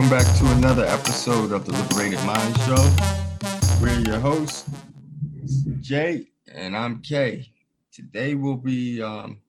Welcome 0.00 0.18
back 0.18 0.38
to 0.38 0.46
another 0.52 0.86
episode 0.86 1.52
of 1.52 1.66
the 1.66 1.72
Liberated 1.72 2.24
Mind 2.24 2.56
Show. 2.60 3.82
We're 3.82 4.00
your 4.00 4.18
hosts, 4.18 4.64
Jay, 5.82 6.28
and 6.50 6.74
I'm 6.74 7.02
Kay. 7.02 7.52
Today 7.92 8.34
we'll 8.34 8.56
be 8.56 9.02
um, 9.02 9.42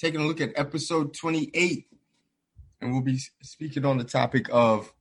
taking 0.00 0.20
a 0.20 0.26
look 0.26 0.40
at 0.40 0.50
episode 0.56 1.14
28, 1.14 1.86
and 2.80 2.90
we'll 2.90 3.02
be 3.02 3.20
speaking 3.44 3.84
on 3.84 3.98
the 3.98 4.04
topic 4.04 4.48
of 4.50 4.92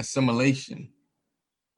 assimilation. 0.00 0.88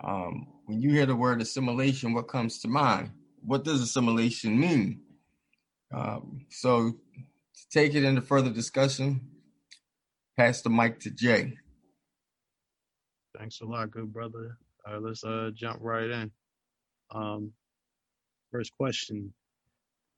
Um, 0.02 0.46
when 0.64 0.80
you 0.80 0.92
hear 0.92 1.04
the 1.04 1.16
word 1.16 1.42
assimilation, 1.42 2.14
what 2.14 2.28
comes 2.28 2.58
to 2.60 2.68
mind? 2.68 3.10
What 3.44 3.64
does 3.64 3.82
assimilation 3.82 4.58
mean? 4.58 5.02
Um, 5.92 6.46
so, 6.48 6.92
to 6.92 7.68
take 7.70 7.94
it 7.94 8.02
into 8.02 8.22
further 8.22 8.48
discussion, 8.48 9.28
pass 10.38 10.62
the 10.62 10.70
mic 10.70 11.00
to 11.00 11.10
Jay. 11.10 11.58
Thanks 13.38 13.60
a 13.60 13.64
lot, 13.64 13.90
good 13.90 14.12
brother. 14.12 14.58
All 14.86 14.94
right, 14.94 15.02
let's 15.02 15.24
uh 15.24 15.50
jump 15.54 15.78
right 15.80 16.10
in. 16.10 16.30
Um, 17.10 17.52
first 18.50 18.72
question: 18.76 19.32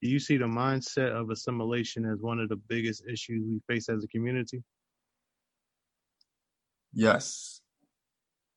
Do 0.00 0.08
you 0.08 0.18
see 0.18 0.36
the 0.36 0.46
mindset 0.46 1.12
of 1.12 1.30
assimilation 1.30 2.04
as 2.04 2.20
one 2.20 2.40
of 2.40 2.48
the 2.48 2.56
biggest 2.56 3.04
issues 3.06 3.42
we 3.46 3.60
face 3.68 3.88
as 3.88 4.04
a 4.04 4.08
community? 4.08 4.62
Yes. 6.92 7.60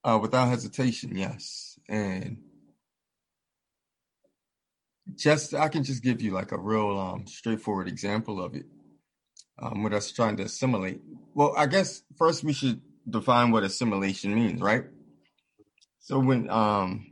Uh, 0.04 0.20
without 0.22 0.50
hesitation, 0.50 1.18
yes. 1.18 1.80
And 1.90 2.38
just 5.16 5.54
I 5.54 5.68
can 5.68 5.84
just 5.84 6.04
give 6.04 6.22
you 6.22 6.32
like 6.32 6.52
a 6.52 6.60
real 6.60 6.98
um, 6.98 7.28
straightforward 7.28 7.88
example 7.88 8.42
of 8.44 8.56
it. 8.56 8.66
Um, 9.58 9.84
with 9.84 9.94
us 9.94 10.12
trying 10.12 10.36
to 10.38 10.44
assimilate. 10.44 11.00
Well, 11.34 11.54
I 11.56 11.68
guess 11.68 12.04
first 12.18 12.44
we 12.44 12.52
should 12.52 12.82
define 13.10 13.52
what 13.52 13.64
assimilation 13.64 14.34
means, 14.36 14.62
right? 14.62 14.86
So 16.00 16.20
when 16.20 16.50
um 16.50 17.08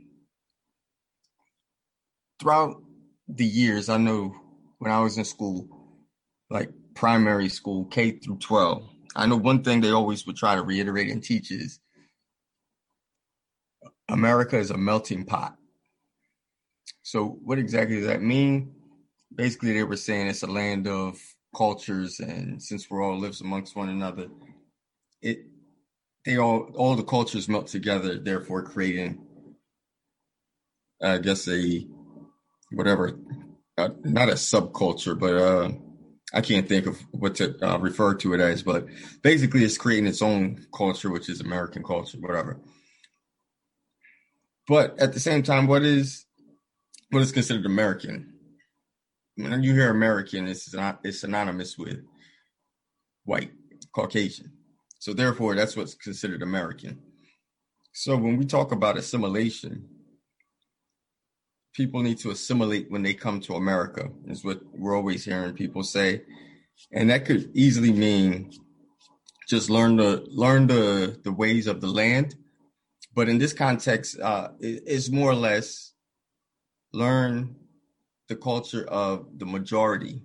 throughout 2.40 2.82
the 3.28 3.44
years, 3.46 3.88
I 3.88 3.96
know 3.98 4.34
when 4.78 4.92
I 4.92 5.00
was 5.00 5.18
in 5.18 5.24
school, 5.24 5.68
like 6.50 6.70
primary 6.94 7.48
school, 7.48 7.86
K 7.86 8.12
through 8.12 8.38
12, 8.38 8.88
I 9.16 9.26
know 9.26 9.36
one 9.36 9.62
thing 9.62 9.80
they 9.80 9.90
always 9.90 10.26
would 10.26 10.36
try 10.36 10.54
to 10.54 10.62
reiterate 10.62 11.10
and 11.10 11.22
teach 11.22 11.50
is 11.50 11.80
America 14.08 14.58
is 14.58 14.70
a 14.70 14.78
melting 14.78 15.24
pot. 15.24 15.56
So 17.02 17.38
what 17.44 17.58
exactly 17.58 17.96
does 17.96 18.06
that 18.06 18.22
mean? 18.22 18.74
Basically, 19.34 19.72
they 19.72 19.84
were 19.84 19.96
saying 19.96 20.28
it's 20.28 20.42
a 20.42 20.46
land 20.46 20.86
of 20.86 21.18
cultures, 21.56 22.20
and 22.20 22.62
since 22.62 22.90
we're 22.90 23.02
all 23.02 23.18
lives 23.18 23.40
amongst 23.40 23.76
one 23.76 23.88
another, 23.88 24.28
it 25.22 25.46
they 26.24 26.38
all 26.38 26.70
all 26.74 26.96
the 26.96 27.02
cultures 27.02 27.48
melt 27.48 27.66
together, 27.68 28.18
therefore 28.18 28.62
creating, 28.62 29.24
I 31.02 31.18
guess 31.18 31.48
a 31.48 31.86
whatever, 32.72 33.18
uh, 33.76 33.90
not 34.02 34.28
a 34.28 34.32
subculture, 34.32 35.18
but 35.18 35.34
uh, 35.34 35.70
I 36.32 36.40
can't 36.40 36.68
think 36.68 36.86
of 36.86 37.00
what 37.12 37.36
to 37.36 37.56
uh, 37.62 37.78
refer 37.78 38.14
to 38.14 38.34
it 38.34 38.40
as, 38.40 38.62
but 38.62 38.86
basically 39.22 39.64
it's 39.64 39.78
creating 39.78 40.06
its 40.06 40.22
own 40.22 40.66
culture, 40.74 41.10
which 41.10 41.28
is 41.28 41.40
American 41.40 41.82
culture, 41.84 42.18
whatever. 42.18 42.60
But 44.66 44.98
at 44.98 45.12
the 45.12 45.20
same 45.20 45.42
time, 45.42 45.66
what 45.66 45.82
is 45.82 46.24
what 47.10 47.22
is 47.22 47.32
considered 47.32 47.66
American? 47.66 48.32
When 49.36 49.62
you 49.62 49.74
hear 49.74 49.90
American, 49.90 50.48
it's 50.48 50.72
not 50.72 51.00
it's 51.04 51.20
synonymous 51.20 51.76
with 51.76 52.02
white, 53.24 53.50
Caucasian. 53.94 54.53
So 55.04 55.12
therefore, 55.12 55.54
that's 55.54 55.76
what's 55.76 55.94
considered 55.94 56.40
American. 56.40 56.98
So 57.92 58.16
when 58.16 58.38
we 58.38 58.46
talk 58.46 58.72
about 58.72 58.96
assimilation, 58.96 59.86
people 61.74 62.00
need 62.00 62.16
to 62.20 62.30
assimilate 62.30 62.90
when 62.90 63.02
they 63.02 63.12
come 63.12 63.38
to 63.40 63.56
America, 63.56 64.08
is 64.28 64.46
what 64.46 64.62
we're 64.72 64.96
always 64.96 65.26
hearing 65.26 65.52
people 65.52 65.82
say. 65.82 66.22
And 66.90 67.10
that 67.10 67.26
could 67.26 67.50
easily 67.52 67.92
mean 67.92 68.50
just 69.46 69.68
learn 69.68 69.96
the 69.96 70.24
learn 70.30 70.68
the 70.68 71.20
the 71.22 71.32
ways 71.32 71.66
of 71.66 71.82
the 71.82 71.88
land. 71.88 72.34
But 73.14 73.28
in 73.28 73.36
this 73.36 73.52
context, 73.52 74.18
uh, 74.18 74.52
it, 74.58 74.84
it's 74.86 75.10
more 75.10 75.30
or 75.30 75.34
less 75.34 75.92
learn 76.94 77.56
the 78.30 78.36
culture 78.36 78.86
of 78.86 79.26
the 79.36 79.44
majority 79.44 80.22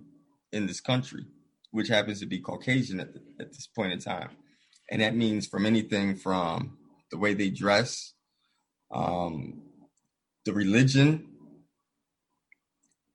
in 0.54 0.66
this 0.66 0.80
country, 0.80 1.26
which 1.70 1.88
happens 1.88 2.20
to 2.20 2.26
be 2.26 2.38
Caucasian 2.38 2.98
at, 2.98 3.12
the, 3.12 3.20
at 3.38 3.52
this 3.52 3.66
point 3.66 3.92
in 3.92 3.98
time 3.98 4.30
and 4.90 5.00
that 5.00 5.14
means 5.14 5.46
from 5.46 5.66
anything 5.66 6.16
from 6.16 6.76
the 7.10 7.18
way 7.18 7.34
they 7.34 7.50
dress, 7.50 8.14
um, 8.90 9.62
the 10.44 10.52
religion, 10.52 11.28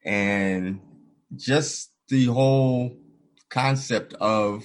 and 0.05 0.79
just 1.35 1.91
the 2.07 2.25
whole 2.25 2.97
concept 3.49 4.13
of 4.15 4.63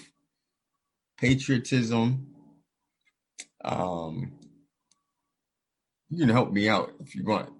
patriotism. 1.18 2.26
Um, 3.64 4.32
you 6.08 6.18
can 6.18 6.28
help 6.28 6.52
me 6.52 6.68
out 6.68 6.92
if 7.00 7.14
you 7.14 7.24
want. 7.24 7.50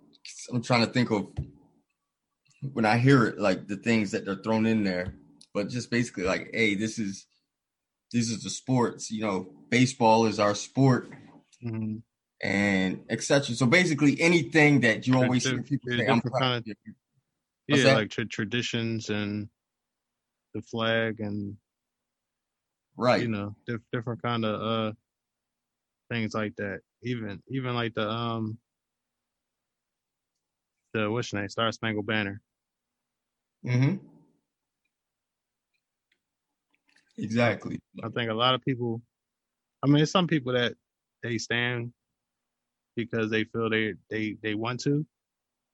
I'm 0.53 0.63
trying 0.63 0.85
to 0.87 0.93
think 0.93 1.11
of 1.11 1.29
when 2.73 2.85
I 2.85 2.99
hear 2.99 3.27
it, 3.27 3.39
like 3.39 3.67
the 3.67 3.77
things 3.77 4.11
that 4.11 4.25
they're 4.25 4.37
thrown 4.37 4.67
in 4.67 4.85
there, 4.85 5.15
but 5.55 5.69
just 5.69 5.91
basically 5.91 6.25
like, 6.25 6.51
hey, 6.53 6.75
this 6.75 6.99
is 6.99 7.27
this 8.13 8.31
is 8.31 8.43
the 8.43 8.51
sports. 8.51 9.11
You 9.11 9.23
know, 9.23 9.49
baseball 9.69 10.27
is 10.27 10.39
our 10.39 10.55
sport, 10.55 11.11
mm-hmm. 11.65 11.97
and 12.43 13.05
etc. 13.09 13.55
So 13.55 13.67
basically, 13.67 14.21
anything 14.21 14.81
that 14.81 15.07
you 15.07 15.17
always 15.17 15.47
hear 15.47 15.63
people 15.63 15.91
say, 15.97 16.07
"I'm 16.07 16.21
proud 16.21 16.59
of 16.59 16.67
you." 16.67 16.75
Yeah, 17.69 17.85
that? 17.85 17.95
like 17.95 18.11
tra- 18.11 18.27
traditions 18.27 19.11
and 19.11 19.49
the 20.55 20.63
flag 20.63 21.21
and 21.21 21.57
right, 22.97 23.23
you 23.23 23.29
know, 23.29 23.55
diff- 23.67 23.81
different 23.93 24.23
kind 24.23 24.45
of 24.45 24.61
uh 24.61 24.93
things 26.11 26.35
like 26.35 26.57
that. 26.57 26.81
Even 27.03 27.43
even 27.49 27.75
like 27.75 27.95
the 27.95 28.09
um 28.09 28.59
the 30.93 31.11
what's 31.11 31.33
your 31.33 31.41
name, 31.41 31.49
Star 31.49 31.71
Spangled 31.73 32.07
Banner. 32.07 32.41
Mm-hmm. 33.65 34.07
Exactly. 37.23 37.79
I 38.03 38.09
think 38.09 38.31
a 38.31 38.35
lot 38.35 38.55
of 38.55 38.65
people, 38.65 39.03
I 39.83 39.87
mean, 39.87 40.05
some 40.07 40.27
people 40.27 40.53
that 40.55 40.75
they 41.23 41.39
stand 41.39 41.93
because 42.97 43.31
they 43.31 43.45
feel 43.45 43.71
they 43.71 43.95
they 44.09 44.37
they 44.43 44.55
want 44.55 44.81
to, 44.81 45.07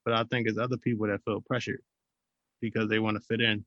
but 0.04 0.14
I 0.14 0.24
think 0.24 0.48
it's 0.48 0.58
other 0.58 0.76
people 0.76 1.06
that 1.06 1.22
feel 1.24 1.40
pressured 1.40 1.80
because 2.60 2.88
they 2.88 2.98
want 2.98 3.16
to 3.16 3.22
fit 3.22 3.40
in. 3.40 3.64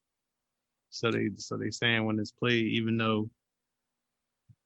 So 0.90 1.12
they 1.12 1.30
so 1.38 1.58
they 1.58 1.70
stand 1.70 2.06
when 2.06 2.20
it's 2.20 2.32
played, 2.32 2.66
even 2.68 2.98
though 2.98 3.30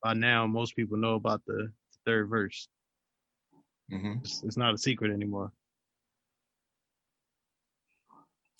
by 0.02 0.14
now 0.14 0.46
most 0.46 0.76
people 0.76 0.96
know 0.98 1.14
about 1.14 1.42
the 1.46 1.72
third 2.06 2.28
verse. 2.28 2.68
Mm-hmm. 3.92 4.14
It's, 4.22 4.42
it's 4.42 4.56
not 4.56 4.74
a 4.74 4.78
secret 4.78 5.12
anymore. 5.12 5.52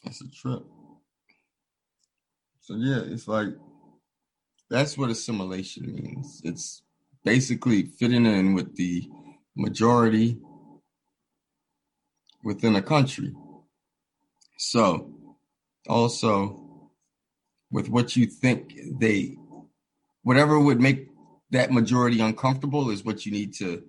That's 0.05 0.21
a 0.21 0.31
trip. 0.31 0.63
So 2.61 2.77
yeah, 2.77 3.01
it's 3.05 3.29
like 3.29 3.49
that's 4.75 4.99
what 4.99 5.09
assimilation 5.09 5.95
means. 5.95 6.43
It's 6.45 6.83
basically 7.25 7.85
fitting 7.85 8.27
in 8.27 8.55
with 8.55 8.75
the 8.75 9.09
majority 9.57 10.39
within 12.43 12.75
a 12.75 12.83
country. 12.83 13.33
So, 14.59 15.15
also 15.89 16.91
with 17.71 17.89
what 17.89 18.17
you 18.17 18.27
think 18.27 18.75
they, 18.99 19.37
whatever 20.25 20.59
would 20.59 20.81
make 20.81 21.07
that 21.53 21.71
majority 21.71 22.21
uncomfortable 22.21 22.91
is 22.91 23.05
what 23.05 23.25
you 23.25 23.31
need 23.31 23.55
to 23.55 23.85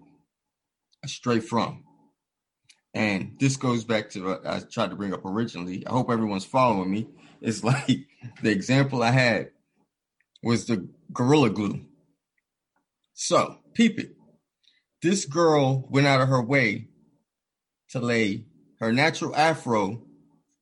stray 1.08 1.40
from. 1.40 1.84
And 2.94 3.36
this 3.40 3.58
goes 3.58 3.84
back 3.84 4.12
to 4.12 4.24
what 4.24 4.46
I 4.46 4.60
tried 4.60 4.92
to 4.92 4.96
bring 4.96 5.16
up 5.16 5.26
originally. 5.26 5.86
I 5.88 5.92
hope 5.92 6.12
everyone's 6.12 6.46
following 6.46 6.92
me. 6.92 7.08
It's 7.42 7.64
like 7.72 8.08
the 8.44 8.52
example 8.52 9.02
I 9.02 9.12
had 9.12 9.50
was 10.46 10.68
the 10.68 10.88
Gorilla 11.12 11.50
Glue. 11.50 11.84
So, 13.16 13.58
peep 13.74 14.00
it. 14.00 14.12
This 15.02 15.26
girl 15.26 15.88
went 15.90 16.06
out 16.06 16.22
of 16.22 16.30
her 16.30 16.42
way 16.42 16.90
to 17.90 18.00
lay 18.00 18.46
her 18.80 18.94
natural 18.94 19.36
afro, 19.36 20.04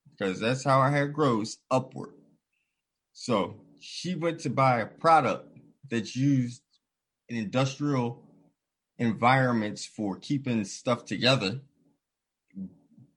because 0.10 0.40
that's 0.40 0.64
how 0.64 0.82
her 0.82 0.90
hair 0.90 1.10
grows, 1.10 1.58
upward. 1.70 2.14
So, 3.12 3.60
she 3.82 4.16
went 4.16 4.40
to 4.42 4.50
buy 4.50 4.80
a 4.80 4.86
product 4.86 5.50
that's 5.92 6.16
used 6.16 6.62
in 7.28 7.36
industrial 7.36 8.24
environments 8.98 9.86
for 9.86 10.16
keeping 10.16 10.64
stuff 10.64 11.04
together, 11.04 11.60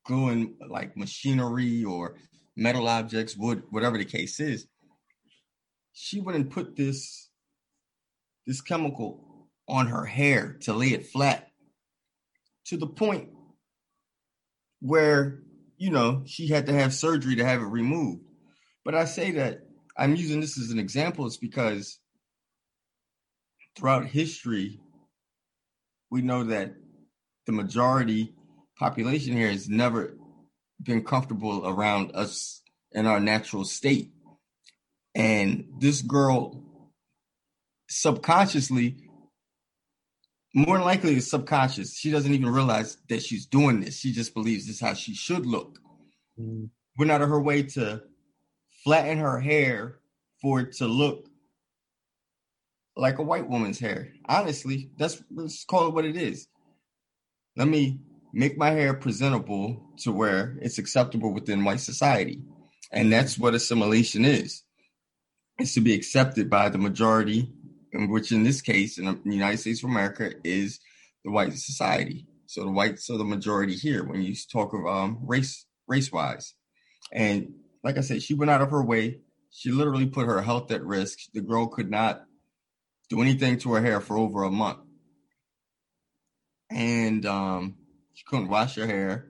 gluing 0.04 0.56
like 0.68 0.96
machinery 0.96 1.84
or 1.84 2.16
metal 2.56 2.88
objects, 2.88 3.36
wood, 3.36 3.62
whatever 3.70 3.98
the 3.98 4.04
case 4.04 4.40
is 4.40 4.66
she 5.98 6.20
wouldn't 6.20 6.50
put 6.50 6.76
this 6.76 7.30
this 8.46 8.60
chemical 8.60 9.48
on 9.66 9.86
her 9.86 10.04
hair 10.04 10.58
to 10.60 10.74
lay 10.74 10.88
it 10.88 11.06
flat 11.06 11.48
to 12.66 12.76
the 12.76 12.86
point 12.86 13.30
where, 14.80 15.40
you 15.78 15.90
know, 15.90 16.22
she 16.26 16.48
had 16.48 16.66
to 16.66 16.72
have 16.74 16.92
surgery 16.92 17.36
to 17.36 17.44
have 17.44 17.62
it 17.62 17.64
removed. 17.64 18.22
But 18.84 18.94
I 18.94 19.06
say 19.06 19.32
that 19.32 19.62
I'm 19.96 20.14
using 20.14 20.40
this 20.40 20.60
as 20.60 20.70
an 20.70 20.78
example, 20.78 21.26
is 21.26 21.38
because 21.38 21.98
throughout 23.74 24.06
history, 24.06 24.78
we 26.10 26.20
know 26.20 26.44
that 26.44 26.74
the 27.46 27.52
majority 27.52 28.34
population 28.78 29.32
here 29.34 29.50
has 29.50 29.68
never 29.68 30.14
been 30.80 31.02
comfortable 31.02 31.66
around 31.66 32.14
us 32.14 32.60
in 32.92 33.06
our 33.06 33.18
natural 33.18 33.64
state. 33.64 34.12
And 35.16 35.64
this 35.78 36.02
girl 36.02 36.62
subconsciously, 37.88 38.98
more 40.54 40.78
likely 40.78 41.16
is 41.16 41.30
subconscious. 41.30 41.96
She 41.96 42.10
doesn't 42.10 42.34
even 42.34 42.52
realize 42.52 42.98
that 43.08 43.22
she's 43.22 43.46
doing 43.46 43.80
this. 43.80 43.98
She 43.98 44.12
just 44.12 44.34
believes 44.34 44.66
this 44.66 44.76
is 44.76 44.80
how 44.80 44.92
she 44.92 45.14
should 45.14 45.46
look. 45.46 45.78
Mm. 46.38 46.68
Went 46.98 47.10
out 47.10 47.22
of 47.22 47.30
her 47.30 47.40
way 47.40 47.62
to 47.62 48.02
flatten 48.84 49.16
her 49.16 49.40
hair 49.40 50.00
for 50.42 50.60
it 50.60 50.72
to 50.76 50.86
look 50.86 51.30
like 52.94 53.18
a 53.18 53.22
white 53.22 53.48
woman's 53.48 53.78
hair. 53.78 54.12
Honestly, 54.26 54.90
that's 54.98 55.22
let's 55.30 55.64
call 55.64 55.88
it 55.88 55.94
what 55.94 56.04
it 56.04 56.16
is. 56.16 56.46
Let 57.56 57.68
me 57.68 58.00
make 58.34 58.58
my 58.58 58.70
hair 58.70 58.92
presentable 58.92 59.94
to 60.00 60.12
where 60.12 60.58
it's 60.60 60.76
acceptable 60.76 61.32
within 61.32 61.64
white 61.64 61.80
society. 61.80 62.42
And 62.92 63.10
that's 63.10 63.38
what 63.38 63.54
assimilation 63.54 64.26
is. 64.26 64.62
It's 65.58 65.74
to 65.74 65.80
be 65.80 65.94
accepted 65.94 66.50
by 66.50 66.68
the 66.68 66.78
majority, 66.78 67.50
which 67.92 68.30
in 68.30 68.42
this 68.42 68.60
case, 68.60 68.98
in 68.98 69.06
the 69.06 69.34
United 69.34 69.58
States 69.58 69.82
of 69.82 69.90
America, 69.90 70.32
is 70.44 70.80
the 71.24 71.30
white 71.30 71.52
society. 71.54 72.26
So 72.46 72.62
the 72.64 72.70
white, 72.70 72.98
so 72.98 73.16
the 73.16 73.24
majority 73.24 73.74
here, 73.74 74.04
when 74.04 74.22
you 74.22 74.34
talk 74.52 74.74
of 74.74 74.86
um, 74.86 75.18
race, 75.22 75.66
race 75.88 76.12
wise, 76.12 76.54
and 77.12 77.54
like 77.82 77.98
I 77.98 78.02
said, 78.02 78.22
she 78.22 78.34
went 78.34 78.50
out 78.50 78.62
of 78.62 78.70
her 78.70 78.82
way. 78.82 79.20
She 79.50 79.70
literally 79.70 80.06
put 80.06 80.26
her 80.26 80.42
health 80.42 80.70
at 80.72 80.84
risk. 80.84 81.18
The 81.32 81.40
girl 81.40 81.68
could 81.68 81.90
not 81.90 82.24
do 83.08 83.22
anything 83.22 83.58
to 83.60 83.72
her 83.72 83.80
hair 83.80 84.00
for 84.00 84.18
over 84.18 84.42
a 84.42 84.50
month. 84.50 84.78
And 86.70 87.24
um, 87.24 87.76
she 88.12 88.24
couldn't 88.26 88.48
wash 88.48 88.74
her 88.74 88.86
hair. 88.86 89.28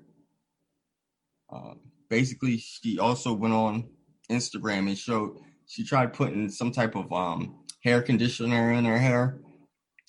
Uh, 1.53 1.75
basically, 2.09 2.59
she 2.59 2.99
also 2.99 3.33
went 3.35 3.55
on 3.55 3.89
Instagram 4.31 4.89
and 4.89 4.99
showed 4.99 5.39
she 5.67 5.85
tried 5.85 6.13
putting 6.13 6.49
some 6.49 6.71
type 6.71 6.95
of 6.95 7.13
um, 7.13 7.65
hair 7.83 8.03
conditioner 8.03 8.73
in 8.73 8.85
her 8.85 8.99
hair 8.99 9.41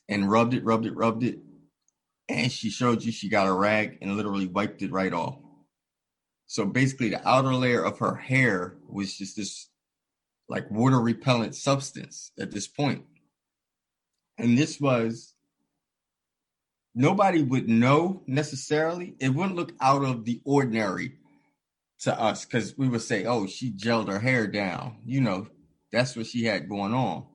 and 0.07 0.29
rubbed 0.29 0.53
it, 0.53 0.63
rubbed 0.63 0.85
it, 0.85 0.95
rubbed 0.95 1.23
it. 1.23 1.39
And 2.29 2.51
she 2.51 2.69
showed 2.69 3.03
you 3.03 3.11
she 3.11 3.29
got 3.29 3.47
a 3.47 3.53
rag 3.53 3.97
and 4.01 4.15
literally 4.15 4.47
wiped 4.47 4.81
it 4.81 4.91
right 4.91 5.13
off. 5.13 5.39
So 6.45 6.65
basically, 6.65 7.09
the 7.09 7.27
outer 7.27 7.53
layer 7.53 7.83
of 7.83 7.99
her 7.99 8.15
hair 8.15 8.77
was 8.87 9.17
just 9.17 9.35
this 9.35 9.69
like 10.49 10.69
water 10.71 10.99
repellent 10.99 11.55
substance 11.55 12.31
at 12.39 12.51
this 12.51 12.67
point. 12.67 13.03
And 14.37 14.57
this 14.57 14.79
was 14.79 15.33
nobody 16.95 17.41
would 17.41 17.67
know 17.67 18.23
necessarily. 18.27 19.15
It 19.19 19.29
wouldn't 19.29 19.55
look 19.55 19.73
out 19.81 20.03
of 20.03 20.23
the 20.23 20.41
ordinary 20.45 21.17
to 22.01 22.19
us 22.19 22.45
because 22.45 22.77
we 22.77 22.87
would 22.87 23.01
say, 23.01 23.25
oh, 23.25 23.47
she 23.47 23.71
gelled 23.71 24.09
her 24.09 24.19
hair 24.19 24.47
down. 24.47 24.97
You 25.05 25.21
know, 25.21 25.47
that's 25.91 26.15
what 26.15 26.27
she 26.27 26.45
had 26.45 26.69
going 26.69 26.93
on. 26.93 27.25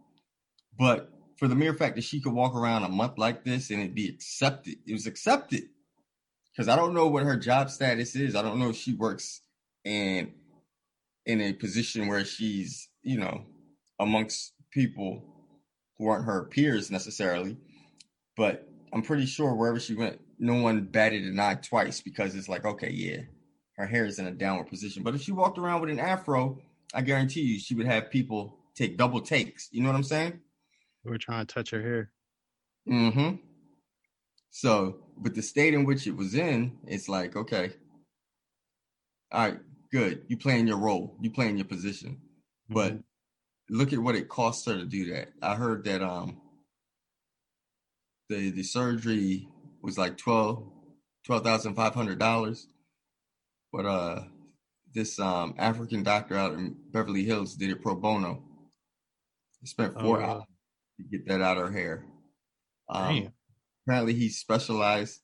But 0.79 1.11
for 1.39 1.49
the 1.49 1.55
mere 1.55 1.75
fact 1.75 1.97
that 1.97 2.05
she 2.05 2.21
could 2.21 2.33
walk 2.33 2.55
around 2.55 2.85
a 2.85 2.89
month 2.89 3.19
like 3.19 3.45
this 3.45 3.71
and 3.71 3.83
it 3.83 3.95
be 3.95 4.09
accepted, 4.09 4.77
it 4.87 4.93
was 4.93 5.07
accepted 5.07 5.65
because 6.53 6.69
I 6.69 6.77
don't 6.77 6.95
know 6.95 7.09
what 7.09 7.25
her 7.25 7.37
job 7.37 7.71
status 7.71 8.15
is. 8.15 8.37
I 8.37 8.43
don't 8.43 8.59
know 8.59 8.71
if 8.71 8.77
she 8.77 8.95
works 8.95 9.41
in 9.85 10.33
in 11.25 11.41
a 11.41 11.53
position 11.53 12.09
where 12.09 12.25
she's, 12.25 12.89
you 13.03 13.19
know, 13.19 13.45
amongst 14.01 14.55
people 14.73 15.23
who 15.99 16.09
aren't 16.09 16.27
her 16.27 16.45
peers 16.45 16.91
necessarily. 16.91 17.57
But 18.37 18.69
I'm 18.93 19.03
pretty 19.03 19.27
sure 19.27 19.55
wherever 19.55 19.79
she 19.79 19.95
went, 19.95 20.21
no 20.39 20.61
one 20.61 20.85
batted 20.85 21.25
an 21.25 21.39
eye 21.39 21.55
twice 21.55 22.01
because 22.01 22.35
it's 22.35 22.49
like, 22.49 22.65
okay, 22.65 22.91
yeah, 22.91 23.23
her 23.77 23.87
hair 23.87 24.05
is 24.05 24.19
in 24.19 24.27
a 24.27 24.31
downward 24.33 24.69
position. 24.69 25.03
But 25.03 25.15
if 25.15 25.23
she 25.23 25.33
walked 25.33 25.59
around 25.59 25.81
with 25.81 25.91
an 25.91 25.99
afro, 25.99 26.59
I 26.95 27.03
guarantee 27.03 27.41
you 27.41 27.59
she 27.59 27.75
would 27.75 27.87
have 27.87 28.11
people 28.11 28.59
take 28.75 28.97
double 28.97 29.21
takes. 29.21 29.69
You 29.73 29.83
know 29.83 29.89
what 29.89 29.97
I'm 29.97 30.03
saying? 30.03 30.41
We're 31.05 31.19
trying 31.19 31.47
to 31.47 31.55
touch 31.55 31.71
her 31.71 31.83
hair. 31.83 32.11
Mm-hmm. 32.89 33.37
So, 34.51 34.99
but 35.17 35.35
the 35.35 35.43
state 35.43 35.75
in 35.75 35.85
which 35.85 36.07
it 36.07 36.17
was 36.17 36.35
in, 36.35 36.79
it's 36.87 37.09
like, 37.09 37.37
okay, 37.37 37.73
all 39.33 39.41
right, 39.49 39.59
good. 39.91 40.25
You 40.29 40.37
playing 40.37 40.67
your 40.67 40.77
role, 40.79 41.17
you 41.21 41.31
playing 41.31 41.57
your 41.57 41.65
position. 41.67 42.21
Mm-hmm. 42.71 42.75
But 42.75 42.99
look 43.71 43.93
at 43.93 43.99
what 43.99 44.15
it 44.15 44.29
cost 44.29 44.67
her 44.67 44.75
to 44.75 44.85
do 44.85 45.15
that. 45.15 45.31
I 45.41 45.55
heard 45.55 45.85
that 45.85 46.03
um 46.03 46.41
the 48.29 48.51
the 48.51 48.63
surgery 48.63 49.49
was 49.83 49.97
like 49.99 50.19
twelve 50.19 50.71
twelve 51.25 51.45
thousand 51.45 51.75
five 51.75 51.95
hundred 51.95 52.19
dollars. 52.19 52.69
But 53.73 53.87
uh 53.87 54.25
this 54.95 55.19
um 55.19 55.55
African 55.59 56.03
doctor 56.03 56.37
out 56.37 56.53
in 56.55 56.77
Beverly 56.93 57.25
Hills 57.25 57.55
did 57.55 57.71
it 57.71 57.83
pro 57.83 57.95
bono. 57.95 58.43
He 59.61 59.67
spent 59.67 59.99
four 60.01 60.21
oh, 60.21 60.25
hours 60.25 60.45
to 60.99 61.05
get 61.05 61.27
that 61.29 61.41
out 61.41 61.57
of 61.57 61.69
her 61.69 61.73
hair. 61.73 62.05
Um, 62.89 63.33
apparently 63.87 64.15
he 64.15 64.29
specialized 64.29 65.21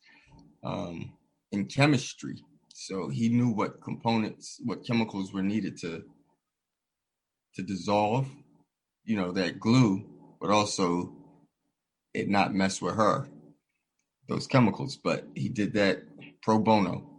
um, 0.65 1.13
in 1.53 1.67
chemistry, 1.67 2.43
so 2.73 3.09
he 3.09 3.29
knew 3.29 3.51
what 3.51 3.83
components, 3.83 4.61
what 4.65 4.87
chemicals 4.87 5.33
were 5.33 5.43
needed 5.43 5.77
to 5.79 6.05
to 7.55 7.63
dissolve, 7.63 8.29
you 9.05 9.17
know, 9.17 9.33
that 9.33 9.59
glue, 9.59 10.05
but 10.41 10.51
also 10.51 11.13
it 12.15 12.29
not 12.29 12.55
mess 12.55 12.81
with 12.81 12.95
her 12.95 13.29
those 14.29 14.47
chemicals. 14.47 14.97
But 14.97 15.27
he 15.35 15.49
did 15.49 15.75
that 15.75 16.03
pro 16.43 16.59
bono, 16.59 17.11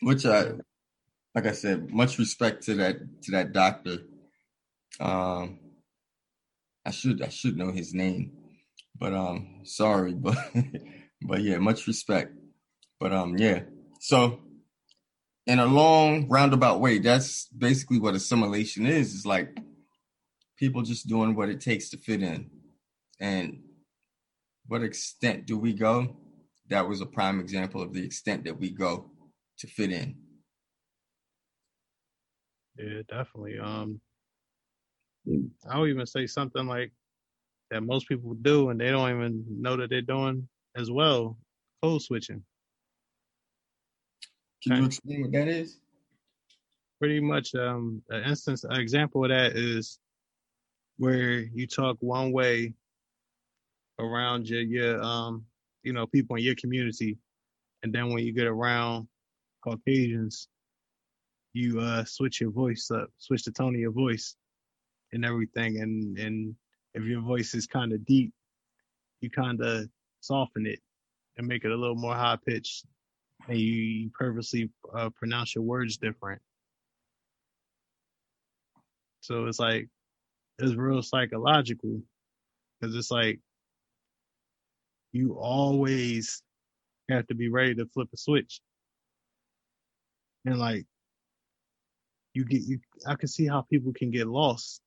which 0.00 0.26
I, 0.26 0.52
like 1.34 1.46
I 1.46 1.52
said, 1.52 1.90
much 1.90 2.18
respect 2.18 2.64
to 2.64 2.74
that 2.76 3.22
to 3.22 3.30
that 3.32 3.52
doctor. 3.52 3.98
Um, 5.00 5.58
I 6.84 6.90
should 6.90 7.22
I 7.22 7.28
should 7.28 7.56
know 7.56 7.70
his 7.70 7.94
name. 7.94 8.32
But 8.98 9.12
um, 9.12 9.60
sorry, 9.64 10.12
but 10.14 10.36
but 11.22 11.42
yeah, 11.42 11.58
much 11.58 11.86
respect. 11.86 12.32
But 13.00 13.12
um, 13.12 13.36
yeah. 13.38 13.62
So 14.00 14.40
in 15.46 15.58
a 15.58 15.66
long 15.66 16.28
roundabout 16.28 16.80
way, 16.80 16.98
that's 16.98 17.46
basically 17.46 17.98
what 17.98 18.14
assimilation 18.14 18.86
is. 18.86 19.14
It's 19.14 19.26
like 19.26 19.56
people 20.58 20.82
just 20.82 21.08
doing 21.08 21.34
what 21.34 21.48
it 21.48 21.60
takes 21.60 21.90
to 21.90 21.96
fit 21.96 22.22
in. 22.22 22.50
And 23.20 23.62
what 24.66 24.82
extent 24.82 25.46
do 25.46 25.56
we 25.58 25.72
go? 25.72 26.16
That 26.68 26.88
was 26.88 27.00
a 27.00 27.06
prime 27.06 27.40
example 27.40 27.80
of 27.80 27.94
the 27.94 28.04
extent 28.04 28.44
that 28.44 28.60
we 28.60 28.70
go 28.70 29.10
to 29.58 29.66
fit 29.66 29.90
in. 29.90 30.16
Yeah, 32.76 33.02
definitely. 33.08 33.58
Um, 33.58 34.00
I'll 35.70 35.86
even 35.86 36.06
say 36.06 36.26
something 36.26 36.66
like 36.66 36.92
that 37.70 37.82
most 37.82 38.08
people 38.08 38.34
do 38.34 38.70
and 38.70 38.80
they 38.80 38.90
don't 38.90 39.10
even 39.10 39.44
know 39.48 39.76
that 39.76 39.90
they're 39.90 40.00
doing 40.00 40.48
as 40.76 40.90
well 40.90 41.36
code 41.82 42.02
switching. 42.02 42.42
Can 44.62 44.76
you 44.76 44.86
explain 44.86 45.22
what 45.22 45.32
that 45.32 45.48
is? 45.48 45.78
Pretty 46.98 47.20
much, 47.20 47.54
um, 47.54 48.02
an 48.10 48.24
instance, 48.24 48.64
an 48.64 48.80
example 48.80 49.24
of 49.24 49.30
that 49.30 49.56
is 49.56 49.98
where 50.96 51.40
you 51.40 51.66
talk 51.66 51.96
one 52.00 52.32
way 52.32 52.74
around 54.00 54.48
your, 54.48 54.62
your, 54.62 55.02
um, 55.02 55.44
you 55.84 55.92
know, 55.92 56.06
people 56.06 56.36
in 56.36 56.42
your 56.42 56.56
community, 56.56 57.16
and 57.82 57.92
then 57.92 58.12
when 58.12 58.24
you 58.24 58.32
get 58.32 58.48
around 58.48 59.06
Caucasians, 59.62 60.48
you 61.52 61.80
uh 61.80 62.04
switch 62.04 62.40
your 62.40 62.50
voice 62.50 62.90
up, 62.90 63.08
switch 63.18 63.44
the 63.44 63.50
tone 63.52 63.74
of 63.74 63.80
your 63.80 63.92
voice, 63.92 64.36
and 65.12 65.24
everything, 65.24 65.80
and 65.80 66.18
and 66.18 66.54
if 66.94 67.04
your 67.04 67.20
voice 67.20 67.54
is 67.54 67.66
kind 67.66 67.92
of 67.92 68.04
deep, 68.04 68.32
you 69.20 69.30
kind 69.30 69.60
of 69.60 69.88
soften 70.20 70.66
it 70.66 70.80
and 71.36 71.46
make 71.46 71.64
it 71.64 71.70
a 71.70 71.76
little 71.76 71.96
more 71.96 72.14
high 72.14 72.38
pitched, 72.46 72.84
and 73.48 73.58
you, 73.58 73.72
you 73.72 74.10
purposely 74.18 74.70
uh, 74.94 75.10
pronounce 75.10 75.54
your 75.54 75.64
words 75.64 75.96
different. 75.96 76.42
So 79.20 79.46
it's 79.46 79.58
like 79.58 79.88
it's 80.58 80.74
real 80.74 81.02
psychological. 81.02 82.02
Because 82.80 82.94
it's 82.94 83.10
like 83.10 83.40
you 85.10 85.34
always 85.34 86.44
have 87.10 87.26
to 87.26 87.34
be 87.34 87.48
ready 87.48 87.74
to 87.74 87.86
flip 87.86 88.08
a 88.14 88.16
switch, 88.16 88.60
and 90.50 90.58
like 90.58 90.86
you 92.34 92.44
get 92.44 92.62
you, 92.62 92.78
I 93.06 93.14
can 93.14 93.28
see 93.28 93.46
how 93.46 93.62
people 93.62 93.92
can 93.92 94.10
get 94.10 94.26
lost, 94.26 94.80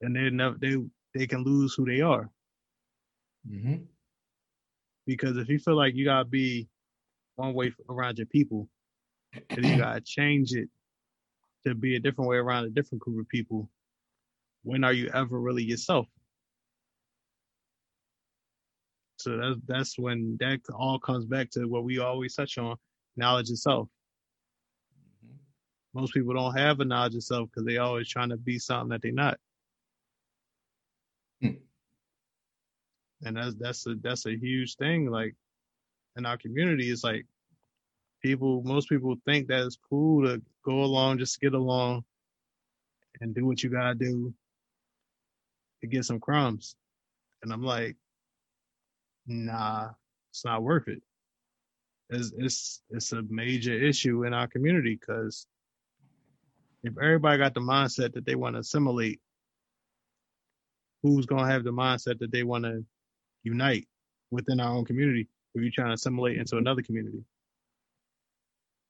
and 0.00 0.14
they 0.14 0.30
never 0.30 0.56
they 0.60 0.76
they 1.14 1.26
can 1.26 1.44
lose 1.44 1.74
who 1.74 1.84
they 1.86 2.00
are 2.00 2.30
Mm-hmm. 3.50 3.84
Because 5.06 5.36
if 5.36 5.48
you 5.48 5.58
feel 5.58 5.76
like 5.76 5.94
you 5.94 6.04
gotta 6.04 6.24
be 6.24 6.68
one 7.36 7.54
way 7.54 7.72
around 7.88 8.18
your 8.18 8.26
people, 8.26 8.68
and 9.50 9.64
you 9.64 9.76
gotta 9.76 10.00
change 10.00 10.52
it 10.52 10.68
to 11.64 11.74
be 11.74 11.96
a 11.96 12.00
different 12.00 12.28
way 12.28 12.36
around 12.36 12.64
a 12.64 12.70
different 12.70 13.02
group 13.02 13.20
of 13.20 13.28
people, 13.28 13.70
when 14.62 14.84
are 14.84 14.92
you 14.92 15.10
ever 15.14 15.38
really 15.38 15.62
yourself? 15.62 16.06
So 19.18 19.36
that's 19.36 19.60
that's 19.66 19.98
when 19.98 20.36
that 20.40 20.60
all 20.74 20.98
comes 20.98 21.24
back 21.24 21.50
to 21.50 21.66
what 21.66 21.84
we 21.84 21.98
always 21.98 22.34
touch 22.34 22.58
on: 22.58 22.76
knowledge 23.16 23.50
itself. 23.50 23.88
Most 25.96 26.12
people 26.12 26.34
don't 26.34 26.58
have 26.58 26.80
a 26.80 26.84
knowledge 26.84 27.14
of 27.14 27.22
self 27.24 27.48
because 27.48 27.64
they 27.64 27.78
always 27.78 28.06
trying 28.06 28.28
to 28.28 28.36
be 28.36 28.58
something 28.58 28.90
that 28.90 29.00
they're 29.00 29.12
not. 29.12 29.38
Hmm. 31.40 31.52
And 33.24 33.38
that's 33.38 33.54
that's 33.54 33.86
a 33.86 33.94
that's 33.94 34.26
a 34.26 34.36
huge 34.36 34.76
thing. 34.76 35.10
Like 35.10 35.34
in 36.14 36.26
our 36.26 36.36
community, 36.36 36.90
it's 36.90 37.02
like 37.02 37.24
people 38.22 38.62
most 38.62 38.90
people 38.90 39.16
think 39.24 39.48
that 39.48 39.64
it's 39.64 39.78
cool 39.88 40.26
to 40.26 40.42
go 40.66 40.82
along, 40.82 41.16
just 41.16 41.40
get 41.40 41.54
along 41.54 42.04
and 43.22 43.34
do 43.34 43.46
what 43.46 43.62
you 43.62 43.70
gotta 43.70 43.94
do 43.94 44.34
to 45.80 45.86
get 45.86 46.04
some 46.04 46.20
crumbs. 46.20 46.76
And 47.42 47.50
I'm 47.50 47.62
like, 47.62 47.96
nah, 49.26 49.92
it's 50.30 50.44
not 50.44 50.62
worth 50.62 50.88
it. 50.88 51.00
It's 52.10 52.32
it's 52.36 52.82
it's 52.90 53.12
a 53.12 53.22
major 53.30 53.72
issue 53.72 54.24
in 54.24 54.34
our 54.34 54.46
community 54.46 54.98
because 55.00 55.46
if 56.82 56.94
everybody 56.98 57.38
got 57.38 57.54
the 57.54 57.60
mindset 57.60 58.14
that 58.14 58.24
they 58.24 58.34
want 58.34 58.54
to 58.54 58.60
assimilate, 58.60 59.20
who's 61.02 61.26
gonna 61.26 61.50
have 61.50 61.64
the 61.64 61.72
mindset 61.72 62.18
that 62.18 62.30
they 62.32 62.42
want 62.42 62.64
to 62.64 62.84
unite 63.42 63.86
within 64.30 64.60
our 64.60 64.74
own 64.74 64.84
community 64.84 65.28
if 65.54 65.62
you're 65.62 65.70
trying 65.72 65.88
to 65.88 65.94
assimilate 65.94 66.36
into 66.38 66.56
another 66.56 66.82
community? 66.82 67.24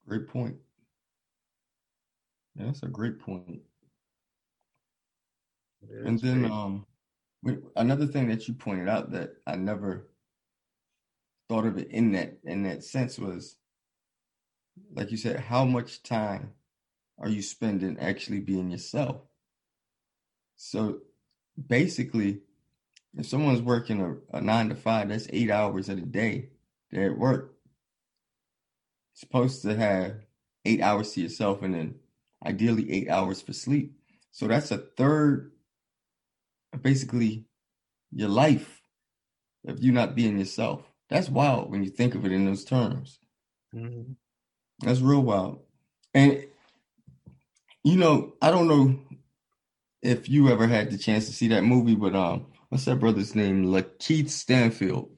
Great 0.07 0.27
point. 0.27 0.55
Yeah, 2.55 2.65
that's 2.65 2.83
a 2.83 2.87
great 2.87 3.19
point. 3.19 3.61
Yeah, 5.89 6.07
And 6.07 6.19
then 6.19 6.41
great. 6.41 6.51
um, 6.51 6.85
another 7.75 8.07
thing 8.07 8.27
that 8.29 8.47
you 8.47 8.53
pointed 8.53 8.89
out 8.89 9.11
that 9.11 9.33
I 9.45 9.55
never 9.55 10.07
thought 11.49 11.65
of 11.65 11.77
it 11.77 11.89
in 11.91 12.11
that 12.13 12.37
in 12.43 12.63
that 12.63 12.83
sense 12.83 13.19
was, 13.19 13.57
like 14.93 15.11
you 15.11 15.17
said, 15.17 15.39
how 15.39 15.65
much 15.65 16.03
time 16.03 16.53
are 17.19 17.29
you 17.29 17.41
spending 17.41 17.97
actually 17.99 18.39
being 18.39 18.71
yourself? 18.71 19.21
So 20.55 20.99
basically, 21.67 22.41
if 23.15 23.25
someone's 23.25 23.61
working 23.61 24.01
a, 24.01 24.37
a 24.37 24.41
nine 24.41 24.69
to 24.69 24.75
five, 24.75 25.09
that's 25.09 25.27
eight 25.31 25.49
hours 25.51 25.89
of 25.89 25.97
the 25.99 26.05
day 26.05 26.49
they're 26.91 27.11
at 27.11 27.17
work. 27.17 27.55
Supposed 29.13 29.61
to 29.63 29.75
have 29.75 30.17
eight 30.65 30.81
hours 30.81 31.13
to 31.13 31.21
yourself 31.21 31.61
and 31.63 31.73
then 31.73 31.95
ideally 32.45 32.91
eight 32.91 33.09
hours 33.09 33.41
for 33.41 33.53
sleep. 33.53 33.97
So 34.31 34.47
that's 34.47 34.71
a 34.71 34.77
third 34.77 35.51
basically 36.81 37.45
your 38.11 38.29
life 38.29 38.81
if 39.63 39.79
you're 39.79 39.93
not 39.93 40.15
being 40.15 40.37
yourself. 40.37 40.83
That's 41.09 41.29
wild 41.29 41.71
when 41.71 41.83
you 41.83 41.89
think 41.89 42.15
of 42.15 42.25
it 42.25 42.31
in 42.31 42.45
those 42.45 42.63
terms. 42.65 43.19
Mhm. 43.73 44.15
That's 44.79 44.99
real 44.99 45.21
wild. 45.23 45.65
And 46.13 46.45
you 47.83 47.97
know, 47.97 48.33
I 48.41 48.51
don't 48.51 48.67
know 48.67 48.99
if 50.01 50.29
you 50.29 50.49
ever 50.49 50.67
had 50.67 50.91
the 50.91 50.97
chance 50.97 51.25
to 51.27 51.33
see 51.33 51.49
that 51.49 51.63
movie, 51.63 51.95
but 51.95 52.15
um, 52.15 52.47
what's 52.69 52.85
that 52.85 52.99
brother's 52.99 53.35
name? 53.35 53.65
Lakeith 53.65 54.29
Stanfield. 54.29 55.09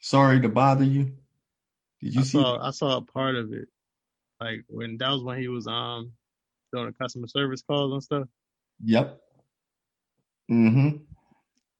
Sorry 0.00 0.40
to 0.40 0.48
bother 0.48 0.84
you. 0.84 1.12
Did 2.00 2.14
you 2.14 2.20
I 2.20 2.24
see? 2.24 2.38
saw 2.38 2.66
I 2.66 2.70
saw 2.70 2.98
a 2.98 3.02
part 3.02 3.34
of 3.34 3.52
it, 3.52 3.68
like 4.40 4.64
when 4.68 4.98
that 4.98 5.10
was 5.10 5.22
when 5.22 5.40
he 5.40 5.48
was 5.48 5.66
um 5.66 6.12
doing 6.72 6.86
the 6.86 6.92
customer 6.92 7.26
service 7.26 7.62
calls 7.62 7.92
and 7.92 8.02
stuff. 8.02 8.28
Yep. 8.84 9.20
Mm-hmm. 10.50 10.96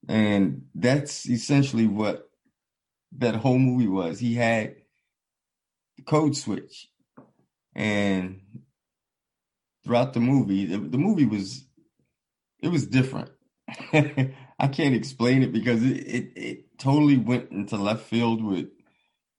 And 0.09 0.65
that's 0.73 1.29
essentially 1.29 1.87
what 1.87 2.29
that 3.17 3.35
whole 3.35 3.59
movie 3.59 3.87
was. 3.87 4.19
He 4.19 4.35
had 4.35 4.75
the 5.95 6.03
code 6.03 6.35
switch, 6.35 6.89
and 7.75 8.41
throughout 9.87 10.13
the 10.13 10.21
movie, 10.21 10.67
the, 10.67 10.79
the 10.79 10.99
movie 10.99 11.25
was 11.27 11.65
it 12.61 12.69
was 12.69 12.87
different. 12.87 13.31
I 13.93 14.67
can't 14.71 14.95
explain 14.95 15.43
it 15.43 15.53
because 15.53 15.83
it, 15.83 15.97
it 16.07 16.33
it 16.37 16.79
totally 16.79 17.17
went 17.17 17.51
into 17.51 17.77
left 17.77 18.03
field 18.05 18.43
with 18.43 18.67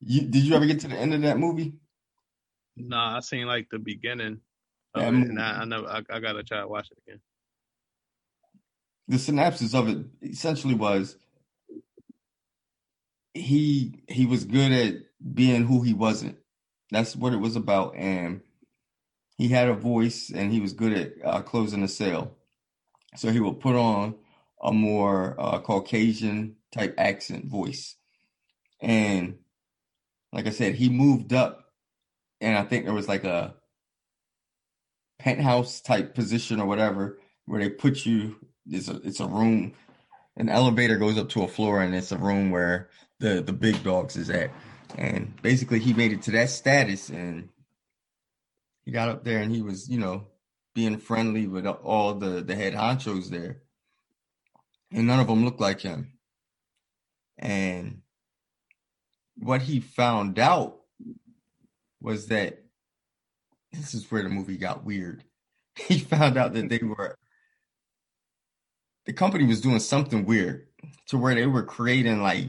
you. 0.01 0.23
Did 0.23 0.45
you 0.45 0.55
ever 0.57 0.67
get 0.67 0.81
to 0.81 0.89
the 0.89 0.97
end 0.97 1.15
of 1.15 1.23
that 1.23 1.39
movie? 1.39 1.75
Nah, 2.77 3.17
I 3.17 3.21
seen 3.21 3.47
like 3.47 3.69
the 3.71 3.79
beginning 3.79 4.41
of 4.95 5.05
That 5.05 5.13
it, 5.15 5.15
movie. 5.15 5.29
and 5.29 5.41
I, 5.41 5.61
I 5.63 5.65
never 5.67 5.87
I, 5.89 6.03
I 6.11 6.21
gotta 6.21 6.43
try 6.45 6.61
to 6.61 6.69
watch 6.69 6.91
it 6.93 6.99
again. 7.07 7.21
the 9.09 9.19
synopsis 9.19 9.75
of 9.75 9.89
it 9.89 9.99
essentially 10.23 10.75
was 10.75 11.17
he 13.35 14.03
he 14.09 14.27
was 14.27 14.45
good 14.45 14.73
at 14.73 14.95
being 15.35 15.67
who 15.67 15.83
he 15.83 15.95
wasn't. 15.95 16.39
That's 16.91 17.17
what 17.17 17.33
it 17.33 17.39
was 17.39 17.57
about, 17.57 17.97
and 17.97 18.43
he 19.39 19.49
had 19.49 19.69
a 19.69 19.75
voice, 19.75 20.31
and 20.35 20.53
he 20.53 20.61
was 20.61 20.73
good 20.73 20.93
at 20.93 21.13
uh, 21.25 21.43
closing 21.43 21.85
a 21.85 21.89
sale. 21.89 22.37
So 23.17 23.31
he 23.31 23.41
would 23.41 23.61
put 23.61 23.77
on 23.77 24.17
a 24.61 24.73
more 24.73 25.37
uh, 25.39 25.61
Caucasian 25.61 26.57
type 26.73 26.95
accent 26.99 27.47
voice, 27.47 27.97
and 28.81 29.39
like 30.33 30.47
I 30.47 30.51
said, 30.51 30.75
he 30.75 30.89
moved 30.91 31.33
up, 31.33 31.65
and 32.41 32.59
I 32.59 32.65
think 32.65 32.85
there 32.85 32.95
was 32.95 33.09
like 33.09 33.25
a 33.25 33.55
penthouse 35.19 35.81
type 35.81 36.15
position 36.15 36.61
or 36.61 36.67
whatever 36.67 37.19
where 37.47 37.61
they 37.61 37.71
put 37.71 38.05
you. 38.05 38.37
It's 38.67 38.89
a 38.89 38.97
it's 38.97 39.21
a 39.21 39.27
room. 39.27 39.73
An 40.37 40.49
elevator 40.49 40.97
goes 40.97 41.17
up 41.17 41.31
to 41.31 41.45
a 41.45 41.49
floor, 41.49 41.81
and 41.81 41.95
it's 41.95 42.13
a 42.13 42.19
room 42.19 42.51
where 42.51 42.91
the 43.21 43.41
the 43.41 43.53
big 43.53 43.83
dogs 43.85 44.17
is 44.17 44.31
at. 44.31 44.51
And 44.97 45.41
basically, 45.43 45.79
he 45.79 45.93
made 45.93 46.13
it 46.13 46.23
to 46.23 46.31
that 46.33 46.51
status, 46.51 47.09
and 47.09 47.51
he 48.89 48.93
got 48.93 49.11
up 49.11 49.23
there, 49.23 49.41
and 49.43 49.55
he 49.55 49.61
was, 49.61 49.91
you 49.91 49.99
know, 49.99 50.29
being 50.75 50.97
friendly 50.97 51.47
with 51.47 51.67
all 51.67 52.15
the 52.15 52.41
the 52.41 52.55
head 52.55 52.73
honchos 52.73 53.29
there, 53.29 53.61
and 54.91 55.07
none 55.07 55.21
of 55.21 55.27
them 55.27 55.45
looked 55.45 55.61
like 55.61 55.83
him. 55.83 56.15
And 57.37 58.01
what 59.37 59.61
he 59.61 59.81
found 59.81 60.39
out 60.39 60.79
was 62.01 62.29
that 62.29 62.65
this 63.73 63.93
is 63.93 64.11
where 64.11 64.23
the 64.23 64.31
movie 64.31 64.57
got 64.57 64.87
weird. 64.87 65.23
He 65.77 65.99
found 65.99 66.39
out 66.39 66.55
that 66.55 66.71
they 66.71 66.79
were 66.79 67.15
the 69.05 69.13
company 69.13 69.45
was 69.45 69.61
doing 69.61 69.81
something 69.81 70.25
weird 70.25 70.67
to 71.09 71.19
where 71.19 71.35
they 71.35 71.47
were 71.47 71.63
creating 71.63 72.23
like 72.23 72.47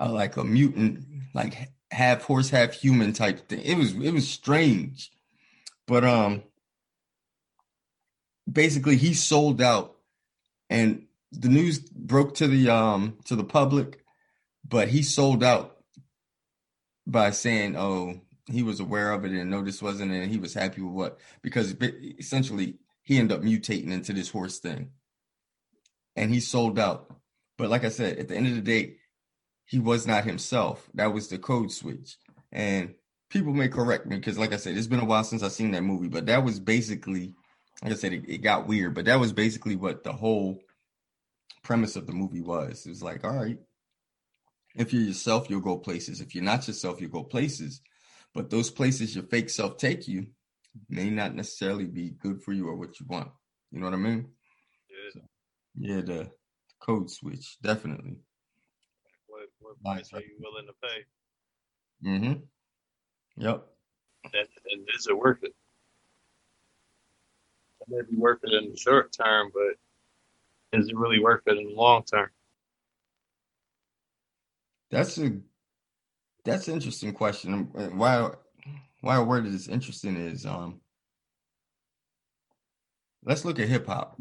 uh, 0.00 0.10
like 0.10 0.38
a 0.38 0.44
mutant, 0.44 1.04
like 1.34 1.68
half 1.90 2.22
horse, 2.22 2.50
half 2.50 2.72
human 2.72 3.12
type 3.12 3.48
thing. 3.48 3.60
It 3.60 3.76
was 3.76 3.92
it 3.92 4.12
was 4.12 4.28
strange, 4.28 5.10
but 5.86 6.04
um, 6.04 6.42
basically 8.50 8.96
he 8.96 9.14
sold 9.14 9.60
out, 9.60 9.96
and 10.68 11.06
the 11.32 11.48
news 11.48 11.78
broke 11.78 12.34
to 12.36 12.46
the 12.46 12.70
um 12.70 13.18
to 13.24 13.36
the 13.36 13.44
public, 13.44 14.04
but 14.66 14.88
he 14.88 15.02
sold 15.02 15.42
out 15.42 15.78
by 17.06 17.30
saying, 17.30 17.76
"Oh, 17.76 18.20
he 18.50 18.62
was 18.62 18.80
aware 18.80 19.12
of 19.12 19.24
it 19.24 19.32
and 19.32 19.50
no, 19.50 19.62
this 19.62 19.82
wasn't, 19.82 20.12
and 20.12 20.30
he 20.30 20.38
was 20.38 20.54
happy 20.54 20.80
with 20.80 20.92
what 20.92 21.18
because 21.42 21.74
essentially 22.18 22.78
he 23.02 23.18
ended 23.18 23.38
up 23.38 23.44
mutating 23.44 23.92
into 23.92 24.12
this 24.12 24.30
horse 24.30 24.58
thing, 24.58 24.90
and 26.16 26.32
he 26.32 26.40
sold 26.40 26.78
out. 26.78 27.14
But 27.56 27.70
like 27.70 27.84
I 27.84 27.88
said, 27.90 28.18
at 28.18 28.28
the 28.28 28.36
end 28.36 28.46
of 28.46 28.54
the 28.54 28.60
day, 28.60 28.96
he 29.70 29.78
was 29.78 30.04
not 30.04 30.24
himself. 30.24 30.90
That 30.94 31.14
was 31.14 31.28
the 31.28 31.38
code 31.38 31.70
switch, 31.70 32.16
and 32.50 32.94
people 33.30 33.54
may 33.54 33.68
correct 33.68 34.04
me 34.04 34.16
because, 34.16 34.36
like 34.36 34.52
I 34.52 34.56
said, 34.56 34.76
it's 34.76 34.88
been 34.88 34.98
a 34.98 35.04
while 35.04 35.22
since 35.22 35.44
I've 35.44 35.52
seen 35.52 35.70
that 35.70 35.84
movie, 35.84 36.08
but 36.08 36.26
that 36.26 36.42
was 36.42 36.58
basically, 36.58 37.34
like 37.84 37.92
I 37.92 37.94
said, 37.94 38.12
it, 38.12 38.28
it 38.28 38.38
got 38.38 38.66
weird, 38.66 38.94
but 38.94 39.04
that 39.04 39.20
was 39.20 39.32
basically 39.32 39.76
what 39.76 40.02
the 40.02 40.12
whole 40.12 40.58
premise 41.62 41.94
of 41.94 42.08
the 42.08 42.12
movie 42.12 42.40
was. 42.40 42.84
It 42.84 42.88
was 42.88 43.02
like, 43.02 43.22
all 43.22 43.36
right, 43.36 43.58
if 44.74 44.92
you're 44.92 45.04
yourself, 45.04 45.48
you'll 45.48 45.60
go 45.60 45.78
places. 45.78 46.20
If 46.20 46.34
you're 46.34 46.42
not 46.42 46.66
yourself, 46.66 47.00
you'll 47.00 47.10
go 47.10 47.22
places. 47.22 47.80
But 48.34 48.50
those 48.50 48.70
places 48.70 49.14
your 49.14 49.24
fake 49.24 49.50
self 49.50 49.76
take 49.76 50.08
you 50.08 50.26
may 50.88 51.10
not 51.10 51.36
necessarily 51.36 51.86
be 51.86 52.10
good 52.10 52.42
for 52.42 52.52
you 52.52 52.68
or 52.68 52.74
what 52.74 52.98
you 52.98 53.06
want. 53.08 53.30
You 53.70 53.78
know 53.78 53.86
what 53.86 53.94
I 53.94 53.98
mean? 53.98 54.30
Yeah. 55.14 55.22
Yeah, 55.76 56.00
the 56.00 56.30
code 56.80 57.08
switch, 57.08 57.56
definitely. 57.62 58.16
What 59.82 59.96
price 59.96 60.12
are 60.12 60.20
you 60.20 60.36
willing 60.40 60.66
to 60.66 60.72
pay? 60.82 62.08
Mm-hmm. 62.08 63.42
Yep. 63.42 63.66
And, 64.24 64.48
and 64.72 64.88
is 64.96 65.06
it 65.06 65.16
worth 65.16 65.42
it? 65.42 65.54
It 67.80 67.88
may 67.88 68.02
be 68.10 68.16
worth 68.16 68.40
it 68.42 68.52
in 68.52 68.70
the 68.70 68.76
short 68.76 69.12
term, 69.12 69.50
but 69.52 70.78
is 70.78 70.88
it 70.88 70.96
really 70.96 71.20
worth 71.20 71.42
it 71.46 71.56
in 71.56 71.68
the 71.68 71.74
long 71.74 72.04
term? 72.04 72.28
That's 74.90 75.18
a 75.18 75.32
that's 76.44 76.68
an 76.68 76.74
interesting 76.74 77.12
question. 77.12 77.68
Why 77.96 78.30
why 79.00 79.16
I 79.16 79.22
worded 79.22 79.52
this 79.52 79.68
interesting 79.68 80.16
is 80.16 80.46
um 80.46 80.80
let's 83.24 83.44
look 83.44 83.58
at 83.58 83.68
hip 83.68 83.86
hop. 83.86 84.20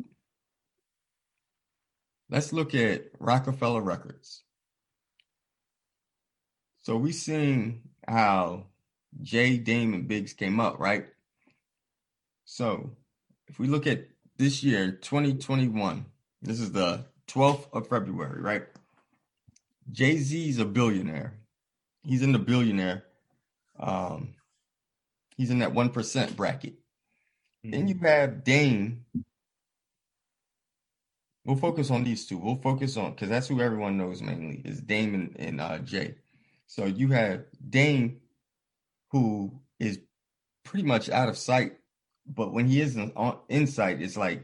Let's 2.29 2.53
look 2.53 2.75
at 2.75 3.05
Roc-A-Fella 3.19 3.81
Records. 3.81 4.43
So 6.89 6.97
we 6.97 7.11
seen 7.11 7.83
how 8.07 8.63
Jay, 9.21 9.57
Dame, 9.57 9.93
and 9.93 10.07
Biggs 10.07 10.33
came 10.33 10.59
up, 10.59 10.79
right? 10.79 11.05
So 12.45 12.89
if 13.47 13.59
we 13.59 13.67
look 13.67 13.85
at 13.85 14.07
this 14.37 14.63
year, 14.63 14.93
2021, 14.93 16.03
this 16.41 16.59
is 16.59 16.71
the 16.71 17.05
12th 17.27 17.67
of 17.73 17.87
February, 17.89 18.41
right? 18.41 18.63
Jay 19.91 20.17
Z's 20.17 20.57
a 20.57 20.65
billionaire. 20.65 21.35
He's 22.01 22.23
in 22.23 22.31
the 22.31 22.39
billionaire. 22.39 23.03
Um, 23.79 24.33
he's 25.37 25.51
in 25.51 25.59
that 25.59 25.73
1% 25.73 26.35
bracket. 26.35 26.73
Mm-hmm. 26.73 27.69
Then 27.69 27.87
you 27.87 27.99
have 27.99 28.43
Dame. 28.43 29.05
We'll 31.45 31.55
focus 31.55 31.91
on 31.91 32.03
these 32.03 32.25
two. 32.25 32.39
We'll 32.39 32.55
focus 32.55 32.97
on 32.97 33.11
because 33.11 33.29
that's 33.29 33.47
who 33.47 33.61
everyone 33.61 33.95
knows 33.95 34.23
mainly 34.23 34.63
is 34.65 34.81
Dame 34.81 35.13
and, 35.13 35.35
and 35.37 35.61
uh, 35.61 35.77
Jay. 35.77 36.15
So 36.69 36.85
you 36.85 37.07
have 37.07 37.45
Dame, 37.67 38.19
who 39.09 39.59
is 39.79 39.97
pretty 40.63 40.85
much 40.85 41.09
out 41.09 41.27
of 41.27 41.35
sight, 41.35 41.73
but 42.27 42.53
when 42.53 42.67
he 42.67 42.79
is 42.79 42.95
in, 42.95 43.11
on, 43.15 43.39
in 43.49 43.65
sight, 43.65 44.03
it's 44.03 44.15
like 44.15 44.43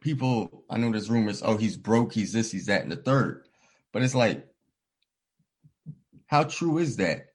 people. 0.00 0.64
I 0.68 0.78
know 0.78 0.90
there's 0.90 1.08
rumors. 1.08 1.40
Oh, 1.40 1.56
he's 1.56 1.76
broke. 1.76 2.12
He's 2.12 2.32
this. 2.32 2.50
He's 2.50 2.66
that, 2.66 2.82
and 2.82 2.90
the 2.90 2.96
third. 2.96 3.44
But 3.92 4.02
it's 4.02 4.16
like, 4.16 4.44
how 6.26 6.42
true 6.42 6.78
is 6.78 6.96
that? 6.96 7.26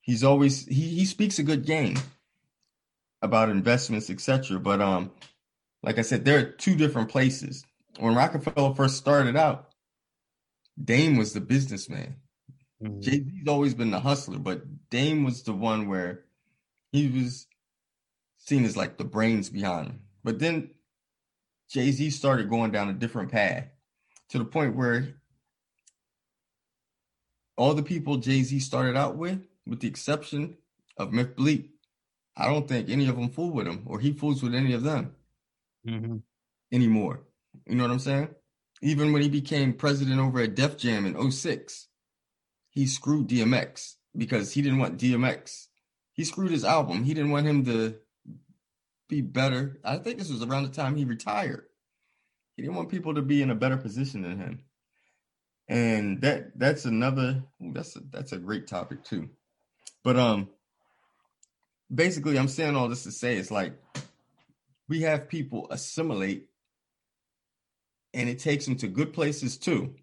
He's 0.00 0.22
always 0.22 0.64
he 0.64 0.82
he 0.82 1.04
speaks 1.04 1.40
a 1.40 1.42
good 1.42 1.66
game 1.66 1.96
about 3.22 3.48
investments, 3.48 4.08
etc. 4.08 4.60
But 4.60 4.80
um, 4.80 5.10
like 5.82 5.98
I 5.98 6.02
said, 6.02 6.24
there 6.24 6.38
are 6.38 6.50
two 6.52 6.76
different 6.76 7.08
places. 7.08 7.64
When 7.98 8.14
Roc-A-Fella 8.14 8.76
first 8.76 8.98
started 8.98 9.34
out, 9.34 9.70
Dame 10.80 11.16
was 11.16 11.32
the 11.32 11.40
businessman. 11.40 12.18
Mm-hmm. 12.82 13.00
Jay 13.00 13.24
Z's 13.24 13.48
always 13.48 13.74
been 13.74 13.90
the 13.90 14.00
hustler, 14.00 14.38
but 14.38 14.62
Dame 14.90 15.24
was 15.24 15.42
the 15.42 15.52
one 15.52 15.88
where 15.88 16.24
he 16.92 17.08
was 17.08 17.46
seen 18.38 18.64
as 18.64 18.76
like 18.76 18.98
the 18.98 19.04
brains 19.04 19.48
behind 19.50 19.88
him. 19.88 20.00
But 20.22 20.38
then 20.38 20.70
Jay 21.70 21.90
Z 21.90 22.10
started 22.10 22.50
going 22.50 22.70
down 22.70 22.88
a 22.88 22.94
different 22.94 23.32
path 23.32 23.66
to 24.30 24.38
the 24.38 24.44
point 24.44 24.76
where 24.76 25.14
all 27.56 27.74
the 27.74 27.82
people 27.82 28.16
Jay 28.16 28.42
Z 28.42 28.58
started 28.60 28.96
out 28.96 29.16
with, 29.16 29.40
with 29.66 29.80
the 29.80 29.88
exception 29.88 30.56
of 30.96 31.12
Memphis 31.12 31.34
Bleek, 31.36 31.70
I 32.36 32.46
don't 32.46 32.68
think 32.68 32.88
any 32.88 33.08
of 33.08 33.16
them 33.16 33.30
fool 33.30 33.50
with 33.50 33.66
him 33.66 33.82
or 33.86 34.00
he 34.00 34.12
fools 34.12 34.42
with 34.42 34.54
any 34.54 34.72
of 34.72 34.82
them 34.82 35.14
mm-hmm. 35.86 36.16
anymore. 36.72 37.22
You 37.66 37.76
know 37.76 37.84
what 37.84 37.92
I'm 37.92 37.98
saying? 37.98 38.28
Even 38.82 39.12
when 39.12 39.22
he 39.22 39.28
became 39.28 39.72
president 39.72 40.20
over 40.20 40.40
at 40.40 40.54
Def 40.54 40.76
Jam 40.76 41.06
in 41.06 41.30
06, 41.30 41.88
he 42.74 42.86
screwed 42.86 43.28
DMX 43.28 43.94
because 44.16 44.52
he 44.52 44.62
didn't 44.62 44.78
want 44.78 44.98
DMX. 44.98 45.68
He 46.12 46.24
screwed 46.24 46.50
his 46.50 46.64
album. 46.64 47.04
He 47.04 47.14
didn't 47.14 47.30
want 47.30 47.46
him 47.46 47.64
to 47.64 47.96
be 49.08 49.20
better. 49.20 49.78
I 49.84 49.98
think 49.98 50.18
this 50.18 50.30
was 50.30 50.42
around 50.42 50.64
the 50.64 50.70
time 50.70 50.96
he 50.96 51.04
retired. 51.04 51.66
He 52.56 52.62
didn't 52.62 52.76
want 52.76 52.88
people 52.88 53.14
to 53.14 53.22
be 53.22 53.42
in 53.42 53.50
a 53.50 53.54
better 53.54 53.76
position 53.76 54.22
than 54.22 54.38
him. 54.38 54.60
And 55.68 56.20
that 56.20 56.58
that's 56.58 56.84
another 56.84 57.42
that's 57.58 57.96
a, 57.96 58.00
that's 58.10 58.32
a 58.32 58.38
great 58.38 58.66
topic 58.66 59.02
too. 59.02 59.30
But 60.02 60.16
um 60.18 60.50
basically 61.92 62.38
I'm 62.38 62.48
saying 62.48 62.76
all 62.76 62.88
this 62.88 63.04
to 63.04 63.12
say 63.12 63.36
it's 63.36 63.50
like 63.50 63.72
we 64.88 65.02
have 65.02 65.28
people 65.28 65.66
assimilate 65.70 66.48
and 68.12 68.28
it 68.28 68.38
takes 68.38 68.66
them 68.66 68.76
to 68.76 68.88
good 68.88 69.12
places 69.12 69.56
too. 69.56 69.94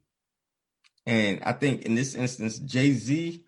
And 1.06 1.42
I 1.44 1.54
think 1.54 1.84
in 1.84 1.96
this 1.96 2.16
instance, 2.16 2.60
Jay 2.60 2.94
Z 2.94 3.44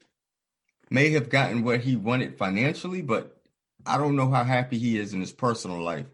may 0.90 1.12
have 1.12 1.30
gotten 1.30 1.64
what 1.64 1.82
he 1.82 1.96
wanted 1.96 2.38
financially, 2.38 3.02
but 3.02 3.42
I 3.86 3.98
don't 3.98 4.16
know 4.16 4.30
how 4.30 4.44
happy 4.44 4.78
he 4.78 4.98
is 4.98 5.14
in 5.14 5.20
his 5.20 5.32
personal 5.32 5.82
life 5.82 6.08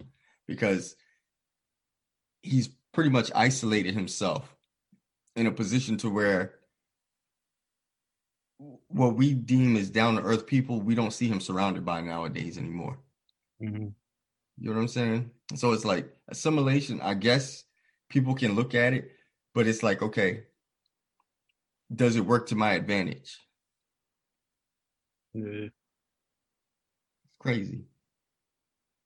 because 0.48 0.96
he's 2.42 2.70
pretty 2.94 3.10
much 3.10 3.32
isolated 3.36 3.94
himself 3.94 4.56
in 5.36 5.48
a 5.48 5.52
position 5.52 5.98
to 5.98 6.10
where 6.10 6.56
what 8.88 9.16
we 9.16 9.34
deem 9.34 9.76
as 9.78 9.90
down 9.90 10.16
to 10.16 10.22
earth 10.22 10.46
people, 10.46 10.82
we 10.82 10.96
don't 10.96 11.14
see 11.14 11.28
him 11.28 11.40
surrounded 11.40 11.86
by 11.86 12.02
nowadays 12.02 12.58
anymore. 12.58 12.98
Mm-hmm. 13.62 13.88
You 14.58 14.70
know 14.70 14.74
what 14.74 14.82
I'm 14.82 14.88
saying? 14.88 15.32
So 15.56 15.72
it's 15.72 15.86
like 15.86 16.14
assimilation. 16.28 17.00
I 17.02 17.14
guess 17.14 17.64
people 18.10 18.36
can 18.36 18.56
look 18.56 18.76
at 18.76 18.94
it, 18.94 19.12
but 19.54 19.68
it's 19.68 19.84
like, 19.84 20.02
okay, 20.02 20.44
does 21.94 22.16
it 22.16 22.26
work 22.26 22.48
to 22.48 22.56
my 22.56 22.74
advantage? 22.74 23.38
Yeah. 25.34 25.68
It's 25.68 25.74
crazy. 27.40 27.82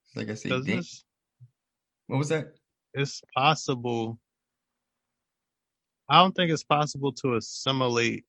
It's 0.05 0.15
like 0.15 0.29
I 0.29 0.33
said, 0.35 0.65
this, 0.65 1.03
what 2.07 2.17
was 2.17 2.29
that? 2.29 2.53
It's 2.93 3.21
possible. 3.35 4.19
I 6.09 6.19
don't 6.21 6.35
think 6.35 6.51
it's 6.51 6.63
possible 6.63 7.13
to 7.13 7.35
assimilate 7.35 8.25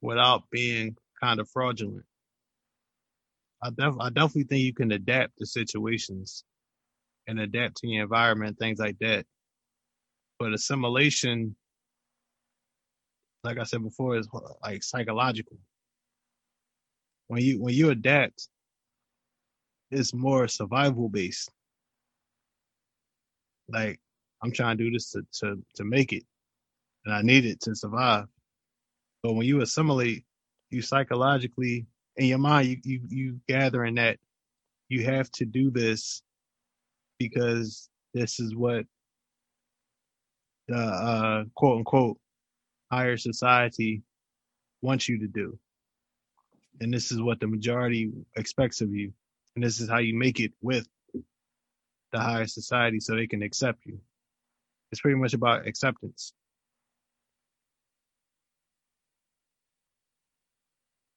without 0.00 0.44
being 0.50 0.96
kind 1.20 1.38
of 1.40 1.48
fraudulent. 1.50 2.06
I, 3.62 3.68
def- 3.70 4.00
I 4.00 4.08
definitely 4.08 4.44
think 4.44 4.62
you 4.62 4.72
can 4.72 4.92
adapt 4.92 5.36
to 5.38 5.46
situations 5.46 6.44
and 7.26 7.38
adapt 7.38 7.76
to 7.78 7.86
your 7.86 8.04
environment, 8.04 8.58
things 8.58 8.78
like 8.78 8.98
that. 9.00 9.26
But 10.38 10.54
assimilation 10.54 11.54
like 13.44 13.58
I 13.58 13.64
said 13.64 13.82
before, 13.82 14.16
is 14.16 14.28
like 14.62 14.82
psychological. 14.82 15.58
When 17.28 17.42
you 17.42 17.62
when 17.62 17.74
you 17.74 17.90
adapt, 17.90 18.48
it's 19.90 20.12
more 20.12 20.48
survival 20.48 21.08
based. 21.08 21.50
Like 23.68 24.00
I'm 24.42 24.52
trying 24.52 24.78
to 24.78 24.84
do 24.84 24.90
this 24.90 25.10
to 25.12 25.22
to 25.40 25.62
to 25.76 25.84
make 25.84 26.12
it, 26.12 26.24
and 27.04 27.14
I 27.14 27.22
need 27.22 27.46
it 27.46 27.60
to 27.62 27.74
survive. 27.74 28.26
But 29.22 29.34
when 29.34 29.46
you 29.46 29.60
assimilate, 29.60 30.24
you 30.70 30.82
psychologically 30.82 31.86
in 32.16 32.26
your 32.26 32.38
mind, 32.38 32.68
you 32.68 32.78
you 32.84 33.00
you 33.08 33.40
gathering 33.48 33.94
that 33.96 34.18
you 34.88 35.04
have 35.04 35.30
to 35.32 35.44
do 35.44 35.70
this 35.70 36.22
because 37.18 37.88
this 38.12 38.40
is 38.40 38.56
what 38.56 38.84
the 40.68 40.76
uh, 40.76 41.44
quote 41.54 41.78
unquote 41.78 42.19
higher 42.90 43.16
society 43.16 44.02
wants 44.82 45.08
you 45.08 45.18
to 45.20 45.28
do. 45.28 45.58
And 46.80 46.92
this 46.92 47.12
is 47.12 47.20
what 47.20 47.40
the 47.40 47.46
majority 47.46 48.10
expects 48.36 48.80
of 48.80 48.94
you. 48.94 49.12
And 49.54 49.64
this 49.64 49.80
is 49.80 49.88
how 49.88 49.98
you 49.98 50.14
make 50.14 50.40
it 50.40 50.52
with 50.62 50.86
the 52.12 52.20
higher 52.20 52.46
society 52.46 53.00
so 53.00 53.14
they 53.14 53.26
can 53.26 53.42
accept 53.42 53.84
you. 53.84 54.00
It's 54.90 55.00
pretty 55.00 55.18
much 55.18 55.34
about 55.34 55.66
acceptance. 55.66 56.32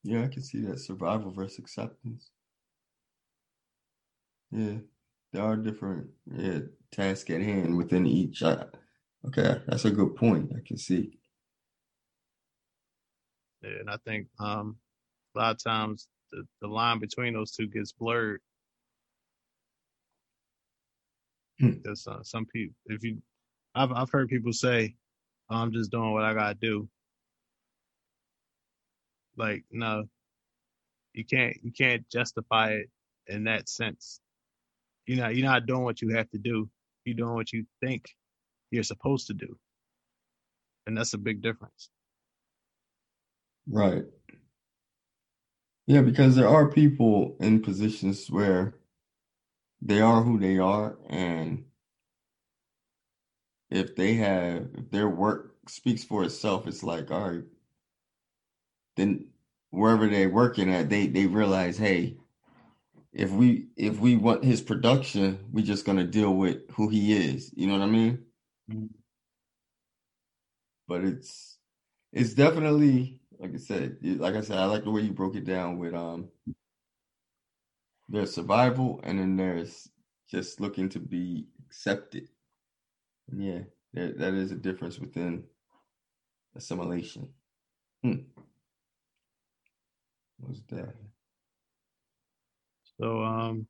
Yeah, 0.03 0.23
I 0.23 0.27
can 0.27 0.43
see 0.43 0.61
that 0.61 0.79
survival 0.79 1.31
versus 1.31 1.59
acceptance. 1.59 2.29
Yeah, 4.51 4.79
there 5.31 5.43
are 5.43 5.55
different 5.55 6.07
yeah, 6.31 6.59
tasks 6.91 7.31
at 7.31 7.41
hand 7.41 7.77
within 7.77 8.05
each. 8.05 8.43
I, 8.43 8.65
okay, 9.27 9.61
that's 9.65 9.85
a 9.85 9.91
good 9.91 10.15
point. 10.15 10.51
I 10.55 10.59
can 10.67 10.77
see. 10.77 11.19
And 13.63 13.89
I 13.89 13.97
think 14.05 14.27
um, 14.39 14.77
a 15.35 15.39
lot 15.39 15.51
of 15.51 15.63
times 15.63 16.07
the, 16.31 16.43
the 16.61 16.67
line 16.67 16.99
between 16.99 17.33
those 17.33 17.51
two 17.51 17.67
gets 17.67 17.91
blurred. 17.93 18.41
Hmm. 21.59 21.71
Because 21.71 22.07
uh, 22.07 22.23
some 22.23 22.45
people, 22.45 22.75
if 22.87 23.03
you, 23.03 23.21
I've 23.75 23.91
I've 23.91 24.09
heard 24.09 24.29
people 24.29 24.53
say, 24.53 24.95
oh, 25.49 25.55
"I'm 25.55 25.71
just 25.71 25.91
doing 25.91 26.11
what 26.11 26.23
I 26.23 26.33
gotta 26.33 26.55
do." 26.55 26.89
Like, 29.37 29.63
no, 29.71 30.05
you 31.13 31.25
can't 31.25 31.55
you 31.63 31.71
can't 31.71 32.07
justify 32.09 32.71
it 32.71 32.89
in 33.27 33.45
that 33.45 33.69
sense. 33.69 34.19
You're 35.05 35.17
not 35.17 35.35
you're 35.35 35.45
not 35.49 35.65
doing 35.65 35.83
what 35.83 36.01
you 36.01 36.15
have 36.15 36.29
to 36.31 36.37
do. 36.37 36.69
You're 37.05 37.15
doing 37.15 37.35
what 37.35 37.53
you 37.53 37.65
think 37.81 38.05
you're 38.71 38.83
supposed 38.83 39.27
to 39.27 39.33
do, 39.33 39.57
and 40.87 40.97
that's 40.97 41.13
a 41.13 41.17
big 41.19 41.41
difference. 41.41 41.89
Right. 43.67 44.05
Yeah, 45.87 46.01
because 46.01 46.35
there 46.35 46.47
are 46.49 46.69
people 46.69 47.35
in 47.39 47.61
positions 47.61 48.29
where 48.29 48.75
they 49.83 50.01
are 50.01 50.23
who 50.23 50.39
they 50.39 50.57
are 50.57 50.97
and 51.09 51.65
if 53.69 53.95
they 53.95 54.13
have 54.15 54.69
if 54.75 54.89
their 54.91 55.09
work 55.09 55.55
speaks 55.67 56.03
for 56.03 56.23
itself, 56.23 56.65
it's 56.67 56.83
like, 56.83 57.11
all 57.11 57.29
right, 57.31 57.43
then 58.95 59.25
wherever 59.71 60.07
they're 60.07 60.29
working 60.29 60.71
at, 60.73 60.89
they 60.89 61.07
they 61.07 61.25
realize, 61.27 61.77
hey, 61.77 62.17
if 63.13 63.31
we 63.31 63.67
if 63.77 63.99
we 63.99 64.17
want 64.17 64.43
his 64.43 64.61
production, 64.61 65.39
we're 65.51 65.65
just 65.65 65.85
gonna 65.85 66.05
deal 66.05 66.33
with 66.35 66.59
who 66.73 66.89
he 66.89 67.13
is. 67.13 67.51
You 67.55 67.67
know 67.67 67.73
what 67.79 67.83
I 67.83 67.91
mean? 67.91 68.19
Mm-hmm. 68.71 68.87
But 70.87 71.03
it's 71.03 71.57
it's 72.13 72.33
definitely 72.35 73.19
like 73.43 73.55
I 73.55 73.57
said, 73.57 73.97
like 74.01 74.35
I 74.35 74.41
said, 74.41 74.57
I 74.57 74.65
like 74.65 74.85
the 74.85 74.91
way 74.91 75.01
you 75.01 75.11
broke 75.11 75.35
it 75.35 75.43
down 75.43 75.77
with 75.77 75.93
um 75.93 76.29
there's 78.07 78.33
survival 78.33 79.01
and 79.03 79.19
then 79.19 79.35
there's 79.35 79.89
just 80.29 80.61
looking 80.61 80.87
to 80.89 80.99
be 80.99 81.47
accepted. 81.65 82.29
Yeah, 83.35 83.59
that, 83.93 84.17
that 84.17 84.33
is 84.33 84.51
a 84.51 84.55
difference 84.55 84.97
within 84.97 85.43
assimilation. 86.55 87.27
Hmm. 88.01 88.21
What's 90.39 90.61
that? 90.69 90.95
So, 93.01 93.23
um, 93.23 93.67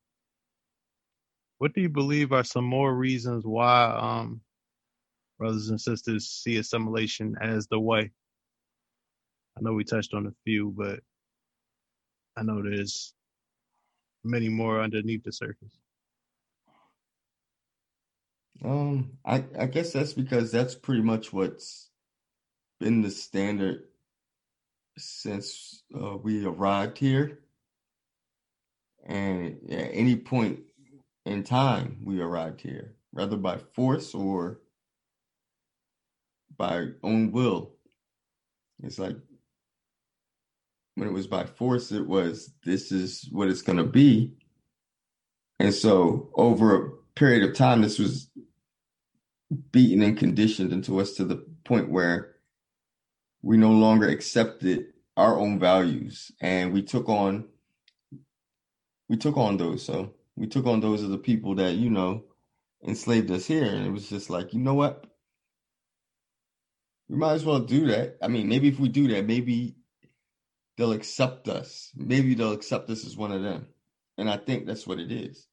what 1.57 1.73
do 1.73 1.81
you 1.81 1.89
believe 1.89 2.31
are 2.31 2.43
some 2.43 2.65
more 2.65 2.93
reasons 2.93 3.43
why 3.43 3.85
um, 3.85 4.41
brothers 5.39 5.69
and 5.69 5.81
sisters 5.81 6.27
see 6.27 6.57
assimilation 6.57 7.35
as 7.41 7.67
the 7.67 7.79
way? 7.79 8.11
I 9.57 9.61
know 9.61 9.73
we 9.73 9.83
touched 9.83 10.13
on 10.13 10.27
a 10.27 10.33
few, 10.45 10.73
but 10.75 10.99
I 12.37 12.43
know 12.43 12.61
there's 12.61 13.13
many 14.23 14.49
more 14.49 14.81
underneath 14.81 15.23
the 15.23 15.31
surface. 15.31 15.77
Um, 18.63 19.17
I 19.25 19.43
I 19.59 19.65
guess 19.67 19.93
that's 19.93 20.13
because 20.13 20.51
that's 20.51 20.75
pretty 20.75 21.01
much 21.01 21.33
what's 21.33 21.89
been 22.79 23.01
the 23.01 23.11
standard 23.11 23.83
since 24.97 25.83
uh, 25.95 26.17
we 26.17 26.45
arrived 26.45 26.97
here, 26.97 27.39
and 29.05 29.59
at 29.69 29.89
any 29.93 30.15
point 30.15 30.61
in 31.25 31.43
time 31.43 31.99
we 32.03 32.21
arrived 32.21 32.61
here, 32.61 32.95
whether 33.11 33.37
by 33.37 33.57
force 33.75 34.13
or 34.13 34.59
by 36.57 36.87
own 37.03 37.31
will. 37.31 37.71
It's 38.83 38.99
like 38.99 39.17
when 40.95 41.07
it 41.07 41.13
was 41.13 41.27
by 41.27 41.45
force, 41.45 41.91
it 41.91 42.07
was 42.07 42.53
this 42.63 42.91
is 42.91 43.27
what 43.31 43.49
it's 43.49 43.61
going 43.61 43.77
to 43.77 43.83
be. 43.83 44.33
And 45.59 45.73
so 45.73 46.29
over 46.35 46.75
a 46.75 46.89
period 47.15 47.47
of 47.49 47.55
time, 47.55 47.81
this 47.81 47.99
was 47.99 48.29
beaten 49.71 50.01
and 50.01 50.17
conditioned 50.17 50.71
into 50.71 50.99
us 50.99 51.13
to 51.13 51.25
the 51.25 51.45
point 51.63 51.89
where 51.89 52.35
we 53.41 53.57
no 53.57 53.71
longer 53.71 54.07
accepted 54.07 54.85
our 55.17 55.37
own 55.37 55.59
values. 55.59 56.31
And 56.41 56.73
we 56.73 56.81
took 56.81 57.09
on 57.09 57.45
we 59.09 59.17
took 59.17 59.37
on 59.37 59.57
those. 59.57 59.83
So 59.83 60.13
we 60.35 60.47
took 60.47 60.65
on 60.65 60.79
those 60.79 61.03
of 61.03 61.09
the 61.09 61.17
people 61.17 61.55
that 61.55 61.75
you 61.75 61.89
know 61.89 62.23
enslaved 62.85 63.31
us 63.31 63.45
here. 63.45 63.65
And 63.65 63.85
it 63.85 63.91
was 63.91 64.09
just 64.09 64.29
like 64.29 64.53
you 64.53 64.59
know 64.59 64.73
what? 64.75 65.05
We 67.09 67.17
might 67.17 67.33
as 67.33 67.45
well 67.45 67.59
do 67.59 67.87
that. 67.87 68.17
I 68.21 68.27
mean 68.27 68.47
maybe 68.47 68.67
if 68.67 68.79
we 68.79 68.89
do 68.89 69.07
that 69.09 69.25
maybe 69.25 69.75
they'll 70.77 70.93
accept 70.93 71.47
us 71.47 71.91
maybe 71.95 72.33
they'll 72.33 72.53
accept 72.53 72.89
us 72.89 73.05
as 73.05 73.17
one 73.17 73.31
of 73.31 73.43
them 73.43 73.67
and 74.17 74.29
i 74.29 74.37
think 74.37 74.65
that's 74.65 74.87
what 74.87 74.99
it 74.99 75.11
is 75.11 75.47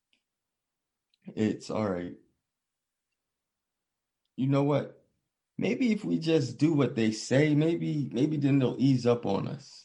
it's 1.37 1.71
all 1.71 1.89
right 1.89 2.15
you 4.41 4.47
know 4.47 4.63
what? 4.63 4.99
Maybe 5.59 5.93
if 5.93 6.03
we 6.03 6.19
just 6.19 6.57
do 6.57 6.73
what 6.73 6.97
they 6.97 7.11
say, 7.11 7.55
maybe 7.55 8.09
maybe 8.11 8.39
then 8.39 8.59
they'll 8.59 8.77
ease 8.79 9.07
up 9.07 9.27
on 9.27 9.47
us. 9.47 9.85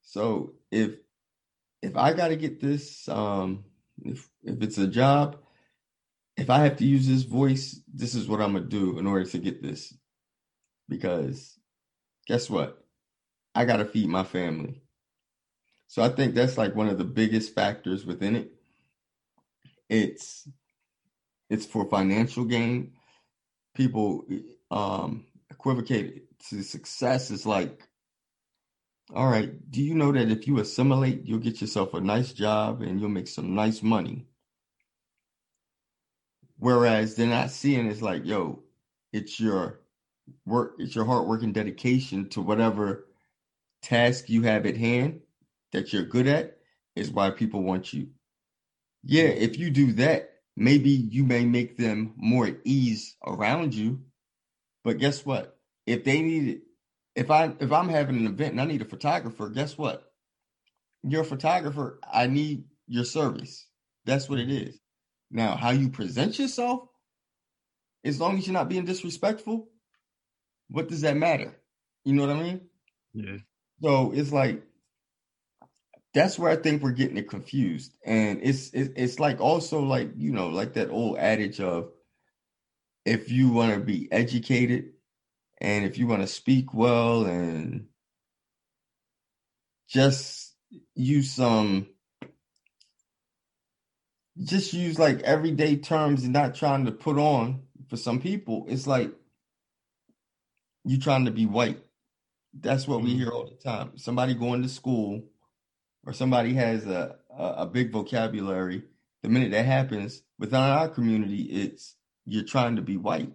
So 0.00 0.54
if 0.70 0.92
if 1.82 1.98
I 1.98 2.14
got 2.14 2.28
to 2.28 2.36
get 2.36 2.62
this, 2.62 3.06
um, 3.10 3.64
if 4.02 4.26
if 4.42 4.62
it's 4.62 4.78
a 4.78 4.86
job, 4.86 5.36
if 6.38 6.48
I 6.48 6.60
have 6.60 6.78
to 6.78 6.86
use 6.86 7.06
this 7.06 7.24
voice, 7.24 7.78
this 7.92 8.14
is 8.14 8.26
what 8.26 8.40
I'm 8.40 8.54
gonna 8.54 8.64
do 8.64 8.98
in 8.98 9.06
order 9.06 9.26
to 9.26 9.38
get 9.38 9.62
this. 9.62 9.94
Because 10.88 11.58
guess 12.26 12.48
what? 12.48 12.83
I 13.54 13.64
gotta 13.64 13.84
feed 13.84 14.08
my 14.08 14.24
family. 14.24 14.82
So 15.86 16.02
I 16.02 16.08
think 16.08 16.34
that's 16.34 16.58
like 16.58 16.74
one 16.74 16.88
of 16.88 16.98
the 16.98 17.04
biggest 17.04 17.54
factors 17.54 18.04
within 18.04 18.36
it. 18.36 18.52
It's 19.88 20.48
it's 21.50 21.66
for 21.66 21.88
financial 21.88 22.44
gain. 22.44 22.94
People 23.74 24.26
um, 24.70 25.26
equivocate 25.50 26.24
to 26.48 26.62
success 26.62 27.30
is 27.30 27.46
like, 27.46 27.86
all 29.14 29.28
right, 29.28 29.52
do 29.70 29.82
you 29.82 29.94
know 29.94 30.12
that 30.12 30.30
if 30.30 30.46
you 30.46 30.58
assimilate, 30.58 31.26
you'll 31.26 31.38
get 31.38 31.60
yourself 31.60 31.94
a 31.94 32.00
nice 32.00 32.32
job 32.32 32.82
and 32.82 33.00
you'll 33.00 33.08
make 33.08 33.28
some 33.28 33.54
nice 33.54 33.82
money? 33.82 34.26
Whereas 36.58 37.14
they're 37.14 37.26
not 37.26 37.50
seeing 37.50 37.86
it's 37.86 38.02
like, 38.02 38.24
yo, 38.24 38.62
it's 39.12 39.38
your 39.38 39.80
work, 40.46 40.76
it's 40.78 40.94
your 40.94 41.04
hard 41.04 41.26
work 41.26 41.42
and 41.42 41.52
dedication 41.52 42.28
to 42.30 42.40
whatever 42.40 43.06
task 43.84 44.28
you 44.28 44.42
have 44.42 44.66
at 44.66 44.76
hand 44.76 45.20
that 45.72 45.92
you're 45.92 46.04
good 46.04 46.26
at 46.26 46.58
is 46.96 47.10
why 47.10 47.30
people 47.30 47.62
want 47.62 47.92
you. 47.92 48.08
Yeah, 49.02 49.24
if 49.24 49.58
you 49.58 49.70
do 49.70 49.92
that, 49.94 50.30
maybe 50.56 50.90
you 50.90 51.24
may 51.24 51.44
make 51.44 51.76
them 51.76 52.14
more 52.16 52.46
at 52.46 52.58
ease 52.64 53.16
around 53.26 53.74
you. 53.74 54.02
But 54.82 54.98
guess 54.98 55.24
what? 55.24 55.58
If 55.86 56.04
they 56.04 56.22
need 56.22 56.48
it, 56.48 56.62
if 57.14 57.30
I 57.30 57.52
if 57.60 57.72
I'm 57.72 57.88
having 57.88 58.16
an 58.16 58.26
event 58.26 58.52
and 58.52 58.60
I 58.60 58.64
need 58.64 58.82
a 58.82 58.86
photographer, 58.86 59.48
guess 59.48 59.76
what? 59.76 60.10
You're 61.02 61.22
a 61.22 61.26
photographer. 61.26 62.00
I 62.10 62.26
need 62.26 62.64
your 62.86 63.04
service. 63.04 63.66
That's 64.04 64.28
what 64.28 64.38
it 64.38 64.50
is. 64.50 64.78
Now, 65.30 65.56
how 65.56 65.70
you 65.70 65.88
present 65.90 66.38
yourself, 66.38 66.88
as 68.04 68.20
long 68.20 68.38
as 68.38 68.46
you're 68.46 68.54
not 68.54 68.68
being 68.68 68.84
disrespectful, 68.84 69.68
what 70.68 70.88
does 70.88 71.02
that 71.02 71.16
matter? 71.16 71.56
You 72.04 72.14
know 72.14 72.26
what 72.26 72.36
I 72.36 72.42
mean? 72.42 72.60
Yeah. 73.12 73.36
So 73.84 74.12
it's 74.12 74.32
like 74.32 74.62
that's 76.14 76.38
where 76.38 76.50
I 76.50 76.56
think 76.56 76.82
we're 76.82 76.92
getting 76.92 77.18
it 77.18 77.28
confused. 77.28 77.94
And 78.06 78.40
it's 78.42 78.70
it's 78.72 79.20
like 79.20 79.40
also 79.40 79.80
like, 79.82 80.10
you 80.16 80.32
know, 80.32 80.48
like 80.48 80.74
that 80.74 80.90
old 80.90 81.18
adage 81.18 81.60
of 81.60 81.90
if 83.04 83.30
you 83.30 83.50
want 83.50 83.74
to 83.74 83.80
be 83.80 84.10
educated 84.10 84.92
and 85.60 85.84
if 85.84 85.98
you 85.98 86.06
want 86.06 86.22
to 86.22 86.28
speak 86.28 86.72
well 86.72 87.26
and 87.26 87.88
just 89.88 90.54
use 90.94 91.32
some 91.32 91.88
just 94.42 94.72
use 94.72 94.98
like 94.98 95.20
everyday 95.20 95.76
terms 95.76 96.24
and 96.24 96.32
not 96.32 96.54
trying 96.54 96.86
to 96.86 96.92
put 96.92 97.18
on 97.18 97.64
for 97.90 97.98
some 97.98 98.20
people, 98.20 98.64
it's 98.68 98.86
like 98.86 99.12
you 100.84 100.98
trying 100.98 101.26
to 101.26 101.30
be 101.30 101.44
white. 101.44 101.78
That's 102.60 102.88
what 102.88 103.02
we 103.02 103.14
Mm. 103.14 103.18
hear 103.18 103.30
all 103.30 103.46
the 103.46 103.56
time. 103.56 103.98
Somebody 103.98 104.34
going 104.34 104.62
to 104.62 104.68
school 104.68 105.24
or 106.06 106.12
somebody 106.12 106.54
has 106.54 106.86
a, 106.86 107.16
a, 107.36 107.44
a 107.58 107.66
big 107.66 107.92
vocabulary, 107.92 108.84
the 109.22 109.28
minute 109.28 109.52
that 109.52 109.64
happens 109.66 110.22
within 110.38 110.60
our 110.60 110.88
community, 110.88 111.42
it's 111.44 111.96
you're 112.26 112.44
trying 112.44 112.76
to 112.76 112.82
be 112.82 112.96
white. 112.96 113.32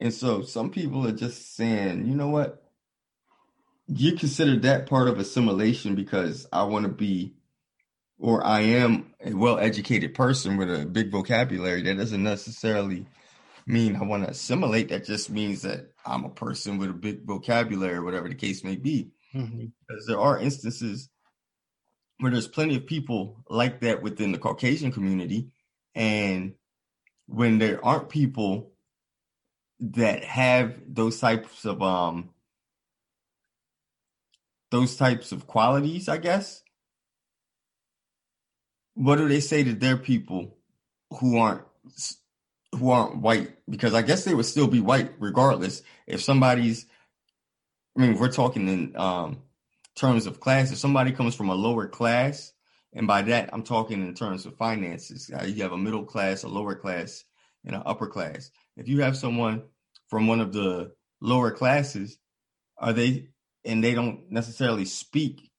And 0.00 0.12
so 0.12 0.42
some 0.42 0.70
people 0.70 1.06
are 1.06 1.12
just 1.12 1.54
saying, 1.56 2.06
you 2.06 2.14
know 2.16 2.28
what? 2.28 2.62
You 3.88 4.16
consider 4.16 4.58
that 4.60 4.86
part 4.88 5.08
of 5.08 5.18
assimilation 5.18 5.94
because 5.94 6.46
I 6.52 6.64
want 6.64 6.84
to 6.86 6.92
be, 6.92 7.34
or 8.18 8.44
I 8.44 8.60
am 8.60 9.14
a 9.24 9.34
well 9.34 9.58
educated 9.58 10.14
person 10.14 10.56
with 10.56 10.70
a 10.74 10.86
big 10.86 11.10
vocabulary. 11.12 11.82
That 11.82 11.98
doesn't 11.98 12.22
necessarily 12.22 13.06
mean 13.66 13.96
I 13.96 14.04
want 14.04 14.24
to 14.24 14.30
assimilate. 14.30 14.90
That 14.90 15.04
just 15.06 15.30
means 15.30 15.62
that 15.62 15.91
I'm 16.04 16.24
a 16.24 16.30
person 16.30 16.78
with 16.78 16.90
a 16.90 16.94
big 16.94 17.24
vocabulary, 17.24 18.00
whatever 18.00 18.28
the 18.28 18.34
case 18.34 18.64
may 18.64 18.76
be. 18.76 19.10
hmm 19.32 19.66
Because 19.86 20.06
there 20.06 20.20
are 20.20 20.38
instances 20.38 21.08
where 22.18 22.32
there's 22.32 22.48
plenty 22.48 22.76
of 22.76 22.86
people 22.86 23.44
like 23.48 23.80
that 23.80 24.02
within 24.02 24.32
the 24.32 24.38
Caucasian 24.38 24.92
community. 24.92 25.48
And 25.94 26.54
when 27.26 27.58
there 27.58 27.84
aren't 27.84 28.08
people 28.08 28.72
that 29.80 30.22
have 30.22 30.76
those 30.86 31.18
types 31.18 31.64
of 31.64 31.82
um 31.82 32.30
those 34.70 34.96
types 34.96 35.32
of 35.32 35.46
qualities, 35.46 36.08
I 36.08 36.16
guess, 36.16 36.62
what 38.94 39.16
do 39.16 39.28
they 39.28 39.40
say 39.40 39.64
to 39.64 39.74
their 39.74 39.96
people 39.96 40.56
who 41.20 41.38
aren't 41.38 41.62
who 42.74 42.90
aren't 42.90 43.16
white? 43.16 43.56
Because 43.68 43.94
I 43.94 44.02
guess 44.02 44.24
they 44.24 44.34
would 44.34 44.46
still 44.46 44.66
be 44.66 44.80
white 44.80 45.12
regardless. 45.18 45.82
If 46.06 46.22
somebody's 46.22 46.86
I 47.96 48.00
mean, 48.00 48.18
we're 48.18 48.32
talking 48.32 48.68
in 48.68 48.96
um 48.96 49.42
terms 49.94 50.26
of 50.26 50.40
class. 50.40 50.72
If 50.72 50.78
somebody 50.78 51.12
comes 51.12 51.34
from 51.34 51.50
a 51.50 51.54
lower 51.54 51.86
class, 51.86 52.52
and 52.92 53.06
by 53.06 53.22
that 53.22 53.50
I'm 53.52 53.62
talking 53.62 54.06
in 54.06 54.14
terms 54.14 54.46
of 54.46 54.56
finances, 54.56 55.30
uh, 55.32 55.44
you 55.44 55.62
have 55.62 55.72
a 55.72 55.78
middle 55.78 56.04
class, 56.04 56.42
a 56.42 56.48
lower 56.48 56.74
class, 56.74 57.24
and 57.64 57.76
an 57.76 57.82
upper 57.84 58.06
class. 58.06 58.50
If 58.76 58.88
you 58.88 59.02
have 59.02 59.16
someone 59.16 59.62
from 60.08 60.26
one 60.26 60.40
of 60.40 60.52
the 60.52 60.92
lower 61.20 61.50
classes, 61.50 62.18
are 62.78 62.92
they 62.92 63.28
and 63.64 63.82
they 63.84 63.94
don't 63.94 64.30
necessarily 64.30 64.84
speak 64.84 65.50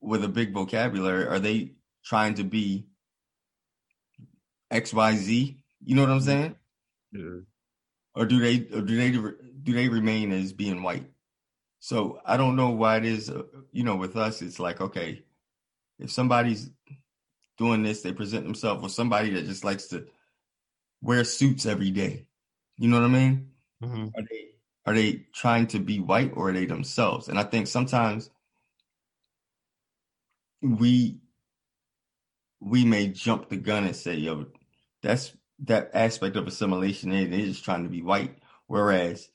with 0.00 0.24
a 0.24 0.28
big 0.28 0.52
vocabulary, 0.52 1.26
are 1.26 1.38
they 1.38 1.72
trying 2.04 2.34
to 2.34 2.44
be 2.44 2.86
XYZ? 4.72 5.56
You 5.84 5.94
know 5.94 6.02
what 6.02 6.10
I'm 6.10 6.20
saying? 6.20 6.56
Yeah. 7.12 7.40
Or 8.14 8.26
do 8.26 8.38
they 8.40 8.68
or 8.76 8.82
do 8.82 8.96
they 8.96 9.10
do 9.10 9.72
they 9.72 9.88
remain 9.88 10.32
as 10.32 10.52
being 10.52 10.82
white? 10.82 11.10
So 11.80 12.20
I 12.24 12.36
don't 12.36 12.56
know 12.56 12.70
why 12.70 12.96
it 12.98 13.04
is, 13.04 13.30
uh, 13.30 13.44
you 13.72 13.84
know, 13.84 13.96
with 13.96 14.16
us, 14.16 14.42
it's 14.42 14.58
like, 14.58 14.80
okay, 14.80 15.24
if 15.98 16.10
somebody's 16.12 16.70
doing 17.58 17.82
this, 17.82 18.02
they 18.02 18.12
present 18.12 18.44
themselves 18.44 18.82
with 18.82 18.92
somebody 18.92 19.30
that 19.30 19.46
just 19.46 19.64
likes 19.64 19.88
to 19.88 20.06
wear 21.02 21.24
suits 21.24 21.66
every 21.66 21.90
day. 21.90 22.26
You 22.78 22.88
know 22.88 23.00
what 23.00 23.06
I 23.06 23.12
mean? 23.12 23.50
hmm 23.80 24.08
Are 24.16 24.22
they 24.30 24.46
are 24.86 24.94
they 24.94 25.26
trying 25.34 25.66
to 25.68 25.80
be 25.80 26.00
white 26.00 26.32
or 26.34 26.50
are 26.50 26.52
they 26.52 26.66
themselves? 26.66 27.28
And 27.28 27.38
I 27.38 27.44
think 27.44 27.66
sometimes 27.66 28.30
we 30.62 31.20
we 32.60 32.84
may 32.84 33.08
jump 33.08 33.48
the 33.48 33.56
gun 33.56 33.84
and 33.84 33.94
say, 33.94 34.14
yo, 34.16 34.46
that's 35.02 35.36
that 35.66 35.90
aspect 35.94 36.36
of 36.36 36.46
assimilation, 36.46 37.10
they 37.10 37.26
they're 37.26 37.46
just 37.46 37.64
trying 37.64 37.84
to 37.84 37.88
be 37.90 38.02
white. 38.02 38.38
Whereas, 38.66 39.28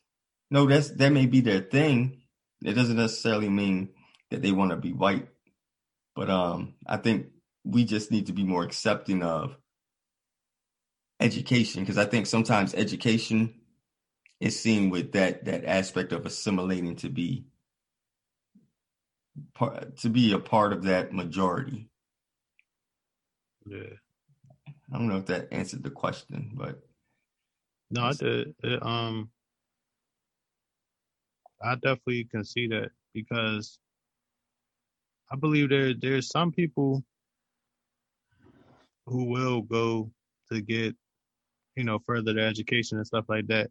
no, 0.49 0.65
that's 0.65 0.89
that 0.91 1.11
may 1.11 1.25
be 1.25 1.41
their 1.41 1.61
thing. 1.61 2.21
It 2.63 2.73
doesn't 2.73 2.97
necessarily 2.97 3.49
mean 3.49 3.89
that 4.31 4.41
they 4.41 4.51
want 4.51 4.71
to 4.71 4.77
be 4.77 4.93
white. 4.93 5.27
But 6.15 6.29
um, 6.29 6.73
I 6.85 6.97
think 6.97 7.27
we 7.63 7.85
just 7.85 8.11
need 8.11 8.27
to 8.27 8.33
be 8.33 8.43
more 8.43 8.63
accepting 8.63 9.23
of 9.23 9.55
education 11.19 11.83
because 11.83 11.97
I 11.97 12.05
think 12.05 12.27
sometimes 12.27 12.73
education 12.73 13.55
is 14.39 14.59
seen 14.59 14.89
with 14.89 15.13
that 15.13 15.45
that 15.45 15.65
aspect 15.65 16.11
of 16.13 16.25
assimilating 16.25 16.95
to 16.97 17.09
be 17.09 17.45
part 19.53 19.97
to 19.97 20.09
be 20.09 20.33
a 20.33 20.39
part 20.39 20.73
of 20.73 20.83
that 20.83 21.13
majority. 21.13 21.89
Yeah. 23.65 23.95
I 24.93 24.97
don't 24.97 25.07
know 25.07 25.17
if 25.17 25.25
that 25.27 25.47
answered 25.51 25.83
the 25.83 25.91
question, 25.91 26.51
but 26.53 26.81
No, 27.91 28.03
I 28.05 28.13
did. 28.13 28.55
It, 28.63 28.83
um, 28.85 29.29
I 31.63 31.75
definitely 31.75 32.25
can 32.25 32.43
see 32.45 32.67
that 32.67 32.91
because 33.13 33.79
I 35.31 35.35
believe 35.35 35.69
there 35.69 35.93
there's 35.93 36.29
some 36.29 36.51
people 36.51 37.03
who 39.07 39.25
will 39.25 39.61
go 39.61 40.11
to 40.51 40.61
get, 40.61 40.95
you 41.75 41.83
know, 41.83 41.99
further 42.05 42.33
their 42.33 42.47
education 42.47 42.97
and 42.97 43.07
stuff 43.07 43.25
like 43.29 43.47
that 43.47 43.69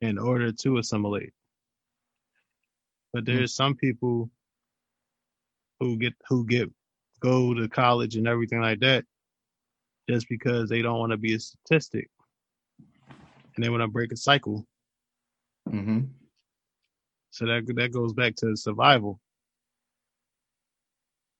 in 0.00 0.18
order 0.18 0.52
to 0.52 0.78
assimilate. 0.78 1.32
But 3.12 3.24
there's 3.24 3.54
some 3.54 3.76
people 3.76 4.30
who 5.80 5.96
get 5.98 6.14
who 6.28 6.46
get 6.46 6.70
go 7.20 7.54
to 7.54 7.68
college 7.68 8.16
and 8.16 8.28
everything 8.28 8.60
like 8.60 8.80
that 8.80 9.04
just 10.08 10.28
because 10.28 10.68
they 10.68 10.82
don't 10.82 10.98
want 10.98 11.12
to 11.12 11.16
be 11.18 11.34
a 11.34 11.40
statistic 11.40 12.08
and 13.56 13.64
they 13.64 13.68
want 13.70 13.82
to 13.82 13.88
break 13.88 14.12
a 14.12 14.16
cycle. 14.16 14.66
hmm 15.68 16.00
So 17.30 17.46
that 17.46 17.62
that 17.76 17.92
goes 17.92 18.12
back 18.12 18.36
to 18.36 18.56
survival. 18.56 19.20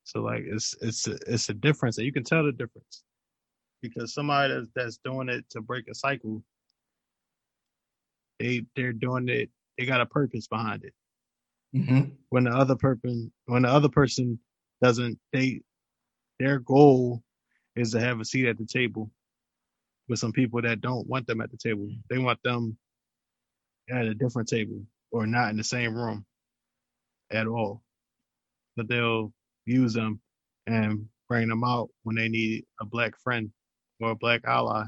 So 0.04 0.22
like 0.22 0.44
it's 0.46 0.74
it's 0.80 1.06
a, 1.08 1.16
it's 1.26 1.48
a 1.48 1.54
difference, 1.54 1.98
and 1.98 2.06
you 2.06 2.12
can 2.12 2.24
tell 2.24 2.44
the 2.44 2.52
difference 2.52 3.04
because 3.82 4.14
somebody 4.14 4.54
that's 4.54 4.68
that's 4.74 4.98
doing 5.04 5.28
it 5.28 5.44
to 5.50 5.60
break 5.60 5.88
a 5.88 5.94
cycle, 5.94 6.42
they 8.38 8.62
they're 8.76 8.92
doing 8.92 9.28
it. 9.28 9.50
They 9.78 9.86
got 9.86 10.00
a 10.00 10.06
purpose 10.06 10.46
behind 10.48 10.84
it. 10.84 10.94
hmm 11.74 12.10
When 12.30 12.44
the 12.44 12.50
other 12.50 12.76
person 12.76 13.32
when 13.46 13.62
the 13.62 13.68
other 13.68 13.88
person 13.88 14.38
doesn't, 14.82 15.18
they 15.32 15.62
their 16.38 16.58
goal 16.58 17.22
is 17.76 17.92
to 17.92 18.00
have 18.00 18.20
a 18.20 18.24
seat 18.24 18.48
at 18.48 18.58
the 18.58 18.66
table 18.66 19.10
with 20.08 20.18
some 20.18 20.32
people 20.32 20.60
that 20.62 20.80
don't 20.80 21.06
want 21.06 21.26
them 21.26 21.40
at 21.40 21.50
the 21.50 21.56
table. 21.56 21.88
They 22.10 22.18
want 22.18 22.42
them 22.42 22.76
at 23.90 24.06
a 24.06 24.14
different 24.14 24.48
table 24.48 24.82
or 25.10 25.26
not 25.26 25.50
in 25.50 25.56
the 25.56 25.64
same 25.64 25.94
room 25.94 26.24
at 27.30 27.46
all. 27.46 27.82
But 28.76 28.88
they'll 28.88 29.32
use 29.64 29.92
them 29.92 30.20
and 30.66 31.06
bring 31.28 31.48
them 31.48 31.64
out 31.64 31.90
when 32.02 32.16
they 32.16 32.28
need 32.28 32.64
a 32.80 32.84
black 32.84 33.18
friend 33.18 33.50
or 34.00 34.10
a 34.10 34.16
black 34.16 34.42
ally. 34.44 34.84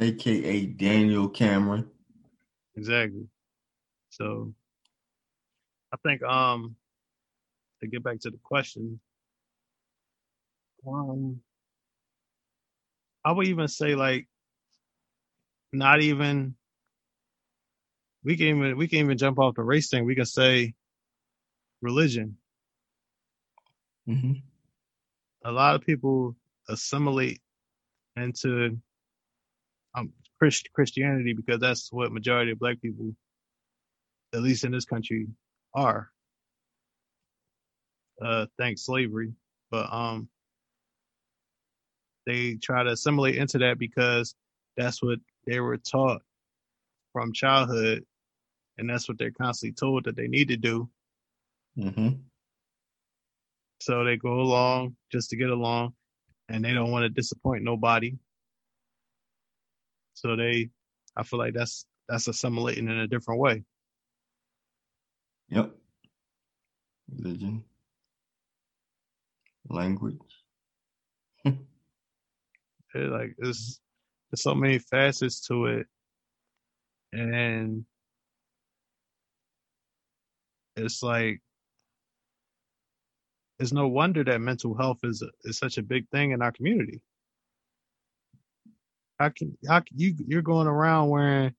aka 0.00 0.66
Daniel 0.66 1.28
Cameron. 1.28 1.88
Exactly. 2.76 3.26
So 4.10 4.52
I 5.92 5.96
think 6.04 6.22
um 6.22 6.76
to 7.80 7.86
get 7.86 8.02
back 8.02 8.20
to 8.20 8.30
the 8.30 8.38
question, 8.42 9.00
um 10.86 11.40
I 13.24 13.32
would 13.32 13.48
even 13.48 13.68
say 13.68 13.94
like 13.94 14.28
not 15.72 16.02
even 16.02 16.56
we 18.24 18.36
can 18.36 18.46
even 18.48 18.78
we 18.78 18.88
can 18.88 19.00
even 19.00 19.18
jump 19.18 19.38
off 19.40 19.56
the 19.56 19.62
race 19.64 19.90
thing. 19.90 20.04
We 20.06 20.16
can 20.16 20.26
say 20.26 20.74
religion. 21.82 22.38
hmm 24.06 24.32
A 25.44 25.52
lot 25.52 25.76
of 25.76 25.82
people 25.82 26.36
assimilate 26.68 27.40
into 28.16 28.78
um 29.96 30.12
Christ, 30.38 30.70
Christianity 30.74 31.34
because 31.34 31.60
that's 31.60 31.92
what 31.92 32.12
majority 32.12 32.52
of 32.52 32.58
black 32.60 32.80
people, 32.82 33.14
at 34.34 34.42
least 34.42 34.64
in 34.64 34.72
this 34.72 34.84
country, 34.86 35.28
are. 35.74 36.10
Uh 38.22 38.46
thanks 38.58 38.84
slavery. 38.86 39.32
But 39.70 39.92
um 39.92 40.28
they 42.26 42.54
try 42.54 42.82
to 42.82 42.90
assimilate 42.90 43.36
into 43.36 43.58
that 43.58 43.78
because 43.78 44.34
that's 44.76 45.02
what 45.02 45.18
they 45.46 45.60
were 45.60 45.76
taught 45.76 46.22
from 47.12 47.32
childhood 47.32 48.04
and 48.78 48.90
that's 48.90 49.08
what 49.08 49.18
they're 49.18 49.30
constantly 49.30 49.74
told 49.74 50.04
that 50.04 50.16
they 50.16 50.26
need 50.26 50.48
to 50.48 50.56
do. 50.56 50.88
Hmm 51.80 52.08
so 53.84 54.02
they 54.02 54.16
go 54.16 54.40
along 54.40 54.96
just 55.12 55.28
to 55.28 55.36
get 55.36 55.50
along 55.50 55.92
and 56.48 56.64
they 56.64 56.72
don't 56.72 56.90
want 56.90 57.02
to 57.02 57.10
disappoint 57.10 57.62
nobody. 57.62 58.16
So 60.14 60.36
they 60.36 60.70
i 61.16 61.22
feel 61.22 61.38
like 61.38 61.52
that's 61.52 61.84
that's 62.08 62.26
assimilating 62.28 62.88
in 62.88 62.98
a 62.98 63.06
different 63.06 63.40
way. 63.40 63.62
Yep. 65.50 65.74
Religion, 67.14 67.64
language. 69.68 70.16
It, 72.94 73.10
like 73.10 73.34
it's 73.38 73.80
there's 74.30 74.42
so 74.42 74.54
many 74.54 74.78
facets 74.78 75.46
to 75.48 75.66
it 75.66 75.86
and 77.12 77.84
it's 80.76 81.02
like 81.02 81.40
it's 83.58 83.72
no 83.72 83.86
wonder 83.86 84.24
that 84.24 84.40
mental 84.40 84.76
health 84.76 84.98
is 85.04 85.22
is 85.44 85.58
such 85.58 85.78
a 85.78 85.82
big 85.82 86.08
thing 86.10 86.32
in 86.32 86.42
our 86.42 86.52
community. 86.52 87.00
How 89.18 89.28
can 89.28 89.56
how 89.68 89.80
can 89.80 89.98
you 89.98 90.14
you're 90.26 90.42
going 90.42 90.66
around 90.66 91.08
wearing 91.08 91.54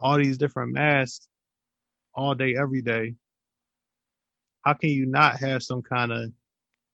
all 0.00 0.18
these 0.18 0.38
different 0.38 0.72
masks 0.72 1.28
all 2.14 2.34
day 2.34 2.56
every 2.60 2.82
day? 2.82 3.14
How 4.64 4.74
can 4.74 4.90
you 4.90 5.06
not 5.06 5.36
have 5.36 5.62
some 5.62 5.82
kind 5.82 6.12
of 6.12 6.32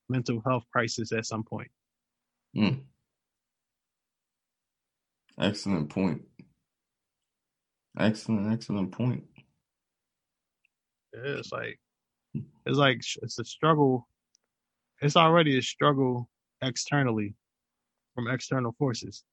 mental 0.08 0.40
health 0.46 0.64
crisis 0.70 1.12
at 1.12 1.26
some 1.26 1.42
point? 1.42 1.70
Mm. 2.56 2.82
Excellent 5.38 5.90
point. 5.90 6.22
Excellent, 7.98 8.52
excellent 8.52 8.92
point. 8.92 9.24
It's 11.12 11.52
like 11.52 11.78
it's 12.66 12.78
like 12.78 12.98
it's 13.22 13.38
a 13.38 13.44
struggle. 13.44 14.08
It's 15.00 15.16
already 15.16 15.58
a 15.58 15.62
struggle 15.62 16.28
externally 16.62 17.34
from 18.14 18.28
external 18.28 18.72
forces. 18.78 19.24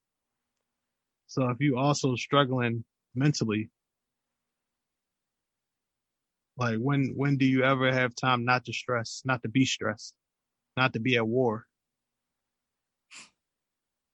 So 1.27 1.49
if 1.49 1.57
you 1.59 1.77
also 1.77 2.15
struggling 2.15 2.83
mentally, 3.15 3.69
like 6.57 6.77
when 6.77 7.13
when 7.15 7.37
do 7.37 7.45
you 7.45 7.63
ever 7.63 7.91
have 7.91 8.15
time 8.15 8.45
not 8.45 8.65
to 8.65 8.73
stress, 8.73 9.21
not 9.25 9.41
to 9.43 9.49
be 9.49 9.65
stressed, 9.65 10.13
not 10.77 10.93
to 10.93 10.99
be 10.99 11.17
at 11.17 11.27
war? 11.27 11.65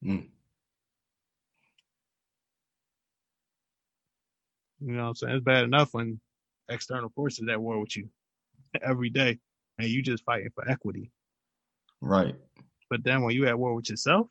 Mm. 0.04 0.30
You 4.82 4.94
know 4.94 5.04
what 5.04 5.10
I'm 5.10 5.16
saying? 5.16 5.36
It's 5.36 5.44
bad 5.44 5.64
enough 5.64 5.94
when 5.94 6.20
external 6.70 7.10
forces 7.10 7.48
at 7.50 7.62
war 7.62 7.80
with 7.80 7.96
you 7.98 8.10
every 8.82 9.10
day 9.10 9.40
and 9.78 9.88
you 9.88 10.02
just 10.02 10.24
fighting 10.24 10.52
for 10.54 10.70
equity. 10.70 11.12
Right. 12.02 12.36
But 12.90 13.04
then 13.04 13.24
when 13.24 13.36
you 13.36 13.48
at 13.48 13.60
war 13.60 13.76
with 13.76 13.90
yourself, 13.90 14.28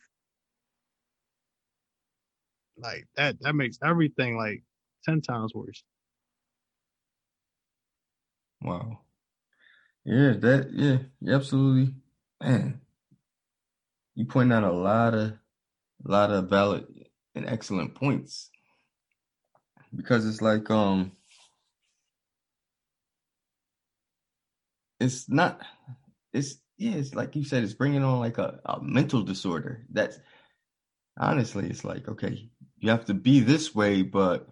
like 2.76 3.06
that 3.16 3.40
that 3.40 3.54
makes 3.54 3.78
everything 3.82 4.36
like 4.36 4.62
ten 5.04 5.20
times 5.20 5.52
worse. 5.54 5.82
Wow. 8.62 9.00
Yeah, 10.04 10.32
that 10.38 10.70
yeah, 10.72 11.34
absolutely. 11.34 11.94
Man, 12.40 12.80
you 14.14 14.24
point 14.26 14.52
out 14.52 14.64
a 14.64 14.72
lot 14.72 15.14
of 15.14 15.32
a 16.06 16.10
lot 16.10 16.30
of 16.30 16.48
valid 16.48 16.86
and 17.34 17.46
excellent 17.46 17.94
points. 17.94 18.50
Because 19.94 20.26
it's 20.26 20.42
like 20.42 20.70
um 20.70 21.12
it's 25.00 25.28
not 25.28 25.60
it's 26.32 26.56
yeah, 26.78 26.92
it's 26.94 27.14
like 27.14 27.36
you 27.36 27.44
said, 27.44 27.64
it's 27.64 27.74
bringing 27.74 28.04
on 28.04 28.20
like 28.20 28.38
a, 28.38 28.60
a 28.66 28.80
mental 28.82 29.22
disorder. 29.22 29.84
That's 29.92 30.18
honestly, 31.18 31.68
it's 31.68 31.84
like, 31.84 32.08
okay, 32.08 32.50
you 32.78 32.90
have 32.90 33.06
to 33.06 33.14
be 33.14 33.40
this 33.40 33.74
way, 33.74 34.02
but 34.02 34.48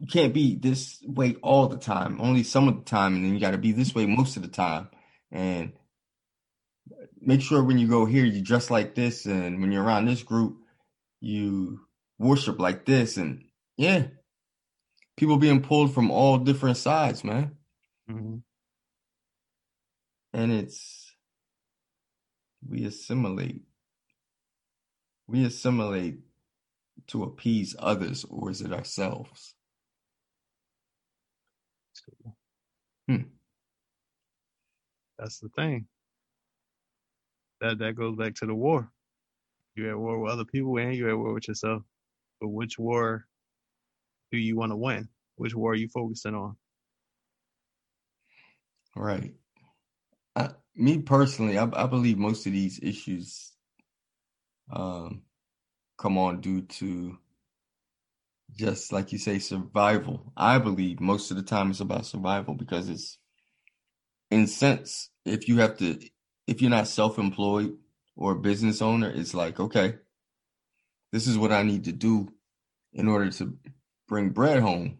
you 0.00 0.06
can't 0.06 0.34
be 0.34 0.56
this 0.56 1.02
way 1.06 1.36
all 1.42 1.68
the 1.68 1.78
time, 1.78 2.20
only 2.20 2.42
some 2.42 2.68
of 2.68 2.76
the 2.76 2.84
time, 2.84 3.16
and 3.16 3.24
then 3.24 3.34
you 3.34 3.40
got 3.40 3.52
to 3.52 3.58
be 3.58 3.72
this 3.72 3.94
way 3.94 4.06
most 4.06 4.36
of 4.36 4.42
the 4.42 4.48
time. 4.48 4.88
And 5.32 5.72
make 7.20 7.42
sure 7.42 7.62
when 7.64 7.78
you 7.78 7.88
go 7.88 8.06
here, 8.06 8.24
you 8.24 8.42
dress 8.42 8.70
like 8.70 8.94
this, 8.94 9.26
and 9.26 9.60
when 9.60 9.72
you're 9.72 9.84
around 9.84 10.06
this 10.06 10.22
group, 10.22 10.58
you 11.20 11.85
worship 12.18 12.58
like 12.58 12.84
this. 12.84 13.16
And 13.16 13.44
yeah, 13.76 14.04
people 15.16 15.36
being 15.36 15.62
pulled 15.62 15.94
from 15.94 16.10
all 16.10 16.38
different 16.38 16.76
sides, 16.76 17.24
man. 17.24 17.56
Mm-hmm. 18.10 18.36
And 20.32 20.52
it's, 20.52 21.14
we 22.68 22.84
assimilate. 22.84 23.62
We 25.26 25.44
assimilate 25.44 26.20
to 27.08 27.24
appease 27.24 27.74
others, 27.78 28.24
or 28.28 28.50
is 28.50 28.60
it 28.60 28.72
ourselves? 28.72 29.54
Hmm. 33.08 33.22
That's 35.18 35.38
the 35.38 35.48
thing. 35.50 35.86
That 37.60 37.78
that 37.78 37.96
goes 37.96 38.16
back 38.16 38.34
to 38.36 38.46
the 38.46 38.54
war. 38.54 38.90
You're 39.74 39.90
at 39.90 39.98
war 39.98 40.18
with 40.18 40.32
other 40.32 40.44
people 40.44 40.76
and 40.78 40.94
you're 40.94 41.10
at 41.10 41.18
war 41.18 41.34
with 41.34 41.48
yourself. 41.48 41.82
But 42.40 42.48
which 42.48 42.78
war 42.78 43.26
do 44.32 44.38
you 44.38 44.56
want 44.56 44.72
to 44.72 44.76
win? 44.76 45.08
Which 45.36 45.54
war 45.54 45.72
are 45.72 45.76
you 45.76 45.88
focusing 45.88 46.34
on? 46.34 46.56
Right. 48.94 49.34
I, 50.34 50.50
me 50.74 50.98
personally, 51.00 51.58
I, 51.58 51.68
I 51.72 51.86
believe 51.86 52.18
most 52.18 52.46
of 52.46 52.52
these 52.52 52.80
issues 52.82 53.52
um, 54.70 55.22
come 55.98 56.18
on 56.18 56.40
due 56.40 56.62
to 56.62 57.18
just 58.56 58.92
like 58.92 59.12
you 59.12 59.18
say, 59.18 59.38
survival. 59.38 60.32
I 60.36 60.58
believe 60.58 61.00
most 61.00 61.30
of 61.30 61.36
the 61.36 61.42
time 61.42 61.70
it's 61.70 61.80
about 61.80 62.06
survival 62.06 62.54
because 62.54 62.88
it's 62.88 63.18
in 64.30 64.46
sense, 64.46 65.10
if 65.24 65.48
you 65.48 65.58
have 65.58 65.78
to 65.78 65.98
if 66.46 66.60
you're 66.60 66.70
not 66.70 66.88
self-employed 66.88 67.76
or 68.14 68.32
a 68.32 68.40
business 68.40 68.80
owner, 68.80 69.10
it's 69.10 69.34
like, 69.34 69.60
okay, 69.60 69.96
this 71.12 71.26
is 71.26 71.38
what 71.38 71.52
I 71.52 71.62
need 71.62 71.84
to 71.84 71.92
do 71.92 72.32
in 72.92 73.08
order 73.08 73.30
to 73.30 73.56
bring 74.08 74.30
bread 74.30 74.60
home. 74.60 74.98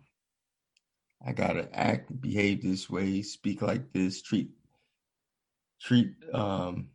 I 1.25 1.33
gotta 1.33 1.69
act, 1.77 2.21
behave 2.21 2.63
this 2.63 2.89
way, 2.89 3.23
speak 3.23 3.63
like 3.63 3.93
this, 3.93 4.23
treat 4.23 4.51
treat 5.81 6.15
um, 6.33 6.89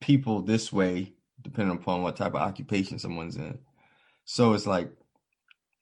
people 0.00 0.42
this 0.42 0.72
way, 0.72 1.12
depending 1.40 1.76
upon 1.76 2.02
what 2.02 2.16
type 2.16 2.34
of 2.34 2.40
occupation 2.40 2.98
someone's 2.98 3.36
in. 3.36 3.58
So 4.24 4.54
it's 4.54 4.66
like 4.66 4.90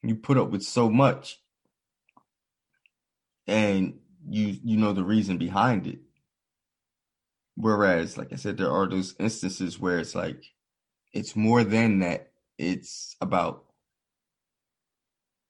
you 0.03 0.17
put 0.17 0.39
up 0.39 0.51
with 0.51 0.63
so 0.63 0.91
much 0.91 1.41
and 3.47 3.99
you 4.29 4.57
you 4.63 4.77
know 4.77 4.93
the 4.93 5.05
reason 5.05 5.37
behind 5.37 5.87
it 5.87 5.99
whereas 7.57 8.17
like 8.17 8.33
i 8.33 8.37
said 8.37 8.57
there 8.57 8.71
are 8.71 8.89
those 8.89 9.15
instances 9.19 9.79
where 9.79 9.99
it's 9.99 10.15
like 10.15 10.45
it's 11.13 11.37
more 11.37 11.65
than 11.65 11.99
that 11.99 12.32
it's 12.63 13.17
about 13.21 13.67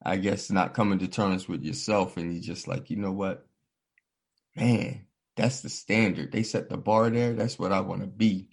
i 0.05 0.17
guess 0.17 0.51
not 0.51 0.75
coming 0.75 1.01
to 1.01 1.09
terms 1.09 1.49
with 1.49 1.63
yourself 1.65 2.17
and 2.19 2.35
you 2.35 2.41
just 2.41 2.69
like 2.69 2.91
you 2.91 2.97
know 2.97 3.13
what? 3.13 3.47
Man 4.57 5.07
that's 5.37 5.63
the 5.63 5.71
standard. 5.71 6.33
They 6.33 6.45
set 6.45 6.69
the 6.69 6.77
bar 6.79 7.11
there. 7.11 7.35
That's 7.35 7.59
what 7.59 7.73
i 7.73 7.81
want 7.81 8.03
to 8.03 8.09
be. 8.09 8.51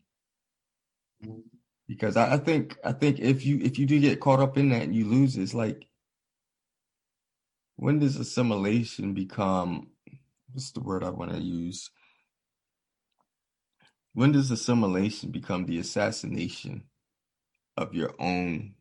Because 1.87 2.17
I, 2.17 2.35
I 2.35 2.37
think 2.37 2.77
i 2.85 2.93
think 2.93 3.19
if 3.19 3.45
you 3.45 3.59
if 3.61 3.79
you 3.79 3.85
do 3.87 3.99
get 3.99 4.19
caught 4.21 4.39
up 4.41 4.57
in 4.57 4.69
that 4.69 4.83
and 4.83 4.95
you 4.95 5.05
lose 5.05 5.37
it's 5.37 5.53
like 5.55 5.87
when 7.77 7.99
does 7.99 8.17
assimilation 8.17 9.13
become 9.13 9.89
what's 10.53 10.71
the 10.71 10.81
word 10.81 11.03
I 11.03 11.09
want 11.11 11.31
to 11.33 11.39
use? 11.39 11.91
When 14.13 14.33
does 14.33 14.51
assimilation 14.51 15.31
become 15.31 15.65
the 15.65 15.79
assassination 15.79 16.85
of 17.79 17.93
your 17.93 18.13
own, 18.19 18.75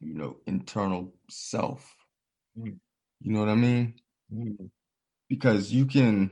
you 0.00 0.14
know, 0.14 0.36
internal 0.46 1.14
self? 1.28 1.96
Mm. 2.58 2.78
You 3.20 3.32
know 3.32 3.40
what 3.40 3.48
I 3.48 3.54
mean? 3.54 3.94
Mm. 4.32 4.70
Because 5.28 5.72
you 5.72 5.86
can 5.86 6.30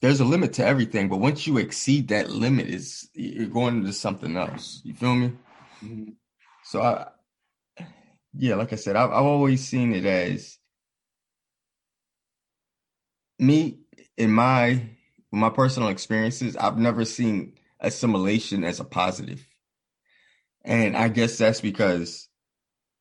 there's 0.00 0.20
a 0.20 0.24
limit 0.24 0.54
to 0.54 0.66
everything, 0.66 1.08
but 1.08 1.18
once 1.18 1.46
you 1.46 1.58
exceed 1.58 2.08
that 2.08 2.28
limit, 2.28 2.66
is 2.66 3.08
you're 3.14 3.46
going 3.46 3.78
into 3.78 3.92
something 3.92 4.36
else. 4.36 4.80
You 4.84 4.94
feel 4.94 5.14
me? 5.14 5.32
Mm-hmm. 5.82 6.10
So 6.64 6.82
I 6.82 7.08
yeah, 8.34 8.56
like 8.56 8.72
I 8.72 8.76
said, 8.76 8.96
I've, 8.96 9.10
I've 9.10 9.24
always 9.24 9.66
seen 9.66 9.94
it 9.94 10.04
as 10.04 10.58
me 13.38 13.78
in 14.16 14.30
my 14.30 14.82
my 15.30 15.50
personal 15.50 15.88
experiences. 15.88 16.56
I've 16.56 16.78
never 16.78 17.04
seen 17.04 17.54
assimilation 17.82 18.64
as 18.64 18.80
a 18.80 18.84
positive, 18.84 19.46
and 20.64 20.96
I 20.96 21.08
guess 21.08 21.36
that's 21.36 21.60
because 21.60 22.28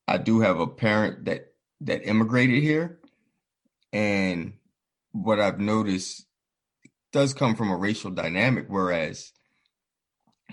I 0.08 0.18
do 0.18 0.42
have 0.42 0.60
a 0.60 0.68
parent 0.68 1.26
that 1.26 1.54
that 1.82 2.08
immigrated 2.08 2.62
here, 2.62 3.00
and 3.94 4.54
what 5.14 5.40
I've 5.40 5.60
noticed 5.60 6.26
does 7.14 7.34
come 7.34 7.56
from 7.56 7.70
a 7.72 7.78
racial 7.78 8.12
dynamic, 8.12 8.66
whereas 8.68 9.32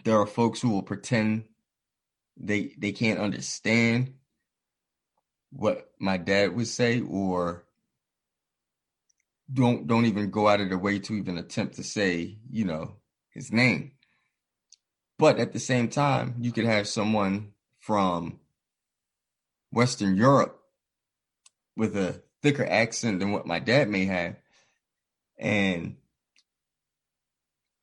there 0.04 0.20
are 0.20 0.26
folks 0.26 0.60
who 0.60 0.70
will 0.70 0.82
pretend 0.82 1.44
they 2.36 2.74
they 2.78 2.92
can't 2.92 3.18
understand 3.18 4.14
what 5.50 5.90
my 5.98 6.16
dad 6.16 6.54
would 6.54 6.68
say 6.68 7.00
or 7.00 7.64
don't 9.52 9.86
don't 9.86 10.06
even 10.06 10.30
go 10.30 10.48
out 10.48 10.60
of 10.60 10.68
their 10.68 10.78
way 10.78 10.98
to 10.98 11.14
even 11.14 11.38
attempt 11.38 11.76
to 11.76 11.82
say, 11.82 12.38
you 12.50 12.64
know, 12.64 12.96
his 13.30 13.52
name. 13.52 13.92
But 15.18 15.38
at 15.38 15.52
the 15.52 15.58
same 15.58 15.88
time, 15.88 16.36
you 16.40 16.52
could 16.52 16.64
have 16.64 16.86
someone 16.86 17.52
from 17.80 18.38
Western 19.72 20.16
Europe 20.16 20.62
with 21.76 21.96
a 21.96 22.22
thicker 22.42 22.64
accent 22.64 23.18
than 23.18 23.32
what 23.32 23.46
my 23.46 23.58
dad 23.58 23.88
may 23.88 24.04
have, 24.04 24.36
and 25.36 25.96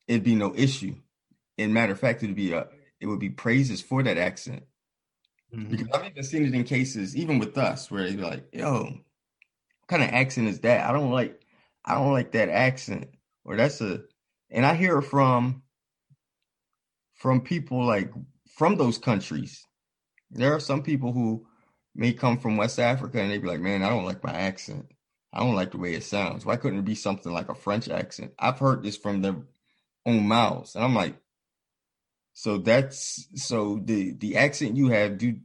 it'd 0.07 0.23
be 0.23 0.35
no 0.35 0.53
issue. 0.55 0.95
In 1.57 1.73
matter 1.73 1.91
of 1.91 1.99
fact, 1.99 2.23
it'd 2.23 2.35
be 2.35 2.53
a 2.53 2.67
it 2.99 3.07
would 3.07 3.19
be 3.19 3.29
praises 3.29 3.81
for 3.81 4.01
that 4.03 4.17
accent. 4.17 4.63
Mm-hmm. 5.53 5.69
Because 5.69 5.87
I've 5.93 6.05
even 6.05 6.23
seen 6.23 6.45
it 6.45 6.53
in 6.53 6.63
cases, 6.63 7.15
even 7.15 7.39
with 7.39 7.57
us, 7.57 7.91
where 7.91 8.09
they're 8.09 8.25
like, 8.25 8.45
"Yo, 8.53 8.83
what 8.83 9.87
kind 9.87 10.03
of 10.03 10.09
accent 10.09 10.47
is 10.47 10.61
that? 10.61 10.89
I 10.89 10.93
don't 10.93 11.11
like, 11.11 11.41
I 11.83 11.95
don't 11.95 12.13
like 12.13 12.31
that 12.31 12.49
accent." 12.49 13.09
Or 13.43 13.55
that's 13.55 13.79
a, 13.81 14.01
and 14.49 14.65
I 14.65 14.73
hear 14.73 14.97
it 14.97 15.03
from 15.03 15.61
from 17.25 17.41
people 17.41 17.83
like 17.83 18.11
from 18.55 18.75
those 18.75 18.99
countries. 18.99 19.65
There 20.29 20.53
are 20.53 20.59
some 20.59 20.83
people 20.83 21.11
who 21.11 21.47
may 21.95 22.13
come 22.13 22.37
from 22.37 22.55
West 22.55 22.77
Africa 22.77 23.19
and 23.19 23.31
they'd 23.31 23.41
be 23.41 23.47
like, 23.47 23.61
"Man, 23.61 23.81
I 23.81 23.89
don't 23.89 24.05
like 24.05 24.23
my 24.23 24.31
accent. 24.31 24.85
I 25.33 25.39
don't 25.39 25.55
like 25.55 25.71
the 25.71 25.79
way 25.79 25.95
it 25.95 26.03
sounds. 26.03 26.45
Why 26.45 26.55
couldn't 26.55 26.77
it 26.77 26.85
be 26.85 26.93
something 26.93 27.33
like 27.33 27.49
a 27.49 27.55
French 27.55 27.89
accent?" 27.89 28.33
I've 28.37 28.59
heard 28.59 28.83
this 28.83 28.95
from 28.95 29.23
their 29.23 29.37
own 30.05 30.27
mouths, 30.27 30.75
and 30.75 30.83
I'm 30.83 30.93
like, 30.93 31.15
so 32.33 32.59
that's 32.59 33.27
so 33.33 33.81
the 33.83 34.11
the 34.11 34.37
accent 34.37 34.77
you 34.77 34.89
have 34.89 35.17
do 35.17 35.39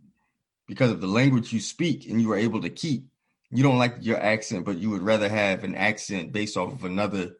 because 0.69 0.91
of 0.91 1.01
the 1.01 1.07
language 1.07 1.51
you 1.51 1.61
speak 1.61 2.07
and 2.11 2.21
you 2.21 2.31
are 2.33 2.37
able 2.37 2.61
to 2.61 2.69
keep. 2.69 3.09
You 3.51 3.63
don't 3.63 3.79
like 3.79 3.97
your 4.01 4.21
accent, 4.21 4.67
but 4.67 4.77
you 4.77 4.91
would 4.91 5.03
rather 5.03 5.31
have 5.31 5.65
an 5.65 5.75
accent 5.75 6.31
based 6.31 6.59
off 6.59 6.75
of 6.75 6.85
another 6.85 7.37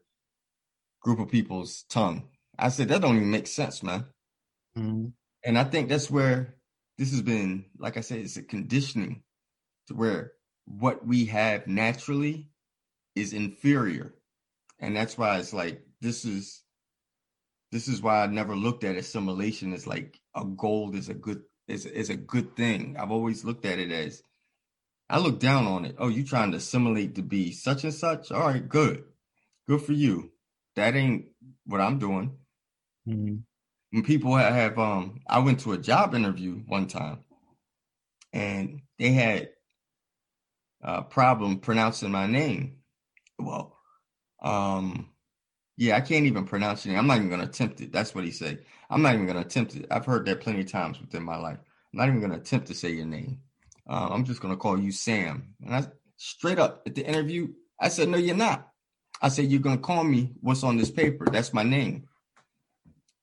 group 1.03 1.19
of 1.19 1.29
people's 1.29 1.83
tongue. 1.91 2.31
I 2.59 2.71
said 2.71 2.89
that 2.89 3.03
don't 3.03 3.17
even 3.17 3.31
make 3.31 3.47
sense, 3.47 3.83
man. 3.83 4.07
Mm-hmm. 4.77 5.09
And 5.45 5.59
I 5.59 5.65
think 5.65 5.89
that's 5.89 6.11
where 6.11 6.55
this 6.99 7.11
has 7.13 7.23
been, 7.23 7.67
like 7.79 7.97
I 7.97 8.01
said, 8.01 8.19
it's 8.19 8.37
a 8.37 8.43
conditioning 8.43 9.23
to 9.89 9.95
where 9.95 10.33
what 10.67 11.07
we 11.07 11.27
have 11.27 11.67
naturally 11.67 12.51
is 13.15 13.33
inferior. 13.33 14.15
And 14.79 14.97
that's 14.97 15.17
why 15.19 15.39
it's 15.39 15.53
like 15.53 15.83
this 16.01 16.25
is 16.25 16.63
this 17.73 17.89
is 17.89 18.03
why 18.03 18.23
I 18.23 18.27
never 18.27 18.57
looked 18.57 18.85
at 18.85 18.97
assimilation 18.97 19.73
as 19.73 19.87
like 19.87 20.19
a 20.35 20.45
gold 20.45 20.95
is 20.95 21.09
a 21.09 21.15
good 21.15 21.43
is 21.69 21.87
is 21.87 22.11
a 22.11 22.17
good 22.17 22.57
thing. 22.57 22.97
I've 22.99 23.11
always 23.11 23.45
looked 23.45 23.67
at 23.67 23.79
it 23.79 23.91
as 23.91 24.23
I 25.09 25.19
look 25.19 25.41
down 25.41 25.67
on 25.67 25.85
it. 25.85 25.97
Oh, 25.99 26.09
you 26.09 26.25
trying 26.25 26.53
to 26.53 26.59
assimilate 26.59 27.17
to 27.17 27.23
be 27.23 27.53
such 27.53 27.85
and 27.85 27.95
such? 27.95 28.31
All 28.31 28.47
right, 28.47 28.67
good. 28.67 29.05
Good 29.69 29.83
for 29.83 29.93
you. 29.93 30.33
That 30.77 30.95
ain't 30.95 31.27
what 31.67 31.81
I'm 31.81 31.99
doing. 31.99 32.37
Mm-hmm. 33.09 33.39
When 33.93 34.05
people 34.05 34.37
have 34.37 34.79
um 34.79 35.21
I 35.29 35.41
went 35.41 35.61
to 35.61 35.73
a 35.73 35.79
job 35.79 36.15
interview 36.15 36.57
one 36.67 36.89
time 36.89 37.21
and 38.33 38.83
they 38.99 39.11
had 39.13 39.51
a 40.83 41.03
problem 41.03 41.61
pronouncing 41.61 42.11
my 42.13 42.27
name. 42.27 42.79
Well, 43.39 43.77
um 44.43 45.11
yeah, 45.79 45.97
I 45.97 46.03
can't 46.03 46.27
even 46.27 46.47
pronounce 46.47 46.87
name. 46.87 46.99
I'm 46.99 47.09
not 47.09 47.19
even 47.19 47.31
gonna 47.31 47.45
attempt 47.45 47.83
it. 47.83 47.93
That's 47.93 48.15
what 48.15 48.25
he 48.25 48.33
said. 48.33 48.65
I'm 48.91 49.03
not 49.03 49.15
even 49.15 49.27
gonna 49.27 49.41
attempt 49.43 49.77
it. 49.77 49.87
I've 49.91 50.07
heard 50.07 50.27
that 50.27 50.43
plenty 50.43 50.63
of 50.63 50.73
times 50.73 51.01
within 51.01 51.25
my 51.25 51.37
life. 51.39 51.59
I'm 51.93 51.99
not 52.01 52.09
even 52.09 52.23
gonna 52.23 52.37
attempt 52.37 52.69
to 52.69 52.75
say 52.77 52.93
your 52.93 53.07
name. 53.07 53.41
Uh, 53.91 54.11
I'm 54.13 54.25
just 54.25 54.43
gonna 54.43 54.59
call 54.59 54.79
you 54.81 54.93
Sam. 54.93 55.57
And 55.67 55.75
I 55.77 55.87
straight 56.19 56.61
up 56.61 56.85
at 56.87 56.95
the 56.97 57.07
interview, 57.07 57.49
I 57.81 57.91
said, 57.91 58.09
No, 58.11 58.19
you're 58.19 58.37
not. 58.37 58.69
I 59.23 59.31
said, 59.31 59.47
You're 59.47 59.61
gonna 59.63 59.79
call 59.79 60.05
me 60.05 60.33
what's 60.43 60.65
on 60.65 60.79
this 60.79 60.93
paper. 60.93 61.27
That's 61.27 61.55
my 61.55 61.65
name. 61.65 62.09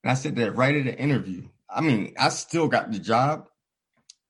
And 0.07 0.13
I 0.13 0.15
said 0.15 0.37
that 0.37 0.55
right 0.55 0.73
at 0.73 0.85
the 0.85 0.97
interview. 0.97 1.49
I 1.69 1.81
mean, 1.81 2.13
I 2.17 2.29
still 2.29 2.69
got 2.69 2.93
the 2.93 2.97
job, 2.97 3.49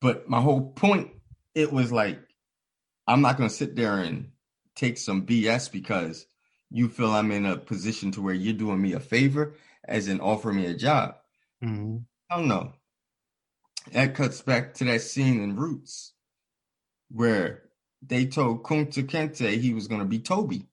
but 0.02 0.28
my 0.28 0.42
whole 0.42 0.72
point, 0.72 1.12
it 1.54 1.72
was 1.72 1.92
like, 1.92 2.20
I'm 3.06 3.22
not 3.22 3.38
gonna 3.38 3.52
sit 3.52 3.76
there 3.76 4.00
and 4.00 4.32
take 4.76 4.98
some 4.98 5.28
BS 5.28 5.72
because 5.72 6.26
you 6.72 6.90
feel 6.90 7.12
I'm 7.12 7.32
in 7.32 7.46
a 7.46 7.58
position 7.58 8.10
to 8.14 8.24
where 8.24 8.34
you're 8.34 8.56
doing 8.56 8.82
me 8.82 8.94
a 8.94 9.00
favor, 9.00 9.54
as 9.84 10.08
in 10.08 10.20
offer 10.20 10.52
me 10.52 10.66
a 10.66 10.74
job. 10.74 11.14
Mm-hmm. 11.64 11.98
I 12.32 12.38
don't 12.38 12.48
know. 12.48 12.74
That 13.92 14.16
cuts 14.16 14.42
back 14.42 14.74
to 14.76 14.86
that 14.86 15.02
scene 15.02 15.44
in 15.44 15.58
Roots 15.58 16.14
where 17.12 17.66
they 18.02 18.26
told 18.26 18.64
Kunta 18.64 19.04
Kinte 19.04 19.60
he 19.62 19.76
was 19.76 19.88
going 19.88 20.02
to 20.02 20.08
be 20.08 20.18
Toby 20.18 20.66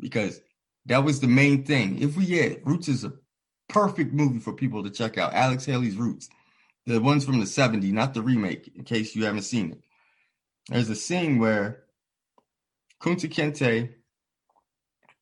because 0.00 0.40
that 0.86 1.04
was 1.04 1.20
the 1.20 1.28
main 1.28 1.62
thing. 1.62 2.02
If 2.02 2.16
we 2.16 2.26
had 2.26 2.66
Roots 2.66 2.88
is 2.88 3.04
a 3.04 3.12
perfect 3.68 4.12
movie 4.12 4.38
for 4.38 4.52
people 4.52 4.82
to 4.84 4.90
check 4.90 5.18
out. 5.18 5.34
Alex 5.34 5.64
Haley's 5.64 5.96
Roots, 5.96 6.28
the 6.86 7.00
ones 7.00 7.24
from 7.24 7.40
the 7.40 7.46
70s, 7.46 7.92
not 7.92 8.14
the 8.14 8.22
remake, 8.22 8.70
in 8.74 8.84
case 8.84 9.14
you 9.14 9.24
haven't 9.24 9.42
seen 9.42 9.72
it. 9.72 9.82
There's 10.68 10.90
a 10.90 10.94
scene 10.94 11.38
where 11.38 11.84
Kunta 13.00 13.28
Kinte 13.28 13.94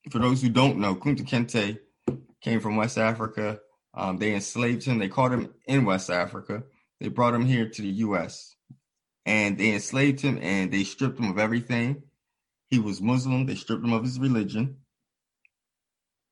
for 0.09 0.19
those 0.19 0.41
who 0.41 0.49
don't 0.49 0.79
know, 0.79 0.95
Kunta 0.95 1.27
Kinte 1.27 1.79
came 2.41 2.61
from 2.61 2.77
West 2.77 2.97
Africa. 2.97 3.61
Um, 3.93 4.19
they 4.19 4.35
enslaved 4.35 4.85
him. 4.85 4.99
They 4.99 5.09
caught 5.09 5.33
him 5.33 5.53
in 5.67 5.85
West 5.85 6.11
Africa. 6.11 6.63
They 7.01 7.09
brought 7.09 7.35
him 7.35 7.45
here 7.45 7.69
to 7.69 7.83
the 7.83 7.89
U.S. 7.89 8.55
and 9.27 9.59
they 9.59 9.73
enslaved 9.73 10.21
him 10.21 10.39
and 10.41 10.73
they 10.73 10.85
stripped 10.85 11.19
him 11.19 11.31
of 11.31 11.39
everything. 11.39 12.03
He 12.69 12.79
was 12.79 13.03
Muslim. 13.03 13.47
They 13.47 13.57
stripped 13.57 13.85
him 13.85 13.93
of 13.93 14.05
his 14.05 14.19
religion. 14.19 14.77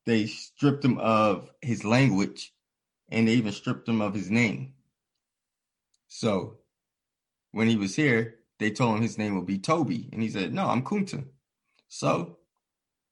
They 0.08 0.24
stripped 0.24 0.86
him 0.86 0.96
of 0.96 1.50
his 1.60 1.84
language 1.84 2.54
and 3.10 3.28
they 3.28 3.32
even 3.32 3.52
stripped 3.52 3.86
him 3.86 4.00
of 4.00 4.14
his 4.14 4.30
name. 4.30 4.72
So 6.06 6.60
when 7.52 7.68
he 7.68 7.76
was 7.76 7.94
here, 7.94 8.36
they 8.58 8.70
told 8.70 8.96
him 8.96 9.02
his 9.02 9.18
name 9.18 9.36
would 9.36 9.44
be 9.44 9.58
Toby. 9.58 10.08
And 10.10 10.22
he 10.22 10.30
said, 10.30 10.54
No, 10.54 10.68
I'm 10.68 10.82
Kunta. 10.82 11.26
So 11.88 12.38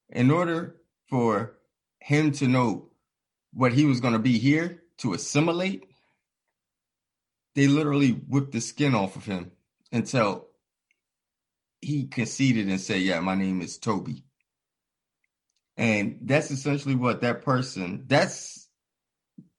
in 0.08 0.30
order 0.30 0.76
for 1.10 1.58
him 2.00 2.32
to 2.32 2.48
know 2.48 2.88
what 3.52 3.74
he 3.74 3.84
was 3.84 4.00
going 4.00 4.14
to 4.14 4.18
be 4.18 4.38
here 4.38 4.82
to 5.00 5.12
assimilate, 5.12 5.84
they 7.54 7.66
literally 7.66 8.12
whipped 8.12 8.52
the 8.52 8.60
skin 8.62 8.94
off 8.94 9.16
of 9.16 9.26
him 9.26 9.52
until 9.92 10.46
he 11.82 12.06
conceded 12.06 12.68
and 12.68 12.80
said, 12.80 13.02
Yeah, 13.02 13.20
my 13.20 13.34
name 13.34 13.60
is 13.60 13.76
Toby. 13.76 14.25
And 15.76 16.18
that's 16.22 16.50
essentially 16.50 16.94
what 16.94 17.20
that 17.20 17.42
person, 17.42 18.04
that's 18.06 18.68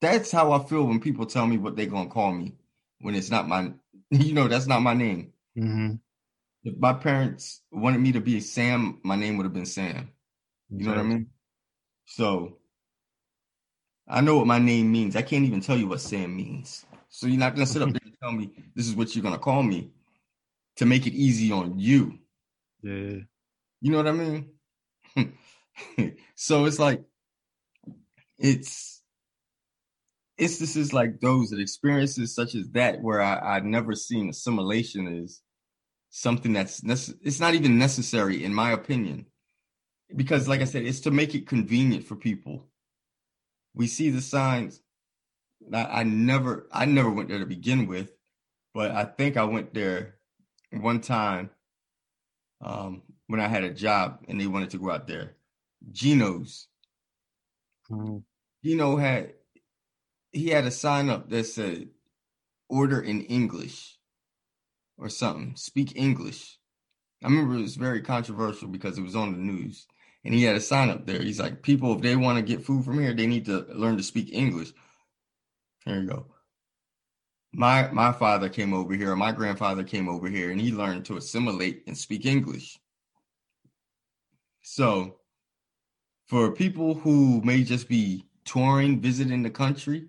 that's 0.02 0.32
how 0.32 0.52
I 0.52 0.64
feel 0.64 0.86
when 0.86 1.00
people 1.00 1.26
tell 1.26 1.46
me 1.46 1.58
what 1.58 1.76
they're 1.76 1.86
gonna 1.86 2.10
call 2.10 2.32
me 2.32 2.56
when 3.02 3.16
it's 3.16 3.30
not 3.30 3.48
my 3.48 3.74
you 4.10 4.34
know, 4.34 4.48
that's 4.48 4.68
not 4.68 4.82
my 4.82 4.94
name. 4.94 5.34
Mm-hmm. 5.58 5.96
If 6.64 6.78
my 6.78 6.94
parents 6.94 7.62
wanted 7.72 8.00
me 8.00 8.14
to 8.14 8.22
be 8.22 8.40
Sam, 8.40 9.00
my 9.04 9.16
name 9.16 9.38
would 9.38 9.46
have 9.46 9.54
been 9.54 9.66
Sam. 9.66 10.10
You 10.70 10.86
know 10.86 10.92
what 10.92 11.00
I 11.00 11.04
mean? 11.04 11.28
So 12.06 12.58
I 14.08 14.22
know 14.22 14.38
what 14.38 14.48
my 14.48 14.60
name 14.60 14.92
means. 14.92 15.16
I 15.16 15.22
can't 15.22 15.46
even 15.46 15.62
tell 15.62 15.78
you 15.78 15.88
what 15.88 16.02
Sam 16.02 16.36
means. 16.36 16.86
So 17.10 17.28
you're 17.28 17.40
not 17.40 17.54
gonna 17.54 17.66
sit 17.66 17.82
up 17.82 17.90
there 17.94 18.02
and 18.04 18.16
tell 18.22 18.32
me 18.32 18.52
this 18.76 18.88
is 18.88 18.96
what 18.96 19.16
you're 19.16 19.24
gonna 19.24 19.38
call 19.38 19.64
me 19.64 19.92
to 20.78 20.86
make 20.86 21.06
it 21.06 21.14
easy 21.14 21.52
on 21.52 21.78
you. 21.78 22.20
Yeah. 22.82 23.20
You 23.82 23.92
know 23.92 23.98
what 23.98 24.08
I 24.08 24.12
mean? 24.12 24.50
so 26.36 26.66
it's 26.66 26.80
like 26.80 27.04
it's 28.40 29.02
instances 30.38 30.94
like 30.94 31.20
those 31.20 31.52
and 31.52 31.62
experiences 31.62 32.36
such 32.36 32.56
as 32.56 32.70
that 32.72 33.02
where 33.02 33.22
I, 33.22 33.58
I've 33.58 33.66
never 33.66 33.96
seen 33.96 34.30
assimilation 34.30 35.08
is 35.08 35.42
something 36.12 36.54
that's 36.54 36.82
nece- 36.82 37.18
it's 37.24 37.40
not 37.40 37.56
even 37.56 37.78
necessary 37.80 38.44
in 38.44 38.54
my 38.54 38.72
opinion 38.72 39.28
because 40.16 40.48
like 40.48 40.62
I 40.62 40.66
said, 40.66 40.86
it's 40.86 41.02
to 41.02 41.12
make 41.12 41.36
it 41.36 41.48
convenient 41.48 42.06
for 42.06 42.16
people. 42.16 42.68
We 43.74 43.88
see 43.88 44.10
the 44.10 44.22
signs. 44.22 44.82
I, 45.74 45.86
I 45.86 46.04
never 46.04 46.68
I 46.72 46.86
never 46.86 47.12
went 47.12 47.30
there 47.30 47.40
to 47.40 47.46
begin 47.48 47.88
with, 47.88 48.12
but 48.74 48.92
I 48.92 49.06
think 49.06 49.38
I 49.38 49.46
went 49.46 49.74
there 49.74 50.16
one 50.72 51.02
time 51.02 51.52
um, 52.62 53.04
when 53.28 53.40
I 53.40 53.48
had 53.48 53.66
a 53.66 53.74
job 53.74 54.26
and 54.28 54.40
they 54.42 54.48
wanted 54.48 54.72
to 54.72 54.80
go 54.80 54.92
out 54.92 55.08
there. 55.08 55.37
Geno's. 55.92 56.68
Mm-hmm. 57.90 58.18
Gino 58.64 58.98
had 58.98 59.34
he 60.32 60.50
had 60.50 60.66
a 60.66 60.72
sign 60.72 61.10
up 61.10 61.30
that 61.30 61.46
said 61.46 61.90
order 62.70 63.02
in 63.02 63.22
English 63.24 63.98
or 64.98 65.10
something. 65.10 65.56
Speak 65.56 65.96
English. 65.96 66.58
I 67.24 67.28
remember 67.28 67.56
it 67.56 67.62
was 67.62 67.76
very 67.76 68.02
controversial 68.02 68.68
because 68.68 68.98
it 68.98 69.04
was 69.04 69.16
on 69.16 69.32
the 69.32 69.38
news 69.40 69.88
and 70.28 70.34
he 70.34 70.44
had 70.44 70.58
a 70.58 70.62
sign 70.62 70.90
up 70.90 71.06
there. 71.06 71.22
He's 71.22 71.40
like, 71.40 71.62
people, 71.62 71.96
if 71.96 72.02
they 72.02 72.18
want 72.18 72.38
to 72.38 72.42
get 72.44 72.66
food 72.66 72.84
from 72.84 73.00
here, 73.00 73.14
they 73.14 73.28
need 73.28 73.46
to 73.46 73.66
learn 73.74 73.96
to 73.96 74.04
speak 74.04 74.34
English. 74.34 74.74
There 75.86 76.02
you 76.02 76.10
go. 76.10 76.26
My 77.54 77.90
my 77.92 78.12
father 78.12 78.50
came 78.50 78.74
over 78.74 78.94
here, 78.94 79.16
my 79.16 79.32
grandfather 79.32 79.84
came 79.84 80.10
over 80.10 80.28
here, 80.28 80.52
and 80.52 80.60
he 80.60 80.74
learned 80.74 81.06
to 81.06 81.16
assimilate 81.16 81.84
and 81.88 81.98
speak 81.98 82.26
English. 82.26 82.78
So, 84.64 85.22
for 86.28 86.52
people 86.52 86.96
who 86.96 87.42
may 87.42 87.64
just 87.64 87.88
be 87.88 88.26
touring, 88.44 89.00
visiting 89.00 89.44
the 89.44 89.50
country, 89.50 90.08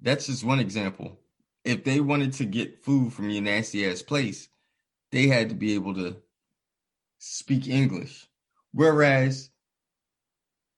that's 0.00 0.26
just 0.26 0.44
one 0.44 0.58
example. 0.60 1.18
If 1.64 1.84
they 1.84 2.00
wanted 2.00 2.32
to 2.34 2.44
get 2.44 2.84
food 2.84 3.12
from 3.12 3.30
your 3.30 3.42
nasty 3.42 3.88
ass 3.88 4.02
place, 4.02 4.48
they 5.12 5.28
had 5.28 5.48
to 5.48 5.54
be 5.54 5.74
able 5.74 5.94
to 5.94 6.16
speak 7.18 7.68
English. 7.68 8.26
Whereas 8.72 9.50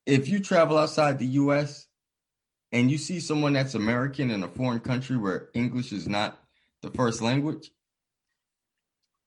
if 0.07 0.29
you 0.29 0.41
travel 0.41 0.79
outside 0.79 1.19
the 1.19 1.27
US 1.27 1.87
and 2.73 2.91
you 2.91 2.99
see 2.99 3.21
someone 3.21 3.55
that's 3.55 3.75
American 3.75 4.31
in 4.31 4.43
a 4.43 4.49
foreign 4.49 4.81
country 4.81 5.17
where 5.17 5.49
English 5.55 5.93
is 5.93 6.09
not 6.09 6.39
the 6.83 6.91
first 6.91 7.21
language, 7.21 7.71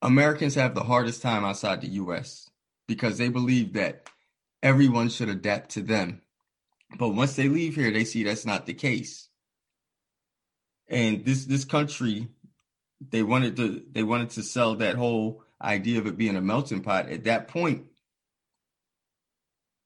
Americans 0.02 0.56
have 0.56 0.76
the 0.76 0.84
hardest 0.84 1.22
time 1.22 1.46
outside 1.46 1.82
the 1.82 1.90
US 1.90 2.50
because 2.88 3.18
they 3.18 3.30
believe 3.30 3.74
that 3.74 4.10
everyone 4.62 5.10
should 5.10 5.30
adapt 5.30 5.72
to 5.72 5.82
them. 5.82 6.22
But 6.98 7.10
once 7.10 7.36
they 7.36 7.50
leave 7.50 7.76
here, 7.76 7.92
they 7.92 8.06
see 8.06 8.24
that's 8.24 8.46
not 8.46 8.66
the 8.66 8.74
case. 8.74 9.30
And 10.88 11.26
this 11.26 11.46
this 11.46 11.66
country, 11.66 12.28
they 13.10 13.24
wanted 13.24 13.56
to 13.58 13.84
they 13.92 14.04
wanted 14.04 14.32
to 14.32 14.44
sell 14.44 14.76
that 14.76 14.96
whole 14.96 15.44
idea 15.62 16.00
of 16.00 16.08
it 16.08 16.18
being 16.18 16.36
a 16.36 16.42
melting 16.42 16.82
pot. 16.82 17.10
At 17.10 17.24
that 17.24 17.48
point, 17.48 17.86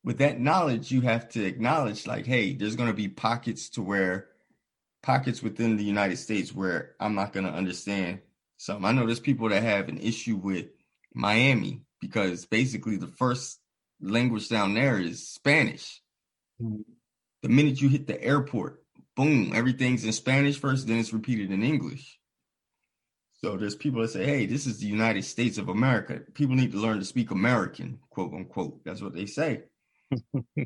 with 0.03 0.17
that 0.19 0.39
knowledge, 0.39 0.91
you 0.91 1.01
have 1.01 1.29
to 1.29 1.43
acknowledge, 1.45 2.07
like, 2.07 2.25
hey, 2.25 2.53
there's 2.53 2.75
going 2.75 2.89
to 2.89 2.95
be 2.95 3.07
pockets 3.07 3.69
to 3.71 3.81
where 3.81 4.27
pockets 5.03 5.41
within 5.43 5.77
the 5.77 5.83
United 5.83 6.17
States 6.17 6.53
where 6.53 6.95
I'm 6.99 7.15
not 7.15 7.31
going 7.31 7.45
to 7.45 7.51
understand 7.51 8.19
something. 8.57 8.85
I 8.85 8.91
know 8.91 9.05
there's 9.05 9.19
people 9.19 9.49
that 9.49 9.63
have 9.63 9.87
an 9.89 9.99
issue 9.99 10.35
with 10.35 10.67
Miami 11.13 11.81
because 11.99 12.45
basically 12.45 12.97
the 12.97 13.07
first 13.07 13.59
language 14.01 14.49
down 14.49 14.73
there 14.73 14.99
is 14.99 15.27
Spanish. 15.27 16.01
Mm-hmm. 16.61 16.81
The 17.43 17.49
minute 17.49 17.81
you 17.81 17.89
hit 17.89 18.07
the 18.07 18.21
airport, 18.21 18.83
boom, 19.15 19.51
everything's 19.53 20.03
in 20.03 20.11
Spanish 20.11 20.59
first, 20.59 20.87
then 20.87 20.97
it's 20.99 21.13
repeated 21.13 21.51
in 21.51 21.63
English. 21.63 22.19
So 23.41 23.55
there's 23.55 23.75
people 23.75 24.01
that 24.01 24.09
say, 24.09 24.25
hey, 24.25 24.45
this 24.47 24.65
is 24.65 24.79
the 24.79 24.87
United 24.87 25.23
States 25.23 25.59
of 25.59 25.69
America. 25.69 26.21
People 26.33 26.55
need 26.55 26.71
to 26.71 26.79
learn 26.79 26.99
to 26.99 27.05
speak 27.05 27.29
American, 27.29 27.99
quote 28.09 28.33
unquote. 28.33 28.83
That's 28.83 29.01
what 29.01 29.13
they 29.13 29.27
say. 29.27 29.63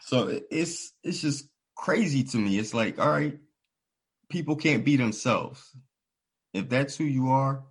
so 0.00 0.40
it's 0.50 0.92
it's 1.04 1.20
just 1.20 1.48
crazy 1.76 2.24
to 2.24 2.38
me. 2.38 2.58
It's 2.58 2.72
like, 2.72 2.98
all 2.98 3.10
right, 3.10 3.38
people 4.30 4.56
can't 4.56 4.84
be 4.84 4.96
themselves. 4.96 5.76
If 6.54 6.70
that's 6.70 6.96
who 6.96 7.04
you 7.04 7.28
are, 7.30 7.62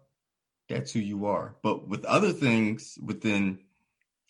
that's 0.69 0.91
who 0.91 0.99
you 0.99 1.25
are. 1.25 1.55
But 1.63 1.87
with 1.87 2.05
other 2.05 2.31
things 2.31 2.97
within 3.01 3.59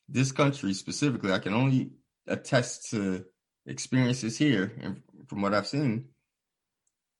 this 0.08 0.32
country 0.32 0.74
specifically, 0.74 1.32
I 1.32 1.40
can 1.40 1.54
only 1.54 1.92
attest 2.28 2.92
to 2.92 3.26
experiences 3.66 4.38
here 4.38 4.74
and 4.82 5.02
from 5.28 5.42
what 5.42 5.54
I've 5.54 5.68
seen. 5.68 6.06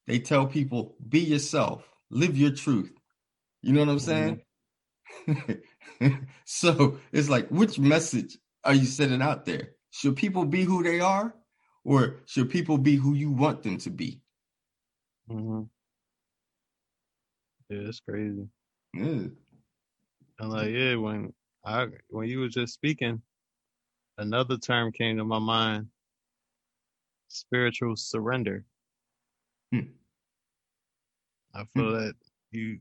They 0.06 0.20
tell 0.20 0.48
people, 0.48 0.96
be 1.08 1.20
yourself, 1.20 1.88
live 2.10 2.38
your 2.38 2.52
truth. 2.52 2.92
You 3.62 3.74
know 3.74 3.82
what 3.82 3.90
I'm 3.90 4.00
saying? 4.00 4.42
Mm-hmm. 5.28 6.08
so 6.46 7.00
it's 7.12 7.30
like, 7.30 7.50
which 7.50 7.78
message 7.78 8.38
are 8.64 8.74
you 8.74 8.86
sending 8.86 9.22
out 9.22 9.46
there? 9.46 9.72
Should 9.92 10.16
people 10.16 10.46
be 10.46 10.64
who 10.64 10.84
they 10.84 11.00
are, 11.00 11.34
or 11.84 12.18
should 12.26 12.50
people 12.50 12.78
be 12.78 12.96
who 12.96 13.14
you 13.14 13.32
want 13.32 13.64
them 13.64 13.78
to 13.80 13.90
be? 13.90 14.22
Mm-hmm. 15.30 15.64
Yeah, 17.70 17.88
it's 17.90 18.00
crazy. 18.00 18.48
Yeah. 18.94 19.28
And 20.40 20.50
like, 20.50 20.70
yeah, 20.70 20.96
when 20.96 21.34
I 21.66 21.88
when 22.10 22.28
you 22.28 22.40
were 22.40 22.48
just 22.48 22.74
speaking, 22.74 23.22
another 24.18 24.58
term 24.58 24.92
came 24.92 25.18
to 25.18 25.24
my 25.24 25.40
mind: 25.40 25.88
spiritual 27.28 27.96
surrender. 27.96 28.64
Hmm. 29.72 29.92
I 31.54 31.64
feel 31.74 31.90
hmm. 31.90 31.96
that 31.96 32.14
you 32.52 32.80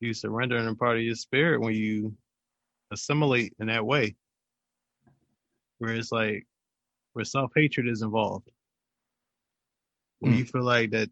you 0.00 0.14
surrender 0.14 0.56
in 0.56 0.66
a 0.66 0.74
part 0.74 0.96
of 0.96 1.02
your 1.02 1.14
spirit 1.14 1.60
when 1.60 1.74
you 1.74 2.14
assimilate 2.90 3.54
in 3.58 3.66
that 3.66 3.84
way, 3.84 4.16
where 5.78 5.94
it's 5.94 6.12
like 6.12 6.46
where 7.12 7.24
self 7.24 7.52
hatred 7.54 7.88
is 7.88 8.02
involved, 8.02 8.48
when 10.20 10.32
hmm. 10.32 10.38
you 10.38 10.44
feel 10.44 10.64
like 10.64 10.90
that 10.92 11.10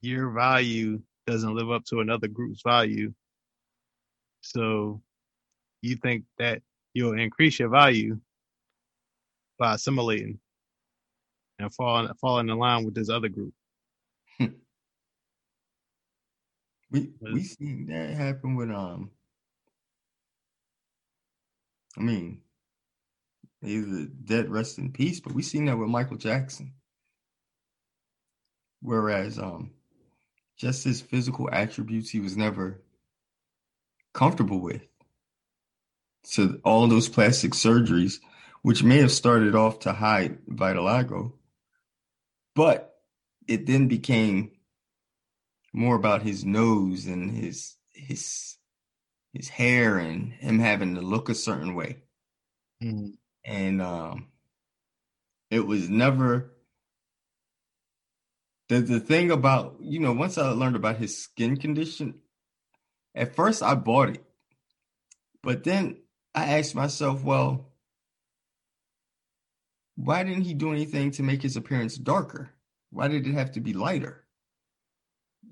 your 0.00 0.30
value 0.30 1.00
doesn't 1.26 1.54
live 1.54 1.70
up 1.70 1.84
to 1.84 2.00
another 2.00 2.26
group's 2.26 2.62
value, 2.62 3.14
so 4.42 5.00
you 5.80 5.96
think 5.96 6.24
that 6.38 6.60
you'll 6.92 7.18
increase 7.18 7.58
your 7.58 7.70
value 7.70 8.18
by 9.58 9.74
assimilating 9.74 10.38
and 11.58 11.72
falling 11.74 12.12
falling 12.20 12.48
in 12.48 12.58
line 12.58 12.84
with 12.84 12.94
this 12.94 13.08
other 13.08 13.28
group. 13.28 13.54
We 16.90 17.10
we 17.22 17.42
seen 17.42 17.86
that 17.86 18.14
happen 18.14 18.54
with 18.54 18.70
um. 18.70 19.10
I 21.96 22.02
mean, 22.02 22.42
he's 23.62 23.86
a 23.86 24.06
dead 24.06 24.50
rest 24.50 24.78
in 24.78 24.92
peace, 24.92 25.18
but 25.18 25.32
we 25.32 25.42
seen 25.42 25.64
that 25.66 25.78
with 25.78 25.88
Michael 25.88 26.18
Jackson. 26.18 26.74
Whereas 28.82 29.38
um, 29.38 29.70
just 30.58 30.84
his 30.84 31.00
physical 31.00 31.48
attributes, 31.50 32.10
he 32.10 32.20
was 32.20 32.36
never 32.36 32.82
comfortable 34.12 34.60
with. 34.60 34.82
So 36.24 36.58
all 36.64 36.86
those 36.86 37.08
plastic 37.08 37.52
surgeries, 37.52 38.20
which 38.62 38.82
may 38.82 38.98
have 38.98 39.12
started 39.12 39.54
off 39.54 39.80
to 39.80 39.92
hide 39.92 40.38
vitiligo, 40.46 41.32
but 42.54 42.94
it 43.48 43.66
then 43.66 43.88
became 43.88 44.52
more 45.72 45.96
about 45.96 46.22
his 46.22 46.44
nose 46.44 47.06
and 47.06 47.30
his 47.30 47.76
his 47.92 48.56
his 49.32 49.48
hair 49.48 49.98
and 49.98 50.32
him 50.34 50.58
having 50.58 50.94
to 50.94 51.00
look 51.00 51.28
a 51.28 51.34
certain 51.34 51.74
way. 51.74 52.02
Mm-hmm. 52.82 53.10
And 53.44 53.82
um 53.82 54.28
it 55.50 55.66
was 55.66 55.88
never 55.88 56.52
the 58.68 58.80
the 58.80 59.00
thing 59.00 59.30
about 59.30 59.76
you 59.80 59.98
know 59.98 60.12
once 60.12 60.38
I 60.38 60.48
learned 60.50 60.76
about 60.76 60.96
his 60.96 61.22
skin 61.22 61.56
condition, 61.56 62.20
at 63.14 63.34
first 63.34 63.62
I 63.62 63.74
bought 63.74 64.10
it, 64.10 64.24
but 65.42 65.64
then 65.64 65.98
I 66.34 66.58
asked 66.58 66.74
myself, 66.74 67.22
well, 67.22 67.72
why 69.96 70.24
didn't 70.24 70.44
he 70.44 70.54
do 70.54 70.72
anything 70.72 71.10
to 71.12 71.22
make 71.22 71.42
his 71.42 71.56
appearance 71.56 71.96
darker? 71.96 72.50
Why 72.90 73.08
did 73.08 73.26
it 73.26 73.34
have 73.34 73.52
to 73.52 73.60
be 73.60 73.72
lighter? 73.72 74.24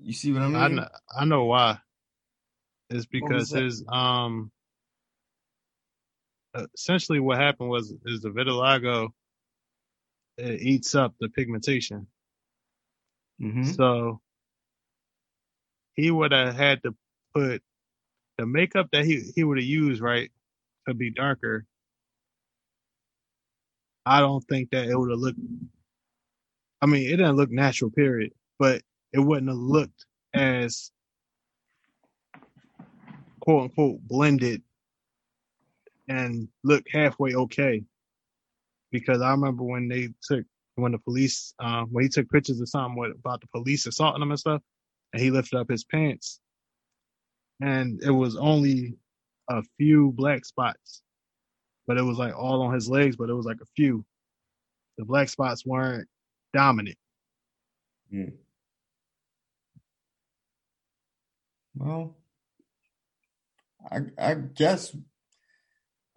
You 0.01 0.13
see 0.13 0.31
what 0.31 0.41
I 0.41 0.47
mean? 0.47 0.55
I 0.55 0.67
know, 0.67 0.87
I 1.19 1.25
know 1.25 1.45
why. 1.45 1.79
It's 2.89 3.05
because 3.05 3.51
his 3.51 3.85
um 3.87 4.51
essentially 6.75 7.19
what 7.19 7.37
happened 7.37 7.69
was 7.69 7.93
is 8.05 8.21
the 8.21 8.29
vitiligo 8.29 9.09
it 10.37 10.61
eats 10.61 10.95
up 10.95 11.13
the 11.19 11.29
pigmentation. 11.29 12.07
Mm-hmm. 13.41 13.63
So 13.63 14.21
he 15.93 16.11
would 16.11 16.31
have 16.31 16.55
had 16.55 16.83
to 16.83 16.95
put 17.33 17.61
the 18.37 18.45
makeup 18.45 18.87
that 18.91 19.05
he 19.05 19.31
he 19.35 19.43
would 19.43 19.57
have 19.57 19.65
used 19.65 20.01
right 20.01 20.31
to 20.87 20.93
be 20.93 21.11
darker. 21.11 21.65
I 24.05 24.19
don't 24.19 24.41
think 24.41 24.71
that 24.71 24.85
it 24.85 24.97
would 24.97 25.11
have 25.11 25.19
looked. 25.19 25.39
I 26.81 26.87
mean, 26.87 27.05
it 27.07 27.17
didn't 27.17 27.35
look 27.35 27.51
natural, 27.51 27.91
period. 27.91 28.33
But 28.57 28.81
it 29.13 29.19
wouldn't 29.19 29.49
have 29.49 29.57
looked 29.57 30.05
as 30.33 30.91
quote 33.41 33.63
unquote 33.63 33.99
blended 34.01 34.61
and 36.07 36.47
look 36.63 36.85
halfway 36.91 37.35
okay. 37.35 37.83
Because 38.91 39.21
I 39.21 39.31
remember 39.31 39.63
when 39.63 39.87
they 39.87 40.09
took 40.23 40.45
when 40.75 40.93
the 40.93 40.99
police 40.99 41.53
uh, 41.59 41.83
when 41.83 42.03
he 42.03 42.09
took 42.09 42.29
pictures 42.29 42.59
of 42.59 42.69
something 42.69 43.13
about 43.19 43.41
the 43.41 43.47
police 43.47 43.85
assaulting 43.85 44.21
him 44.21 44.31
and 44.31 44.39
stuff, 44.39 44.61
and 45.13 45.21
he 45.21 45.31
lifted 45.31 45.59
up 45.59 45.69
his 45.69 45.83
pants, 45.83 46.39
and 47.61 48.01
it 48.03 48.11
was 48.11 48.35
only 48.35 48.95
a 49.49 49.61
few 49.77 50.11
black 50.11 50.45
spots, 50.45 51.01
but 51.87 51.97
it 51.97 52.03
was 52.03 52.17
like 52.17 52.35
all 52.35 52.63
on 52.63 52.73
his 52.73 52.89
legs, 52.89 53.15
but 53.15 53.29
it 53.29 53.33
was 53.33 53.45
like 53.45 53.61
a 53.61 53.67
few. 53.75 54.05
The 54.97 55.05
black 55.05 55.29
spots 55.29 55.65
weren't 55.65 56.07
dominant. 56.53 56.97
Mm. 58.13 58.33
Well, 61.75 62.17
I 63.89 63.99
I 64.17 64.33
guess 64.35 64.95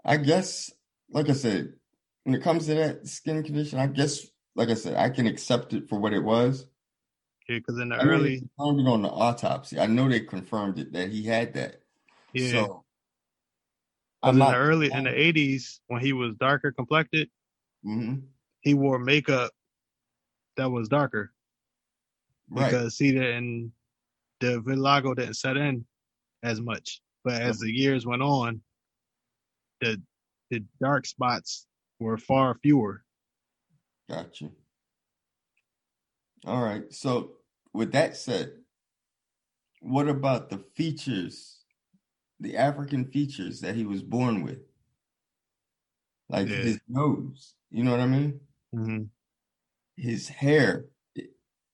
I 0.04 0.16
guess 0.16 0.72
like 1.10 1.28
I 1.28 1.32
said, 1.34 1.74
when 2.24 2.34
it 2.34 2.42
comes 2.42 2.66
to 2.66 2.74
that 2.74 3.06
skin 3.06 3.42
condition, 3.42 3.78
I 3.78 3.86
guess 3.86 4.26
like 4.56 4.68
I 4.68 4.74
said, 4.74 4.96
I 4.96 5.10
can 5.10 5.26
accept 5.26 5.72
it 5.72 5.88
for 5.88 5.98
what 5.98 6.12
it 6.12 6.22
was. 6.24 6.66
Yeah, 7.48 7.58
because 7.58 7.78
in 7.78 7.90
the 7.90 7.96
I 7.96 8.04
early 8.04 8.42
confirmed 8.56 8.88
on 8.88 9.02
the 9.02 9.08
autopsy, 9.08 9.78
I 9.78 9.86
know 9.86 10.08
they 10.08 10.20
confirmed 10.20 10.78
it 10.78 10.92
that 10.92 11.10
he 11.10 11.24
had 11.24 11.54
that. 11.54 11.82
Yeah. 12.32 12.50
So 12.50 12.84
in 14.24 14.38
the 14.38 14.54
early 14.54 14.90
in 14.90 15.04
the 15.04 15.14
eighties, 15.14 15.80
when 15.88 16.00
he 16.00 16.12
was 16.12 16.34
darker 16.36 16.72
complected, 16.72 17.28
mm-hmm. 17.84 18.20
he 18.60 18.74
wore 18.74 18.98
makeup 18.98 19.52
that 20.56 20.70
was 20.70 20.88
darker. 20.88 21.32
Right. 22.48 22.70
Because 22.70 22.96
he 22.96 23.12
didn't 23.12 23.72
the 24.40 24.60
vitiligo 24.60 25.14
didn't 25.14 25.34
set 25.34 25.56
in 25.56 25.84
as 26.42 26.60
much. 26.60 27.00
But 27.24 27.40
as 27.40 27.58
the 27.58 27.70
years 27.70 28.06
went 28.06 28.22
on, 28.22 28.62
the 29.80 30.00
the 30.50 30.64
dark 30.80 31.06
spots 31.06 31.66
were 31.98 32.16
far 32.16 32.56
fewer. 32.62 33.02
Gotcha. 34.08 34.50
All 36.46 36.62
right. 36.62 36.92
So 36.92 37.32
with 37.72 37.92
that 37.92 38.16
said, 38.16 38.52
what 39.80 40.08
about 40.08 40.50
the 40.50 40.58
features, 40.74 41.64
the 42.40 42.56
African 42.56 43.06
features 43.06 43.60
that 43.60 43.74
he 43.74 43.84
was 43.84 44.02
born 44.02 44.42
with? 44.42 44.58
Like 46.28 46.48
yeah. 46.48 46.56
his 46.56 46.80
nose, 46.88 47.54
you 47.70 47.84
know 47.84 47.90
what 47.90 48.00
I 48.00 48.06
mean? 48.06 48.40
Mm-hmm. 48.74 49.02
His 49.96 50.28
hair. 50.28 50.86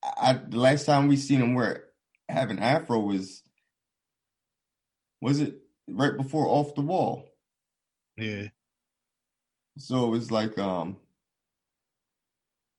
I, 0.03 0.35
the 0.35 0.59
last 0.59 0.87
time 0.87 1.09
we 1.09 1.17
seen 1.17 1.41
him 1.41 1.55
wear 1.55 1.85
having 2.29 2.59
afro 2.59 2.99
was 3.01 3.43
was 5.21 5.41
it 5.41 5.57
right 5.89 6.17
before 6.17 6.47
off 6.47 6.75
the 6.75 6.81
wall? 6.81 7.29
Yeah. 8.17 8.49
So 9.79 10.07
it 10.07 10.11
was 10.11 10.31
like 10.31 10.59
um 10.59 10.97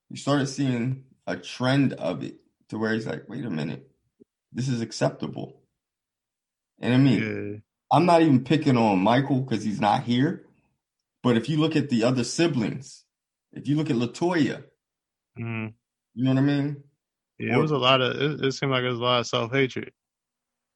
you 0.09 0.17
started 0.17 0.47
seeing 0.47 1.05
a 1.31 1.37
trend 1.37 1.93
of 1.93 2.23
it 2.23 2.35
to 2.69 2.77
where 2.77 2.93
he's 2.93 3.07
like, 3.07 3.27
wait 3.29 3.45
a 3.45 3.49
minute, 3.49 3.89
this 4.51 4.67
is 4.67 4.81
acceptable. 4.81 5.61
And 6.81 6.93
I 6.93 6.97
mean, 6.97 7.21
yeah. 7.21 7.59
I'm 7.95 8.05
not 8.05 8.21
even 8.21 8.43
picking 8.43 8.77
on 8.77 8.99
Michael 8.99 9.41
because 9.41 9.63
he's 9.63 9.79
not 9.79 10.03
here. 10.03 10.45
But 11.23 11.37
if 11.37 11.47
you 11.47 11.57
look 11.57 11.75
at 11.75 11.89
the 11.89 12.03
other 12.03 12.23
siblings, 12.23 13.05
if 13.53 13.67
you 13.67 13.75
look 13.75 13.89
at 13.89 13.95
La 13.95 14.07
Toya, 14.07 14.63
mm-hmm. 15.39 15.67
you 16.15 16.23
know 16.23 16.31
what 16.31 16.37
I 16.37 16.41
mean? 16.41 16.83
Yeah, 17.37 17.55
it 17.55 17.61
was 17.61 17.71
a 17.71 17.77
lot 17.77 18.01
of. 18.01 18.15
It, 18.19 18.45
it 18.45 18.51
seemed 18.53 18.71
like 18.71 18.83
it 18.83 18.89
was 18.89 18.99
a 18.99 19.03
lot 19.03 19.19
of 19.21 19.27
self 19.27 19.51
hatred. 19.51 19.91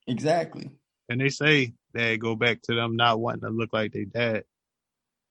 Exactly. 0.08 0.72
And 1.10 1.20
they 1.20 1.30
say 1.30 1.74
they 1.94 2.18
go 2.18 2.36
back 2.36 2.62
to 2.64 2.76
them 2.76 2.96
not 2.96 3.20
wanting 3.20 3.42
to 3.42 3.50
look 3.50 3.72
like 3.74 3.92
their 3.92 4.06
dad. 4.06 4.44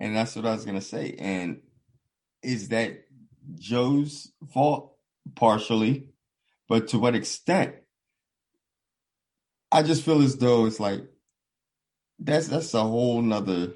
And 0.01 0.15
that's 0.15 0.37
what 0.37 0.47
I 0.47 0.53
was 0.53 0.65
gonna 0.65 0.81
say. 0.81 1.15
And 1.19 1.61
is 2.43 2.69
that 2.69 3.05
Joe's 3.57 4.33
fault 4.53 4.94
partially, 5.35 6.09
but 6.69 6.89
to 6.89 6.99
what 6.99 7.15
extent? 7.15 7.75
I 9.71 9.83
just 9.83 10.05
feel 10.05 10.23
as 10.23 10.37
though 10.37 10.67
it's 10.67 10.81
like 10.81 11.05
that's 12.19 12.49
that's 12.49 12.75
a 12.75 12.83
whole 12.83 13.21
nother 13.23 13.73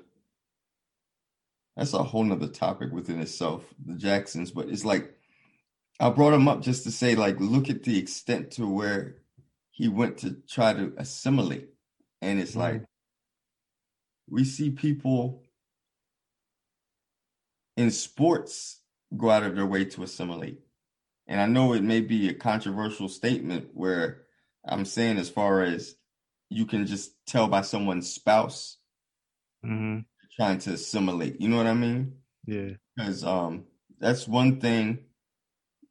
that's 1.76 1.94
a 1.94 2.02
whole 2.02 2.24
nother 2.24 2.48
topic 2.48 2.92
within 2.92 3.20
itself, 3.20 3.64
the 3.84 3.94
Jacksons. 3.94 4.50
But 4.50 4.68
it's 4.68 4.84
like 4.84 5.14
I 6.00 6.10
brought 6.10 6.34
him 6.34 6.48
up 6.48 6.60
just 6.60 6.84
to 6.84 6.90
say, 6.90 7.14
like, 7.14 7.40
look 7.40 7.70
at 7.70 7.82
the 7.82 7.98
extent 7.98 8.52
to 8.52 8.66
where 8.66 9.16
he 9.70 9.88
went 9.88 10.18
to 10.18 10.36
try 10.48 10.72
to 10.72 10.92
assimilate. 10.96 11.68
And 12.20 12.40
it's 12.40 12.52
mm-hmm. 12.52 12.60
like 12.60 12.84
we 14.28 14.44
see 14.44 14.70
people 14.70 15.42
in 17.76 17.90
sports 17.90 18.80
go 19.16 19.30
out 19.30 19.44
of 19.44 19.54
their 19.54 19.66
way 19.66 19.84
to 19.84 20.02
assimilate. 20.02 20.60
And 21.28 21.40
I 21.40 21.46
know 21.46 21.74
it 21.74 21.82
may 21.82 22.00
be 22.00 22.28
a 22.28 22.34
controversial 22.34 23.08
statement 23.08 23.68
where 23.74 24.22
I'm 24.66 24.86
saying, 24.86 25.18
as 25.18 25.28
far 25.28 25.62
as 25.62 25.94
you 26.48 26.64
can 26.64 26.86
just 26.86 27.12
tell 27.26 27.46
by 27.48 27.60
someone's 27.60 28.10
spouse 28.10 28.78
hmm 29.62 29.98
trying 30.36 30.58
to 30.60 30.72
assimilate. 30.74 31.40
You 31.40 31.48
know 31.48 31.56
what 31.56 31.66
I 31.66 31.74
mean? 31.74 32.14
Yeah. 32.46 32.70
Because 32.96 33.24
um, 33.24 33.64
that's 33.98 34.28
one 34.28 34.60
thing 34.60 35.00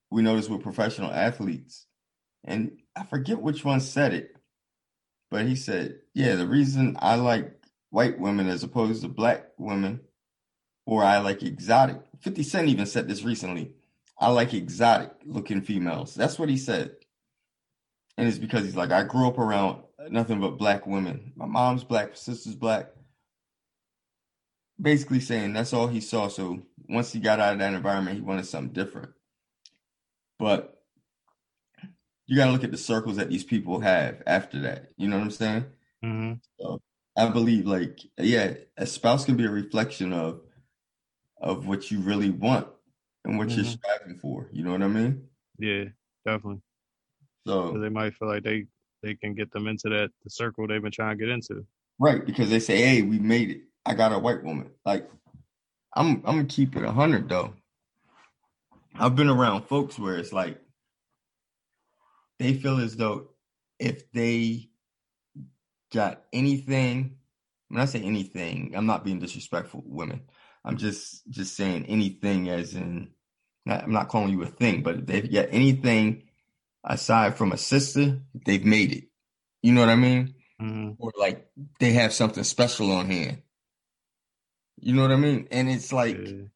we 0.09 0.21
notice 0.21 0.47
with 0.47 0.63
professional 0.63 1.11
athletes. 1.11 1.85
And 2.45 2.77
I 2.95 3.03
forget 3.03 3.41
which 3.41 3.65
one 3.65 3.81
said 3.81 4.13
it, 4.13 4.35
but 5.29 5.45
he 5.45 5.55
said, 5.55 5.99
Yeah, 6.13 6.35
the 6.35 6.47
reason 6.47 6.95
I 6.99 7.15
like 7.15 7.61
white 7.89 8.19
women 8.19 8.47
as 8.47 8.63
opposed 8.63 9.01
to 9.01 9.09
black 9.09 9.47
women, 9.57 9.99
or 10.85 11.03
I 11.03 11.17
like 11.17 11.43
exotic. 11.43 12.01
50 12.21 12.43
Cent 12.43 12.67
even 12.69 12.85
said 12.85 13.07
this 13.07 13.23
recently. 13.23 13.73
I 14.19 14.29
like 14.31 14.53
exotic 14.53 15.11
looking 15.25 15.61
females. 15.61 16.15
That's 16.15 16.39
what 16.39 16.49
he 16.49 16.57
said. 16.57 16.95
And 18.17 18.27
it's 18.27 18.39
because 18.39 18.63
he's 18.65 18.75
like, 18.75 18.91
I 18.91 19.03
grew 19.03 19.27
up 19.27 19.37
around 19.37 19.83
nothing 20.09 20.39
but 20.41 20.57
black 20.57 20.87
women. 20.87 21.33
My 21.35 21.45
mom's 21.45 21.83
black, 21.83 22.09
my 22.09 22.15
sister's 22.15 22.55
black. 22.55 22.87
Basically 24.81 25.19
saying 25.19 25.53
that's 25.53 25.73
all 25.73 25.87
he 25.87 26.01
saw. 26.01 26.27
So 26.27 26.61
once 26.89 27.11
he 27.11 27.19
got 27.19 27.39
out 27.39 27.53
of 27.53 27.59
that 27.59 27.73
environment, 27.73 28.17
he 28.17 28.23
wanted 28.23 28.45
something 28.45 28.73
different. 28.73 29.11
But 30.39 30.81
you 32.27 32.35
got 32.37 32.45
to 32.45 32.51
look 32.51 32.63
at 32.63 32.71
the 32.71 32.77
circles 32.77 33.17
that 33.17 33.29
these 33.29 33.43
people 33.43 33.79
have 33.81 34.21
after 34.27 34.61
that. 34.61 34.91
You 34.97 35.07
know 35.07 35.17
what 35.17 35.25
I'm 35.25 35.31
saying? 35.31 35.65
hmm 36.03 36.33
So 36.59 36.81
I 37.17 37.29
believe, 37.29 37.65
like, 37.67 37.99
yeah, 38.17 38.53
a 38.77 38.85
spouse 38.85 39.25
can 39.25 39.37
be 39.37 39.45
a 39.45 39.51
reflection 39.51 40.13
of 40.13 40.41
of 41.41 41.67
what 41.67 41.91
you 41.91 41.99
really 41.99 42.31
want 42.31 42.67
and 43.27 43.37
what 43.37 43.49
you're 43.49 43.65
Mhm. 43.65 43.69
striving 43.79 44.17
for. 44.17 44.49
You 44.51 44.63
know 44.63 44.71
what 44.71 44.81
I 44.81 44.87
mean? 44.87 45.29
Yeah, 45.59 45.85
definitely. 46.25 46.61
So 47.45 47.77
they 47.79 47.89
might 47.89 48.15
feel 48.15 48.27
like 48.27 48.43
they 48.43 48.67
they 49.03 49.15
can 49.15 49.35
get 49.35 49.51
them 49.51 49.67
into 49.67 49.89
that 49.89 50.11
the 50.23 50.29
circle 50.29 50.67
they've 50.67 50.81
been 50.81 50.91
trying 50.91 51.17
to 51.17 51.23
get 51.23 51.31
into. 51.31 51.65
right, 51.99 52.25
because 52.25 52.49
they 52.49 52.59
say, 52.59 52.77
"Hey, 52.77 53.01
we 53.01 53.19
made 53.19 53.49
it. 53.51 53.61
I 53.85 53.93
got 53.93 54.11
a 54.11 54.19
white 54.19 54.43
woman." 54.43 54.71
Like, 54.85 55.09
I'm 55.95 56.17
I'm 56.25 56.35
gonna 56.37 56.45
keep 56.45 56.75
it 56.75 56.83
a 56.83 56.91
hundred 56.91 57.29
though. 57.29 57.53
I've 58.95 59.15
been 59.15 59.29
around 59.29 59.63
folks 59.63 59.99
where 59.99 60.17
it's 60.17 60.33
like 60.33 60.59
they 62.39 62.53
feel 62.53 62.79
as 62.79 62.95
though 62.95 63.29
if 63.79 64.11
they 64.11 64.69
got 65.93 66.23
anything, 66.33 67.17
when 67.69 67.81
I 67.81 67.85
say 67.85 68.01
anything, 68.01 68.73
I'm 68.75 68.85
not 68.85 69.03
being 69.05 69.19
disrespectful 69.19 69.83
women. 69.85 70.29
I'm 70.65 70.77
just 70.77 71.27
just 71.29 71.55
saying 71.55 71.85
anything 71.85 72.49
as 72.49 72.75
in 72.75 73.13
not, 73.67 73.83
I'm 73.83 73.91
not 73.93 74.09
calling 74.09 74.31
you 74.31 74.43
a 74.43 74.47
thing, 74.47 74.83
but 74.83 74.95
if 74.97 75.05
they've 75.07 75.31
got 75.31 75.47
anything 75.51 76.23
aside 76.83 77.37
from 77.37 77.51
a 77.51 77.57
sister, 77.57 78.19
they've 78.45 78.65
made 78.65 78.93
it. 78.93 79.05
You 79.61 79.73
know 79.73 79.81
what 79.81 79.89
I 79.89 79.95
mean? 79.95 80.35
hmm 80.59 80.91
Or 80.99 81.11
like 81.17 81.49
they 81.79 81.93
have 81.93 82.13
something 82.13 82.43
special 82.43 82.91
on 82.91 83.07
hand. 83.07 83.41
You 84.79 84.93
know 84.93 85.03
what 85.03 85.11
I 85.11 85.17
mean? 85.17 85.47
And 85.51 85.69
it's 85.69 85.91
like 85.93 86.17
Yeah. 86.17 86.47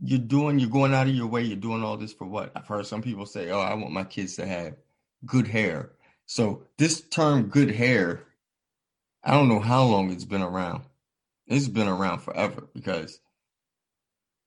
you're 0.00 0.18
doing, 0.18 0.58
you're 0.58 0.70
going 0.70 0.94
out 0.94 1.06
of 1.08 1.14
your 1.14 1.26
way, 1.26 1.42
you're 1.42 1.56
doing 1.56 1.82
all 1.82 1.96
this 1.96 2.12
for 2.12 2.26
what? 2.26 2.52
I've 2.56 2.66
heard 2.66 2.86
some 2.86 3.02
people 3.02 3.26
say, 3.26 3.50
"Oh, 3.50 3.60
I 3.60 3.74
want 3.74 3.92
my 3.92 4.04
kids 4.04 4.36
to 4.36 4.46
have 4.46 4.76
good 5.26 5.46
hair." 5.46 5.92
So 6.26 6.64
this 6.78 7.02
term 7.02 7.48
"good 7.48 7.70
hair," 7.70 8.24
I 9.24 9.32
don't 9.32 9.48
know 9.48 9.60
how 9.60 9.84
long 9.84 10.10
it's 10.10 10.24
been 10.24 10.42
around. 10.42 10.84
It's 11.46 11.68
been 11.68 11.88
around 11.88 12.20
forever 12.20 12.68
because 12.74 13.20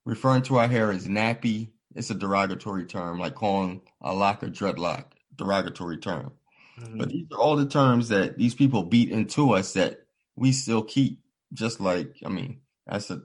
referring 0.06 0.44
to 0.44 0.58
our 0.58 0.68
hair 0.68 0.92
as 0.92 1.08
nappy, 1.08 1.70
it's 1.96 2.10
a 2.10 2.16
derogatory 2.16 2.86
term, 2.86 3.20
like 3.20 3.36
calling 3.36 3.82
a 4.02 4.14
lock 4.14 4.44
a 4.44 4.48
dreadlock, 4.48 5.06
derogatory 5.36 5.98
term. 5.98 6.34
Mhm. 6.80 6.98
But 6.98 7.10
these 7.10 7.28
are 7.34 7.40
all 7.40 7.56
the 7.58 7.68
terms 7.68 8.10
that 8.10 8.38
these 8.38 8.56
people 8.56 8.84
beat 8.84 9.12
into 9.12 9.54
us 9.54 9.74
that 9.74 10.06
we 10.36 10.52
still 10.52 10.84
keep. 10.84 11.22
Just 11.54 11.80
like, 11.82 12.18
I 12.26 12.30
mean, 12.30 12.62
that's 12.88 13.12
a, 13.12 13.22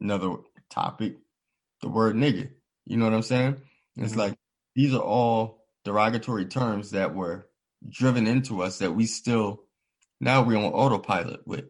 another 0.00 0.36
topic. 0.70 1.16
The 1.82 1.88
word 1.90 2.16
nigga. 2.16 2.50
You 2.86 2.98
know 2.98 3.06
what 3.06 3.14
I'm 3.14 3.22
saying? 3.22 3.62
It's 4.00 4.14
Mhm. 4.14 4.18
like 4.18 4.36
these 4.76 4.94
are 4.94 5.02
all 5.02 5.64
derogatory 5.84 6.46
terms 6.46 6.92
that 6.92 7.14
were 7.14 7.48
driven 7.88 8.26
into 8.26 8.62
us 8.62 8.78
that 8.78 8.92
we 8.92 9.06
still 9.06 9.64
now 10.20 10.42
we're 10.42 10.58
on 10.58 10.64
autopilot 10.72 11.46
with. 11.46 11.66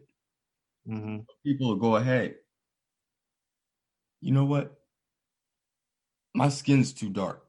hmm 0.87 1.19
People 1.45 1.69
will 1.69 1.77
go 1.77 1.95
ahead. 1.97 2.35
You 4.25 4.31
know 4.31 4.45
what? 4.45 4.73
My 6.33 6.49
skin's 6.49 6.93
too 6.93 7.09
dark. 7.09 7.45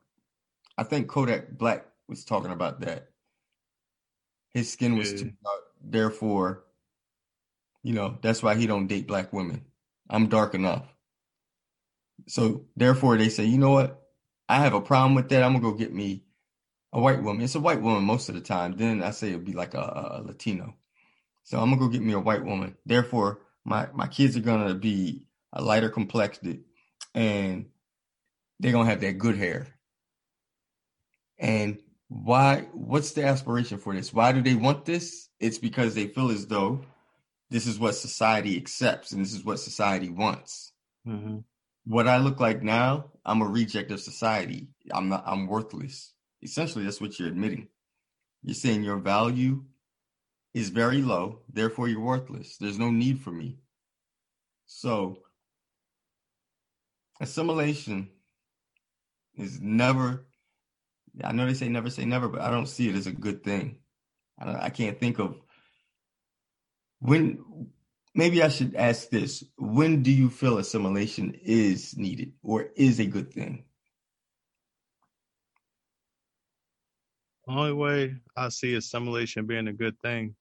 I 0.77 0.83
think 0.83 1.09
Kodak 1.09 1.53
Black 1.53 1.87
was 2.07 2.23
talking 2.23 2.51
about 2.51 2.81
that. 2.81 3.09
His 4.53 4.71
skin 4.71 4.99
was 4.99 5.11
too 5.11 5.33
dark, 5.43 5.61
therefore, 5.83 6.65
you 7.83 7.95
know, 7.95 8.19
that's 8.21 8.43
why 8.43 8.57
he 8.57 8.67
don't 8.67 8.89
date 8.89 9.07
black 9.07 9.33
women. 9.33 9.65
I'm 10.11 10.29
dark 10.29 10.53
enough. 10.53 10.85
So 12.27 12.67
therefore 12.77 13.17
they 13.17 13.31
say, 13.31 13.47
you 13.47 13.57
know 13.57 13.71
what? 13.71 14.03
I 14.47 14.57
have 14.57 14.75
a 14.75 14.81
problem 14.83 15.15
with 15.15 15.31
that. 15.31 15.43
I'm 15.43 15.55
gonna 15.55 15.63
go 15.63 15.73
get 15.73 15.95
me 15.95 16.25
a 16.93 17.01
white 17.01 17.23
woman. 17.23 17.43
It's 17.43 17.55
a 17.55 17.61
white 17.61 17.81
woman 17.81 18.05
most 18.05 18.29
of 18.29 18.35
the 18.35 18.43
time. 18.43 18.77
Then 18.77 19.03
I 19.03 19.13
say 19.13 19.29
it'd 19.29 19.47
be 19.47 19.55
like 19.55 19.73
a, 19.73 20.21
a 20.21 20.23
Latino. 20.23 20.75
So 21.43 21.59
I'm 21.59 21.71
gonna 21.71 21.81
go 21.81 21.89
get 21.89 22.03
me 22.03 22.13
a 22.13 22.21
white 22.21 22.45
woman. 22.45 22.77
Therefore, 22.85 23.41
my 23.65 23.89
my 23.95 24.09
kids 24.09 24.37
are 24.37 24.41
gonna 24.41 24.75
be 24.75 25.26
a 25.57 25.63
lighter 25.63 25.89
complected, 25.89 26.65
and 27.15 27.67
they're 28.61 28.73
gonna 28.73 28.91
have 28.91 29.01
that 29.01 29.19
good 29.19 29.37
hair. 29.39 29.67
And 31.39 31.79
why? 32.09 32.69
What's 32.73 33.13
the 33.13 33.25
aspiration 33.25 33.79
for 33.79 33.95
this? 33.95 34.13
Why 34.13 34.33
do 34.33 34.43
they 34.43 34.55
want 34.55 34.85
this? 34.85 35.29
It's 35.41 35.59
because 35.59 35.95
they 35.95 36.09
feel 36.09 36.31
as 36.31 36.47
though 36.47 36.83
this 37.51 37.67
is 37.67 37.79
what 37.79 37.95
society 37.95 38.57
accepts 38.57 39.13
and 39.13 39.25
this 39.25 39.33
is 39.33 39.45
what 39.45 39.59
society 39.59 40.11
wants. 40.11 40.73
hmm 41.05 41.39
What 41.85 42.07
I 42.07 42.19
look 42.19 42.39
like 42.39 42.63
now, 42.63 43.13
I'm 43.25 43.43
a 43.43 43.47
reject 43.49 43.91
of 43.91 44.01
society. 44.01 44.69
I'm 44.93 45.09
not. 45.09 45.25
I'm 45.27 45.47
worthless. 45.47 46.13
Essentially, 46.43 46.85
that's 46.85 47.01
what 47.01 47.19
you're 47.19 47.29
admitting. 47.29 47.69
You're 48.43 48.55
saying 48.55 48.85
your 48.85 48.99
value 48.99 49.65
is 50.55 50.69
very 50.69 51.03
low, 51.03 51.41
therefore 51.53 51.89
you're 51.89 52.01
worthless. 52.01 52.57
There's 52.59 52.79
no 52.79 52.91
need 52.91 53.21
for 53.21 53.31
me. 53.31 53.59
So, 54.67 55.23
assimilation 57.21 58.11
is 59.37 59.61
never, 59.61 60.27
I 61.25 61.33
know 61.33 61.47
they 61.47 61.55
say 61.55 61.69
never 61.69 61.91
say 61.91 62.05
never, 62.07 62.29
but 62.29 62.43
I 62.43 62.51
don't 62.51 62.67
see 62.69 62.89
it 62.89 62.97
as 62.97 63.07
a 63.09 63.13
good 63.13 63.45
thing. 63.45 63.79
I, 64.39 64.67
I 64.67 64.71
can't 64.71 65.01
think 65.01 65.19
of 65.21 65.37
when, 67.01 67.71
maybe 68.15 68.43
I 68.43 68.49
should 68.49 68.77
ask 68.77 69.11
this 69.11 69.45
when 69.59 70.03
do 70.03 70.13
you 70.13 70.31
feel 70.31 70.59
assimilation 70.59 71.39
is 71.43 71.97
needed 71.97 72.35
or 72.43 72.69
is 72.77 73.01
a 73.01 73.07
good 73.07 73.33
thing? 73.33 73.65
the 77.47 77.53
Only 77.53 77.73
way 77.75 78.17
I 78.37 78.51
see 78.51 78.75
assimilation 78.77 79.47
being 79.47 79.69
a 79.69 79.73
good 79.75 80.01
thing 80.01 80.37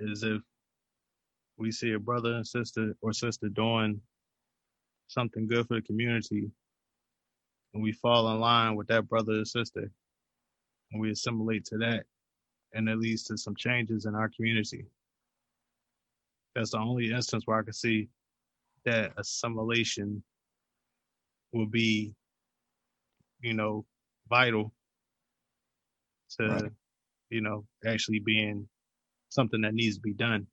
is 0.00 0.22
if 0.24 0.42
we 1.58 1.72
see 1.72 1.92
a 1.94 2.00
brother 2.00 2.34
and 2.34 2.46
sister 2.46 2.94
or 3.02 3.12
sister 3.12 3.48
doing 3.48 4.02
something 5.10 5.46
good 5.48 5.66
for 5.66 5.74
the 5.74 5.82
community 5.82 6.50
and 7.74 7.82
we 7.82 7.92
fall 7.92 8.32
in 8.32 8.40
line 8.40 8.76
with 8.76 8.86
that 8.88 9.08
brother 9.08 9.40
or 9.40 9.44
sister 9.44 9.90
and 10.92 11.00
we 11.00 11.10
assimilate 11.10 11.64
to 11.64 11.78
that 11.78 12.04
and 12.72 12.88
it 12.88 12.98
leads 12.98 13.24
to 13.24 13.36
some 13.36 13.56
changes 13.56 14.06
in 14.06 14.14
our 14.14 14.28
community. 14.28 14.86
That's 16.54 16.70
the 16.70 16.78
only 16.78 17.12
instance 17.12 17.44
where 17.46 17.58
I 17.58 17.62
can 17.62 17.72
see 17.72 18.08
that 18.84 19.12
assimilation 19.16 20.22
will 21.52 21.66
be, 21.66 22.14
you 23.40 23.54
know, 23.54 23.84
vital 24.28 24.72
to, 26.38 26.48
Right. 26.48 26.72
you 27.30 27.40
know, 27.40 27.66
actually 27.84 28.20
being 28.20 28.68
something 29.28 29.60
that 29.62 29.74
needs 29.74 29.96
to 29.96 30.02
be 30.02 30.14
done. 30.14 30.46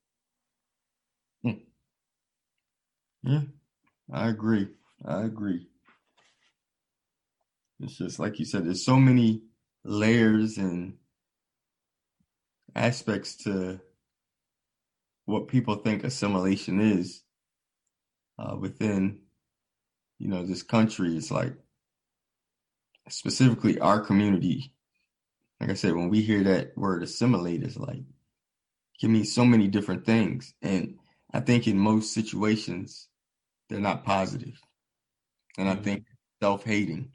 Hmm. 1.43 1.51
Yeah, 3.23 3.41
I 4.11 4.29
agree. 4.29 4.67
I 5.05 5.23
agree. 5.23 5.67
It's 7.79 7.97
just 7.97 8.19
like 8.19 8.39
you 8.39 8.45
said, 8.45 8.65
there's 8.65 8.85
so 8.85 8.97
many 8.97 9.43
layers 9.83 10.57
and 10.57 10.97
aspects 12.75 13.35
to 13.43 13.79
what 15.25 15.47
people 15.47 15.75
think 15.75 16.03
assimilation 16.03 16.79
is 16.79 17.23
uh, 18.39 18.55
within, 18.57 19.19
you 20.19 20.27
know, 20.29 20.45
this 20.45 20.63
country. 20.63 21.15
It's 21.15 21.31
like 21.31 21.53
specifically 23.09 23.79
our 23.79 23.99
community. 23.99 24.73
Like 25.59 25.71
I 25.71 25.75
said, 25.75 25.95
when 25.95 26.09
we 26.09 26.21
hear 26.21 26.43
that 26.43 26.77
word 26.77 27.03
assimilate, 27.03 27.63
it's 27.63 27.77
like 27.77 28.03
can 28.99 29.11
mean 29.11 29.25
so 29.25 29.45
many 29.45 29.67
different 29.67 30.05
things. 30.05 30.53
And 30.61 30.95
I 31.33 31.39
think 31.39 31.67
in 31.67 31.77
most 31.77 32.13
situations, 32.13 33.09
they're 33.69 33.79
not 33.79 34.05
positive. 34.05 34.59
And 35.57 35.67
mm-hmm. 35.67 35.79
I 35.79 35.83
think 35.83 36.05
self 36.41 36.63
hating. 36.63 37.11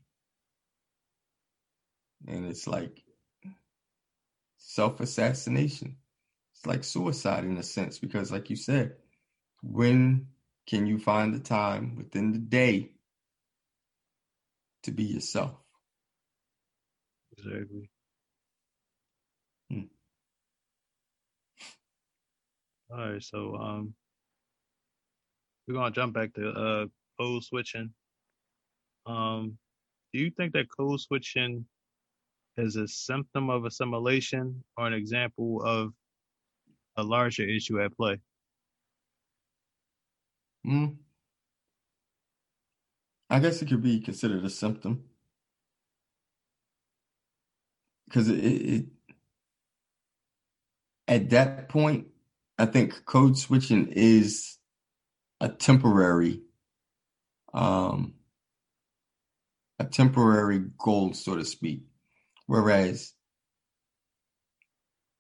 And 2.27 2.47
it's 2.47 2.67
like 2.67 3.03
self 4.59 5.01
assassination. 5.01 5.97
It's 6.55 6.67
like 6.67 6.85
suicide 6.85 7.45
in 7.45 7.57
a 7.59 7.63
sense, 7.63 7.99
because, 7.99 8.31
like 8.31 8.51
you 8.51 8.57
said, 8.57 8.97
when 9.63 10.29
can 10.67 10.87
you 10.87 10.99
find 10.99 11.35
the 11.35 11.41
time 11.41 11.97
within 11.97 12.33
the 12.33 12.39
day 12.39 12.91
to 14.85 14.91
be 14.91 15.05
yourself? 15.05 15.55
Exactly. 17.37 17.91
Hmm. 19.71 19.81
All 22.91 22.99
right, 23.13 23.23
so 23.23 23.57
um, 23.57 23.95
we're 25.67 25.75
gonna 25.75 25.91
jump 25.91 26.15
back 26.15 26.33
to 26.35 26.49
uh 26.49 26.87
code 27.19 27.45
switching. 27.45 27.93
Um, 29.07 29.59
do 30.13 30.21
you 30.21 30.31
think 30.31 30.53
that 30.53 30.67
code 30.77 31.01
switching 31.01 31.67
is 32.57 32.77
a 32.77 32.87
symptom 32.87 33.51
of 33.51 33.65
assimilation 33.65 34.63
or 34.77 34.87
an 34.87 34.93
example 34.93 35.63
of 35.65 35.93
a 36.97 37.03
larger 37.03 37.45
issue 37.45 37.81
at 37.81 37.97
play? 37.97 38.19
Hmm. 40.65 40.87
I 43.31 43.41
guess 43.41 43.63
it 43.63 43.69
could 43.69 43.83
be 43.83 44.01
considered 44.01 44.45
a 44.45 44.51
symptom 44.51 45.05
because 48.13 48.29
it, 48.29 48.35
it, 48.37 48.85
at 51.09 51.31
that 51.31 51.71
point, 51.71 52.09
I 52.59 52.67
think 52.67 53.07
code 53.07 53.39
switching 53.39 53.89
is 53.89 54.59
a 55.43 55.49
temporary, 55.49 56.41
um, 57.53 58.15
a 59.81 59.85
temporary 59.85 60.63
goal, 60.79 61.13
so 61.15 61.37
to 61.37 61.45
speak. 61.45 61.83
Whereas, 62.47 63.13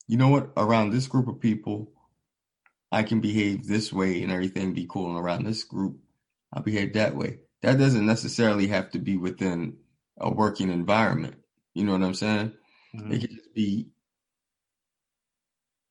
you 0.06 0.16
know 0.16 0.28
what? 0.28 0.52
Around 0.56 0.90
this 0.90 1.08
group 1.08 1.26
of 1.26 1.40
people, 1.40 1.92
I 2.92 3.02
can 3.02 3.20
behave 3.20 3.66
this 3.66 3.92
way 3.92 4.22
and 4.22 4.30
everything 4.30 4.74
be 4.74 4.86
cool. 4.88 5.10
And 5.10 5.18
around 5.18 5.44
this 5.44 5.64
group, 5.64 5.98
I 6.52 6.60
behave 6.60 6.94
that 6.94 7.16
way. 7.16 7.40
That 7.62 7.78
doesn't 7.78 8.06
necessarily 8.06 8.68
have 8.68 8.92
to 8.92 9.00
be 9.00 9.16
within 9.16 9.78
a 10.20 10.30
working 10.32 10.70
environment. 10.70 11.36
You 11.74 11.84
know 11.84 11.92
what 11.92 12.02
I'm 12.02 12.14
saying? 12.14 12.52
Mm-hmm. 12.94 13.12
It 13.12 13.20
could 13.22 13.30
just 13.30 13.54
be 13.54 13.88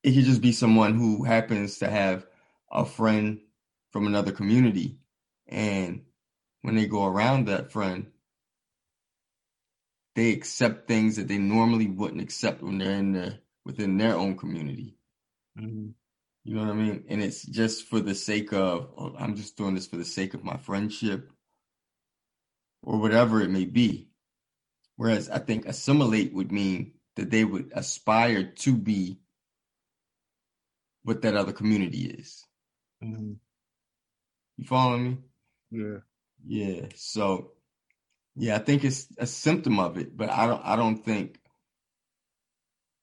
it 0.03 0.13
could 0.13 0.25
just 0.25 0.41
be 0.41 0.51
someone 0.51 0.95
who 0.95 1.23
happens 1.25 1.79
to 1.79 1.89
have 1.89 2.25
a 2.71 2.85
friend 2.85 3.39
from 3.91 4.07
another 4.07 4.31
community 4.31 4.97
and 5.47 6.01
when 6.61 6.75
they 6.75 6.85
go 6.85 7.05
around 7.05 7.47
that 7.47 7.71
friend 7.71 8.07
they 10.15 10.31
accept 10.31 10.87
things 10.87 11.15
that 11.15 11.27
they 11.27 11.37
normally 11.37 11.87
wouldn't 11.87 12.21
accept 12.21 12.61
when 12.61 12.77
they're 12.77 12.91
in 12.91 13.13
the 13.13 13.37
within 13.65 13.97
their 13.97 14.15
own 14.15 14.37
community 14.37 14.95
mm-hmm. 15.59 15.89
you 16.43 16.55
know 16.55 16.61
what 16.61 16.71
i 16.71 16.73
mean 16.73 17.03
and 17.09 17.21
it's 17.21 17.43
just 17.43 17.87
for 17.87 17.99
the 17.99 18.15
sake 18.15 18.53
of 18.53 18.89
oh, 18.97 19.15
i'm 19.17 19.35
just 19.35 19.57
doing 19.57 19.75
this 19.75 19.87
for 19.87 19.97
the 19.97 20.05
sake 20.05 20.33
of 20.33 20.43
my 20.43 20.57
friendship 20.57 21.31
or 22.83 22.97
whatever 22.97 23.41
it 23.41 23.49
may 23.49 23.65
be 23.65 24.09
whereas 24.95 25.29
i 25.29 25.37
think 25.37 25.65
assimilate 25.65 26.33
would 26.33 26.51
mean 26.51 26.93
that 27.15 27.29
they 27.29 27.43
would 27.43 27.71
aspire 27.75 28.43
to 28.43 28.73
be 28.73 29.19
what 31.03 31.21
that 31.21 31.35
other 31.35 31.53
community 31.53 32.05
is. 32.05 32.45
Mm-hmm. 33.03 33.33
You 34.61 34.67
follow 34.67 34.95
me? 34.99 35.17
Yeah. 35.71 35.97
Yeah. 36.45 36.85
So, 36.93 37.53
yeah, 38.35 38.55
I 38.55 38.59
think 38.59 38.83
it's 38.83 39.07
a 39.17 39.25
symptom 39.25 39.79
of 39.79 39.97
it, 39.97 40.15
but 40.15 40.29
I 40.29 40.45
don't. 40.45 40.61
I 40.63 40.75
don't 40.75 41.03
think. 41.03 41.39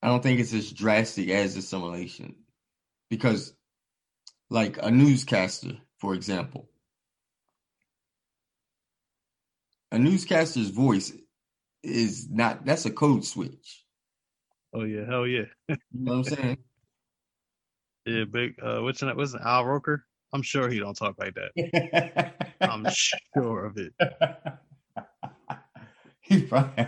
I 0.01 0.07
don't 0.07 0.23
think 0.23 0.39
it's 0.39 0.55
as 0.55 0.71
drastic 0.71 1.31
as 1.31 1.57
assimilation, 1.57 2.37
because, 3.11 3.53
like 4.51 4.79
a 4.81 4.93
newscaster, 4.93 5.73
for 5.97 6.15
example, 6.15 6.71
a 9.91 9.99
newscaster's 9.99 10.71
voice 10.71 11.13
is 11.83 12.31
not. 12.31 12.65
That's 12.65 12.87
a 12.87 12.93
code 12.93 13.25
switch. 13.25 13.85
Oh 14.73 14.85
yeah, 14.85 15.07
hell 15.07 15.27
yeah. 15.27 15.47
you 15.69 15.77
know 15.93 16.19
what 16.19 16.19
I'm 16.19 16.37
saying? 16.37 16.59
Yeah, 18.07 18.25
big. 18.25 18.55
Uh, 18.63 18.81
what's 18.81 19.01
that? 19.01 19.17
What's 19.17 19.35
it, 19.35 19.43
Al 19.45 19.67
Roker? 19.67 20.07
I'm 20.33 20.43
sure 20.43 20.69
he 20.69 20.79
don't 20.79 20.97
talk 20.97 21.17
like 21.19 21.35
that. 21.35 22.53
I'm 22.61 22.87
sure 22.91 23.67
of 23.67 23.77
it. 23.79 23.93
he 26.21 26.43
probably. 26.43 26.87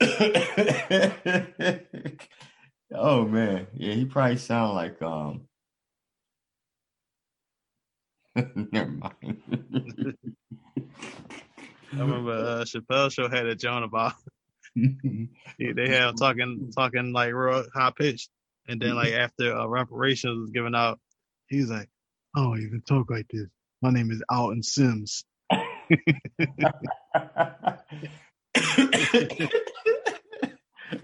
oh 2.94 3.24
man, 3.26 3.66
yeah, 3.74 3.94
he 3.94 4.04
probably 4.04 4.36
sound 4.36 4.74
like 4.74 5.00
um. 5.02 5.48
Never 8.72 8.90
mind. 8.90 9.42
I 11.92 11.98
remember 11.98 12.32
uh, 12.32 12.64
Chappelle 12.64 13.12
show 13.12 13.28
had 13.28 13.46
a 13.46 13.54
John 13.54 13.82
about. 13.82 14.14
they 14.74 15.88
had 15.88 16.08
him 16.08 16.16
talking 16.16 16.70
talking 16.74 17.12
like 17.12 17.34
real 17.34 17.64
high 17.74 17.92
pitched. 17.96 18.30
And 18.68 18.80
then 18.80 18.94
like 18.94 19.12
after 19.12 19.54
uh, 19.54 19.66
reparations 19.66 20.40
was 20.40 20.50
given 20.50 20.74
out, 20.74 20.98
he's 21.48 21.68
like, 21.68 21.88
"I 22.34 22.42
don't 22.42 22.62
even 22.62 22.82
talk 22.82 23.10
like 23.10 23.26
this. 23.30 23.48
My 23.82 23.90
name 23.90 24.10
is 24.10 24.22
Alton 24.30 24.62
Sims." 24.62 25.24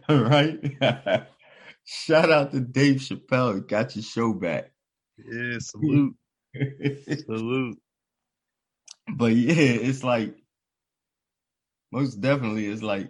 All 0.08 0.22
right. 0.22 0.58
Shout 1.84 2.30
out 2.30 2.52
to 2.52 2.60
Dave 2.60 2.96
Chappelle. 2.96 3.66
Got 3.66 3.96
your 3.96 4.02
show 4.02 4.32
back. 4.32 4.70
Yeah, 5.18 5.58
salute. 5.58 6.14
salute. 7.26 7.78
But 9.16 9.32
yeah, 9.32 9.54
it's 9.54 10.04
like 10.04 10.36
most 11.90 12.20
definitely 12.20 12.66
it's 12.66 12.82
like 12.82 13.08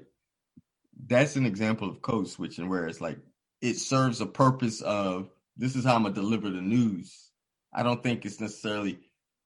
that's 1.06 1.36
an 1.36 1.46
example 1.46 1.88
of 1.88 2.02
code 2.02 2.28
switching 2.28 2.68
where 2.68 2.86
it's 2.86 3.00
like 3.00 3.18
it 3.60 3.74
serves 3.76 4.20
a 4.20 4.26
purpose 4.26 4.80
of 4.80 5.28
this 5.56 5.74
is 5.74 5.84
how 5.84 5.96
I'm 5.96 6.04
gonna 6.04 6.14
deliver 6.14 6.50
the 6.50 6.60
news. 6.60 7.27
I 7.72 7.82
don't 7.82 8.02
think 8.02 8.24
it's 8.24 8.40
necessarily, 8.40 8.98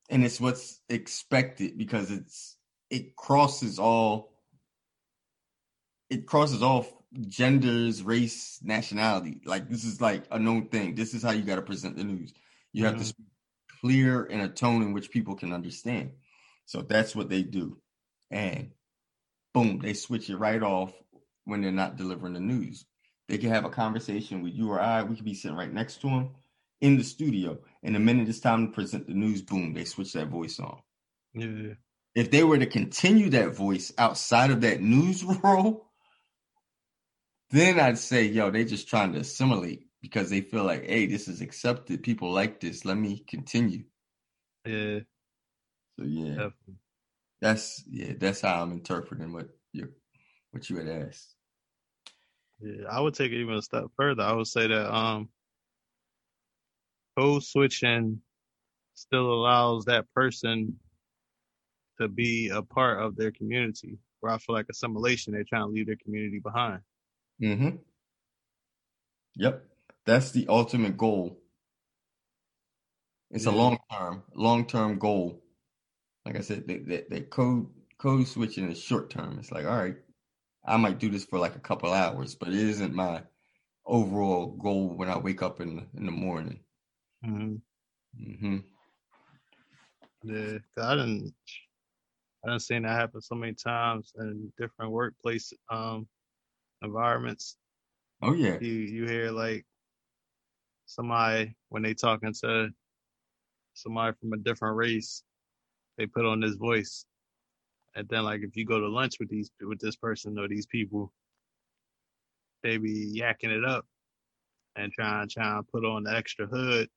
and 0.09 0.23
it's 0.23 0.39
what's 0.39 0.79
expected 0.89 1.77
because 1.77 2.11
it's 2.11 2.57
it 2.89 3.15
crosses 3.15 3.79
all. 3.79 4.31
It 6.09 6.27
crosses 6.27 6.61
all 6.61 6.85
genders, 7.27 8.03
race, 8.03 8.59
nationality. 8.61 9.41
Like 9.45 9.69
this 9.69 9.83
is 9.83 9.99
like 9.99 10.23
a 10.31 10.39
known 10.39 10.67
thing. 10.67 10.95
This 10.95 11.13
is 11.13 11.23
how 11.23 11.31
you 11.31 11.41
got 11.41 11.55
to 11.55 11.61
present 11.61 11.97
the 11.97 12.03
news. 12.03 12.33
You 12.71 12.83
mm-hmm. 12.83 12.93
have 12.93 13.01
to 13.01 13.07
speak 13.07 13.25
clear 13.81 14.23
in 14.23 14.39
a 14.39 14.49
tone 14.49 14.81
in 14.81 14.93
which 14.93 15.11
people 15.11 15.35
can 15.35 15.53
understand. 15.53 16.11
So 16.65 16.81
that's 16.81 17.15
what 17.15 17.29
they 17.29 17.43
do, 17.43 17.77
and 18.31 18.71
boom, 19.53 19.79
they 19.79 19.93
switch 19.93 20.29
it 20.29 20.37
right 20.37 20.63
off 20.63 20.93
when 21.43 21.61
they're 21.61 21.71
not 21.71 21.97
delivering 21.97 22.33
the 22.33 22.39
news. 22.39 22.85
They 23.27 23.37
can 23.37 23.49
have 23.49 23.65
a 23.65 23.69
conversation 23.69 24.41
with 24.41 24.53
you 24.53 24.71
or 24.71 24.79
I. 24.79 25.03
We 25.03 25.15
could 25.15 25.25
be 25.25 25.33
sitting 25.33 25.57
right 25.57 25.71
next 25.71 26.01
to 26.01 26.07
them 26.07 26.29
in 26.83 26.97
the 26.97 27.03
studio. 27.03 27.57
And 27.81 27.95
the 27.95 27.99
minute 27.99 28.27
it's 28.27 28.41
time 28.41 28.67
to 28.67 28.73
present 28.73 29.07
the 29.07 29.13
news, 29.13 29.41
boom, 29.41 29.73
they 29.73 29.85
switch 29.85 30.11
that 30.13 30.27
voice 30.27 30.59
on. 30.59 30.79
Yeah. 31.33 31.75
If 32.13 32.29
they 32.29 32.43
were 32.43 32.59
to 32.59 32.65
continue 32.65 33.29
that 33.29 33.55
voice 33.55 33.93
outside 33.97 34.51
of 34.51 34.61
that 34.61 34.81
news 34.81 35.23
role, 35.43 35.89
then 37.51 37.79
I'd 37.79 37.97
say, 37.97 38.25
yo, 38.25 38.51
they 38.51 38.65
just 38.65 38.89
trying 38.89 39.13
to 39.13 39.19
assimilate 39.19 39.87
because 40.01 40.29
they 40.29 40.41
feel 40.41 40.65
like, 40.65 40.85
hey, 40.85 41.05
this 41.05 41.29
is 41.29 41.39
accepted. 41.39 42.03
People 42.03 42.33
like 42.33 42.59
this. 42.59 42.83
Let 42.83 42.97
me 42.97 43.23
continue. 43.27 43.85
Yeah. 44.65 44.99
So 45.97 46.05
yeah. 46.05 46.29
Definitely. 46.29 46.75
That's 47.41 47.83
yeah, 47.89 48.13
that's 48.17 48.41
how 48.41 48.61
I'm 48.61 48.71
interpreting 48.71 49.31
what 49.33 49.49
you 49.71 49.89
what 50.51 50.69
you 50.69 50.77
had 50.77 50.87
asked. 50.87 51.35
Yeah, 52.61 52.87
I 52.89 52.99
would 52.99 53.13
take 53.13 53.31
it 53.31 53.41
even 53.41 53.55
a 53.55 53.61
step 53.61 53.85
further. 53.97 54.23
I 54.23 54.33
would 54.33 54.47
say 54.47 54.67
that 54.67 54.93
um, 54.93 55.29
code 57.17 57.43
switching 57.43 58.21
still 58.93 59.31
allows 59.31 59.85
that 59.85 60.05
person 60.13 60.79
to 61.99 62.07
be 62.07 62.49
a 62.49 62.61
part 62.61 63.01
of 63.01 63.15
their 63.15 63.31
community. 63.31 63.97
Where 64.19 64.31
I 64.31 64.37
feel 64.37 64.55
like 64.55 64.67
assimilation, 64.69 65.33
they're 65.33 65.43
trying 65.43 65.63
to 65.63 65.71
leave 65.71 65.87
their 65.87 65.97
community 66.03 66.39
behind. 66.39 66.79
Mm-hmm. 67.41 67.77
Yep. 69.35 69.65
That's 70.05 70.31
the 70.31 70.47
ultimate 70.47 70.97
goal. 70.97 71.39
It's 73.31 73.47
a 73.47 73.51
long 73.51 73.79
term, 73.91 74.23
long 74.35 74.65
term 74.65 74.99
goal. 74.99 75.41
Like 76.25 76.37
I 76.37 76.41
said, 76.41 76.67
the, 76.67 76.77
the, 76.77 77.05
the 77.09 77.21
code 77.21 77.67
code 77.97 78.27
switching 78.27 78.69
is 78.69 78.81
short 78.81 79.09
term. 79.09 79.37
It's 79.39 79.51
like, 79.51 79.65
all 79.65 79.75
right, 79.75 79.95
I 80.65 80.77
might 80.77 80.99
do 80.99 81.09
this 81.09 81.25
for 81.25 81.39
like 81.39 81.55
a 81.55 81.59
couple 81.59 81.91
hours, 81.91 82.35
but 82.35 82.49
it 82.49 82.55
isn't 82.55 82.93
my 82.93 83.23
overall 83.85 84.47
goal 84.47 84.95
when 84.95 85.09
I 85.09 85.17
wake 85.17 85.41
up 85.41 85.61
in 85.61 85.77
the, 85.77 85.87
in 85.97 86.05
the 86.05 86.11
morning. 86.11 86.59
Mm-hmm. 87.25 87.55
hmm 88.39 88.57
Yeah, 90.23 90.57
I 90.77 90.95
didn't, 90.95 91.33
I 92.43 92.49
done 92.49 92.59
seen 92.59 92.83
that 92.83 92.99
happen 92.99 93.21
so 93.21 93.35
many 93.35 93.53
times 93.53 94.11
in 94.17 94.51
different 94.57 94.91
workplace 94.91 95.53
um 95.69 96.07
environments. 96.81 97.57
Oh 98.21 98.33
yeah. 98.33 98.57
You 98.59 98.73
you 98.73 99.05
hear 99.05 99.31
like 99.31 99.65
somebody 100.85 101.55
when 101.69 101.83
they 101.83 101.93
talking 101.93 102.33
to 102.41 102.69
somebody 103.73 104.15
from 104.19 104.33
a 104.33 104.37
different 104.37 104.75
race, 104.75 105.23
they 105.97 106.05
put 106.05 106.25
on 106.25 106.39
this 106.39 106.55
voice, 106.55 107.05
and 107.95 108.07
then 108.09 108.23
like 108.23 108.41
if 108.41 108.55
you 108.55 108.65
go 108.65 108.79
to 108.79 108.87
lunch 108.87 109.19
with 109.19 109.29
these 109.29 109.49
with 109.61 109.79
this 109.79 109.95
person 109.95 110.37
or 110.37 110.47
these 110.47 110.65
people, 110.67 111.11
they 112.63 112.77
be 112.77 113.19
yakking 113.19 113.55
it 113.57 113.65
up 113.65 113.85
and 114.75 114.91
trying 114.91 115.27
trying 115.29 115.63
to 115.63 115.71
put 115.71 115.85
on 115.85 116.03
the 116.03 116.15
extra 116.15 116.45
hood 116.47 116.89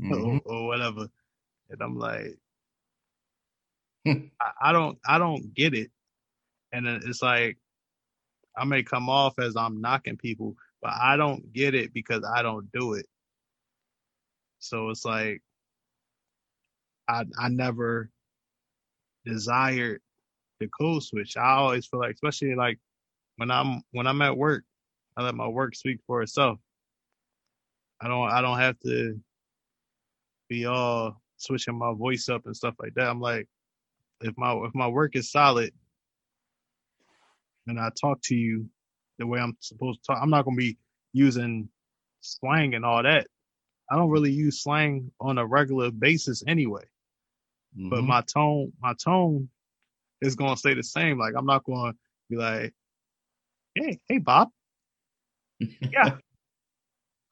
Mhm. 0.00 0.40
or, 0.46 0.52
or 0.52 0.66
whatever. 0.66 1.08
And 1.70 1.82
I'm 1.82 1.98
like. 1.98 2.38
I, 4.06 4.50
I 4.60 4.72
don't, 4.72 4.98
I 5.06 5.18
don't 5.18 5.54
get 5.54 5.74
it. 5.74 5.90
And 6.72 6.86
it's 6.86 7.22
like, 7.22 7.58
I 8.56 8.64
may 8.64 8.82
come 8.82 9.08
off 9.08 9.38
as 9.38 9.56
I'm 9.56 9.80
knocking 9.80 10.16
people, 10.16 10.56
but 10.82 10.92
I 10.92 11.16
don't 11.16 11.52
get 11.52 11.74
it 11.74 11.92
because 11.92 12.24
I 12.24 12.42
don't 12.42 12.70
do 12.72 12.94
it. 12.94 13.06
So 14.58 14.90
it's 14.90 15.04
like, 15.04 15.42
I, 17.08 17.24
I 17.38 17.48
never 17.48 18.10
desired 19.24 20.00
the 20.60 20.68
code 20.68 21.02
switch. 21.02 21.36
I 21.36 21.52
always 21.56 21.86
feel 21.86 22.00
like, 22.00 22.14
especially 22.14 22.54
like 22.54 22.78
when 23.36 23.50
I'm, 23.50 23.82
when 23.92 24.06
I'm 24.06 24.22
at 24.22 24.36
work, 24.36 24.64
I 25.16 25.22
let 25.22 25.34
my 25.34 25.48
work 25.48 25.74
speak 25.74 26.00
for 26.06 26.22
itself. 26.22 26.58
I 28.00 28.08
don't, 28.08 28.30
I 28.30 28.40
don't 28.40 28.58
have 28.58 28.78
to 28.80 29.20
be 30.48 30.66
all 30.66 31.20
switching 31.36 31.78
my 31.78 31.92
voice 31.94 32.28
up 32.28 32.46
and 32.46 32.56
stuff 32.56 32.74
like 32.80 32.94
that. 32.94 33.08
I'm 33.08 33.20
like, 33.20 33.48
if 34.20 34.36
my 34.36 34.52
if 34.64 34.74
my 34.74 34.88
work 34.88 35.16
is 35.16 35.30
solid 35.30 35.72
and 37.66 37.78
I 37.78 37.90
talk 38.00 38.20
to 38.24 38.34
you 38.34 38.68
the 39.18 39.26
way 39.26 39.40
I'm 39.40 39.56
supposed 39.60 40.02
to 40.02 40.06
talk, 40.08 40.18
I'm 40.22 40.30
not 40.30 40.44
gonna 40.44 40.56
be 40.56 40.78
using 41.12 41.68
slang 42.20 42.74
and 42.74 42.84
all 42.84 43.02
that. 43.02 43.26
I 43.90 43.96
don't 43.96 44.10
really 44.10 44.32
use 44.32 44.62
slang 44.62 45.10
on 45.20 45.38
a 45.38 45.46
regular 45.46 45.90
basis 45.90 46.42
anyway. 46.46 46.84
But 47.90 48.02
Mhm. 48.02 48.06
my 48.06 48.20
tone, 48.22 48.72
my 48.80 48.94
tone 48.94 49.48
is 50.20 50.34
gonna 50.36 50.56
stay 50.56 50.74
the 50.74 50.82
same. 50.82 51.18
Like 51.18 51.34
I'm 51.36 51.46
not 51.46 51.64
gonna 51.64 51.94
be 52.28 52.36
like, 52.36 52.74
hey, 53.74 54.00
hey 54.08 54.18
Bob. 54.18 54.50
Yeah. 55.92 56.18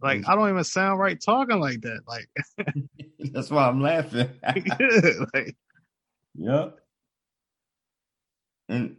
Like 0.01 0.28
I 0.28 0.34
don't 0.34 0.51
even 0.51 0.64
sound 0.64 1.01
right 1.01 1.18
talking 1.20 1.61
like 1.61 1.80
that. 1.82 2.01
Like 2.07 2.28
That's 3.32 3.51
why 3.51 3.68
I'm 3.68 3.80
laughing. 3.80 4.28
like 5.34 5.57
Yep. 6.36 6.78
And 8.68 8.97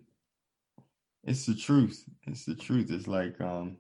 it's 1.24 1.46
the 1.46 1.56
truth. 1.56 2.04
It's 2.26 2.46
the 2.46 2.56
truth. 2.56 2.90
It's 2.92 3.08
like 3.08 3.40
um 3.42 3.78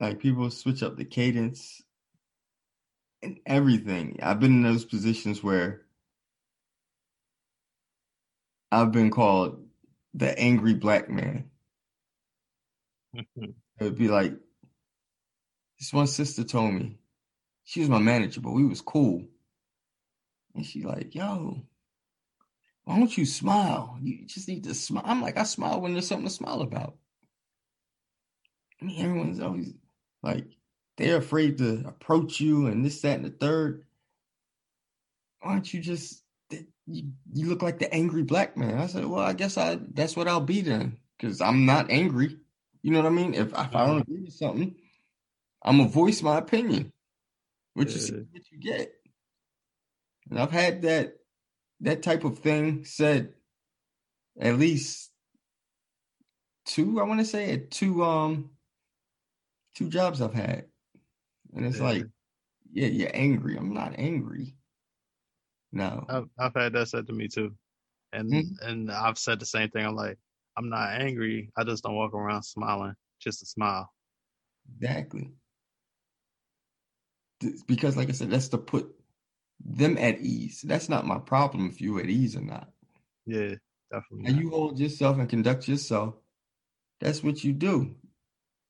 like 0.00 0.18
people 0.18 0.50
switch 0.50 0.82
up 0.82 0.96
the 0.96 1.04
cadence 1.04 1.82
and 3.22 3.38
everything. 3.46 4.18
I've 4.22 4.40
been 4.40 4.52
in 4.52 4.62
those 4.62 4.84
positions 4.84 5.42
where 5.42 5.82
I've 8.72 8.92
been 8.92 9.10
called 9.10 9.64
the 10.14 10.36
angry 10.38 10.74
black 10.74 11.08
man. 11.08 11.50
It 13.78 13.84
would 13.84 13.98
be 13.98 14.08
like 14.08 14.34
this 15.78 15.92
one 15.92 16.06
sister 16.06 16.44
told 16.44 16.74
me 16.74 16.98
she 17.64 17.80
was 17.80 17.88
my 17.88 17.98
manager, 17.98 18.40
but 18.40 18.52
we 18.52 18.64
was 18.64 18.80
cool. 18.80 19.24
And 20.54 20.64
she 20.64 20.82
like, 20.82 21.14
yo, 21.14 21.62
why 22.84 22.98
don't 22.98 23.16
you 23.16 23.26
smile? 23.26 23.98
You 24.00 24.26
just 24.26 24.48
need 24.48 24.64
to 24.64 24.74
smile. 24.74 25.02
I'm 25.06 25.20
like, 25.22 25.36
I 25.36 25.42
smile 25.44 25.80
when 25.80 25.92
there's 25.92 26.06
something 26.06 26.28
to 26.28 26.32
smile 26.32 26.62
about. 26.62 26.96
I 28.80 28.84
mean, 28.84 29.04
everyone's 29.04 29.40
always 29.40 29.72
like, 30.22 30.46
they're 30.96 31.16
afraid 31.16 31.58
to 31.58 31.82
approach 31.86 32.40
you 32.40 32.66
and 32.66 32.84
this, 32.84 33.00
that, 33.00 33.16
and 33.16 33.24
the 33.24 33.30
third. 33.30 33.84
Why 35.40 35.52
don't 35.52 35.74
you 35.74 35.80
just, 35.80 36.22
you, 36.86 37.10
you 37.32 37.48
look 37.48 37.62
like 37.62 37.78
the 37.78 37.92
angry 37.92 38.22
black 38.22 38.56
man. 38.56 38.78
I 38.78 38.86
said, 38.86 39.06
well, 39.06 39.24
I 39.24 39.32
guess 39.32 39.58
I 39.58 39.78
that's 39.94 40.16
what 40.16 40.28
I'll 40.28 40.40
be 40.40 40.60
then, 40.60 40.98
because 41.18 41.40
I'm 41.40 41.66
not 41.66 41.90
angry. 41.90 42.36
You 42.84 42.90
know 42.90 42.98
what 43.00 43.06
I 43.06 43.14
mean? 43.14 43.32
If, 43.32 43.48
if 43.48 43.54
I 43.54 43.86
don't 43.86 44.02
agree 44.02 44.20
with 44.20 44.34
something, 44.34 44.74
I'm 45.62 45.78
gonna 45.78 45.88
voice 45.88 46.20
my 46.20 46.36
opinion. 46.36 46.92
What 47.72 47.88
you 47.88 47.98
see, 47.98 48.12
what 48.12 48.42
you 48.52 48.58
get. 48.60 48.92
And 50.28 50.38
I've 50.38 50.50
had 50.50 50.82
that 50.82 51.16
that 51.80 52.02
type 52.02 52.24
of 52.24 52.40
thing 52.40 52.84
said 52.84 53.32
at 54.38 54.58
least 54.58 55.10
two, 56.66 57.00
I 57.00 57.04
want 57.04 57.20
to 57.20 57.24
say 57.24 57.52
at 57.54 57.70
two 57.70 58.04
um 58.04 58.50
two 59.74 59.88
jobs 59.88 60.20
I've 60.20 60.34
had. 60.34 60.66
And 61.54 61.64
it's 61.64 61.78
Yeah. 61.78 61.84
like, 61.84 62.04
yeah, 62.70 62.88
you're 62.88 63.10
angry. 63.16 63.56
I'm 63.56 63.72
not 63.72 63.94
angry. 63.96 64.56
No. 65.72 66.04
I've 66.06 66.28
I've 66.38 66.54
had 66.54 66.74
that 66.74 66.88
said 66.88 67.06
to 67.06 67.14
me 67.14 67.28
too, 67.28 67.54
and 68.12 68.30
Mhm. 68.30 68.56
and 68.60 68.92
I've 68.92 69.16
said 69.18 69.40
the 69.40 69.46
same 69.46 69.70
thing. 69.70 69.86
I'm 69.86 69.96
like, 69.96 70.18
I'm 70.56 70.68
not 70.68 71.00
angry. 71.00 71.50
I 71.56 71.64
just 71.64 71.82
don't 71.84 71.96
walk 71.96 72.14
around 72.14 72.42
smiling, 72.42 72.94
just 73.20 73.42
a 73.42 73.46
smile. 73.46 73.90
Exactly. 74.80 75.30
Because, 77.66 77.96
like 77.96 78.08
I 78.08 78.12
said, 78.12 78.30
that's 78.30 78.48
to 78.48 78.58
put 78.58 78.94
them 79.64 79.98
at 79.98 80.20
ease. 80.20 80.62
That's 80.62 80.88
not 80.88 81.06
my 81.06 81.18
problem 81.18 81.68
if 81.68 81.80
you're 81.80 82.00
at 82.00 82.08
ease 82.08 82.36
or 82.36 82.40
not. 82.40 82.70
Yeah, 83.26 83.54
definitely. 83.90 84.26
And 84.26 84.36
you 84.38 84.50
hold 84.50 84.78
yourself 84.78 85.18
and 85.18 85.28
conduct 85.28 85.68
yourself. 85.68 86.14
That's 87.00 87.22
what 87.22 87.42
you 87.42 87.52
do. 87.52 87.96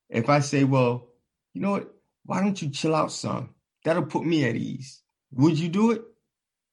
If 0.09 0.29
I 0.29 0.41
say, 0.41 0.65
well, 0.65 1.09
you 1.53 1.61
know 1.61 1.73
what? 1.73 1.95
Why 2.25 2.41
don't 2.41 2.61
you 2.61 2.71
chill 2.71 2.95
out, 2.95 3.13
son? 3.13 3.51
That'll 3.85 4.07
put 4.07 4.25
me 4.25 4.49
at 4.49 4.57
ease. 4.57 5.03
Would 5.33 5.59
you 5.59 5.69
do 5.69 5.91
it? 5.93 6.03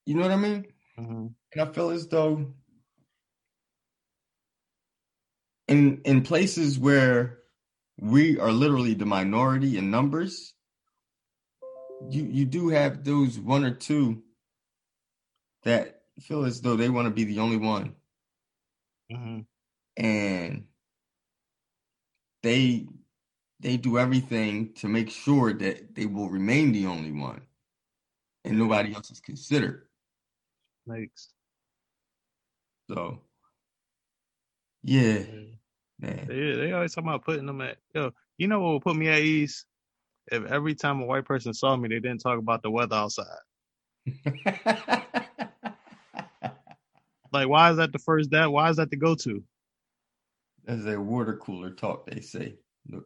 You 0.05 0.16
know 0.16 0.22
what 0.22 0.32
I 0.32 0.38
mean? 0.38 0.66
Mhm. 0.97 1.34
And 1.53 1.62
I 1.62 1.72
feel 1.74 1.89
as 1.89 2.07
though 2.07 2.53
in 5.72 6.01
in 6.05 6.24
places 6.24 6.80
where 6.80 7.39
we 7.99 8.39
are 8.39 8.51
literally 8.51 8.93
the 8.95 9.05
minority 9.05 9.78
in 9.78 9.91
numbers, 9.91 10.53
you 12.09 12.24
you 12.26 12.45
do 12.45 12.69
have 12.69 13.03
those 13.03 13.39
one 13.39 13.63
or 13.65 13.72
two 13.74 14.24
that 15.63 16.03
feel 16.19 16.45
as 16.45 16.61
though 16.61 16.76
they 16.76 16.89
want 16.89 17.07
to 17.07 17.11
be 17.13 17.24
the 17.24 17.39
only 17.39 17.57
one 17.57 17.95
Mhm. 19.11 19.45
and 19.97 20.67
they 22.43 22.88
they 23.59 23.78
do 23.78 23.99
everything 23.99 24.74
to 24.74 24.88
make 24.88 25.09
sure 25.09 25.53
that 25.53 25.95
they 25.95 26.05
will 26.05 26.30
remain 26.30 26.72
the 26.72 26.88
only 26.88 27.11
one 27.11 27.41
and 28.43 28.57
nobody 28.57 28.93
else 28.93 29.11
is 29.11 29.19
considered. 29.19 29.88
Makes. 30.86 31.34
So 32.89 33.22
yeah, 34.84 35.19
Yeah. 35.19 35.55
Man. 36.02 36.28
They 36.28 36.56
they 36.56 36.72
always 36.74 36.93
talk 36.93 37.04
about 37.06 37.26
putting 37.26 37.45
them 37.47 37.62
at 37.62 37.78
yo. 37.95 38.12
You 38.38 38.47
know 38.47 38.62
what 38.62 38.74
would 38.74 38.84
put 38.84 38.95
me 38.97 39.10
at 39.10 39.20
ease? 39.20 39.66
If 40.32 40.45
every 40.45 40.76
time 40.76 41.02
a 41.02 41.06
white 41.06 41.26
person 41.26 41.54
saw 41.54 41.76
me, 41.76 41.89
they 41.89 41.99
didn't 41.99 42.22
talk 42.22 42.39
about 42.39 42.64
the 42.64 42.72
weather 42.72 42.95
outside. 42.95 43.26
Like, 47.34 47.47
why 47.49 47.72
is 47.72 47.78
that 47.78 47.91
the 47.93 47.99
first 47.99 48.32
that? 48.32 48.52
Why 48.52 48.70
is 48.70 48.78
that 48.78 48.89
the 48.89 48.97
go 48.97 49.16
to? 49.16 49.43
That's 50.66 50.86
a 50.86 50.99
water 50.99 51.38
cooler 51.38 51.72
talk, 51.72 52.08
they 52.08 52.22
say. 52.22 52.56
Look, 52.89 53.06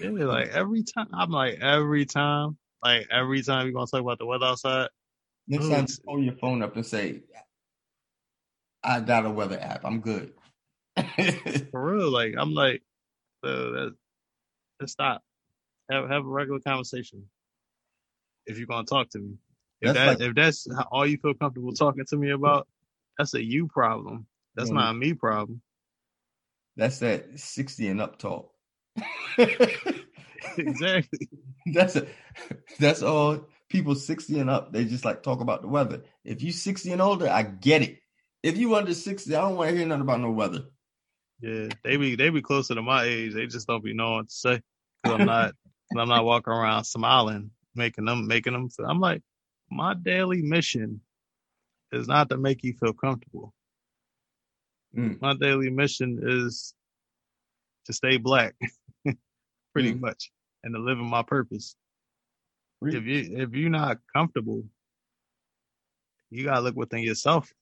Yeah, 0.00 0.10
like 0.26 0.48
every 0.50 0.82
time. 0.84 1.08
I'm 1.14 1.30
like 1.30 1.58
every 1.60 2.06
time, 2.06 2.58
like 2.82 3.08
every 3.10 3.42
time 3.42 3.66
you 3.66 3.72
gonna 3.72 3.86
talk 3.86 4.00
about 4.00 4.18
the 4.18 4.26
weather 4.26 4.46
outside. 4.46 4.88
next 5.48 5.66
Oh, 5.66 5.68
time 5.68 5.86
you 5.88 5.96
pull 6.04 6.22
your 6.22 6.34
phone 6.36 6.62
up 6.62 6.76
and 6.76 6.86
say, 6.86 7.22
I 8.84 9.00
got 9.00 9.26
a 9.26 9.30
weather 9.30 9.58
app. 9.60 9.84
I'm 9.84 10.00
good. 10.00 10.32
For 11.70 11.92
real, 11.96 12.10
like 12.10 12.34
I'm 12.38 12.54
like, 12.54 12.82
so 13.44 13.70
that 13.72 13.94
let's 14.80 14.92
stop. 14.92 15.22
Have 15.90 16.08
have 16.08 16.24
a 16.24 16.28
regular 16.28 16.60
conversation. 16.60 17.28
If 18.46 18.58
you're 18.58 18.66
gonna 18.66 18.86
talk 18.86 19.10
to 19.10 19.18
me, 19.18 19.38
If 19.80 19.94
That's 19.94 19.98
that 19.98 20.06
like- 20.06 20.20
if 20.28 20.34
that's 20.34 20.68
all 20.90 21.06
you 21.06 21.18
feel 21.18 21.34
comfortable 21.34 21.72
talking 21.72 22.04
to 22.06 22.16
me 22.16 22.30
about, 22.30 22.66
that's 23.18 23.34
a 23.34 23.42
you 23.42 23.68
problem. 23.68 24.26
That's 24.54 24.70
Mhm. 24.70 24.74
not 24.74 24.90
a 24.90 24.94
me 24.94 25.14
problem. 25.14 25.60
That's 26.76 26.98
that 27.00 27.38
60 27.38 27.88
and 27.88 28.00
up 28.00 28.18
talk. 28.18 28.50
exactly. 30.58 31.28
that's 31.72 31.96
a, 31.96 32.06
that's 32.78 33.02
all 33.02 33.46
people 33.68 33.94
60 33.94 34.38
and 34.40 34.50
up. 34.50 34.72
They 34.72 34.84
just 34.84 35.04
like 35.04 35.22
talk 35.22 35.40
about 35.40 35.62
the 35.62 35.68
weather. 35.68 36.02
If 36.24 36.42
you 36.42 36.52
60 36.52 36.92
and 36.92 37.02
older, 37.02 37.28
I 37.28 37.42
get 37.42 37.82
it. 37.82 38.00
If 38.42 38.58
you 38.58 38.74
under 38.74 38.94
60, 38.94 39.34
I 39.34 39.40
don't 39.40 39.56
want 39.56 39.70
to 39.70 39.76
hear 39.76 39.86
nothing 39.86 40.02
about 40.02 40.20
no 40.20 40.30
weather. 40.30 40.66
Yeah, 41.44 41.68
they 41.84 41.98
be 41.98 42.16
they 42.16 42.30
be 42.30 42.40
closer 42.40 42.74
to 42.74 42.80
my 42.82 43.04
age. 43.04 43.34
They 43.34 43.46
just 43.46 43.66
don't 43.66 43.84
be 43.84 43.92
knowing 43.92 44.14
what 44.16 44.28
to 44.30 44.34
say. 44.34 44.62
Cause 45.04 45.12
I'm 45.14 45.26
not 45.26 45.52
I'm 45.96 46.08
not 46.08 46.24
walking 46.24 46.54
around 46.54 46.84
smiling, 46.84 47.50
making 47.74 48.06
them 48.06 48.26
making 48.26 48.54
them. 48.54 48.70
Feel, 48.70 48.86
I'm 48.86 48.98
like, 49.00 49.22
my 49.70 49.92
daily 49.94 50.40
mission 50.40 51.02
is 51.92 52.08
not 52.08 52.30
to 52.30 52.38
make 52.38 52.64
you 52.64 52.72
feel 52.72 52.94
comfortable. 52.94 53.52
Mm. 54.96 55.20
My 55.20 55.34
daily 55.34 55.68
mission 55.68 56.18
is 56.22 56.74
to 57.86 57.92
stay 57.92 58.16
black, 58.16 58.54
pretty 59.74 59.92
Mm. 59.92 60.00
much, 60.00 60.30
and 60.62 60.74
to 60.74 60.80
live 60.80 60.98
in 60.98 61.04
my 61.10 61.22
purpose. 61.22 61.76
Preach. 62.80 62.94
If 62.94 63.04
you 63.04 63.36
if 63.38 63.52
you're 63.52 63.68
not 63.68 63.98
comfortable, 64.14 64.64
you 66.30 66.44
gotta 66.44 66.62
look 66.62 66.76
within 66.76 67.00
yourself 67.00 67.52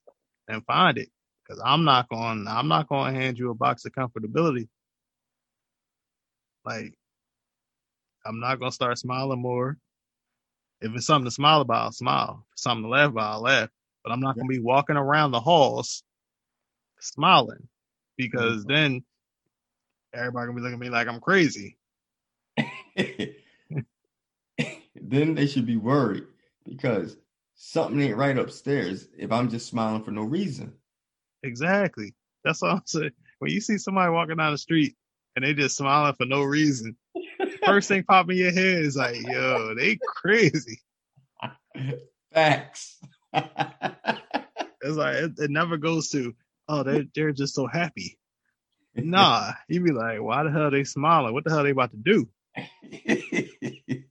and 0.46 0.64
find 0.66 0.98
it. 0.98 1.08
Cause 1.52 1.60
I'm 1.62 1.84
not 1.84 2.08
going 2.08 2.46
I'm 2.48 2.68
not 2.68 2.88
gonna 2.88 3.12
hand 3.12 3.38
you 3.38 3.50
a 3.50 3.54
box 3.54 3.84
of 3.84 3.92
comfortability. 3.92 4.68
Like 6.64 6.94
I'm 8.24 8.40
not 8.40 8.58
gonna 8.58 8.72
start 8.72 8.98
smiling 8.98 9.42
more. 9.42 9.76
If 10.80 10.94
it's 10.94 11.04
something 11.04 11.26
to 11.26 11.30
smile 11.30 11.60
about, 11.60 11.82
I'll 11.82 11.92
smile. 11.92 12.46
If 12.48 12.52
it's 12.54 12.62
something 12.62 12.84
to 12.84 12.88
laugh 12.88 13.10
about, 13.10 13.32
I'll 13.32 13.42
laugh. 13.42 13.68
But 14.02 14.12
I'm 14.12 14.20
not 14.20 14.34
gonna 14.34 14.48
be 14.48 14.60
walking 14.60 14.96
around 14.96 15.32
the 15.32 15.40
halls 15.40 16.02
smiling 17.00 17.68
because 18.16 18.64
mm-hmm. 18.64 18.72
then 18.72 19.04
everybody 20.14 20.46
gonna 20.46 20.56
be 20.56 20.62
looking 20.62 20.76
at 20.76 20.80
me 20.80 20.88
like 20.88 21.06
I'm 21.06 21.20
crazy. 21.20 21.76
then 24.96 25.34
they 25.34 25.46
should 25.46 25.66
be 25.66 25.76
worried 25.76 26.24
because 26.64 27.18
something 27.56 28.00
ain't 28.00 28.16
right 28.16 28.38
upstairs 28.38 29.08
if 29.18 29.30
I'm 29.30 29.50
just 29.50 29.66
smiling 29.66 30.02
for 30.02 30.12
no 30.12 30.22
reason. 30.22 30.72
Exactly. 31.42 32.14
That's 32.44 32.62
all 32.62 32.76
I'm 32.76 32.82
saying. 32.86 33.12
When 33.38 33.50
you 33.50 33.60
see 33.60 33.78
somebody 33.78 34.10
walking 34.10 34.36
down 34.36 34.52
the 34.52 34.58
street 34.58 34.96
and 35.34 35.44
they 35.44 35.54
just 35.54 35.76
smiling 35.76 36.14
for 36.14 36.26
no 36.26 36.42
reason, 36.42 36.96
first 37.64 37.88
thing 37.88 38.04
popping 38.04 38.38
in 38.38 38.44
your 38.44 38.52
head 38.52 38.84
is 38.84 38.96
like, 38.96 39.20
yo, 39.20 39.74
they 39.74 39.98
crazy. 40.06 40.80
Facts. 42.32 42.98
It's 43.34 44.96
like 44.96 45.16
it, 45.16 45.32
it 45.38 45.50
never 45.50 45.76
goes 45.76 46.08
to, 46.10 46.34
oh, 46.68 46.82
they're 46.82 47.04
they're 47.14 47.32
just 47.32 47.54
so 47.54 47.66
happy. 47.66 48.18
Nah, 48.94 49.52
you 49.68 49.80
be 49.80 49.90
like, 49.90 50.20
why 50.20 50.42
the 50.42 50.50
hell 50.50 50.70
they 50.70 50.84
smiling? 50.84 51.32
What 51.32 51.44
the 51.44 51.50
hell 51.50 51.62
they 51.62 51.70
about 51.70 51.92
to 51.92 51.96
do? 51.96 52.28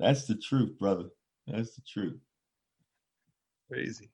That's 0.00 0.26
the 0.26 0.34
truth, 0.36 0.78
brother. 0.78 1.10
That's 1.46 1.74
the 1.74 1.82
truth. 1.86 2.18
Crazy. 3.70 4.10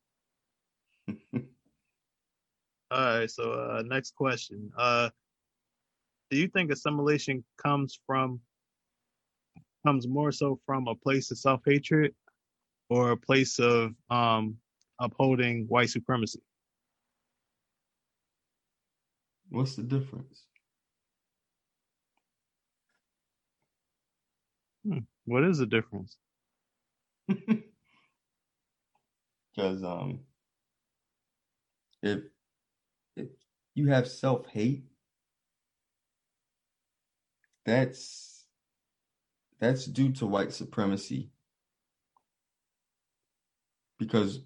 All 2.94 3.18
right, 3.18 3.28
so 3.30 3.52
uh 3.52 3.82
next 3.84 4.14
question. 4.14 4.70
Uh 4.78 5.10
do 6.30 6.36
you 6.36 6.46
think 6.46 6.70
assimilation 6.70 7.42
comes 7.60 7.98
from 8.06 8.40
comes 9.84 10.06
more 10.06 10.30
so 10.30 10.60
from 10.64 10.86
a 10.86 10.94
place 10.94 11.32
of 11.32 11.38
self-hatred 11.38 12.14
or 12.88 13.10
a 13.10 13.16
place 13.16 13.58
of 13.58 13.94
um 14.10 14.58
upholding 15.00 15.66
white 15.66 15.90
supremacy? 15.90 16.40
What's 19.48 19.74
the 19.74 19.82
difference? 19.82 20.44
What 25.24 25.42
is 25.42 25.58
the 25.58 25.66
difference? 25.66 26.16
Because 29.56 29.84
um, 29.84 30.20
if 32.02 32.20
you 33.74 33.88
have 33.88 34.08
self 34.08 34.46
hate, 34.46 34.84
that's 37.66 38.44
that's 39.60 39.86
due 39.86 40.12
to 40.12 40.26
white 40.26 40.52
supremacy. 40.52 41.30
Because 43.98 44.40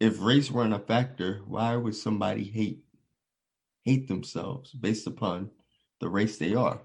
if 0.00 0.20
race 0.20 0.50
weren't 0.50 0.74
a 0.74 0.78
factor, 0.78 1.42
why 1.46 1.76
would 1.76 1.94
somebody 1.94 2.44
hate 2.44 2.84
hate 3.84 4.08
themselves 4.08 4.72
based 4.72 5.06
upon 5.06 5.50
the 6.00 6.08
race 6.08 6.38
they 6.38 6.54
are? 6.54 6.80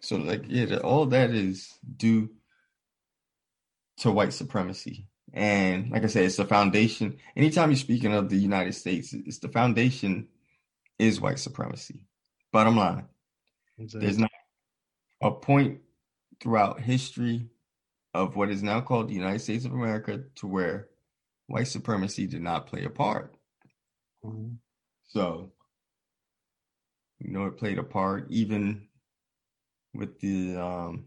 So 0.00 0.16
like 0.16 0.44
yeah, 0.48 0.76
all 0.76 1.06
that 1.06 1.30
is 1.30 1.78
due 1.96 2.30
to 3.98 4.12
white 4.12 4.32
supremacy. 4.32 5.08
And 5.32 5.90
like 5.90 6.04
I 6.04 6.06
said, 6.06 6.24
it's 6.24 6.36
the 6.36 6.44
foundation. 6.44 7.18
Anytime 7.36 7.70
you're 7.70 7.76
speaking 7.76 8.14
of 8.14 8.28
the 8.28 8.36
United 8.36 8.74
States, 8.74 9.12
it's 9.12 9.38
the 9.38 9.48
foundation 9.48 10.28
is 10.98 11.20
white 11.20 11.38
supremacy. 11.38 12.00
Bottom 12.52 12.76
line, 12.76 13.06
there's 13.78 14.18
not 14.18 14.30
a 15.22 15.30
point 15.30 15.80
throughout 16.40 16.80
history 16.80 17.48
of 18.14 18.36
what 18.36 18.50
is 18.50 18.62
now 18.62 18.80
called 18.80 19.08
the 19.08 19.14
United 19.14 19.40
States 19.40 19.64
of 19.64 19.72
America 19.72 20.24
to 20.36 20.46
where 20.46 20.88
white 21.46 21.68
supremacy 21.68 22.26
did 22.26 22.42
not 22.42 22.66
play 22.66 22.84
a 22.84 22.90
part. 22.90 23.36
Mhm. 24.24 24.58
So, 25.06 25.52
you 27.18 27.30
know, 27.30 27.46
it 27.46 27.56
played 27.58 27.78
a 27.78 27.82
part 27.82 28.30
even 28.30 28.88
with 29.94 30.18
the 30.20 30.56
um, 30.56 31.06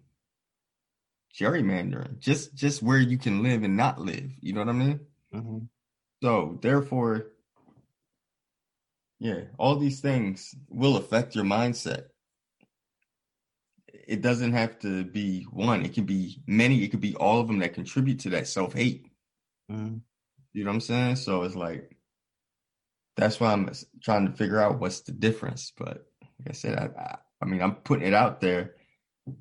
gerrymandering, 1.40 2.20
just 2.20 2.54
just 2.56 2.82
where 2.84 3.00
you 3.00 3.18
can 3.18 3.44
live 3.44 3.64
and 3.64 3.78
not 3.78 4.00
live. 4.00 4.32
You 4.42 4.54
know 4.54 4.62
what 4.62 4.70
I 4.70 4.74
mean? 4.74 5.00
Mhm. 5.34 5.68
So, 6.24 6.60
therefore, 6.62 7.32
yeah, 9.20 9.46
all 9.58 9.76
these 9.78 10.02
things 10.02 10.56
will 10.70 10.98
affect 10.98 11.36
your 11.36 11.46
mindset. 11.46 12.06
It 13.88 14.22
doesn't 14.22 14.54
have 14.54 14.80
to 14.80 15.04
be 15.04 15.44
one, 15.44 15.86
it 15.86 15.94
can 15.94 16.06
be 16.06 16.42
many, 16.48 16.84
it 16.84 16.90
could 16.90 17.02
be 17.02 17.16
all 17.16 17.40
of 17.40 17.48
them 17.48 17.60
that 17.60 17.74
contribute 17.74 18.20
to 18.22 18.32
that 18.32 18.48
self 18.48 18.74
hate. 18.74 19.08
Mhm. 19.72 20.02
You 20.54 20.64
know 20.64 20.70
what 20.70 20.76
I'm 20.76 20.82
saying? 20.82 21.16
So 21.18 21.44
it's 21.44 21.56
like 21.56 21.98
that's 23.16 23.40
why 23.40 23.52
I'm 23.52 23.70
trying 24.02 24.26
to 24.28 24.34
figure 24.34 24.60
out 24.60 24.80
what's 24.80 25.02
the 25.02 25.12
difference. 25.12 25.72
But 25.78 26.06
like 26.40 26.50
I 26.50 26.54
said, 26.54 26.78
I, 26.78 27.00
I, 27.00 27.18
I 27.42 27.46
mean, 27.46 27.62
I'm 27.62 27.76
putting 27.76 28.08
it 28.08 28.14
out 28.14 28.42
there, 28.42 28.76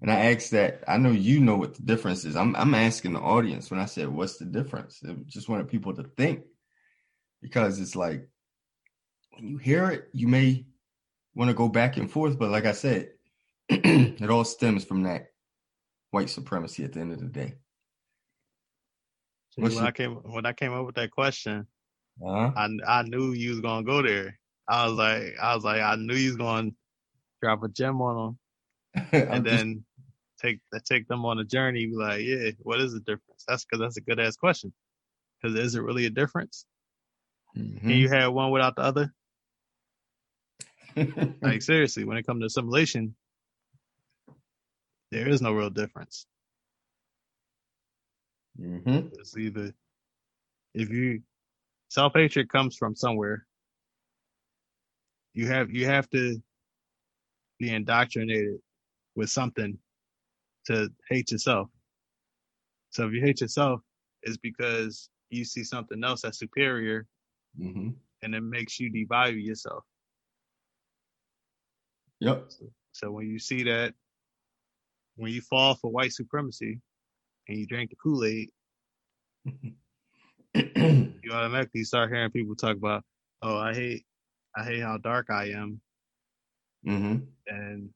and 0.01 0.11
I 0.11 0.33
ask 0.33 0.51
that. 0.51 0.85
I 0.87 0.99
know 0.99 1.11
you 1.11 1.41
know 1.41 1.57
what 1.57 1.74
the 1.74 1.83
difference 1.83 2.24
is. 2.24 2.37
I'm 2.37 2.55
I'm 2.57 2.74
asking 2.74 3.14
the 3.14 3.20
audience 3.20 3.70
when 3.70 3.81
I 3.81 3.87
said 3.87 4.09
what's 4.09 4.39
the 4.39 4.45
difference. 4.45 5.03
I 5.09 5.14
just 5.26 5.49
wanted 5.49 5.68
people 5.68 5.95
to 5.97 6.05
think 6.05 6.45
because 7.43 7.81
it's 7.81 7.97
like 7.97 8.28
when 9.33 9.49
you 9.49 9.59
hear 9.59 9.91
it, 9.91 10.09
you 10.12 10.28
may 10.28 10.66
want 11.35 11.49
to 11.49 11.55
go 11.55 11.68
back 11.68 11.97
and 11.97 12.11
forth. 12.11 12.39
But 12.39 12.51
like 12.51 12.66
I 12.66 12.72
said, 12.72 13.11
it 13.68 14.31
all 14.31 14.45
stems 14.45 14.85
from 14.85 15.05
that 15.05 15.28
white 16.11 16.31
supremacy 16.31 16.85
at 16.85 16.93
the 16.93 17.01
end 17.01 17.12
of 17.12 17.20
the 17.20 17.26
day. 17.26 17.55
See, 19.51 19.62
when 19.62 19.72
your- 19.72 19.83
I 19.83 19.91
came 19.93 20.12
when 20.14 20.47
I 20.47 20.53
came 20.53 20.72
up 20.72 20.87
with 20.87 20.97
that 20.97 21.11
question, 21.11 21.66
Uh-huh. 22.22 22.53
I 22.57 22.68
I 22.87 23.03
knew 23.03 23.33
you 23.33 23.51
was 23.51 23.61
gonna 23.61 23.85
go 23.87 24.03
there. 24.03 24.39
I 24.68 24.87
was 24.87 24.99
like 24.99 25.35
I 25.41 25.55
was 25.55 25.64
like 25.64 25.81
I 25.81 25.97
knew 25.97 26.14
you 26.14 26.28
was 26.31 26.37
gonna 26.37 26.70
drop 27.43 27.62
a 27.62 27.68
gem 27.68 28.01
on 28.03 28.16
them 28.16 28.39
and 29.12 29.45
then 29.45 29.84
take 30.41 30.61
take 30.84 31.07
them 31.09 31.24
on 31.24 31.38
a 31.38 31.45
journey. 31.45 31.86
Be 31.86 31.95
like, 31.95 32.22
yeah, 32.22 32.51
what 32.61 32.80
is 32.80 32.93
the 32.93 33.01
difference? 33.01 33.45
That's 33.47 33.64
because 33.64 33.80
that's 33.80 33.97
a 33.97 34.01
good 34.01 34.20
ass 34.20 34.36
question. 34.36 34.72
Because 35.41 35.59
is 35.59 35.74
it 35.74 35.82
really 35.82 36.07
a 36.07 36.11
difference? 36.11 36.66
Mhm. 37.57 37.80
Can 37.80 37.91
you 37.91 38.09
have 38.09 38.32
one 38.32 38.51
without 38.51 38.76
the 38.76 38.82
other? 38.82 39.14
Like 41.43 41.62
seriously, 41.62 42.05
when 42.05 42.16
it 42.16 42.26
comes 42.26 42.41
to 42.43 42.47
assimilation, 42.47 43.14
there 45.11 45.28
is 45.28 45.41
no 45.41 45.53
real 45.53 45.70
difference. 45.70 46.26
Mhm. 48.59 49.11
It's 49.18 49.36
either 49.36 49.72
if 50.74 50.91
you 50.91 51.22
self 51.88 52.12
hatred 52.14 52.49
comes 52.49 52.76
from 52.76 52.95
somewhere, 52.95 53.47
you 55.32 55.47
have 55.47 55.70
you 55.70 55.86
have 55.86 56.09
to 56.11 56.43
be 57.59 57.70
indoctrinated 57.70 58.61
with 59.17 59.31
something 59.31 59.79
to 60.67 60.89
hate 61.09 61.31
yourself. 61.31 61.69
So 62.91 63.07
if 63.07 63.13
you 63.13 63.21
hate 63.21 63.41
yourself, 63.41 63.81
it's 64.23 64.37
because 64.37 65.09
you 65.31 65.45
see 65.45 65.65
something 65.65 66.03
else 66.05 66.23
that's 66.23 66.39
superior 66.39 67.07
Mhm. 67.59 67.95
and 68.23 68.35
it 68.35 68.41
makes 68.43 68.79
you 68.81 68.91
devalue 68.91 69.43
yourself. 69.45 69.85
Yep. 72.21 72.51
So 72.93 73.11
when 73.11 73.29
you 73.29 73.39
see 73.39 73.63
that, 73.65 73.95
when 75.17 75.33
you 75.33 75.41
fall 75.41 75.75
for 75.75 75.91
white 75.91 76.13
supremacy 76.13 76.81
and 77.49 77.59
you 77.59 77.67
drink 77.67 77.91
the 77.91 77.97
Kool 77.97 78.25
Aid, 78.25 78.51
you 80.55 81.33
automatically 81.33 81.85
start 81.85 82.11
hearing 82.11 82.31
people 82.31 82.55
talk 82.55 82.77
about, 82.77 83.05
oh, 83.43 83.57
I 83.57 83.75
hate, 83.75 84.07
I 84.57 84.65
hate 84.65 84.81
how 84.81 84.99
dark 84.99 85.31
I 85.31 85.51
am, 85.51 85.81
hmm 86.85 87.17
and 87.47 87.91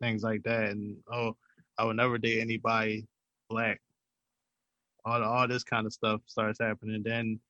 things 0.00 0.22
like 0.22 0.42
that, 0.44 0.70
and 0.70 0.98
oh, 1.12 1.36
I 1.78 1.84
would 1.84 1.96
never 1.96 2.18
date 2.18 2.40
anybody 2.40 3.06
black. 3.48 3.80
All 5.04 5.22
all 5.22 5.48
this 5.48 5.64
kind 5.64 5.86
of 5.86 5.92
stuff 5.92 6.20
starts 6.26 6.58
happening. 6.60 7.02
Then 7.04 7.40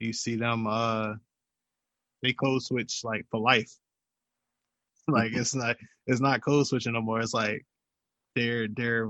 you 0.00 0.12
see 0.12 0.36
them, 0.36 0.66
uh, 0.66 1.14
they 2.22 2.32
code 2.32 2.62
switch 2.62 3.02
like 3.04 3.26
for 3.30 3.40
life. 3.40 3.72
like 5.08 5.32
it's 5.34 5.54
not, 5.54 5.76
it's 6.06 6.20
not 6.20 6.42
code 6.42 6.66
switching 6.66 6.92
no 6.92 7.00
more. 7.00 7.20
It's 7.20 7.34
like 7.34 7.66
their 8.34 8.68
their 8.68 9.08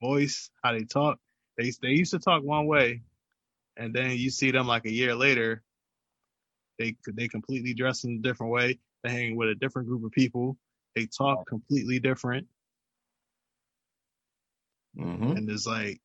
voice, 0.00 0.50
how 0.62 0.72
they 0.72 0.84
talk. 0.84 1.18
They 1.58 1.72
they 1.82 1.90
used 1.90 2.12
to 2.12 2.18
talk 2.18 2.42
one 2.42 2.66
way, 2.66 3.02
and 3.76 3.94
then 3.94 4.12
you 4.12 4.30
see 4.30 4.50
them 4.50 4.66
like 4.66 4.86
a 4.86 4.92
year 4.92 5.14
later. 5.14 5.62
They 6.78 6.96
they 7.12 7.28
completely 7.28 7.74
dress 7.74 8.04
in 8.04 8.16
a 8.16 8.22
different 8.22 8.52
way. 8.52 8.78
They 9.02 9.10
hang 9.10 9.36
with 9.36 9.50
a 9.50 9.54
different 9.54 9.88
group 9.88 10.04
of 10.04 10.12
people. 10.12 10.56
They 10.94 11.06
talk 11.06 11.46
completely 11.46 12.00
different, 12.00 12.48
hmm 14.96 15.32
and 15.32 15.48
it's 15.48 15.66
like 15.66 16.00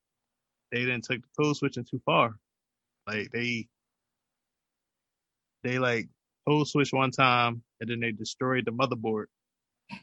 they 0.71 0.79
didn't 0.79 1.03
take 1.05 1.21
the 1.21 1.43
code 1.43 1.57
switching 1.57 1.85
too 1.85 2.01
far. 2.05 2.35
Like 3.07 3.31
they 3.31 3.67
they 5.63 5.79
like 5.79 6.07
code 6.47 6.67
switch 6.67 6.93
one 6.93 7.11
time, 7.11 7.63
and 7.81 7.89
then 7.89 7.99
they 7.99 8.11
destroyed 8.11 8.65
the 8.65 8.71
motherboard. 8.71 9.25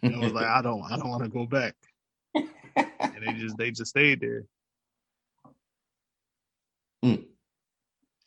And 0.02 0.14
it 0.14 0.18
was 0.18 0.32
like 0.32 0.46
I 0.48 0.62
don't 0.62 0.82
I 0.82 0.96
don't 0.96 1.10
want 1.10 1.24
to 1.24 1.30
go 1.30 1.46
back, 1.46 1.74
and 2.34 3.22
they 3.24 3.34
just 3.34 3.56
they 3.56 3.70
just 3.70 3.90
stayed 3.90 4.20
there. 4.20 4.44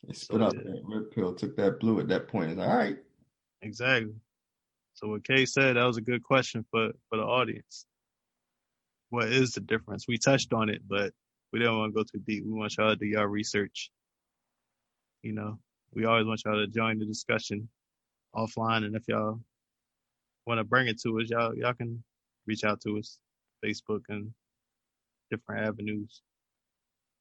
They 0.07 0.13
spit 0.13 0.37
So, 0.37 0.43
out 0.43 0.55
yeah. 0.55 0.71
that 0.71 0.81
red 0.83 1.11
pill, 1.11 1.33
took 1.33 1.55
that 1.57 1.79
blue 1.79 1.99
at 1.99 2.07
that 2.09 2.27
point. 2.27 2.51
It's 2.51 2.59
like, 2.59 2.69
all 2.69 2.77
right. 2.77 2.97
Exactly. 3.61 4.13
So 4.95 5.09
what 5.09 5.25
Kay 5.25 5.45
said, 5.45 5.75
that 5.75 5.85
was 5.85 5.97
a 5.97 6.01
good 6.01 6.23
question 6.23 6.65
for, 6.71 6.91
for 7.09 7.17
the 7.17 7.23
audience. 7.23 7.85
What 9.09 9.27
is 9.27 9.51
the 9.51 9.61
difference? 9.61 10.05
We 10.07 10.17
touched 10.17 10.53
on 10.53 10.69
it, 10.69 10.81
but 10.87 11.13
we 11.51 11.59
didn't 11.59 11.77
want 11.77 11.93
to 11.93 11.97
go 11.97 12.03
too 12.03 12.23
deep. 12.25 12.43
We 12.45 12.51
want 12.51 12.75
y'all 12.77 12.89
to 12.89 12.95
do 12.95 13.05
y'all 13.05 13.25
research. 13.25 13.91
You 15.21 15.33
know, 15.33 15.59
we 15.93 16.05
always 16.05 16.25
want 16.25 16.41
y'all 16.45 16.55
to 16.55 16.67
join 16.67 16.99
the 16.99 17.05
discussion 17.05 17.69
offline. 18.35 18.85
And 18.85 18.95
if 18.95 19.03
y'all 19.07 19.41
want 20.45 20.59
to 20.59 20.63
bring 20.63 20.87
it 20.87 20.99
to 21.01 21.19
us, 21.19 21.29
y'all, 21.29 21.55
y'all 21.55 21.73
can 21.73 22.03
reach 22.47 22.63
out 22.63 22.81
to 22.81 22.97
us, 22.97 23.19
Facebook 23.63 24.01
and 24.09 24.31
different 25.29 25.67
avenues. 25.67 26.21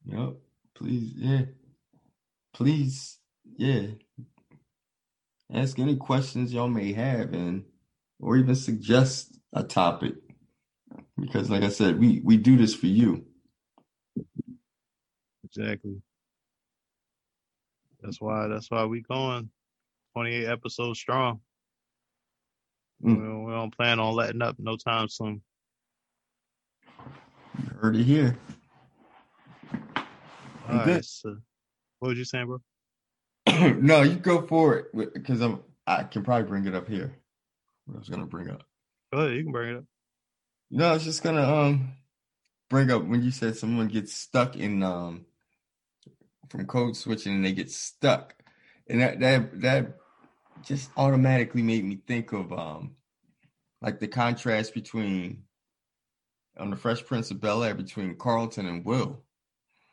Yep. 0.07 0.35
Please, 0.75 1.13
yeah. 1.17 1.43
Please, 2.53 3.19
yeah. 3.57 3.87
Ask 5.53 5.79
any 5.79 5.97
questions 5.97 6.53
y'all 6.53 6.69
may 6.69 6.93
have 6.93 7.33
and 7.33 7.65
or 8.19 8.37
even 8.37 8.55
suggest 8.55 9.39
a 9.53 9.63
topic. 9.63 10.15
Because 11.19 11.51
like 11.51 11.63
I 11.63 11.69
said, 11.69 11.99
we 11.99 12.21
we 12.25 12.37
do 12.37 12.57
this 12.57 12.75
for 12.75 12.87
you. 12.87 13.27
Exactly. 15.45 16.03
That's 18.05 18.21
why, 18.21 18.49
that's 18.49 18.71
why 18.71 18.85
we 18.85 19.01
going 19.01 19.51
28 20.13 20.47
episodes 20.47 20.99
strong. 20.99 21.41
Mm. 23.03 23.17
We, 23.19 23.27
don't, 23.27 23.45
we 23.45 23.53
don't 23.53 23.77
plan 23.77 23.99
on 23.99 24.15
letting 24.15 24.43
up 24.43 24.57
no 24.59 24.77
time 24.77 25.09
soon. 25.09 25.43
Heard 27.81 27.97
it 27.97 28.05
here. 28.05 28.37
All 30.69 30.85
good. 30.85 31.05
So, 31.05 31.37
what 31.99 32.11
was 32.11 32.19
you 32.19 32.25
saying, 32.25 32.47
bro? 32.47 32.61
no, 33.81 34.03
you 34.03 34.17
go 34.17 34.47
for 34.47 34.77
it 34.77 35.15
because 35.15 35.41
I'm 35.41 35.61
I 35.87 36.05
can 36.05 36.23
probably 36.25 36.49
bring 36.49 36.67
it 36.67 36.75
up 36.75 36.89
here. 36.89 37.15
What 37.87 37.97
I 37.97 37.99
was 37.99 38.09
gonna 38.09 38.27
bring 38.27 38.51
up. 38.51 38.65
Go 39.13 39.21
ahead. 39.21 39.37
You 39.37 39.43
can 39.45 39.53
bring 39.53 39.71
it 39.71 39.77
up. 39.79 39.85
No, 40.71 40.89
I 40.89 40.93
was 40.95 41.05
just 41.05 41.23
gonna 41.23 41.43
um 41.43 41.93
bring 42.71 42.91
up 42.91 43.05
when 43.05 43.23
you 43.23 43.31
said 43.31 43.57
someone 43.57 43.89
gets 43.89 44.15
stuck 44.15 44.57
in 44.57 44.83
um 44.83 45.27
from 46.49 46.67
code 46.67 46.97
switching 46.97 47.35
and 47.35 47.45
they 47.45 47.53
get 47.53 47.71
stuck. 47.71 48.35
And 48.89 49.01
that 49.01 49.21
that 49.21 49.61
that 49.61 49.97
just 50.63 50.91
automatically 50.97 51.63
made 51.63 51.85
me 51.85 52.01
think 52.07 52.33
of 52.33 52.53
um 52.53 52.97
like 53.83 54.01
the 54.01 54.09
contrast 54.09 54.75
between 54.75 55.45
on 56.59 56.71
the 56.71 56.77
Fresh 56.77 57.05
Prince 57.05 57.31
of 57.31 57.41
Bel 57.41 57.65
Air 57.65 57.75
between 57.75 58.17
Carlton 58.17 58.67
and 58.67 58.85
Will. 58.85 59.23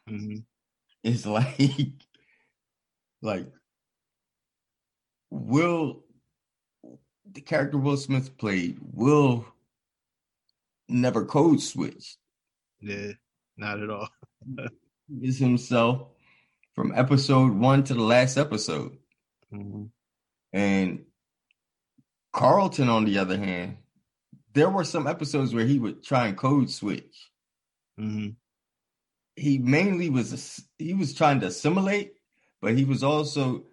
hmm 0.07 0.37
It's 1.03 1.25
like 1.25 1.91
like 3.21 3.47
Will 5.29 6.03
the 7.31 7.41
character 7.41 7.77
Will 7.77 7.97
Smith 7.97 8.37
played 8.37 8.77
Will 8.81 9.45
never 10.89 11.25
code 11.25 11.61
switch. 11.61 12.17
Yeah. 12.81 13.13
Not 13.57 13.81
at 13.81 13.89
all. 13.89 14.09
is 15.21 15.37
himself 15.37 16.07
from 16.73 16.93
episode 16.95 17.53
one 17.53 17.83
to 17.85 17.93
the 17.93 18.01
last 18.01 18.37
episode. 18.37 18.97
hmm 19.51 19.85
And 20.53 21.05
Carlton, 22.33 22.89
on 22.89 23.05
the 23.05 23.17
other 23.19 23.37
hand, 23.37 23.77
there 24.53 24.69
were 24.69 24.83
some 24.83 25.07
episodes 25.07 25.53
where 25.53 25.65
he 25.65 25.79
would 25.79 26.03
try 26.03 26.27
and 26.27 26.37
code 26.37 26.69
switch. 26.69 27.29
hmm 27.97 28.29
He 29.35 29.57
mainly 29.57 30.09
was 30.09 30.63
he 30.77 30.93
was 30.93 31.13
trying 31.13 31.39
to 31.41 31.47
assimilate, 31.47 32.13
but 32.61 32.77
he 32.77 32.85
was 32.85 33.03
also 33.03 33.63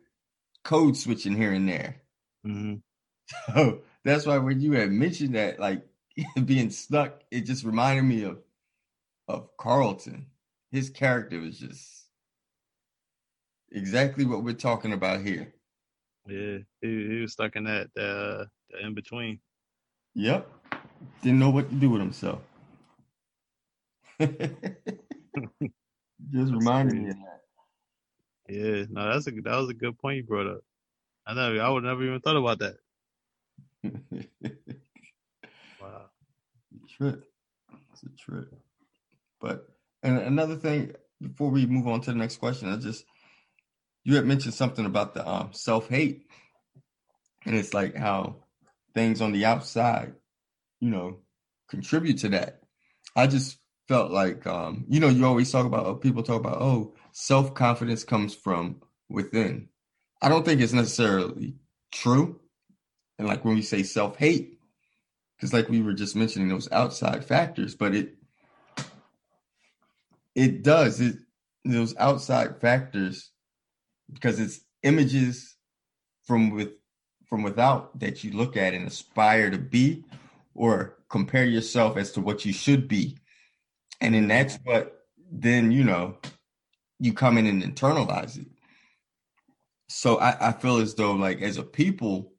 code 0.65 0.97
switching 0.97 1.37
here 1.37 1.53
and 1.53 1.69
there. 1.69 1.97
hmm 2.45 2.75
So 3.55 3.83
that's 4.05 4.27
why 4.27 4.39
when 4.39 4.61
you 4.61 4.73
had 4.73 4.91
mentioned 4.91 5.35
that, 5.35 5.61
like 5.61 5.83
being 6.45 6.71
stuck, 6.71 7.23
it 7.31 7.43
just 7.43 7.65
reminded 7.65 8.05
me 8.05 8.25
of 8.25 8.39
of 9.29 9.49
Carlton. 9.59 10.27
His 10.71 10.91
character 10.91 11.41
was 11.41 11.59
just 11.59 12.07
exactly 13.71 14.25
what 14.25 14.45
we're 14.45 14.55
talking 14.55 14.93
about 14.93 15.23
here. 15.23 15.53
Yeah. 16.27 16.59
He, 16.81 17.09
he 17.09 17.21
was 17.21 17.33
stuck 17.33 17.57
in 17.57 17.65
that 17.65 17.87
uh, 17.97 18.45
the 18.71 18.87
in 18.87 18.95
between. 18.95 19.41
Yep. 20.15 20.51
Didn't 21.23 21.39
know 21.39 21.51
what 21.51 21.69
to 21.71 21.77
do 21.77 21.91
with 21.91 22.01
himself. 22.01 22.41
Just 24.21 24.33
reminded 26.53 26.97
me 26.97 27.11
of 27.11 27.17
Yeah. 28.49 28.85
No, 28.89 29.13
that's 29.13 29.27
a 29.27 29.31
that 29.33 29.57
was 29.57 29.69
a 29.71 29.75
good 29.75 29.99
point 29.99 30.17
you 30.19 30.25
brought 30.25 30.47
up. 30.47 30.61
I 31.27 31.35
never 31.35 31.61
I 31.61 31.69
would 31.69 31.85
never 31.85 32.05
even 32.05 32.21
thought 32.21 32.37
about 32.37 32.61
that. 32.61 32.77
Wow. 35.81 36.07
trip. 36.89 37.25
It's 37.93 38.03
a 38.03 38.09
trip. 38.17 38.53
But 39.41 39.69
and 40.03 40.19
another 40.19 40.57
thing 40.57 40.93
before 41.21 41.51
we 41.51 41.67
move 41.67 41.87
on 41.87 42.01
to 42.03 42.11
the 42.11 42.17
next 42.19 42.39
question, 42.39 42.73
I 42.73 42.77
just 42.77 43.05
you 44.05 44.17
had 44.17 44.27
mentioned 44.27 44.55
something 44.55 44.87
about 44.87 45.15
the 45.15 45.29
um, 45.29 45.53
self 45.53 45.89
hate, 45.89 46.27
and 47.47 47.55
it's 47.55 47.75
like 47.75 47.95
how 47.95 48.37
things 48.95 49.21
on 49.21 49.33
the 49.33 49.45
outside, 49.45 50.15
you 50.81 50.91
know, 50.91 51.19
contribute 51.69 52.19
to 52.19 52.31
that. 52.31 52.63
I 53.15 53.27
just 53.27 53.59
felt 53.87 54.11
like 54.11 54.47
um, 54.47 54.85
you 54.89 55.01
know, 55.01 55.09
you 55.09 55.25
always 55.27 55.51
talk 55.51 55.67
about 55.67 56.01
people 56.01 56.23
talk 56.23 56.41
about 56.41 56.61
oh, 56.61 56.95
self 57.13 57.55
confidence 57.55 58.05
comes 58.05 58.35
from 58.35 58.83
within. 59.09 59.69
I 60.21 60.29
don't 60.29 60.45
think 60.45 60.61
it's 60.61 60.73
necessarily 60.73 61.55
true. 61.93 62.41
And 63.19 63.27
like 63.27 63.45
when 63.45 63.55
we 63.55 63.63
say 63.63 63.83
self 63.83 64.17
hate, 64.17 64.59
because 65.37 65.53
like 65.53 65.69
we 65.69 65.83
were 65.83 65.95
just 65.95 66.17
mentioning 66.17 66.49
those 66.49 66.71
outside 66.73 67.25
factors, 67.25 67.75
but 67.75 67.95
it 67.95 68.15
it 70.35 70.63
does 70.63 71.01
it 71.01 71.17
those 71.65 71.97
outside 71.97 72.61
factors 72.61 73.31
because 74.13 74.39
it's 74.39 74.61
images 74.83 75.57
from 76.25 76.51
with 76.51 76.71
from 77.27 77.43
without 77.43 77.99
that 77.99 78.25
you 78.25 78.33
look 78.33 78.57
at 78.57 78.73
and 78.73 78.87
aspire 78.87 79.51
to 79.51 79.59
be 79.59 80.05
or 80.55 80.97
compare 81.11 81.45
yourself 81.45 81.97
as 81.97 82.13
to 82.13 82.21
what 82.21 82.45
you 82.45 82.53
should 82.53 82.89
be 82.89 83.19
and 84.01 84.15
then 84.15 84.29
that's 84.29 84.59
what 84.65 85.07
then 85.31 85.71
you 85.71 85.85
know 85.85 86.17
you 86.99 87.13
come 87.13 87.39
in 87.39 87.47
and 87.47 87.63
internalize 87.63 88.39
it. 88.39 88.47
So 89.89 90.19
i, 90.19 90.49
I 90.49 90.53
feel 90.53 90.79
as 90.79 90.95
though 90.95 91.13
like 91.13 91.41
as 91.41 91.57
a 91.57 91.63
people 91.63 92.33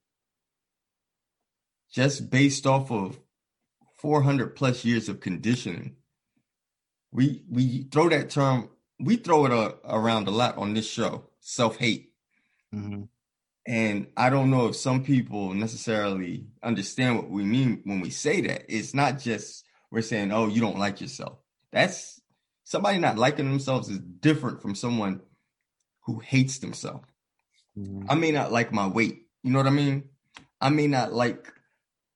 just 1.91 2.29
based 2.29 2.67
off 2.67 2.91
of 2.91 3.19
400 3.97 4.55
plus 4.55 4.85
years 4.85 5.09
of 5.09 5.19
conditioning 5.19 5.95
we 7.11 7.43
we 7.49 7.87
throw 7.91 8.09
that 8.09 8.29
term 8.29 8.69
we 8.99 9.15
throw 9.15 9.45
it 9.45 9.51
uh, 9.51 9.71
around 9.85 10.27
a 10.27 10.31
lot 10.31 10.57
on 10.57 10.73
this 10.73 10.87
show 10.87 11.29
self-hate. 11.39 12.11
Hmm 12.71 13.03
and 13.69 14.07
i 14.17 14.29
don't 14.31 14.49
know 14.49 14.67
if 14.67 14.75
some 14.75 15.03
people 15.03 15.53
necessarily 15.53 16.47
understand 16.63 17.15
what 17.15 17.29
we 17.29 17.43
mean 17.43 17.81
when 17.83 18.01
we 18.01 18.09
say 18.09 18.41
that. 18.41 18.65
It's 18.67 18.93
not 18.93 19.19
just 19.19 19.63
we're 19.91 20.01
saying 20.01 20.31
oh 20.31 20.47
you 20.47 20.59
don't 20.59 20.79
like 20.79 21.01
yourself. 21.01 21.37
That's 21.71 22.18
somebody 22.69 22.99
not 22.99 23.17
liking 23.17 23.49
themselves 23.49 23.89
is 23.89 23.97
different 23.97 24.61
from 24.61 24.75
someone 24.75 25.21
who 26.01 26.19
hates 26.19 26.59
themselves. 26.59 27.07
Mm-hmm. 27.75 28.05
I 28.07 28.13
may 28.13 28.29
not 28.29 28.51
like 28.51 28.71
my 28.71 28.85
weight. 28.85 29.23
You 29.41 29.51
know 29.51 29.57
what 29.57 29.65
I 29.65 29.71
mean? 29.71 30.03
I 30.61 30.69
may 30.69 30.85
not 30.85 31.11
like 31.11 31.51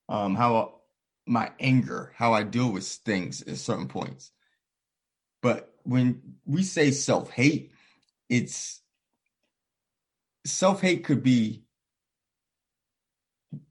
um, 0.08 0.36
how 0.36 0.82
my 1.26 1.50
anger, 1.60 2.14
how 2.16 2.34
I 2.34 2.44
deal 2.44 2.72
with 2.72 2.86
things 2.86 3.42
at 3.42 3.58
certain 3.58 3.88
points. 3.88 4.32
But 5.42 5.74
when 5.82 6.22
we 6.46 6.62
say 6.62 6.92
self 6.92 7.32
hate, 7.32 7.72
it's 8.30 8.80
self 10.46 10.82
hate 10.82 11.04
could 11.04 11.24
be 11.24 11.64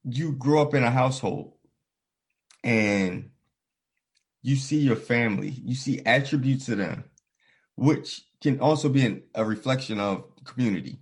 you 0.02 0.32
grow 0.32 0.62
up 0.62 0.74
in 0.74 0.82
a 0.82 0.90
household 0.90 1.52
and 2.64 3.30
you 4.42 4.56
see 4.56 4.78
your 4.78 4.96
family, 4.96 5.50
you 5.64 5.74
see 5.74 6.02
attributes 6.04 6.68
of 6.68 6.78
them, 6.78 7.04
which 7.76 8.22
can 8.42 8.60
also 8.60 8.88
be 8.88 9.06
an, 9.06 9.22
a 9.34 9.44
reflection 9.44 10.00
of 10.00 10.24
community 10.44 10.98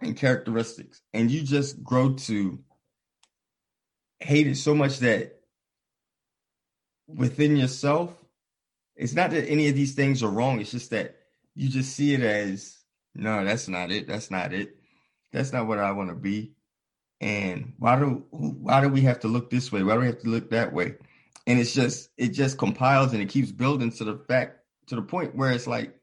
and 0.00 0.16
characteristics. 0.16 1.02
And 1.12 1.30
you 1.30 1.42
just 1.42 1.82
grow 1.82 2.14
to 2.14 2.58
hate 4.20 4.46
it 4.46 4.56
so 4.56 4.74
much 4.74 4.98
that 5.00 5.40
within 7.06 7.56
yourself, 7.56 8.14
it's 8.96 9.14
not 9.14 9.30
that 9.30 9.48
any 9.48 9.68
of 9.68 9.74
these 9.74 9.94
things 9.94 10.22
are 10.22 10.30
wrong. 10.30 10.60
It's 10.60 10.70
just 10.70 10.90
that 10.90 11.16
you 11.54 11.68
just 11.68 11.94
see 11.94 12.14
it 12.14 12.20
as 12.20 12.78
no, 13.14 13.44
that's 13.44 13.68
not 13.68 13.90
it. 13.90 14.08
That's 14.08 14.30
not 14.30 14.54
it. 14.54 14.76
That's 15.32 15.52
not 15.52 15.66
what 15.66 15.78
I 15.78 15.92
want 15.92 16.10
to 16.10 16.14
be. 16.16 16.52
And 17.20 17.74
why 17.78 17.98
do 17.98 18.24
why 18.30 18.80
do 18.80 18.88
we 18.88 19.02
have 19.02 19.20
to 19.20 19.28
look 19.28 19.50
this 19.50 19.70
way? 19.70 19.82
Why 19.82 19.94
do 19.94 20.00
we 20.00 20.06
have 20.06 20.20
to 20.20 20.28
look 20.28 20.50
that 20.50 20.72
way? 20.72 20.96
And 21.46 21.58
it's 21.58 21.74
just 21.74 22.10
it 22.16 22.28
just 22.28 22.58
compiles 22.58 23.12
and 23.12 23.22
it 23.22 23.28
keeps 23.28 23.50
building 23.50 23.90
to 23.92 24.04
the 24.04 24.24
fact 24.28 24.58
to 24.86 24.96
the 24.96 25.02
point 25.02 25.34
where 25.34 25.50
it's 25.50 25.66
like 25.66 25.94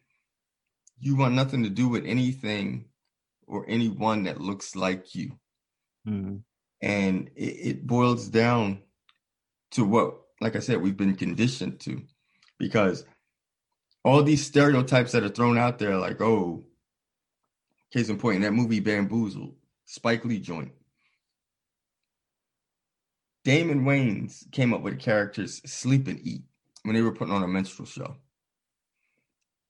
you 1.00 1.16
want 1.16 1.34
nothing 1.34 1.64
to 1.64 1.70
do 1.70 1.88
with 1.88 2.06
anything 2.06 2.86
or 3.48 3.66
anyone 3.68 4.24
that 4.24 4.42
looks 4.42 4.76
like 4.76 5.16
you. 5.16 5.32
Mm-hmm. 6.08 6.38
And 6.82 7.30
it, 7.36 7.42
it 7.42 7.88
boils 7.88 8.28
down 8.28 8.84
to 9.72 9.84
what, 9.84 10.16
like 10.40 10.56
I 10.56 10.60
said, 10.60 10.82
we've 10.82 10.98
been 10.98 11.16
conditioned 11.16 11.80
to, 11.82 12.02
because 12.58 13.06
all 14.04 14.24
these 14.24 14.46
stereotypes 14.46 15.12
that 15.12 15.24
are 15.24 15.30
thrown 15.30 15.58
out 15.58 15.80
there, 15.80 15.98
like, 15.98 16.22
oh, 16.22 16.64
case 17.92 18.10
in 18.10 18.18
point, 18.18 18.38
in 18.38 18.42
that 18.44 18.54
movie 18.54 18.80
Bamboozled, 18.80 19.56
Spike 19.86 20.26
Lee 20.26 20.40
joint. 20.40 20.72
Damon 23.50 23.84
Wayans 23.84 24.52
came 24.52 24.76
up 24.76 24.82
with 24.82 24.94
the 24.94 25.00
characters 25.00 25.60
sleep 25.66 26.08
and 26.08 26.20
eat 26.22 26.44
when 26.84 26.94
they 26.94 27.02
were 27.02 27.16
putting 27.16 27.34
on 27.34 27.42
a 27.42 27.48
minstrel 27.48 27.88
show. 27.88 28.16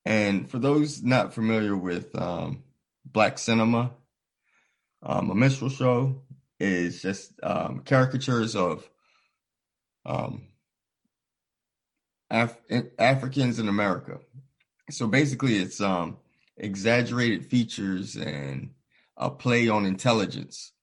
And 0.04 0.52
for 0.52 0.60
those 0.60 1.02
not 1.02 1.34
familiar 1.34 1.78
with 1.78 2.14
um, 2.14 2.64
black 3.06 3.38
cinema, 3.38 3.92
um, 5.02 5.30
a 5.30 5.34
minstrel 5.34 5.70
show 5.70 6.24
is 6.60 7.02
just 7.02 7.32
um, 7.42 7.84
caricatures 7.86 8.54
of 8.54 8.86
um, 10.06 10.44
Af- 12.30 12.60
Africans 13.00 13.60
in 13.60 13.70
America. 13.70 14.20
So 14.92 15.08
basically, 15.08 15.56
it's 15.56 15.80
um, 15.80 16.18
exaggerated 16.58 17.46
features 17.46 18.18
and 18.18 18.72
a 19.16 19.30
play 19.30 19.70
on 19.70 19.86
intelligence. 19.86 20.74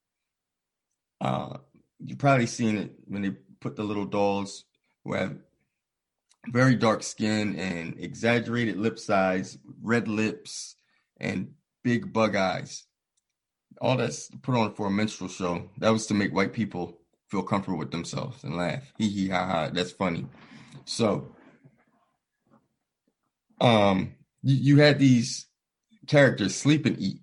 Uh, 1.21 1.59
you've 2.05 2.19
probably 2.19 2.47
seen 2.47 2.77
it 2.77 2.93
when 3.07 3.23
they 3.23 3.31
put 3.61 3.77
the 3.77 3.85
little 3.85 4.05
dolls 4.05 4.65
who 5.05 5.15
have 5.15 5.37
very 6.49 6.77
dark 6.77 7.03
skin 7.03 7.57
and 7.57 7.99
exaggerated 7.99 8.77
lip 8.77 8.99
size, 8.99 9.59
red 9.83 10.09
lips, 10.09 10.77
and 11.19 11.53
big 11.83 12.13
bug 12.13 12.37
eyes. 12.37 12.85
All 13.81 13.97
that's 13.97 14.31
put 14.43 14.55
on 14.55 14.75
for 14.75 14.87
a 14.87 14.91
minstrel 14.91 15.29
show. 15.29 15.71
That 15.79 15.91
was 15.91 16.07
to 16.07 16.15
make 16.15 16.35
white 16.35 16.53
people 16.53 16.99
feel 17.29 17.43
comfortable 17.43 17.79
with 17.79 17.91
themselves 17.91 18.45
and 18.45 18.57
laugh. 18.57 18.93
Hee 18.99 19.09
hee 19.09 19.29
ha 19.29 19.45
ha. 19.47 19.71
That's 19.73 19.93
funny. 19.93 20.27
So, 20.85 21.35
um, 23.61 24.15
you, 24.43 24.57
you 24.57 24.77
had 24.79 24.99
these 24.99 25.47
characters 26.07 26.55
sleep 26.55 26.87
and 26.87 26.99
eat, 26.99 27.21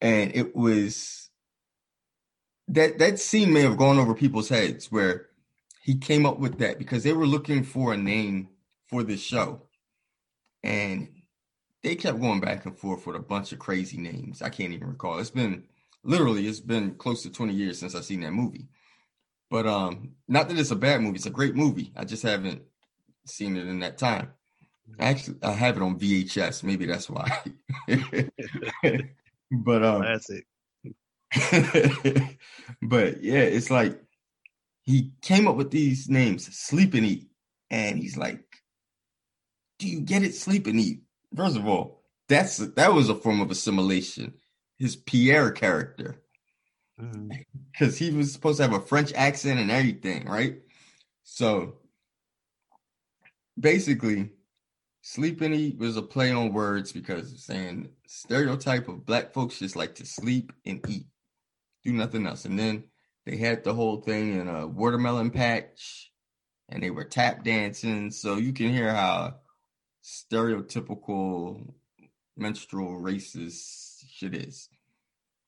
and 0.00 0.34
it 0.34 0.54
was 0.54 1.21
that 2.72 2.98
that 2.98 3.18
scene 3.18 3.52
may 3.52 3.60
have 3.60 3.76
gone 3.76 3.98
over 3.98 4.14
people's 4.14 4.48
heads 4.48 4.90
where 4.90 5.26
he 5.82 5.96
came 5.96 6.24
up 6.24 6.38
with 6.38 6.58
that 6.58 6.78
because 6.78 7.04
they 7.04 7.12
were 7.12 7.26
looking 7.26 7.64
for 7.64 7.92
a 7.92 7.96
name 7.96 8.48
for 8.86 9.02
this 9.02 9.20
show. 9.20 9.62
And 10.62 11.08
they 11.82 11.96
kept 11.96 12.20
going 12.20 12.40
back 12.40 12.64
and 12.64 12.78
forth 12.78 13.06
with 13.06 13.16
a 13.16 13.20
bunch 13.20 13.52
of 13.52 13.58
crazy 13.58 13.98
names. 13.98 14.40
I 14.40 14.48
can't 14.48 14.72
even 14.72 14.88
recall. 14.88 15.18
It's 15.18 15.30
been 15.30 15.64
literally 16.02 16.46
it's 16.46 16.60
been 16.60 16.94
close 16.94 17.22
to 17.24 17.30
20 17.30 17.52
years 17.52 17.78
since 17.78 17.94
I've 17.94 18.04
seen 18.04 18.20
that 18.20 18.32
movie. 18.32 18.68
But 19.50 19.66
um 19.66 20.12
not 20.26 20.48
that 20.48 20.58
it's 20.58 20.70
a 20.70 20.76
bad 20.76 21.02
movie, 21.02 21.16
it's 21.16 21.26
a 21.26 21.30
great 21.30 21.54
movie. 21.54 21.92
I 21.96 22.04
just 22.04 22.22
haven't 22.22 22.62
seen 23.26 23.56
it 23.56 23.66
in 23.66 23.80
that 23.80 23.98
time. 23.98 24.30
Actually, 24.98 25.38
I 25.42 25.52
have 25.52 25.76
it 25.76 25.82
on 25.82 25.98
VHS. 25.98 26.62
Maybe 26.62 26.86
that's 26.86 27.10
why. 27.10 27.42
but 29.50 29.84
um 29.84 30.02
that's 30.02 30.30
it. 30.30 30.44
but 32.82 33.22
yeah, 33.22 33.40
it's 33.40 33.70
like 33.70 34.00
he 34.82 35.12
came 35.22 35.46
up 35.46 35.56
with 35.56 35.70
these 35.70 36.08
names, 36.08 36.54
sleep 36.56 36.94
and 36.94 37.06
eat, 37.06 37.28
and 37.70 37.98
he's 37.98 38.16
like, 38.16 38.44
"Do 39.78 39.88
you 39.88 40.00
get 40.00 40.22
it? 40.22 40.34
Sleep 40.34 40.66
and 40.66 40.78
eat." 40.78 41.02
First 41.34 41.56
of 41.56 41.66
all, 41.66 42.02
that's 42.28 42.58
that 42.58 42.92
was 42.92 43.08
a 43.08 43.14
form 43.14 43.40
of 43.40 43.50
assimilation. 43.50 44.34
His 44.78 44.96
Pierre 44.96 45.52
character, 45.52 46.22
because 46.98 47.94
mm-hmm. 47.94 48.04
he 48.04 48.10
was 48.10 48.32
supposed 48.32 48.58
to 48.58 48.64
have 48.64 48.74
a 48.74 48.80
French 48.80 49.12
accent 49.14 49.60
and 49.60 49.70
everything, 49.70 50.26
right? 50.26 50.60
So 51.24 51.76
basically, 53.58 54.30
sleep 55.02 55.40
and 55.40 55.54
eat 55.54 55.78
was 55.78 55.96
a 55.96 56.02
play 56.02 56.30
on 56.32 56.52
words 56.52 56.92
because 56.92 57.42
saying 57.44 57.90
stereotype 58.06 58.88
of 58.88 59.06
black 59.06 59.32
folks 59.32 59.58
just 59.58 59.76
like 59.76 59.94
to 59.96 60.06
sleep 60.06 60.52
and 60.64 60.84
eat, 60.88 61.06
do 61.84 61.92
nothing 61.92 62.26
else, 62.26 62.44
and 62.44 62.58
then 62.58 62.84
they 63.26 63.36
had 63.36 63.64
the 63.64 63.74
whole 63.74 64.00
thing 64.00 64.40
in 64.40 64.48
a 64.48 64.66
watermelon 64.66 65.30
patch, 65.30 66.10
and 66.68 66.82
they 66.82 66.90
were 66.90 67.04
tap 67.04 67.44
dancing, 67.44 68.10
so 68.10 68.36
you 68.36 68.52
can 68.52 68.72
hear 68.72 68.92
how 68.92 69.36
stereotypical 70.02 71.72
minstrel 72.36 73.00
racist 73.00 74.04
shit 74.08 74.34
is. 74.34 74.68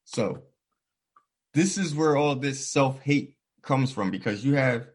So 0.05 0.44
this 1.55 1.78
is 1.78 1.94
where 1.94 2.16
all 2.16 2.36
this 2.36 2.66
self-hate 2.66 3.36
comes 3.62 3.93
from 3.93 4.11
because 4.11 4.44
you 4.44 4.55
have 4.55 4.86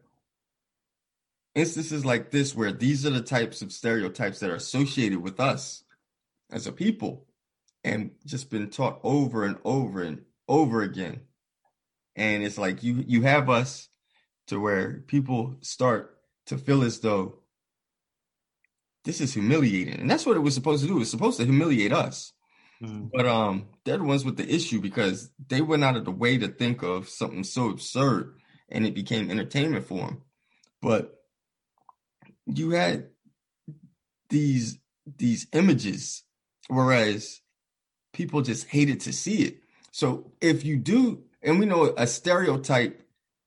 instances 1.54 2.04
like 2.04 2.30
this 2.30 2.54
where 2.54 2.72
these 2.72 3.04
are 3.04 3.10
the 3.10 3.20
types 3.20 3.60
of 3.60 3.72
stereotypes 3.72 4.38
that 4.38 4.50
are 4.50 4.56
associated 4.56 5.20
with 5.20 5.40
us 5.40 5.82
as 6.52 6.66
a 6.66 6.72
people 6.72 7.26
and 7.82 8.12
just 8.24 8.50
been 8.50 8.70
taught 8.70 9.00
over 9.02 9.44
and 9.44 9.56
over 9.64 10.02
and 10.02 10.22
over 10.48 10.82
again 10.82 11.20
and 12.16 12.42
it's 12.42 12.58
like 12.58 12.82
you 12.82 13.04
you 13.06 13.22
have 13.22 13.48
us 13.48 13.88
to 14.48 14.60
where 14.60 15.04
people 15.06 15.56
start 15.60 16.18
to 16.46 16.58
feel 16.58 16.82
as 16.82 17.00
though 17.00 17.40
this 19.04 19.20
is 19.20 19.32
humiliating. 19.32 20.00
And 20.00 20.10
that's 20.10 20.26
what 20.26 20.36
it 20.36 20.40
was 20.40 20.54
supposed 20.54 20.82
to 20.82 20.88
do. 20.88 20.96
It 20.96 21.00
was 21.00 21.10
supposed 21.10 21.38
to 21.38 21.44
humiliate 21.44 21.92
us. 21.92 22.32
Mm-hmm. 22.82 23.06
But 23.12 23.26
um, 23.26 23.68
they're 23.84 23.98
the 23.98 24.04
ones 24.04 24.24
with 24.24 24.36
the 24.36 24.52
issue 24.52 24.80
because 24.80 25.30
they 25.48 25.60
went 25.60 25.84
out 25.84 25.96
of 25.96 26.04
the 26.04 26.10
way 26.10 26.38
to 26.38 26.48
think 26.48 26.82
of 26.82 27.08
something 27.08 27.44
so 27.44 27.70
absurd 27.70 28.34
and 28.68 28.86
it 28.86 28.94
became 28.94 29.30
entertainment 29.30 29.86
for 29.86 29.98
them. 29.98 30.22
But 30.80 31.14
you 32.46 32.70
had 32.70 33.08
these 34.28 34.78
these 35.18 35.46
images, 35.52 36.22
whereas 36.68 37.40
people 38.12 38.42
just 38.42 38.68
hated 38.68 39.00
to 39.00 39.12
see 39.12 39.42
it. 39.42 39.58
So 39.92 40.32
if 40.40 40.64
you 40.64 40.76
do, 40.76 41.24
and 41.42 41.58
we 41.58 41.66
know 41.66 41.94
a 41.96 42.06
stereotype 42.06 43.02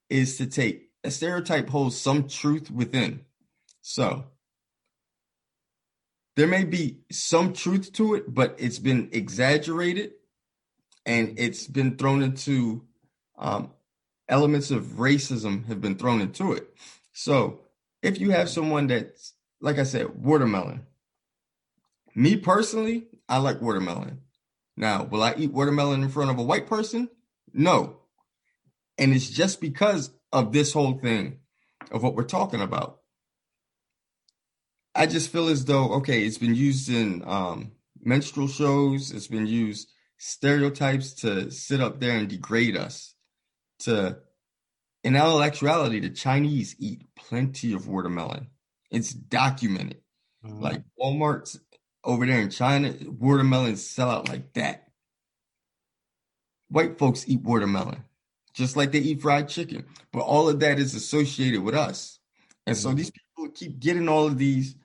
is 0.10 0.38
to 0.38 0.46
take 0.46 0.90
a 1.04 1.12
stereotype 1.12 1.70
holds 1.70 1.98
some 1.98 2.28
truth 2.28 2.72
within. 2.72 3.22
So 3.82 4.26
there 6.36 6.48
may 6.48 6.64
be 6.64 7.00
some 7.12 7.54
truth 7.54 7.92
to 7.94 8.16
it, 8.16 8.34
but 8.34 8.56
it's 8.58 8.80
been 8.80 9.10
exaggerated 9.12 10.14
and 11.06 11.38
it's 11.38 11.68
been 11.68 11.98
thrown 11.98 12.22
into 12.22 12.86
um, 13.38 13.72
elements 14.30 14.72
of 14.72 14.84
racism 14.98 15.68
have 15.68 15.82
been 15.82 15.96
thrown 15.96 16.22
into 16.22 16.54
it. 16.54 16.74
So 17.12 17.62
if 18.02 18.20
you 18.20 18.32
have 18.32 18.50
someone 18.50 18.88
that's, 18.88 19.34
like 19.62 19.78
I 19.78 19.84
said, 19.84 20.16
watermelon, 20.16 20.86
me 22.16 22.38
personally, 22.38 23.08
I 23.28 23.38
like 23.38 23.62
watermelon. 23.62 24.22
Now, 24.76 25.04
will 25.04 25.24
I 25.24 25.36
eat 25.38 25.52
watermelon 25.52 26.04
in 26.04 26.10
front 26.10 26.32
of 26.32 26.40
a 26.40 26.44
white 26.44 26.68
person? 26.68 27.10
No. 27.54 27.98
And 28.98 29.14
it's 29.14 29.30
just 29.30 29.62
because 29.62 30.12
of 30.32 30.52
this 30.52 30.74
whole 30.74 30.98
thing 31.00 31.40
of 31.92 32.04
what 32.04 32.16
we're 32.16 32.24
talking 32.24 32.62
about 32.62 33.00
I 34.96 35.08
just 35.08 35.32
feel 35.32 35.48
as 35.48 35.66
though 35.66 35.94
okay, 35.94 36.24
it's 36.24 36.38
been 36.38 36.56
used 36.56 36.90
in 36.90 37.24
um, 37.26 37.72
minstrel 38.02 38.48
shows. 38.48 39.12
It's 39.12 39.28
been 39.28 39.48
used 39.48 39.90
stereotypes 40.18 41.14
to 41.16 41.50
sit 41.52 41.82
up 41.82 42.00
there 42.00 42.18
and 42.18 42.30
degrade 42.30 42.78
us. 42.78 43.16
To 43.80 44.20
in 45.04 45.16
all 45.16 45.42
actuality, 45.42 46.00
the 46.00 46.10
Chinese 46.10 46.76
eat 46.80 47.06
plenty 47.16 47.74
of 47.74 47.88
watermelon. 47.88 48.48
It's 48.92 49.14
documented. 49.14 50.02
Mm-hmm. 50.46 50.62
Like 50.62 50.84
Walmart's 51.02 51.60
over 52.04 52.26
there 52.26 52.42
in 52.42 52.50
China, 52.50 52.94
watermelons 53.08 53.86
sell 53.86 54.12
out 54.12 54.30
like 54.30 54.54
that. 54.54 54.83
White 56.74 56.98
folks 56.98 57.26
eat 57.28 57.44
watermelon, 57.44 58.04
just 58.56 58.76
like 58.76 58.92
they 58.92 58.98
eat 58.98 59.22
fried 59.22 59.48
chicken. 59.48 59.86
But 60.12 60.22
all 60.22 60.50
of 60.50 60.60
that 60.62 60.80
is 60.80 60.96
associated 60.96 61.62
with 61.62 61.76
us. 61.76 62.18
And 62.66 62.76
so 62.76 62.90
mm-hmm. 62.90 62.98
these 62.98 63.12
people 63.12 63.52
keep 63.54 63.80
getting 63.80 64.10
all 64.10 64.26
of 64.26 64.40
these 64.40 64.76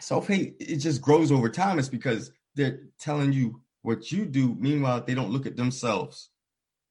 self 0.00 0.28
hate. 0.28 0.56
It 0.58 0.76
just 0.76 1.02
grows 1.02 1.30
over 1.30 1.50
time. 1.50 1.78
It's 1.78 1.90
because 1.90 2.32
they're 2.54 2.80
telling 2.98 3.34
you 3.34 3.60
what 3.82 4.10
you 4.10 4.24
do. 4.24 4.56
Meanwhile, 4.58 5.04
they 5.06 5.12
don't 5.14 5.30
look 5.30 5.44
at 5.44 5.56
themselves. 5.56 6.30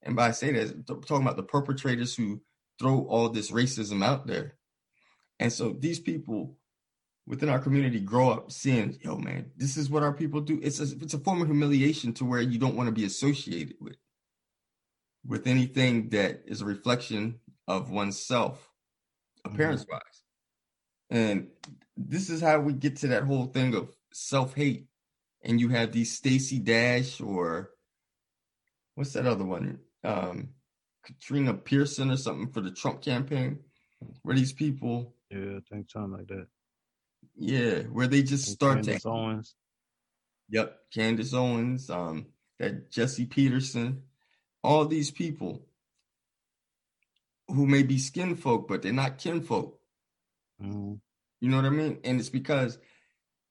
And 0.03 0.15
by 0.15 0.29
saying 0.29 0.53
that, 0.53 0.75
I'm 0.87 1.01
talking 1.01 1.23
about 1.23 1.37
the 1.37 1.43
perpetrators 1.43 2.15
who 2.15 2.39
throw 2.77 3.07
all 3.07 3.29
this 3.29 3.49
racism 3.49 4.05
out 4.05 4.27
there. 4.27 4.57
And 5.39 5.51
so 5.51 5.71
these 5.71 5.99
people 5.99 6.55
within 7.27 7.49
our 7.49 7.59
community 7.59 7.99
grow 7.99 8.29
up 8.29 8.51
seeing, 8.51 8.97
yo, 9.01 9.17
man, 9.17 9.51
this 9.55 9.77
is 9.77 9.89
what 9.89 10.03
our 10.03 10.13
people 10.13 10.41
do. 10.41 10.59
It's 10.61 10.79
a, 10.79 10.83
it's 11.01 11.13
a 11.13 11.19
form 11.19 11.41
of 11.41 11.47
humiliation 11.47 12.13
to 12.13 12.25
where 12.25 12.41
you 12.41 12.59
don't 12.59 12.75
want 12.75 12.87
to 12.87 12.93
be 12.93 13.05
associated 13.05 13.75
with 13.79 13.95
with 15.25 15.45
anything 15.45 16.09
that 16.09 16.41
is 16.45 16.61
a 16.61 16.65
reflection 16.65 17.39
of 17.67 17.91
oneself, 17.91 18.69
mm-hmm. 19.45 19.53
appearance 19.53 19.85
wise. 19.89 20.01
And 21.09 21.49
this 21.95 22.29
is 22.29 22.41
how 22.41 22.59
we 22.59 22.73
get 22.73 22.97
to 22.97 23.07
that 23.09 23.23
whole 23.23 23.45
thing 23.45 23.75
of 23.75 23.89
self 24.13 24.55
hate. 24.55 24.87
And 25.43 25.59
you 25.59 25.69
have 25.69 25.91
these 25.91 26.15
Stacey 26.15 26.59
Dash 26.59 27.19
or 27.19 27.71
what's 28.95 29.13
that 29.13 29.25
other 29.25 29.45
one? 29.45 29.79
Um, 30.03 30.49
Katrina 31.03 31.53
Pearson 31.53 32.11
or 32.11 32.17
something 32.17 32.51
for 32.51 32.61
the 32.61 32.71
Trump 32.71 33.01
campaign, 33.01 33.59
where 34.21 34.35
these 34.35 34.53
people. 34.53 35.15
Yeah, 35.29 35.57
I 35.57 35.59
think 35.69 35.89
something 35.89 36.11
like 36.11 36.27
that. 36.27 36.47
Yeah, 37.35 37.79
where 37.83 38.07
they 38.07 38.23
just 38.23 38.47
and 38.47 38.55
start 38.55 38.75
Candace 38.83 39.03
to. 39.03 39.09
Owens. 39.09 39.55
Yep, 40.49 40.77
Candace 40.93 41.33
Owens, 41.33 41.89
um, 41.89 42.27
that 42.59 42.91
Jesse 42.91 43.25
Peterson, 43.25 44.03
all 44.63 44.85
these 44.85 45.11
people 45.11 45.65
who 47.47 47.65
may 47.65 47.83
be 47.83 47.97
skin 47.97 48.35
folk, 48.35 48.67
but 48.67 48.81
they're 48.81 48.93
not 48.93 49.17
kinfolk. 49.17 49.79
Mm-hmm. 50.61 50.95
You 51.39 51.49
know 51.49 51.57
what 51.57 51.65
I 51.65 51.69
mean? 51.69 51.99
And 52.03 52.19
it's 52.19 52.29
because 52.29 52.77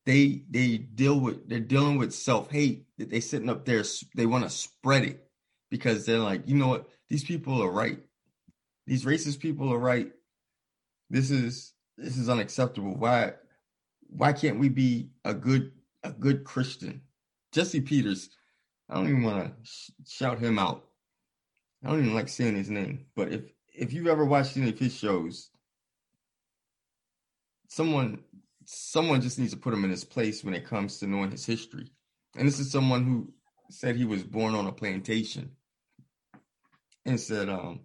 they 0.06 0.42
they 0.48 0.78
deal 0.78 1.18
with 1.18 1.48
they're 1.48 1.60
dealing 1.60 1.98
with 1.98 2.12
self 2.12 2.50
hate 2.50 2.86
that 2.98 3.10
they 3.10 3.20
sitting 3.20 3.48
up 3.48 3.64
there. 3.64 3.82
They 4.14 4.26
want 4.26 4.44
to 4.44 4.50
spread 4.50 5.04
it 5.04 5.26
because 5.70 6.06
they're 6.06 6.18
like, 6.18 6.48
you 6.48 6.56
know 6.56 6.68
what? 6.68 6.88
These 7.08 7.24
people 7.24 7.62
are 7.62 7.70
right. 7.70 7.98
These 8.86 9.04
racist 9.04 9.40
people 9.40 9.72
are 9.72 9.78
right. 9.78 10.12
This 11.10 11.30
is 11.30 11.72
this 11.98 12.16
is 12.16 12.28
unacceptable. 12.28 12.94
Why 12.96 13.34
why 14.10 14.32
can't 14.32 14.58
we 14.58 14.68
be 14.68 15.10
a 15.24 15.34
good 15.34 15.72
a 16.02 16.10
good 16.10 16.44
Christian? 16.44 17.02
Jesse 17.52 17.80
Peters, 17.80 18.30
I 18.88 18.94
don't 18.94 19.08
even 19.08 19.22
want 19.22 19.44
to 19.44 19.52
sh- 19.62 19.90
shout 20.06 20.38
him 20.38 20.58
out. 20.58 20.84
I 21.84 21.88
don't 21.88 22.00
even 22.00 22.14
like 22.14 22.28
saying 22.28 22.56
his 22.56 22.70
name, 22.70 23.06
but 23.14 23.32
if 23.32 23.42
if 23.74 23.92
you've 23.92 24.06
ever 24.06 24.24
watched 24.24 24.56
any 24.56 24.70
of 24.70 24.78
his 24.78 24.94
shows, 24.94 25.50
someone 27.68 28.22
someone 28.64 29.20
just 29.20 29.38
needs 29.38 29.52
to 29.52 29.58
put 29.58 29.74
him 29.74 29.84
in 29.84 29.90
his 29.90 30.04
place 30.04 30.44
when 30.44 30.54
it 30.54 30.66
comes 30.66 30.98
to 30.98 31.06
knowing 31.06 31.30
his 31.30 31.46
history. 31.46 31.90
And 32.36 32.46
this 32.46 32.60
is 32.60 32.70
someone 32.70 33.04
who 33.04 33.32
said 33.70 33.96
he 33.96 34.04
was 34.04 34.22
born 34.22 34.54
on 34.54 34.66
a 34.66 34.72
plantation 34.72 35.50
and 37.04 37.18
said, 37.18 37.48
um, 37.48 37.80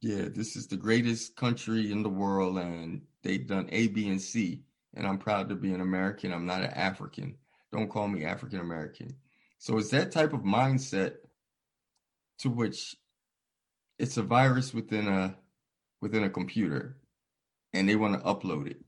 yeah, 0.00 0.26
this 0.32 0.54
is 0.54 0.68
the 0.68 0.76
greatest 0.76 1.34
country 1.34 1.90
in 1.90 2.02
the 2.02 2.08
world, 2.08 2.58
and 2.58 3.02
they've 3.22 3.46
done 3.46 3.68
A, 3.72 3.88
B, 3.88 4.08
and 4.08 4.20
C 4.20 4.62
and 4.94 5.06
I'm 5.06 5.18
proud 5.18 5.48
to 5.48 5.54
be 5.54 5.72
an 5.72 5.80
American. 5.80 6.32
I'm 6.32 6.46
not 6.46 6.62
an 6.62 6.70
African. 6.70 7.36
Don't 7.72 7.88
call 7.88 8.08
me 8.08 8.24
African 8.24 8.60
American. 8.60 9.14
So 9.58 9.78
it's 9.78 9.90
that 9.90 10.12
type 10.12 10.32
of 10.32 10.40
mindset 10.40 11.14
to 12.40 12.50
which 12.50 12.96
it's 13.98 14.16
a 14.16 14.22
virus 14.22 14.74
within 14.74 15.08
a 15.08 15.36
within 16.00 16.24
a 16.24 16.30
computer 16.30 16.98
and 17.72 17.88
they 17.88 17.96
want 17.96 18.14
to 18.14 18.26
upload 18.26 18.66
it. 18.68 18.80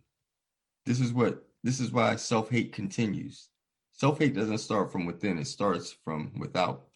This 0.85 1.01
is 1.01 1.13
what 1.13 1.45
this 1.63 1.81
is 1.81 1.93
why 1.93 2.17
self-hate 2.17 2.73
continues. 2.73 3.49
Self-hate 3.93 4.35
doesn't 4.35 4.59
start 4.59 4.93
from 4.93 5.07
within, 5.07 5.39
it 5.39 5.47
starts 5.47 5.97
from 6.05 6.33
without. 6.39 6.89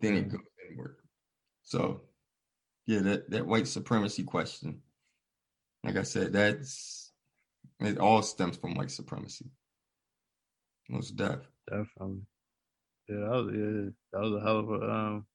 Then 0.00 0.14
it 0.14 0.28
mm-hmm. 0.28 0.36
goes 0.36 0.46
inward. 0.70 0.96
So 1.62 2.02
yeah, 2.86 3.00
that, 3.00 3.30
that 3.30 3.46
white 3.46 3.66
supremacy 3.66 4.24
question. 4.24 4.80
Like 5.82 5.96
I 5.96 6.02
said, 6.02 6.32
that's 6.32 7.03
it 7.80 7.98
all 7.98 8.22
stems 8.22 8.56
from 8.56 8.74
white 8.74 8.90
supremacy. 8.90 9.46
Most 10.88 11.16
def. 11.16 11.40
Definitely. 11.68 12.22
Yeah, 13.08 13.16
that 13.16 13.30
was 13.30 13.54
yeah, 13.54 13.90
that 14.12 14.20
was 14.20 14.42
a 14.42 14.44
hell 14.44 14.58
of 14.58 14.70
a 14.70 14.90
um 14.90 15.26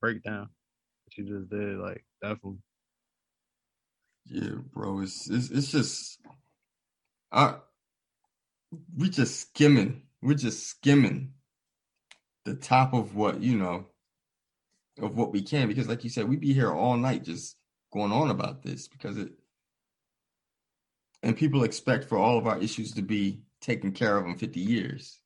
breakdown 0.00 0.48
that 1.06 1.18
you 1.18 1.24
just 1.24 1.50
did. 1.50 1.78
Like 1.78 2.04
definitely. 2.22 2.58
Yeah, 4.26 4.56
bro. 4.72 5.00
It's 5.00 5.28
it's 5.30 5.50
it's 5.50 5.70
just 5.70 6.20
I 7.32 7.56
we 8.96 9.08
just 9.08 9.40
skimming. 9.40 10.02
We're 10.22 10.34
just 10.34 10.66
skimming 10.66 11.32
the 12.44 12.54
top 12.54 12.94
of 12.94 13.14
what, 13.14 13.40
you 13.40 13.56
know, 13.56 13.86
of 15.00 15.16
what 15.16 15.32
we 15.32 15.42
can 15.42 15.68
because 15.68 15.88
like 15.88 16.04
you 16.04 16.10
said, 16.10 16.28
we'd 16.28 16.40
be 16.40 16.54
here 16.54 16.72
all 16.72 16.96
night 16.96 17.24
just 17.24 17.56
going 17.92 18.12
on 18.12 18.30
about 18.30 18.62
this 18.62 18.88
because 18.88 19.18
it 19.18 19.32
and 21.26 21.36
people 21.36 21.64
expect 21.64 22.04
for 22.04 22.16
all 22.16 22.38
of 22.38 22.46
our 22.46 22.56
issues 22.60 22.92
to 22.92 23.02
be 23.02 23.40
taken 23.60 23.90
care 23.90 24.16
of 24.16 24.26
in 24.26 24.38
50 24.38 24.60
years. 24.60 25.20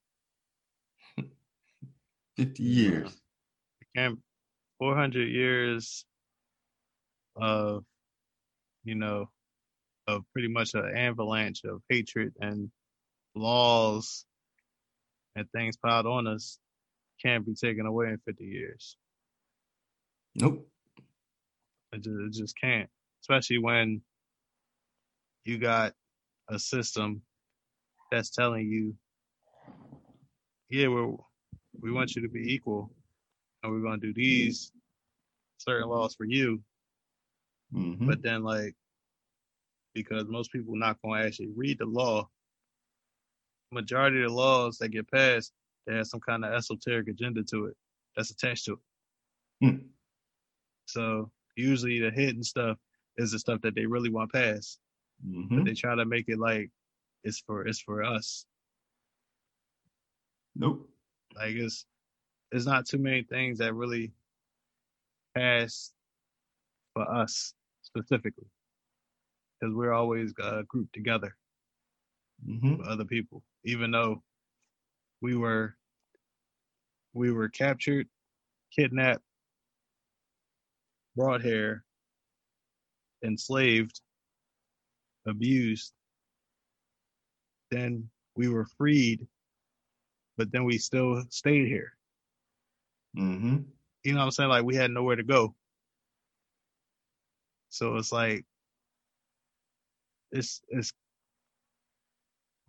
50 2.39 2.63
years. 2.63 3.15
And 3.95 4.17
400 4.79 5.29
years 5.29 6.07
of, 7.37 7.85
you 8.83 8.95
know, 8.95 9.29
of 10.07 10.23
pretty 10.33 10.49
much 10.49 10.73
an 10.73 10.91
avalanche 10.97 11.65
of 11.65 11.83
hatred 11.91 12.33
and 12.41 12.71
laws 13.35 14.25
and 15.37 15.47
things 15.53 15.77
piled 15.77 16.07
on 16.07 16.27
us 16.27 16.59
can't 17.23 17.45
be 17.45 17.55
taken 17.55 17.85
away 17.85 18.07
in 18.07 18.19
50 18.25 18.43
years. 18.43 18.97
Nope. 20.35 20.67
It 21.93 22.03
just, 22.03 22.09
it 22.09 22.33
just 22.33 22.59
can't, 22.59 22.89
especially 23.23 23.59
when 23.59 24.01
you 25.45 25.59
got 25.59 25.95
a 26.49 26.59
system 26.59 27.23
that's 28.11 28.31
telling 28.31 28.67
you, 28.67 28.95
yeah, 30.69 30.89
we 30.89 31.17
we 31.81 31.93
want 31.93 32.15
you 32.15 32.23
to 32.23 32.29
be 32.29 32.53
equal, 32.53 32.91
and 33.63 33.73
we're 33.73 33.83
gonna 33.83 33.99
do 33.99 34.13
these 34.13 34.73
certain 35.59 35.89
laws 35.89 36.15
for 36.15 36.25
you. 36.25 36.61
Mm-hmm. 37.75 38.07
But 38.09 38.23
then, 38.23 38.43
like, 38.43 38.75
because 39.95 40.25
most 40.27 40.53
people 40.53 40.77
not 40.77 40.99
gonna 41.03 41.25
actually 41.25 41.51
read 41.57 41.79
the 41.79 41.87
law, 41.87 42.29
majority 43.73 44.23
of 44.23 44.29
the 44.29 44.35
laws 44.35 44.79
that 44.79 44.89
get 44.89 45.11
passed, 45.11 45.53
they 45.87 45.97
have 45.97 46.07
some 46.07 46.21
kind 46.21 46.45
of 46.45 46.53
esoteric 46.53 47.09
agenda 47.09 47.43
to 47.45 47.67
it 47.67 47.77
that's 48.17 48.31
attached 48.31 48.67
to 48.67 48.73
it. 48.73 49.67
Mm. 49.67 49.85
So 50.87 51.31
usually 51.57 52.01
the 52.01 52.11
hidden 52.11 52.43
stuff 52.43 52.77
is 53.17 53.33
the 53.33 53.39
stuff 53.39 53.61
that 53.63 53.75
they 53.75 53.87
really 53.87 54.11
want 54.11 54.33
passed. 54.33 54.79
Mm-hmm. 55.27 55.59
But 55.59 55.65
they 55.67 55.75
try 55.75 55.95
to 55.95 56.05
make 56.05 56.29
it 56.29 56.39
like 56.39 56.71
it's 57.25 57.41
for 57.41 57.67
it's 57.67 57.81
for 57.81 58.03
us. 58.03 58.45
Nope. 60.57 60.89
Like 61.37 61.55
it's 61.55 61.87
there's 62.51 62.67
not 62.67 62.87
too 62.87 62.99
many 62.99 63.23
things 63.23 63.59
that 63.59 63.75
really 63.75 64.13
pass 65.37 65.93
for 66.95 67.11
us 67.11 67.55
specifically 67.83 68.49
because 69.61 69.75
we're 69.75 69.93
always 69.93 70.33
uh, 70.43 70.63
grouped 70.67 70.93
together 70.93 71.37
mm-hmm. 72.47 72.79
with 72.79 72.87
other 72.87 73.05
people, 73.05 73.43
even 73.65 73.91
though 73.91 74.23
we 75.21 75.37
were 75.37 75.75
we 77.13 77.31
were 77.31 77.49
captured, 77.49 78.09
kidnapped, 78.75 79.23
brought 81.17 81.43
here, 81.43 81.85
enslaved, 83.25 84.01
abused, 85.27 85.93
then 87.71 88.09
we 88.37 88.49
were 88.49 88.67
freed, 88.79 89.27
but 90.37 90.51
then 90.53 90.65
we 90.65 90.79
still 90.79 91.23
stayed 91.31 91.69
here. 91.69 91.93
Mm-hmm. 93.17 93.59
You 94.05 94.13
know 94.13 94.19
what 94.19 94.25
I'm 94.25 94.31
saying? 94.31 94.51
Like 94.51 94.65
we 94.65 94.77
had 94.77 94.91
nowhere 94.91 95.17
to 95.17 95.23
go. 95.23 95.55
So 97.69 97.97
it's 97.97 98.13
like 98.13 98.45
it's 100.33 100.61
it's 100.69 100.93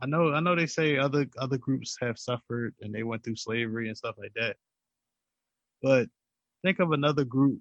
I 0.01 0.07
know 0.07 0.33
I 0.33 0.39
know 0.39 0.55
they 0.55 0.67
say 0.67 0.97
other 0.97 1.27
other 1.37 1.57
groups 1.57 1.97
have 2.01 2.17
suffered 2.17 2.73
and 2.81 2.93
they 2.93 3.03
went 3.03 3.23
through 3.23 3.35
slavery 3.35 3.87
and 3.87 3.97
stuff 3.97 4.15
like 4.17 4.33
that. 4.35 4.57
But 5.81 6.07
think 6.63 6.79
of 6.79 6.91
another 6.91 7.23
group 7.23 7.59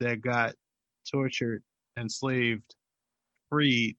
that 0.00 0.20
got 0.20 0.54
tortured, 1.10 1.62
enslaved, 1.98 2.74
freed, 3.50 3.96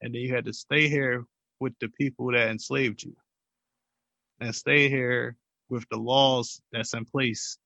and 0.00 0.14
then 0.14 0.22
you 0.22 0.34
had 0.34 0.46
to 0.46 0.52
stay 0.52 0.88
here 0.88 1.24
with 1.60 1.74
the 1.80 1.88
people 1.88 2.32
that 2.32 2.48
enslaved 2.48 3.02
you. 3.02 3.14
And 4.40 4.54
stay 4.54 4.88
here 4.88 5.36
with 5.68 5.84
the 5.90 5.96
laws 5.96 6.60
that's 6.72 6.94
in 6.94 7.04
place. 7.04 7.58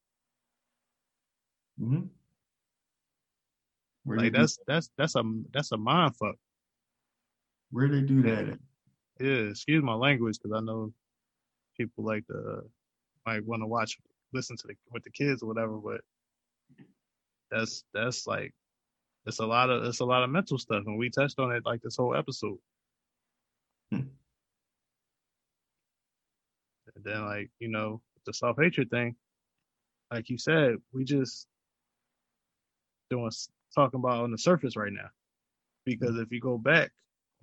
Mm-hmm. 1.81 2.07
Where 4.05 4.19
Like 4.19 4.33
that's 4.33 4.59
that's 4.67 4.91
that's 4.97 5.17
a 5.17 5.23
that's 5.53 5.73
a 5.73 5.77
mind 5.77 6.17
fuck. 6.17 6.37
where 7.71 7.89
they 7.89 8.03
do 8.03 8.23
that 8.23 8.49
at? 8.49 8.59
Yeah, 9.19 9.51
excuse 9.51 9.83
my 9.83 9.95
language 9.95 10.39
because 10.41 10.57
I 10.57 10.61
know 10.61 10.93
people 11.77 12.05
like 12.05 12.27
to 12.29 12.63
might 13.25 13.45
want 13.45 13.63
to 13.63 13.67
watch 13.67 13.99
listen 14.33 14.57
to 14.59 14.67
the 14.69 14.75
with 14.93 15.03
the 15.03 15.11
kids 15.11 15.43
or 15.43 15.47
whatever, 15.47 15.77
but 15.79 16.03
that's 17.51 17.85
that's 17.93 18.27
like 18.27 18.55
it's 19.27 19.41
a 19.41 19.47
lot 19.47 19.71
of 19.71 19.85
it's 19.85 20.01
a 20.01 20.05
lot 20.05 20.23
of 20.23 20.31
mental 20.31 20.59
stuff 20.59 20.85
and 20.87 20.99
we 20.99 21.11
touched 21.11 21.39
on 21.39 21.53
it 21.53 21.67
like 21.67 21.83
this 21.83 21.97
whole 21.97 22.15
episode. 22.15 22.59
Hmm. 23.91 24.09
And 26.95 27.05
then 27.05 27.25
like, 27.25 27.51
you 27.59 27.69
know, 27.69 28.01
the 28.25 28.33
self 28.33 28.57
hatred 28.61 28.91
thing, 28.91 29.17
like 30.13 30.31
you 30.31 30.39
said, 30.39 30.77
we 30.93 31.05
just 31.05 31.47
doing 33.11 33.31
talking 33.75 34.01
about 34.01 34.25
on 34.25 34.31
the 34.31 34.39
surface 34.39 34.77
right 34.77 34.93
now. 34.93 35.09
Because 35.85 36.17
if 36.19 36.33
you 36.33 36.41
go 36.41 36.59
back 36.59 36.91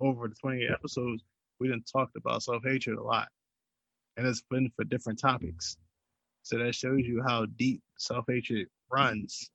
over 0.00 0.28
the 0.28 0.34
28 0.34 0.70
episodes, 0.70 1.22
we 1.60 1.68
didn't 1.68 1.90
talked 1.90 2.16
about 2.16 2.42
self 2.42 2.62
hatred 2.64 2.98
a 2.98 3.02
lot, 3.02 3.28
and 4.16 4.26
it's 4.26 4.42
been 4.50 4.70
for 4.76 4.84
different 4.84 5.18
topics. 5.18 5.76
So 6.42 6.58
that 6.58 6.74
shows 6.74 7.00
you 7.00 7.22
how 7.26 7.46
deep 7.46 7.82
self 7.96 8.26
hatred 8.28 8.68
runs, 8.90 9.50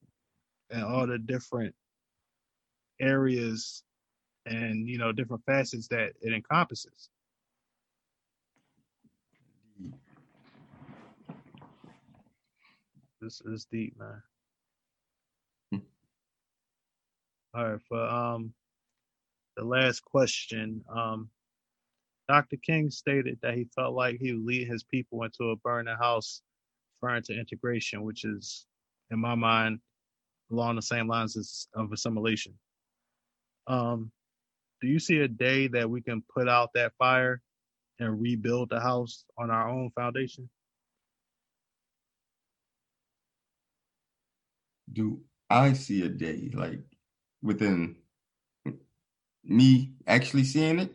and 0.72 0.84
all 0.84 1.06
the 1.06 1.20
different 1.20 1.76
areas, 3.02 3.84
and 4.46 4.88
you 4.88 4.98
know 5.00 5.12
different 5.12 5.44
facets 5.46 5.88
that 5.90 6.14
it 6.22 6.34
encompasses. 6.34 7.10
This 13.22 13.42
is 13.46 13.68
deep, 13.72 13.96
man. 14.00 14.24
Hmm. 15.72 15.80
All 17.60 17.72
right, 17.72 17.82
for 17.90 18.02
um 18.04 18.54
the 19.58 19.66
last 19.66 20.04
question, 20.06 20.84
um 20.94 21.30
Dr. 22.30 22.58
King 22.58 22.92
stated 22.92 23.40
that 23.44 23.56
he 23.56 23.66
felt 23.76 23.96
like 23.96 24.18
he 24.20 24.34
would 24.34 24.46
lead 24.46 24.68
his 24.68 24.84
people 24.84 25.24
into 25.26 25.52
a 25.52 25.58
burning 25.58 25.96
house, 25.98 26.42
referring 27.02 27.24
to 27.26 27.40
integration, 27.40 28.04
which 28.04 28.26
is, 28.26 28.66
in 29.12 29.20
my 29.20 29.36
mind, 29.36 29.80
along 30.52 30.78
the 30.78 30.84
same 30.84 31.08
lines 31.08 31.38
as 31.38 31.68
of 31.76 31.92
assimilation. 31.94 32.54
Um, 33.70 34.12
do 34.82 34.88
you 34.88 35.00
see 35.00 35.20
a 35.20 35.28
day 35.28 35.68
that 35.68 35.90
we 35.90 36.02
can 36.02 36.24
put 36.36 36.50
out 36.50 36.72
that 36.74 36.94
fire 36.98 37.42
and 38.00 38.20
rebuild 38.20 38.70
the 38.70 38.80
house 38.80 39.24
on 39.38 39.52
our 39.52 39.70
own 39.70 39.92
foundation? 39.92 40.50
Do 44.92 45.22
I 45.50 45.74
see 45.74 46.04
a 46.04 46.10
day 46.10 46.50
like 46.54 46.82
within 47.44 47.98
me 49.44 49.94
actually 50.08 50.44
seeing 50.44 50.80
it 50.80 50.94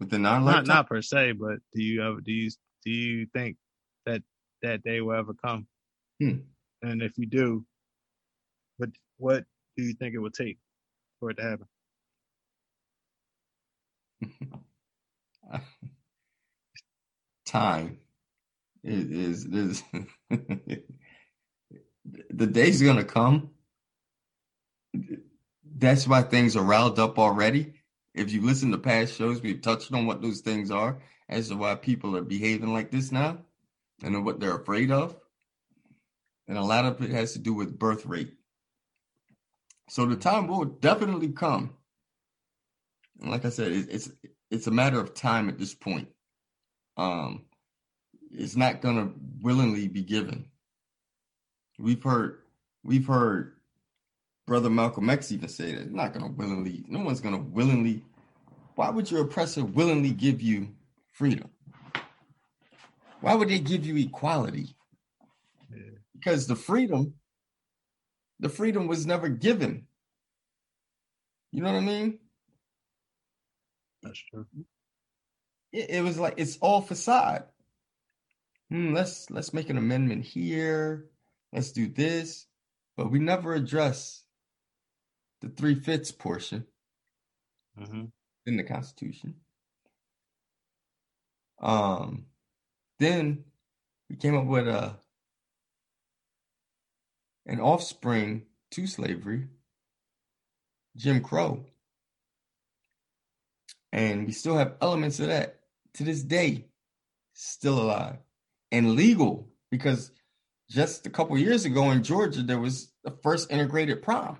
within 0.00 0.26
our 0.26 0.40
Not 0.40 0.46
lifetime? 0.46 0.66
not 0.66 0.88
per 0.88 1.02
se, 1.02 1.32
but 1.32 1.58
do 1.72 1.82
you 1.82 2.02
ever 2.02 2.20
do 2.20 2.32
you 2.32 2.50
do 2.84 2.90
you 2.90 3.26
think 3.32 3.56
that 4.04 4.22
that 4.62 4.82
day 4.82 5.00
will 5.00 5.14
ever 5.14 5.34
come? 5.34 5.68
Hmm. 6.20 6.38
And 6.82 7.02
if 7.02 7.16
you 7.16 7.26
do, 7.26 7.64
what 8.78 8.90
what 9.16 9.44
do 9.76 9.84
you 9.84 9.94
think 9.94 10.14
it 10.14 10.18
would 10.18 10.34
take 10.34 10.58
for 11.20 11.30
it 11.30 11.36
to 11.36 11.42
happen? 11.42 11.66
time 17.46 17.98
is 18.82 19.44
is, 19.44 19.44
is 19.46 19.82
the 22.30 22.46
day's 22.46 22.82
gonna 22.82 23.04
come. 23.04 23.50
That's 25.76 26.06
why 26.06 26.22
things 26.22 26.56
are 26.56 26.62
riled 26.62 26.98
up 26.98 27.18
already. 27.18 27.74
If 28.14 28.32
you 28.32 28.42
listen 28.42 28.70
to 28.70 28.78
past 28.78 29.16
shows, 29.16 29.42
we've 29.42 29.60
touched 29.60 29.92
on 29.92 30.06
what 30.06 30.22
those 30.22 30.40
things 30.40 30.70
are 30.70 31.00
as 31.28 31.48
to 31.48 31.56
why 31.56 31.74
people 31.74 32.16
are 32.16 32.22
behaving 32.22 32.72
like 32.72 32.90
this 32.90 33.10
now 33.10 33.38
and 34.02 34.24
what 34.24 34.38
they're 34.38 34.56
afraid 34.56 34.90
of. 34.90 35.16
And 36.46 36.58
a 36.58 36.62
lot 36.62 36.84
of 36.84 37.02
it 37.02 37.10
has 37.10 37.32
to 37.32 37.38
do 37.38 37.54
with 37.54 37.78
birth 37.78 38.06
rate. 38.06 38.34
So 39.88 40.06
the 40.06 40.16
time 40.16 40.46
will 40.46 40.64
definitely 40.64 41.28
come. 41.30 41.74
Like 43.20 43.44
I 43.44 43.50
said, 43.50 43.72
it, 43.72 43.88
it's 43.90 44.10
it's 44.50 44.66
a 44.66 44.72
matter 44.72 45.00
of 45.00 45.14
time 45.14 45.48
at 45.48 45.58
this 45.58 45.74
point. 45.74 46.08
Um, 46.96 47.44
it's 48.30 48.56
not 48.56 48.80
gonna 48.80 49.10
willingly 49.40 49.88
be 49.88 50.02
given. 50.02 50.46
We've 51.78 52.02
heard 52.02 52.38
we've 52.82 53.06
heard 53.06 53.54
Brother 54.46 54.70
Malcolm 54.70 55.08
X 55.08 55.32
even 55.32 55.48
say 55.48 55.72
that 55.72 55.82
it's 55.82 55.92
not 55.92 56.12
gonna 56.12 56.28
willingly, 56.28 56.84
no 56.88 57.00
one's 57.00 57.20
gonna 57.20 57.38
willingly. 57.38 58.02
Why 58.74 58.90
would 58.90 59.10
your 59.10 59.22
oppressor 59.22 59.64
willingly 59.64 60.10
give 60.10 60.42
you 60.42 60.68
freedom? 61.12 61.48
Why 63.20 63.34
would 63.34 63.48
they 63.48 63.60
give 63.60 63.86
you 63.86 63.96
equality? 63.96 64.76
Yeah. 65.70 65.92
Because 66.12 66.46
the 66.46 66.56
freedom, 66.56 67.14
the 68.40 68.48
freedom 68.48 68.86
was 68.86 69.06
never 69.06 69.28
given. 69.28 69.86
You 71.52 71.62
know 71.62 71.72
what 71.72 71.78
I 71.78 71.80
mean? 71.80 72.18
That's 74.04 74.20
true. 74.30 74.46
it, 75.72 75.90
it 75.90 76.02
was 76.04 76.18
like 76.18 76.34
it's 76.38 76.58
all 76.58 76.82
facade. 76.82 77.44
Hmm, 78.70 78.94
let's 78.94 79.30
let's 79.30 79.54
make 79.54 79.70
an 79.70 79.78
amendment 79.78 80.24
here. 80.24 81.06
Let's 81.52 81.72
do 81.72 81.88
this, 81.88 82.46
but 82.96 83.10
we 83.10 83.18
never 83.20 83.54
address 83.54 84.24
the 85.42 85.48
three 85.50 85.76
fifths 85.76 86.12
portion 86.12 86.66
hmm 87.78 88.06
in 88.46 88.56
the 88.58 88.64
Constitution. 88.64 89.36
Um, 91.62 92.26
then 93.00 93.44
we 94.10 94.16
came 94.16 94.36
up 94.36 94.46
with 94.46 94.68
a 94.68 94.96
an 97.46 97.60
offspring 97.60 98.42
to 98.72 98.86
slavery, 98.86 99.48
Jim 100.96 101.22
Crow, 101.22 101.66
and 103.94 104.26
we 104.26 104.32
still 104.32 104.58
have 104.58 104.74
elements 104.82 105.20
of 105.20 105.28
that 105.28 105.60
to 105.94 106.02
this 106.04 106.22
day, 106.22 106.66
still 107.32 107.80
alive 107.80 108.16
and 108.72 108.96
legal 108.96 109.48
because 109.70 110.10
just 110.68 111.06
a 111.06 111.10
couple 111.10 111.38
years 111.38 111.64
ago 111.64 111.90
in 111.92 112.02
Georgia 112.02 112.42
there 112.42 112.58
was 112.58 112.90
the 113.04 113.12
first 113.22 113.50
integrated 113.52 114.02
prom. 114.02 114.38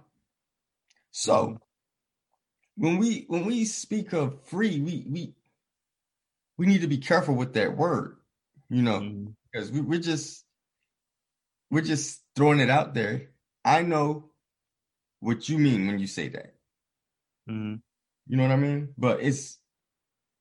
So 1.13 1.59
when 2.77 2.99
we 2.99 3.25
when 3.29 3.45
we 3.47 3.65
speak 3.65 4.13
of 4.13 4.43
free, 4.47 4.81
we 4.81 5.07
we 5.09 5.35
we 6.59 6.67
need 6.67 6.81
to 6.81 6.89
be 6.89 6.99
careful 6.99 7.35
with 7.37 7.53
that 7.55 7.77
word, 7.77 8.17
you 8.69 8.83
know, 8.83 9.01
Mhm. 9.01 9.35
because 9.53 9.71
we, 9.71 9.81
we're 9.81 10.01
just 10.01 10.45
we're 11.71 11.81
just 11.83 12.23
throwing 12.35 12.59
it 12.59 12.71
out 12.71 12.95
there. 12.95 13.31
I 13.65 13.83
know 13.83 14.31
what 15.21 15.49
you 15.49 15.59
mean 15.59 15.87
when 15.87 16.01
you 16.01 16.07
say 16.09 16.29
that. 16.31 16.57
Mhm. 17.49 17.83
You 18.27 18.37
know 18.37 18.45
what 18.45 18.53
I 18.53 18.57
mean? 18.57 18.95
But 18.97 19.21
it's 19.21 19.59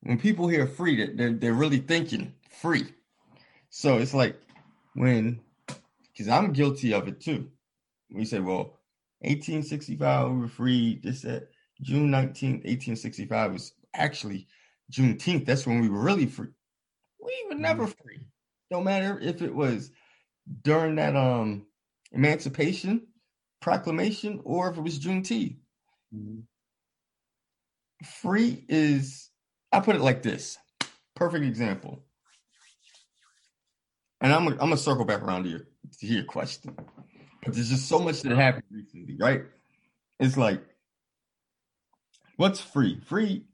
when 0.02 0.20
people 0.20 0.48
hear 0.48 0.68
free, 0.68 0.98
that 0.98 1.18
they're, 1.18 1.34
they're 1.34 1.54
really 1.54 1.80
thinking 1.80 2.34
free. 2.50 2.88
So 3.70 3.98
it's 3.98 4.14
like 4.14 4.40
when, 4.94 5.42
because 6.12 6.28
I'm 6.28 6.54
guilty 6.54 6.94
of 6.94 7.08
it 7.08 7.20
too. 7.20 7.50
We 8.12 8.26
say, 8.26 8.40
well, 8.40 8.80
1865 9.20 10.32
we 10.32 10.40
were 10.40 10.48
free. 10.48 11.00
This 11.04 11.22
that 11.22 11.50
June 11.82 12.10
19th, 12.10 12.64
1865 12.66 13.54
was 13.54 13.74
actually 13.94 14.48
Juneteenth. 14.92 15.46
That's 15.46 15.66
when 15.66 15.82
we 15.82 15.90
were 15.90 16.02
really 16.02 16.26
free. 16.26 16.50
We 17.20 17.46
were 17.50 17.56
never 17.56 17.88
free. 17.88 18.28
No 18.70 18.82
matter 18.82 19.20
if 19.20 19.42
it 19.42 19.54
was 19.54 19.92
during 20.62 20.96
that 20.96 21.16
um 21.16 21.66
Emancipation 22.12 23.08
Proclamation 23.62 24.42
or 24.44 24.70
if 24.70 24.78
it 24.78 24.82
was 24.82 25.00
Juneteenth 25.00 25.58
Mhm. 26.14 26.44
Free 28.22 28.64
is 28.68 29.30
I 29.72 29.80
put 29.80 29.96
it 29.96 30.02
like 30.02 30.24
this. 30.24 30.58
Perfect 31.16 31.46
example. 31.46 32.04
And 34.22 34.34
I'm 34.34 34.48
I'm 34.48 34.58
gonna 34.58 34.78
circle 34.78 35.06
back 35.06 35.22
around 35.22 35.44
to 35.44 35.50
your 35.50 35.68
to 36.00 36.08
your 36.08 36.24
question. 36.24 36.76
But 37.44 37.54
there's 37.54 37.70
just 37.70 37.90
so 37.90 38.00
much 38.00 38.22
that 38.22 38.36
happened 38.36 38.64
recently, 38.72 39.18
right? 39.20 39.44
It's 40.20 40.38
like 40.38 40.64
what's 42.38 42.60
free? 42.60 43.00
Free 43.06 43.46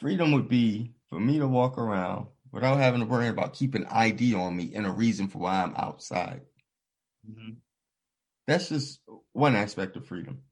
freedom 0.00 0.32
would 0.32 0.48
be 0.48 0.92
for 1.10 1.20
me 1.20 1.38
to 1.38 1.48
walk 1.48 1.78
around 1.78 2.26
without 2.52 2.78
having 2.78 3.00
to 3.00 3.06
worry 3.06 3.28
about 3.28 3.54
keeping 3.54 3.86
ID 3.86 4.34
on 4.34 4.56
me 4.56 4.72
and 4.74 4.86
a 4.86 4.90
reason 4.90 5.28
for 5.28 5.38
why 5.38 5.62
I'm 5.62 5.74
outside. 5.76 6.42
Mm-hmm. 7.28 7.54
That's 8.46 8.68
just 8.68 9.00
one 9.32 9.56
aspect 9.56 9.96
of 9.96 10.06
freedom. 10.06 10.42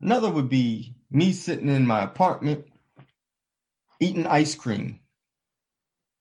Another 0.00 0.30
would 0.30 0.48
be 0.48 0.94
me 1.10 1.32
sitting 1.32 1.68
in 1.68 1.86
my 1.86 2.02
apartment 2.02 2.66
eating 4.00 4.26
ice 4.26 4.54
cream 4.54 5.00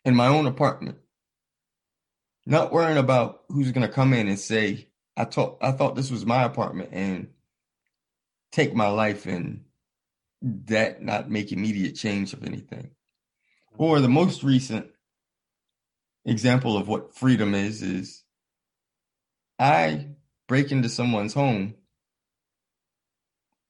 in 0.04 0.16
my 0.16 0.28
own 0.28 0.46
apartment, 0.46 0.98
not 2.46 2.72
worrying 2.72 2.98
about 2.98 3.44
who's 3.48 3.72
going 3.72 3.88
to 3.88 3.94
come 3.94 4.14
in 4.14 4.28
and 4.28 4.40
say, 4.40 4.88
I 5.16 5.26
thought 5.26 5.58
I 5.62 5.72
thought 5.72 5.96
this 5.96 6.12
was 6.12 6.26
my 6.26 6.44
apartment 6.44 6.90
and 6.92 7.30
take 8.52 8.74
my 8.74 8.88
life 8.88 9.26
and 9.26 9.66
that 10.42 11.02
not 11.02 11.30
make 11.30 11.52
immediate 11.52 11.96
change 11.96 12.34
of 12.34 12.44
anything. 12.44 12.92
Or 13.78 14.00
the 14.00 14.10
most 14.10 14.44
recent 14.44 14.88
example 16.26 16.78
of 16.78 16.88
what 16.88 17.16
freedom 17.16 17.54
is 17.54 17.82
is 17.82 18.24
I 19.58 20.08
break 20.48 20.72
into 20.72 20.90
someone's 20.90 21.34
home. 21.34 21.76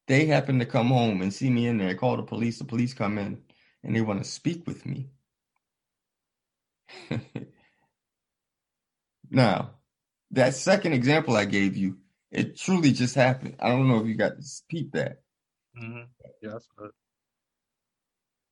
They 0.09 0.25
happen 0.25 0.57
to 0.59 0.65
come 0.65 0.87
home 0.87 1.21
and 1.21 1.31
see 1.31 1.51
me 1.51 1.67
in 1.67 1.77
there, 1.77 1.93
call 1.93 2.17
the 2.17 2.23
police, 2.23 2.57
the 2.57 2.65
police 2.65 2.95
come 2.95 3.19
in 3.19 3.43
and 3.83 3.95
they 3.95 4.01
want 4.01 4.23
to 4.23 4.29
speak 4.29 4.65
with 4.65 4.83
me. 4.87 5.11
now, 9.29 9.75
that 10.31 10.55
second 10.55 10.93
example 10.93 11.37
I 11.37 11.45
gave 11.45 11.77
you, 11.77 11.99
it 12.31 12.57
truly 12.57 12.91
just 12.91 13.13
happened. 13.13 13.57
I 13.59 13.69
don't 13.69 13.87
know 13.87 13.99
if 13.99 14.07
you 14.07 14.15
got 14.15 14.41
to 14.41 14.47
peep 14.67 14.93
that. 14.93 15.21
Mm-hmm. 15.79 16.05
Yeah, 16.41 16.49
that's 16.53 16.67
good. 16.75 16.89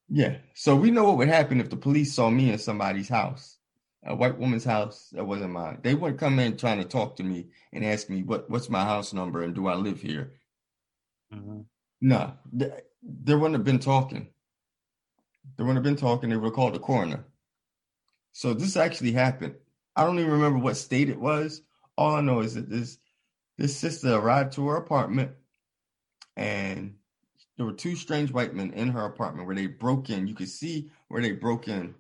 Yeah. 0.10 0.38
So 0.54 0.76
we 0.76 0.92
know 0.92 1.06
what 1.06 1.18
would 1.18 1.28
happen 1.28 1.60
if 1.60 1.72
the 1.72 1.76
police 1.78 2.14
saw 2.14 2.30
me 2.30 2.52
in 2.52 2.60
somebody's 2.60 3.10
house, 3.10 3.58
a 4.06 4.16
white 4.16 4.38
woman's 4.38 4.64
house 4.64 5.10
that 5.14 5.26
wasn't 5.26 5.54
mine. 5.54 5.80
They 5.82 5.96
wouldn't 5.96 6.20
come 6.20 6.38
in 6.38 6.56
trying 6.56 6.78
to 6.78 6.86
talk 6.86 7.16
to 7.16 7.24
me 7.24 7.48
and 7.74 7.84
ask 7.84 8.12
me 8.12 8.22
what 8.22 8.48
what's 8.48 8.70
my 8.70 8.84
house 8.86 9.12
number 9.12 9.42
and 9.42 9.56
do 9.56 9.68
I 9.68 9.74
live 9.76 10.02
here. 10.02 10.34
Mm-hmm. 11.34 11.62
No, 12.02 12.34
they, 12.52 12.72
they 13.04 13.36
wouldn't 13.36 13.56
have 13.56 13.64
been 13.64 13.80
talking. 13.80 14.28
They 15.58 15.64
wouldn't 15.64 15.78
have 15.78 15.84
been 15.84 15.96
talking. 16.02 16.30
They 16.30 16.38
would 16.38 16.46
have 16.46 16.54
called 16.54 16.76
the 16.76 16.80
coroner. 16.80 17.26
So 18.34 18.54
this 18.54 18.78
actually 18.78 19.14
happened. 19.14 19.56
I 19.96 20.04
don't 20.04 20.20
even 20.20 20.32
remember 20.32 20.60
what 20.60 20.78
state 20.78 21.10
it 21.10 21.20
was. 21.20 21.64
All 21.98 22.16
I 22.16 22.22
know 22.22 22.42
is 22.42 22.54
that 22.54 22.70
this 22.70 23.00
this 23.58 23.76
sister 23.76 24.14
arrived 24.14 24.54
to 24.54 24.68
her 24.68 24.76
apartment 24.76 25.32
and 26.36 26.94
there 27.58 27.66
were 27.66 27.74
two 27.74 27.96
strange 27.96 28.32
white 28.32 28.54
men 28.54 28.72
in 28.74 28.90
her 28.90 29.06
apartment 29.06 29.48
where 29.48 29.56
they 29.56 29.66
broke 29.66 30.12
in. 30.12 30.28
You 30.28 30.36
could 30.36 30.50
see 30.50 30.92
where 31.08 31.22
they 31.22 31.32
broke 31.32 31.68
in 31.68 31.96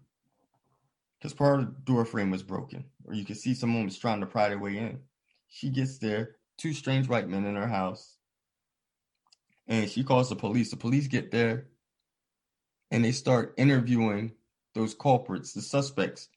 because 1.19 1.33
part 1.33 1.59
of 1.59 1.65
the 1.65 1.81
door 1.81 2.05
frame 2.05 2.29
was 2.29 2.43
broken, 2.43 2.85
or 3.05 3.15
you 3.15 3.25
could 3.25 3.37
see 3.37 3.55
someone 3.55 3.85
was 3.85 3.97
trying 3.97 4.19
to 4.19 4.27
pry 4.27 4.49
their 4.49 4.59
way 4.59 4.77
in. 4.77 4.99
She 5.49 5.69
gets 5.69 5.97
there, 5.97 6.35
two 6.57 6.73
strange 6.73 7.09
white 7.09 7.27
men 7.27 7.45
in 7.45 7.55
her 7.55 7.67
house, 7.67 8.16
and 9.67 9.89
she 9.89 10.03
calls 10.03 10.29
the 10.29 10.35
police. 10.35 10.71
The 10.71 10.77
police 10.77 11.07
get 11.07 11.31
there 11.31 11.67
and 12.91 13.03
they 13.03 13.11
start 13.11 13.53
interviewing 13.57 14.33
those 14.73 14.93
culprits, 14.93 15.53
the 15.53 15.61
suspects, 15.61 16.29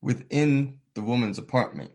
within 0.00 0.78
the 0.94 1.02
woman's 1.02 1.38
apartment. 1.38 1.92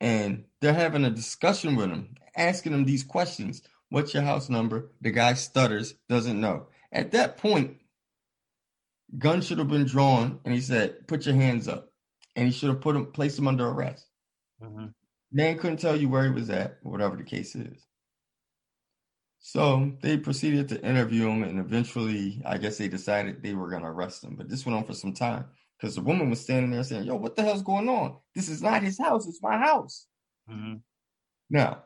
And 0.00 0.44
they're 0.60 0.74
having 0.74 1.04
a 1.04 1.10
discussion 1.10 1.76
with 1.76 1.90
them, 1.90 2.14
asking 2.36 2.72
them 2.72 2.84
these 2.84 3.04
questions. 3.04 3.62
What's 3.88 4.14
your 4.14 4.24
house 4.24 4.48
number? 4.48 4.90
The 5.00 5.10
guy 5.10 5.34
stutters, 5.34 5.94
doesn't 6.08 6.40
know. 6.40 6.66
At 6.90 7.12
that 7.12 7.36
point, 7.36 7.76
gun 9.16 9.42
should 9.42 9.58
have 9.58 9.68
been 9.68 9.86
drawn, 9.86 10.40
and 10.44 10.54
he 10.54 10.60
said, 10.60 11.06
"Put 11.06 11.26
your 11.26 11.34
hands 11.34 11.68
up," 11.68 11.92
and 12.34 12.46
he 12.46 12.52
should 12.52 12.70
have 12.70 12.80
put 12.80 12.96
him, 12.96 13.06
placed 13.12 13.38
him 13.38 13.46
under 13.46 13.68
arrest. 13.68 14.06
Mm-hmm. 14.62 14.86
Man 15.30 15.58
couldn't 15.58 15.78
tell 15.78 15.96
you 15.96 16.08
where 16.08 16.24
he 16.24 16.30
was 16.30 16.50
at, 16.50 16.78
whatever 16.82 17.16
the 17.16 17.22
case 17.22 17.54
is. 17.54 17.86
So 19.44 19.92
they 20.00 20.16
proceeded 20.16 20.68
to 20.68 20.82
interview 20.86 21.28
him, 21.28 21.42
and 21.42 21.58
eventually, 21.58 22.40
I 22.46 22.58
guess 22.58 22.78
they 22.78 22.86
decided 22.86 23.42
they 23.42 23.54
were 23.54 23.68
going 23.68 23.82
to 23.82 23.88
arrest 23.88 24.22
him. 24.22 24.36
But 24.36 24.48
this 24.48 24.64
went 24.64 24.78
on 24.78 24.84
for 24.84 24.94
some 24.94 25.12
time 25.12 25.46
because 25.76 25.96
the 25.96 26.00
woman 26.00 26.30
was 26.30 26.40
standing 26.40 26.70
there 26.70 26.84
saying, 26.84 27.04
"Yo, 27.04 27.16
what 27.16 27.34
the 27.34 27.42
hell's 27.42 27.62
going 27.62 27.88
on? 27.88 28.16
This 28.36 28.48
is 28.48 28.62
not 28.62 28.84
his 28.84 28.98
house; 28.98 29.26
it's 29.26 29.42
my 29.42 29.58
house." 29.58 30.06
Mm-hmm. 30.48 30.74
Now, 31.50 31.82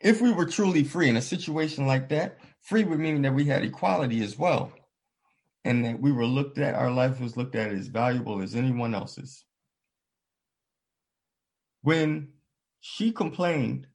if 0.00 0.22
we 0.22 0.32
were 0.32 0.46
truly 0.46 0.84
free 0.84 1.10
in 1.10 1.18
a 1.18 1.22
situation 1.22 1.86
like 1.86 2.08
that, 2.08 2.38
free 2.62 2.82
would 2.82 2.98
mean 2.98 3.20
that 3.22 3.34
we 3.34 3.44
had 3.44 3.62
equality 3.62 4.24
as 4.24 4.38
well, 4.38 4.72
and 5.66 5.84
that 5.84 6.00
we 6.00 6.12
were 6.12 6.24
looked 6.24 6.56
at, 6.56 6.74
our 6.74 6.90
life 6.90 7.20
was 7.20 7.36
looked 7.36 7.54
at 7.54 7.72
as 7.72 7.88
valuable 7.88 8.40
as 8.40 8.56
anyone 8.56 8.94
else's. 8.94 9.44
When 11.82 12.28
she 12.80 13.12
complained 13.12 13.86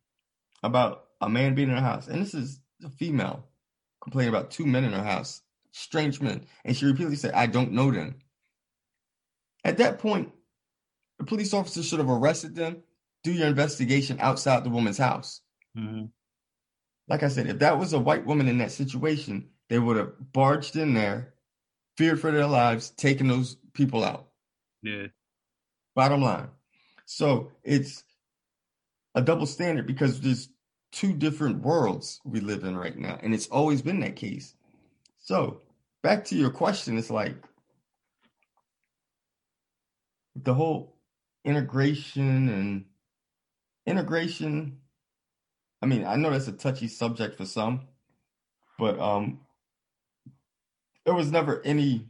about 0.62 1.05
a 1.22 1.30
man 1.30 1.56
being 1.56 1.70
in 1.70 1.76
her 1.76 1.82
house, 1.82 2.08
and 2.08 2.22
this 2.22 2.34
is 2.34 2.60
a 2.84 2.90
female 2.90 3.46
complaining 4.02 4.30
about 4.30 4.52
two 4.52 4.66
men 4.66 4.84
in 4.84 4.94
her 4.94 5.04
house, 5.04 5.42
strange 5.72 6.22
men, 6.22 6.46
and 6.64 6.76
she 6.76 6.86
repeatedly 6.86 7.16
said, 7.16 7.34
I 7.34 7.48
don't 7.48 7.72
know 7.72 7.92
them. 7.92 8.16
At 9.64 9.78
that 9.80 10.00
point, 10.00 10.32
the 11.18 11.26
police 11.26 11.54
officer 11.54 11.82
should 11.82 12.00
have 12.00 12.10
arrested 12.10 12.56
them, 12.56 12.84
do 13.24 13.32
your 13.32 13.48
investigation 13.48 14.18
outside 14.20 14.64
the 14.64 14.70
woman's 14.70 14.98
house. 14.98 15.42
Mm-hmm. 15.78 16.06
Like 17.08 17.24
I 17.24 17.30
said, 17.30 17.48
if 17.48 17.60
that 17.60 17.80
was 17.80 17.94
a 17.94 18.00
white 18.00 18.26
woman 18.26 18.48
in 18.48 18.60
that 18.60 18.72
situation, 18.72 19.50
they 19.70 19.80
would 19.80 19.98
have 19.98 20.12
barged 20.34 20.76
in 20.76 20.94
there, 20.94 21.34
feared 21.98 22.20
for 22.20 22.32
their 22.32 22.48
lives, 22.48 22.90
taken 22.92 23.28
those 23.28 23.58
people 23.74 24.04
out. 24.04 24.28
Yeah. 24.82 25.08
Bottom 25.96 26.22
line. 26.22 26.50
So 27.06 27.52
it's 27.64 28.04
a 29.14 29.22
double 29.22 29.46
standard 29.46 29.88
because 29.88 30.20
there's 30.22 30.50
two 30.96 31.12
different 31.12 31.62
worlds 31.62 32.22
we 32.24 32.40
live 32.40 32.64
in 32.64 32.78
right 32.78 32.98
now, 32.98 33.20
and 33.22 33.34
it's 33.34 33.48
always 33.48 33.82
been 33.82 34.00
that 34.00 34.16
case. 34.16 34.56
So 35.20 35.62
back 36.02 36.24
to 36.26 36.36
your 36.36 36.50
question, 36.50 36.98
it's 36.98 37.10
like 37.10 37.36
the 40.36 40.54
whole 40.54 40.96
integration 41.44 42.48
and 42.48 42.86
integration. 43.86 44.78
I 45.82 45.86
mean, 45.86 46.06
I 46.06 46.16
know 46.16 46.32
that's 46.32 46.48
a 46.48 46.54
touchy 46.54 46.88
subject 46.88 47.38
for 47.38 47.46
some, 47.46 47.82
but 48.80 48.98
um, 48.98 49.42
there 51.06 51.14
was 51.14 51.30
never 51.30 51.62
any. 51.66 52.08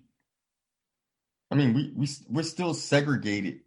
I 1.50 1.56
mean, 1.56 1.74
we 1.74 1.92
we 1.96 2.08
we're 2.30 2.44
still 2.44 2.76
segregated 2.76 3.62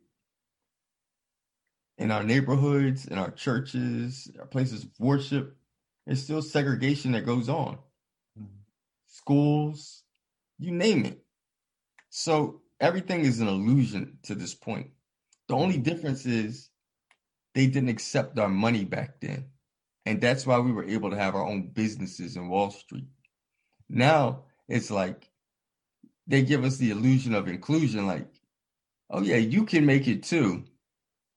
in 1.99 2.13
our 2.13 2.23
neighborhoods, 2.23 3.07
in 3.07 3.19
our 3.19 3.31
churches, 3.31 4.31
our 4.39 4.47
places 4.47 4.85
of 4.85 4.91
worship. 4.99 5.57
There's 6.07 6.23
still 6.23 6.41
segregation 6.41 7.13
that 7.13 7.27
goes 7.27 7.49
on. 7.49 7.79
Mm-hmm. 8.39 8.47
Schools, 9.09 10.05
you 10.59 10.71
name 10.71 11.05
it. 11.05 11.23
So 12.09 12.63
everything 12.81 13.23
is 13.23 13.41
an 13.41 13.49
illusion 13.49 14.19
to 14.23 14.35
this 14.35 14.55
point. 14.55 14.91
The 15.49 15.57
only 15.57 15.79
difference 15.79 16.25
is 16.25 16.71
they 17.55 17.67
didn't 17.67 17.89
accept 17.89 18.39
our 18.39 18.49
money 18.49 18.85
back 18.85 19.21
then. 19.21 19.47
And 20.07 20.21
that's 20.21 20.47
why 20.47 20.59
we 20.59 20.73
were 20.73 20.85
able 20.85 21.11
to 21.11 21.19
have 21.19 21.35
our 21.35 21.47
own 21.47 21.71
businesses 21.73 22.37
in 22.37 22.49
Wall 22.49 22.71
Street. 22.71 23.09
Now 23.89 24.45
it's 24.69 24.91
like 24.91 25.29
they 26.27 26.43
give 26.43 26.65
us 26.65 26.77
the 26.77 26.91
illusion 26.91 27.35
of 27.35 27.49
inclusion, 27.49 28.07
like, 28.07 28.29
oh, 29.11 29.23
yeah, 29.23 29.37
you 29.37 29.65
can 29.65 29.85
make 29.85 30.07
it 30.07 30.23
too 30.23 30.65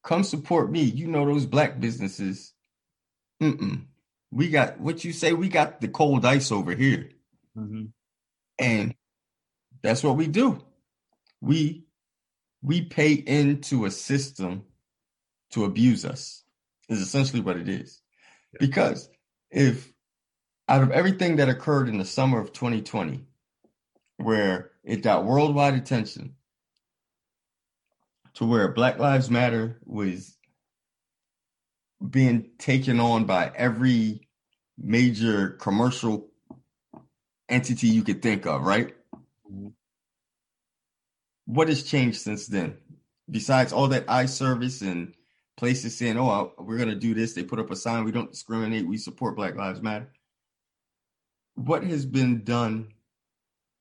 come 0.03 0.23
support 0.23 0.71
me. 0.71 0.81
You 0.81 1.07
know 1.07 1.25
those 1.25 1.45
black 1.45 1.79
businesses. 1.79 2.53
Mm-mm. 3.41 3.85
We 4.31 4.49
got 4.49 4.79
what 4.79 5.03
you 5.03 5.13
say. 5.13 5.33
We 5.33 5.49
got 5.49 5.81
the 5.81 5.87
cold 5.87 6.25
ice 6.25 6.51
over 6.51 6.73
here, 6.73 7.09
mm-hmm. 7.57 7.85
and 8.59 8.95
that's 9.83 10.03
what 10.03 10.15
we 10.15 10.27
do. 10.27 10.63
We 11.41 11.85
we 12.61 12.81
pay 12.81 13.13
into 13.13 13.85
a 13.85 13.91
system 13.91 14.63
to 15.51 15.65
abuse 15.65 16.05
us. 16.05 16.43
Is 16.87 17.01
essentially 17.01 17.41
what 17.41 17.57
it 17.57 17.69
is. 17.69 18.01
Yeah. 18.53 18.67
Because 18.67 19.09
if 19.49 19.91
out 20.67 20.83
of 20.83 20.91
everything 20.91 21.37
that 21.37 21.49
occurred 21.49 21.89
in 21.89 21.97
the 21.97 22.05
summer 22.05 22.39
of 22.39 22.53
2020, 22.53 23.25
where 24.17 24.71
it 24.83 25.03
got 25.03 25.25
worldwide 25.25 25.73
attention, 25.73 26.35
to 28.35 28.45
where 28.45 28.67
Black 28.69 28.97
Lives 28.99 29.29
Matter 29.29 29.79
was 29.85 30.37
being 32.09 32.51
taken 32.57 32.99
on 32.99 33.25
by 33.25 33.51
every 33.55 34.27
major 34.77 35.49
commercial 35.49 36.29
entity 37.49 37.87
you 37.87 38.03
could 38.03 38.21
think 38.21 38.45
of, 38.45 38.63
right? 38.63 38.95
Mm-hmm. 39.51 39.67
What 41.45 41.67
has 41.67 41.83
changed 41.83 42.21
since 42.21 42.47
then? 42.47 42.77
Besides 43.29 43.73
all 43.73 43.87
that 43.89 44.09
eye 44.09 44.25
service 44.25 44.81
and 44.81 45.13
places 45.57 45.97
saying, 45.97 46.17
oh, 46.17 46.53
we're 46.57 46.77
going 46.77 46.89
to 46.89 46.95
do 46.95 47.13
this, 47.13 47.33
they 47.33 47.43
put 47.43 47.59
up 47.59 47.71
a 47.71 47.75
sign, 47.75 48.03
we 48.03 48.11
don't 48.11 48.31
discriminate, 48.31 48.87
we 48.87 48.97
support 48.97 49.35
Black 49.35 49.55
Lives 49.55 49.81
Matter. 49.81 50.11
what 51.55 51.83
has 51.83 52.05
been 52.05 52.43
done? 52.43 52.93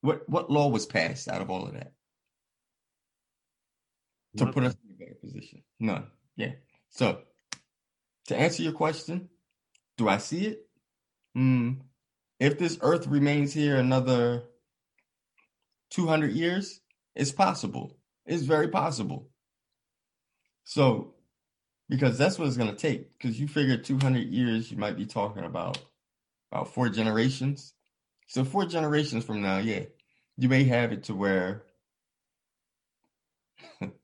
What 0.02 0.28
what 0.28 0.50
law 0.50 0.68
was 0.68 0.86
passed 0.86 1.28
out 1.28 1.42
of 1.42 1.50
all 1.50 1.66
of 1.66 1.74
that 1.74 1.92
to 4.36 4.46
put 4.46 4.64
us 4.64 4.74
in 4.84 4.94
a 4.94 4.98
better 4.98 5.16
position? 5.20 5.62
None. 5.78 6.06
Yeah. 6.36 6.52
So 6.90 7.22
to 8.26 8.36
answer 8.36 8.62
your 8.62 8.72
question, 8.72 9.28
do 9.96 10.08
I 10.08 10.18
see 10.18 10.46
it? 10.46 10.66
Mm, 11.36 11.80
if 12.38 12.58
this 12.58 12.78
earth 12.80 13.06
remains 13.06 13.52
here 13.52 13.76
another 13.76 14.44
200 15.90 16.32
years, 16.32 16.80
it's 17.14 17.32
possible. 17.32 17.96
It's 18.26 18.44
very 18.44 18.68
possible. 18.68 19.28
So, 20.64 21.14
because 21.88 22.16
that's 22.16 22.38
what 22.38 22.48
it's 22.48 22.56
going 22.56 22.70
to 22.70 22.76
take. 22.76 23.18
Because 23.18 23.38
you 23.40 23.48
figure 23.48 23.76
200 23.76 24.28
years, 24.28 24.70
you 24.70 24.78
might 24.78 24.96
be 24.96 25.06
talking 25.06 25.44
about 25.44 25.78
about 26.52 26.72
four 26.72 26.88
generations. 26.88 27.74
So, 28.28 28.44
four 28.44 28.66
generations 28.66 29.24
from 29.24 29.42
now, 29.42 29.58
yeah, 29.58 29.84
you 30.36 30.48
may 30.48 30.64
have 30.64 30.92
it 30.92 31.04
to 31.04 31.14
where 31.14 31.64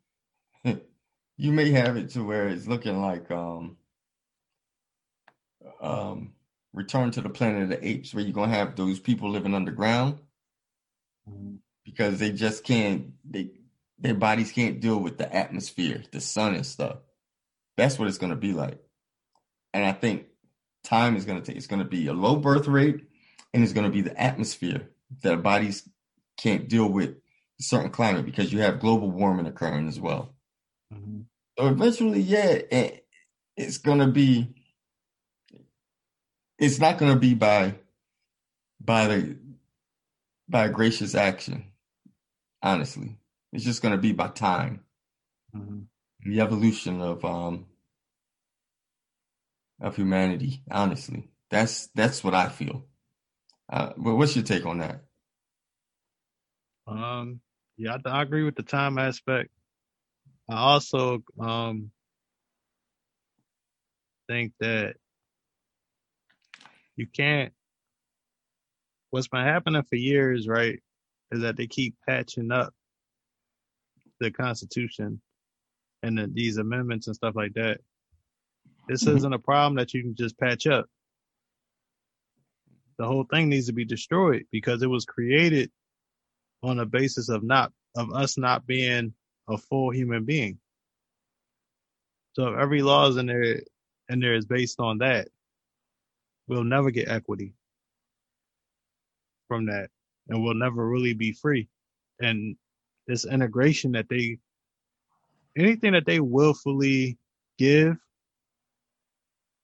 you 1.36 1.52
may 1.52 1.70
have 1.70 1.96
it 1.96 2.10
to 2.10 2.24
where 2.24 2.48
it's 2.48 2.66
looking 2.66 3.00
like 3.00 3.30
um 3.30 3.76
um 5.80 6.32
return 6.72 7.10
to 7.10 7.20
the 7.20 7.28
planet 7.28 7.64
of 7.64 7.68
the 7.70 7.86
apes 7.88 8.14
where 8.14 8.22
you're 8.22 8.32
gonna 8.32 8.52
have 8.52 8.76
those 8.76 9.00
people 9.00 9.30
living 9.30 9.54
underground 9.54 10.20
because 11.84 12.18
they 12.18 12.32
just 12.32 12.64
can't 12.64 13.12
they 13.28 13.50
their 13.98 14.14
bodies 14.14 14.52
can't 14.52 14.80
deal 14.80 14.98
with 14.98 15.16
the 15.16 15.34
atmosphere, 15.34 16.02
the 16.12 16.20
sun 16.20 16.54
and 16.54 16.66
stuff. 16.66 16.98
That's 17.76 17.98
what 17.98 18.08
it's 18.08 18.18
gonna 18.18 18.36
be 18.36 18.52
like. 18.52 18.78
And 19.72 19.84
I 19.84 19.92
think 19.92 20.26
time 20.84 21.16
is 21.16 21.24
gonna 21.24 21.40
take 21.40 21.56
it's 21.56 21.66
gonna 21.66 21.84
be 21.84 22.06
a 22.06 22.12
low 22.12 22.36
birth 22.36 22.66
rate 22.66 23.06
and 23.54 23.62
it's 23.62 23.72
gonna 23.72 23.90
be 23.90 24.02
the 24.02 24.18
atmosphere 24.20 24.90
that 25.22 25.32
our 25.32 25.38
bodies 25.38 25.88
can't 26.36 26.68
deal 26.68 26.88
with 26.88 27.10
a 27.10 27.62
certain 27.62 27.90
climate 27.90 28.26
because 28.26 28.52
you 28.52 28.60
have 28.60 28.80
global 28.80 29.10
warming 29.10 29.46
occurring 29.46 29.88
as 29.88 29.98
well. 29.98 30.35
Mm-hmm. 30.92 31.20
So 31.58 31.66
eventually, 31.68 32.20
yeah, 32.20 32.58
it's 33.56 33.78
gonna 33.78 34.08
be. 34.08 34.54
It's 36.58 36.78
not 36.78 36.98
gonna 36.98 37.16
be 37.16 37.34
by, 37.34 37.74
by 38.80 39.08
the, 39.08 39.36
by 40.48 40.66
a 40.66 40.70
gracious 40.70 41.14
action. 41.14 41.64
Honestly, 42.62 43.18
it's 43.52 43.64
just 43.64 43.82
gonna 43.82 43.98
be 43.98 44.12
by 44.12 44.28
time. 44.28 44.80
Mm-hmm. 45.54 45.80
The 46.30 46.40
evolution 46.40 47.00
of 47.02 47.24
um 47.24 47.66
of 49.80 49.96
humanity. 49.96 50.62
Honestly, 50.70 51.28
that's 51.50 51.88
that's 51.88 52.24
what 52.24 52.34
I 52.34 52.48
feel. 52.48 52.84
Uh, 53.70 53.92
but 53.96 54.14
what's 54.14 54.36
your 54.36 54.44
take 54.44 54.64
on 54.64 54.78
that? 54.78 55.02
Um, 56.86 57.40
yeah, 57.76 57.96
I, 58.04 58.08
I 58.08 58.22
agree 58.22 58.44
with 58.44 58.54
the 58.56 58.62
time 58.62 58.98
aspect. 58.98 59.50
I 60.48 60.56
also 60.56 61.22
um, 61.40 61.90
think 64.28 64.52
that 64.60 64.96
you 66.96 67.06
can't. 67.06 67.52
What's 69.10 69.28
been 69.28 69.44
happening 69.44 69.82
for 69.82 69.96
years, 69.96 70.46
right, 70.46 70.80
is 71.30 71.40
that 71.40 71.56
they 71.56 71.66
keep 71.66 71.94
patching 72.06 72.52
up 72.52 72.72
the 74.20 74.30
Constitution 74.30 75.20
and 76.02 76.18
the, 76.18 76.30
these 76.32 76.58
amendments 76.58 77.06
and 77.06 77.16
stuff 77.16 77.34
like 77.34 77.54
that. 77.54 77.80
This 78.88 79.04
mm-hmm. 79.04 79.16
isn't 79.16 79.32
a 79.32 79.38
problem 79.38 79.76
that 79.76 79.94
you 79.94 80.02
can 80.02 80.14
just 80.14 80.38
patch 80.38 80.66
up. 80.66 80.86
The 82.98 83.06
whole 83.06 83.24
thing 83.24 83.48
needs 83.48 83.66
to 83.66 83.72
be 83.72 83.84
destroyed 83.84 84.44
because 84.50 84.82
it 84.82 84.88
was 84.88 85.04
created 85.04 85.70
on 86.62 86.78
a 86.78 86.86
basis 86.86 87.28
of 87.28 87.42
not 87.42 87.72
of 87.96 88.12
us 88.12 88.38
not 88.38 88.66
being 88.66 89.14
a 89.48 89.56
full 89.56 89.90
human 89.90 90.24
being. 90.24 90.58
So 92.34 92.48
if 92.48 92.58
every 92.58 92.82
law 92.82 93.08
is 93.08 93.16
in 93.16 93.26
there 93.26 93.60
and 94.08 94.22
there 94.22 94.34
is 94.34 94.44
based 94.44 94.80
on 94.80 94.98
that, 94.98 95.28
we'll 96.48 96.64
never 96.64 96.90
get 96.90 97.08
equity 97.08 97.54
from 99.48 99.66
that. 99.66 99.88
And 100.28 100.42
we'll 100.42 100.54
never 100.54 100.86
really 100.86 101.14
be 101.14 101.32
free. 101.32 101.68
And 102.20 102.56
this 103.06 103.24
integration 103.24 103.92
that 103.92 104.08
they 104.08 104.38
anything 105.56 105.92
that 105.92 106.06
they 106.06 106.20
willfully 106.20 107.16
give 107.58 107.96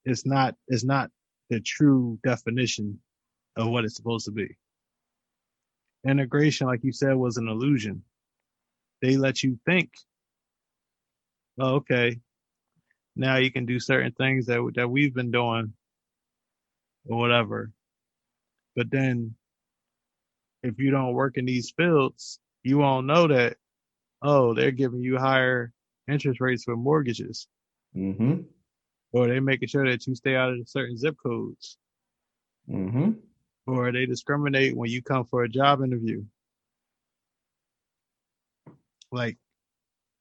is 0.05 0.25
not 0.25 0.55
is 0.67 0.83
not 0.83 1.11
the 1.49 1.59
true 1.59 2.17
definition 2.23 2.99
of 3.55 3.67
what 3.67 3.85
it's 3.85 3.95
supposed 3.95 4.25
to 4.25 4.31
be. 4.31 4.57
Integration, 6.07 6.67
like 6.67 6.83
you 6.83 6.91
said, 6.91 7.15
was 7.15 7.37
an 7.37 7.47
illusion 7.47 8.03
they 9.03 9.17
let 9.17 9.43
you 9.43 9.59
think, 9.65 9.91
oh, 11.59 11.75
okay, 11.75 12.21
now 13.17 13.35
you 13.35 13.51
can 13.51 13.65
do 13.65 13.77
certain 13.79 14.13
things 14.13 14.45
that 14.45 14.71
that 14.75 14.89
we've 14.89 15.13
been 15.13 15.29
doing 15.29 15.73
or 17.05 17.17
whatever. 17.17 17.71
But 18.77 18.89
then 18.89 19.35
if 20.63 20.79
you 20.79 20.89
don't 20.89 21.13
work 21.13 21.37
in 21.37 21.43
these 21.43 21.73
fields, 21.75 22.39
you 22.63 22.77
won't 22.77 23.05
know 23.05 23.27
that, 23.27 23.57
oh, 24.21 24.53
they're 24.53 24.71
giving 24.71 25.01
you 25.01 25.17
higher 25.17 25.73
interest 26.09 26.39
rates 26.39 26.63
for 26.63 26.77
mortgages. 26.77 27.49
Mm-hmm. 27.95 28.43
Or 29.11 29.27
they're 29.27 29.41
making 29.41 29.67
sure 29.67 29.85
that 29.85 30.07
you 30.07 30.15
stay 30.15 30.37
out 30.37 30.53
of 30.53 30.69
certain 30.69 30.97
zip 30.97 31.17
codes. 31.21 31.77
Mm-hmm. 32.69 33.11
Or 33.67 33.91
they 33.91 34.05
discriminate 34.05 34.77
when 34.77 34.89
you 34.89 35.03
come 35.03 35.25
for 35.25 35.43
a 35.43 35.49
job 35.49 35.83
interview 35.83 36.23
like 39.13 39.37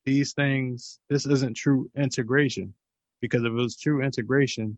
these 0.04 0.32
things, 0.34 0.98
this 1.08 1.26
isn't 1.26 1.56
true 1.56 1.90
integration. 1.96 2.74
Because 3.20 3.42
if 3.42 3.48
it 3.48 3.52
was 3.52 3.76
true 3.76 4.02
integration, 4.02 4.76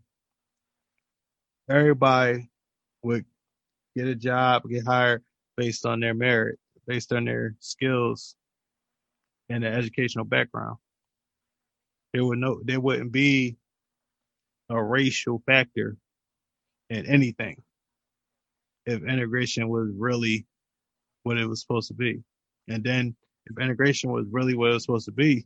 everybody 1.69 2.49
would 3.03 3.25
get 3.95 4.07
a 4.07 4.15
job, 4.15 4.63
get 4.69 4.85
hired 4.85 5.23
based 5.57 5.85
on 5.85 5.99
their 5.99 6.13
merit, 6.13 6.59
based 6.87 7.11
on 7.11 7.25
their 7.25 7.55
skills 7.59 8.35
and 9.49 9.63
their 9.63 9.73
educational 9.73 10.25
background. 10.25 10.77
There 12.13 12.23
would 12.23 12.37
no 12.39 12.61
there 12.63 12.79
wouldn't 12.79 13.11
be 13.11 13.57
a 14.69 14.81
racial 14.81 15.41
factor 15.45 15.97
in 16.89 17.05
anything 17.07 17.61
if 18.85 19.03
integration 19.03 19.67
was 19.67 19.89
really 19.97 20.45
what 21.23 21.37
it 21.37 21.47
was 21.47 21.61
supposed 21.61 21.87
to 21.87 21.95
be. 21.95 22.23
And 22.67 22.83
then 22.83 23.15
if 23.47 23.59
integration 23.59 24.11
was 24.11 24.25
really 24.29 24.55
what 24.55 24.71
it 24.71 24.73
was 24.73 24.83
supposed 24.83 25.05
to 25.05 25.11
be, 25.11 25.45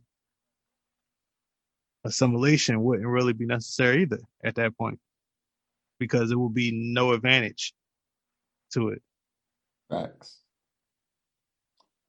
assimilation 2.04 2.82
wouldn't 2.82 3.06
really 3.06 3.32
be 3.32 3.46
necessary 3.46 4.02
either 4.02 4.20
at 4.44 4.54
that 4.54 4.76
point 4.76 4.98
because 5.98 6.30
it 6.30 6.38
would 6.38 6.54
be 6.54 6.72
no 6.72 7.12
advantage 7.12 7.74
to 8.72 8.88
it. 8.88 9.02
Facts. 9.90 10.38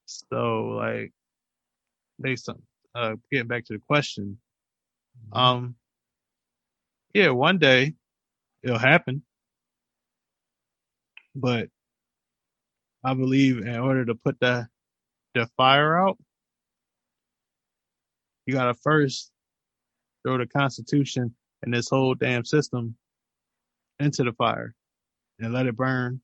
So, 0.06 0.78
like, 0.78 1.12
based 2.20 2.50
on 2.50 2.62
uh, 2.96 3.16
getting 3.32 3.48
back 3.48 3.66
to 3.66 3.74
the 3.74 3.82
question, 3.88 4.38
mm-hmm. 5.30 5.38
um, 5.38 5.76
yeah, 7.14 7.30
one 7.30 7.58
day 7.58 7.94
it'll 8.64 8.78
happen, 8.78 9.24
but 11.36 11.70
I 13.04 13.14
believe 13.14 13.60
in 13.60 13.76
order 13.76 14.06
to 14.06 14.16
put 14.16 14.40
that 14.42 14.68
the 15.34 15.48
fire 15.58 15.98
out, 16.00 16.18
you 18.46 18.54
gotta 18.54 18.74
first 18.74 19.32
throw 20.24 20.38
the 20.38 20.48
Constitution 20.48 21.34
and 21.64 21.74
this 21.74 21.90
whole 21.90 22.16
damn 22.16 22.44
system 22.44 22.96
into 24.00 24.24
the 24.24 24.34
fire 24.34 24.74
and 25.40 25.54
let 25.54 25.68
it 25.68 25.76
burn 25.76 26.22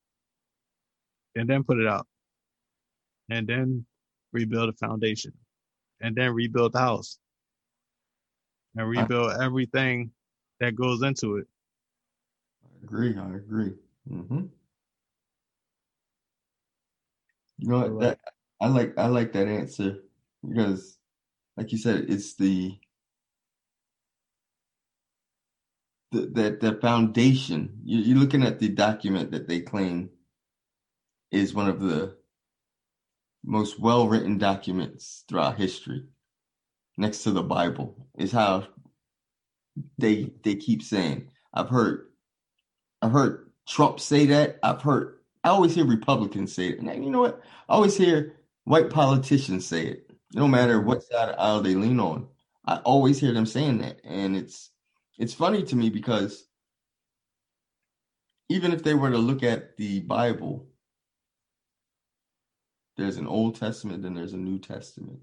and 1.35 1.47
then 1.47 1.63
put 1.63 1.79
it 1.79 1.88
out 1.88 2.07
and 3.29 3.47
then 3.47 3.85
rebuild 4.34 4.69
a 4.69 4.73
foundation 4.73 5.34
and 6.01 6.15
then 6.15 6.34
rebuild 6.34 6.73
the 6.73 6.79
house 6.79 7.19
and 8.75 8.89
rebuild 8.89 9.31
I, 9.31 9.45
everything 9.45 10.11
that 10.59 10.75
goes 10.75 11.01
into 11.01 11.38
it. 11.38 11.47
I 12.63 12.84
agree. 12.84 13.15
I 13.17 13.35
agree. 13.35 13.73
Mm-hmm. 14.11 14.45
You 17.59 17.69
know 17.69 17.99
that 17.99 18.19
I 18.59 18.67
like 18.67 18.97
I 18.97 19.07
like 19.07 19.34
that 19.34 19.47
answer 19.47 19.97
because, 20.47 20.97
like 21.55 21.71
you 21.71 21.77
said, 21.77 22.05
it's 22.09 22.35
the 22.35 22.77
the 26.11 26.21
that 26.34 26.59
the 26.59 26.73
foundation. 26.81 27.79
You, 27.84 27.99
you're 27.99 28.17
looking 28.17 28.43
at 28.43 28.59
the 28.59 28.69
document 28.69 29.31
that 29.31 29.47
they 29.47 29.61
claim 29.61 30.09
is 31.31 31.53
one 31.53 31.69
of 31.69 31.81
the 31.81 32.15
most 33.43 33.79
well 33.79 34.07
written 34.07 34.38
documents 34.38 35.23
throughout 35.27 35.57
history, 35.57 36.05
next 36.97 37.23
to 37.23 37.31
the 37.31 37.43
Bible, 37.43 38.07
is 38.17 38.31
how 38.31 38.67
they 39.97 40.31
they 40.43 40.55
keep 40.55 40.81
saying. 40.81 41.29
I've 41.53 41.69
heard 41.69 42.07
I've 43.01 43.11
heard 43.11 43.51
Trump 43.67 43.99
say 43.99 44.25
that. 44.27 44.59
I've 44.63 44.81
heard 44.81 45.19
I 45.43 45.49
always 45.49 45.75
hear 45.75 45.85
Republicans 45.85 46.53
say 46.53 46.69
it, 46.69 46.79
and 46.79 47.05
you 47.05 47.11
know 47.11 47.21
what? 47.21 47.41
I 47.69 47.73
always 47.73 47.95
hear 47.95 48.34
white 48.68 48.89
politicians 48.89 49.65
say 49.65 49.85
it. 49.85 50.11
No 50.34 50.45
matter 50.45 50.81
what 50.81 51.02
side 51.02 51.30
of 51.30 51.35
the 51.35 51.41
aisle 51.41 51.61
they 51.61 51.76
lean 51.76 52.02
on, 52.02 52.27
I 52.65 52.77
always 52.80 53.18
hear 53.18 53.34
them 53.34 53.45
saying 53.45 53.77
that, 53.77 54.02
and 54.03 54.35
it's 54.35 54.72
it's 55.18 55.34
funny 55.34 55.64
to 55.64 55.76
me 55.76 55.89
because 55.89 56.45
even 58.49 58.73
if 58.73 58.84
they 58.84 58.94
were 58.94 59.10
to 59.10 59.18
look 59.18 59.41
at 59.41 59.77
the 59.77 60.02
Bible, 60.02 60.68
there's 62.98 63.15
an 63.15 63.27
Old 63.27 63.56
Testament 63.56 64.06
and 64.06 64.18
there's 64.18 64.34
a 64.34 64.38
New 64.38 64.60
Testament. 64.60 65.19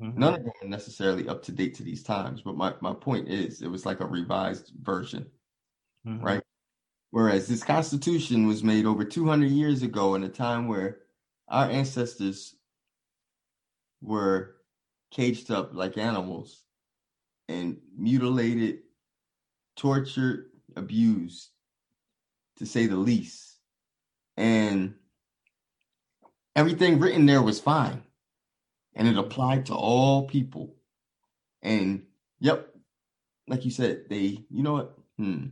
Mm-hmm. 0.00 0.18
None 0.18 0.34
of 0.34 0.44
them 0.44 0.52
are 0.62 0.68
necessarily 0.68 1.28
up 1.28 1.42
to 1.44 1.52
date 1.52 1.74
to 1.74 1.82
these 1.82 2.02
times, 2.02 2.40
but 2.40 2.56
my, 2.56 2.72
my 2.80 2.94
point 2.94 3.28
is 3.28 3.60
it 3.60 3.70
was 3.70 3.84
like 3.84 4.00
a 4.00 4.06
revised 4.06 4.72
version, 4.80 5.26
mm-hmm. 6.06 6.24
right? 6.24 6.42
Whereas 7.10 7.46
this 7.46 7.62
Constitution 7.62 8.46
was 8.46 8.64
made 8.64 8.86
over 8.86 9.04
200 9.04 9.50
years 9.50 9.82
ago 9.82 10.14
in 10.14 10.24
a 10.24 10.28
time 10.30 10.66
where 10.66 11.00
our 11.48 11.68
ancestors 11.68 12.54
were 14.02 14.56
caged 15.10 15.50
up 15.50 15.74
like 15.74 15.98
animals 15.98 16.62
and 17.48 17.78
mutilated, 17.96 18.80
tortured, 19.76 20.50
abused, 20.76 21.48
to 22.56 22.66
say 22.66 22.86
the 22.86 22.96
least. 22.96 23.56
And 24.36 24.94
everything 26.54 27.00
written 27.00 27.26
there 27.26 27.42
was 27.42 27.60
fine. 27.60 28.02
And 28.94 29.08
it 29.08 29.16
applied 29.16 29.66
to 29.66 29.74
all 29.74 30.26
people. 30.26 30.74
And 31.62 32.06
yep, 32.38 32.74
like 33.48 33.64
you 33.64 33.70
said, 33.70 34.04
they, 34.08 34.44
you 34.50 34.62
know 34.62 34.72
what? 34.74 34.98
Hmm. 35.16 35.46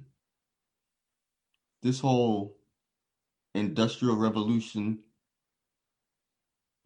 This 1.82 2.00
whole 2.00 2.56
industrial 3.54 4.16
revolution. 4.16 5.00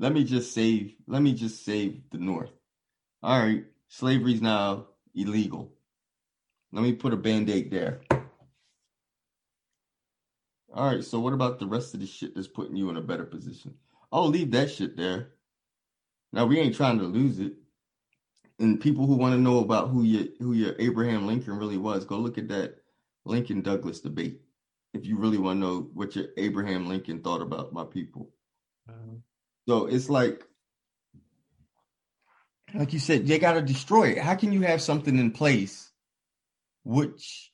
Let 0.03 0.13
me 0.13 0.25
just 0.25 0.53
save, 0.53 0.97
let 1.07 1.23
me 1.23 1.33
just 1.33 1.65
save 1.65 2.03
the 2.11 2.19
North. 2.19 2.51
All 3.23 3.39
right, 3.39 3.65
slavery's 3.87 4.43
now 4.43 4.89
illegal. 5.15 5.75
Let 6.73 6.83
me 6.83 6.93
put 6.93 7.13
a 7.13 7.17
band-aid 7.17 7.71
there. 7.71 8.01
All 10.75 10.89
right, 10.89 11.05
so 11.05 11.21
what 11.21 11.35
about 11.35 11.61
the 11.61 11.69
rest 11.69 11.95
of 11.95 12.01
the 12.01 12.07
shit 12.07 12.35
that's 12.35 12.49
putting 12.49 12.75
you 12.75 12.91
in 12.91 12.97
a 12.97 13.01
better 13.01 13.25
position? 13.25 13.75
I'll 14.11 14.27
leave 14.27 14.51
that 14.51 14.73
shit 14.73 14.97
there. 14.97 15.35
Now 16.33 16.47
we 16.47 16.59
ain't 16.59 16.75
trying 16.75 16.99
to 16.99 17.05
lose 17.05 17.39
it. 17.39 17.53
And 18.59 18.81
people 18.81 19.07
who 19.07 19.15
want 19.15 19.35
to 19.35 19.41
know 19.41 19.61
about 19.61 19.91
who 19.91 20.03
your 20.03 20.27
who 20.41 20.53
your 20.53 20.75
Abraham 20.81 21.29
Lincoln 21.29 21.57
really 21.57 21.79
was, 21.79 22.05
go 22.05 22.17
look 22.17 22.39
at 22.39 22.49
that 22.49 22.75
Lincoln 23.25 23.63
Douglas 23.63 24.01
debate. 24.01 24.41
If 24.95 25.07
you 25.07 25.17
really 25.17 25.39
want 25.39 25.61
to 25.61 25.67
know 25.67 25.91
what 25.95 26.17
your 26.17 26.27
Abraham 26.37 26.89
Lincoln 26.89 27.23
thought 27.23 27.41
about 27.41 27.73
my 27.73 27.85
people. 27.85 28.31
Uh-huh. 28.89 29.19
So 29.69 29.87
it's 29.87 30.09
like 30.09 30.43
like 32.75 32.93
you 32.93 32.99
said, 32.99 33.27
they 33.27 33.39
gotta 33.39 33.63
destroy 33.63 34.11
it. 34.11 34.19
How 34.19 34.35
can 34.35 34.53
you 34.53 34.63
have 34.63 34.81
something 34.81 35.19
in 35.19 35.33
place 35.33 35.91
which 36.85 37.53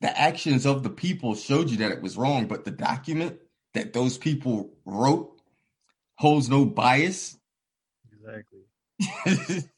the 0.00 0.18
actions 0.18 0.66
of 0.66 0.82
the 0.82 0.90
people 0.90 1.34
showed 1.34 1.70
you 1.70 1.78
that 1.78 1.92
it 1.92 2.02
was 2.02 2.16
wrong, 2.16 2.46
but 2.46 2.64
the 2.64 2.70
document 2.70 3.38
that 3.74 3.92
those 3.92 4.18
people 4.18 4.72
wrote 4.84 5.40
holds 6.16 6.48
no 6.48 6.64
bias. 6.64 7.36
Exactly. 8.12 8.60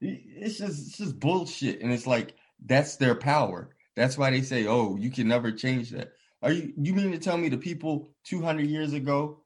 it's 0.00 0.58
just 0.58 0.88
it's 0.88 0.98
just 0.98 1.20
bullshit, 1.20 1.80
and 1.80 1.92
it's 1.92 2.06
like 2.06 2.34
that's 2.64 2.96
their 2.96 3.14
power. 3.14 3.70
That's 3.96 4.18
why 4.18 4.30
they 4.30 4.42
say, 4.42 4.66
"Oh, 4.66 4.96
you 4.96 5.10
can 5.10 5.28
never 5.28 5.52
change 5.52 5.90
that." 5.90 6.12
Are 6.42 6.52
you 6.52 6.72
you 6.76 6.94
mean 6.94 7.12
to 7.12 7.18
tell 7.18 7.36
me 7.36 7.48
the 7.48 7.58
people 7.58 8.10
200 8.24 8.66
years 8.66 8.92
ago 8.92 9.40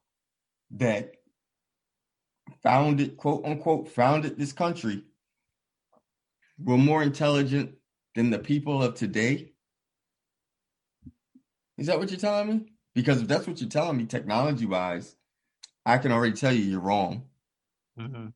that 0.73 1.13
founded 2.63 3.17
quote 3.17 3.45
unquote 3.45 3.89
founded 3.89 4.39
this 4.39 4.53
country 4.53 5.03
were 6.59 6.79
more 6.79 7.03
intelligent 7.03 7.73
than 8.15 8.31
the 8.31 8.39
people 8.39 8.83
of 8.83 8.95
today? 8.95 9.53
Is 11.79 11.87
that 11.87 11.99
what 11.99 12.11
you're 12.11 12.21
telling 12.21 12.49
me? 12.49 12.73
Because 12.95 13.23
if 13.23 13.29
that's 13.29 13.47
what 13.47 13.61
you're 13.61 13.71
telling 13.71 13.97
me, 13.97 14.05
technology 14.05 14.67
wise, 14.67 15.17
I 15.87 15.99
can 15.99 16.13
already 16.13 16.35
tell 16.35 16.53
you 16.53 16.63
you're 16.63 16.81
wrong. 16.81 17.25
Mm-hmm. 17.99 18.29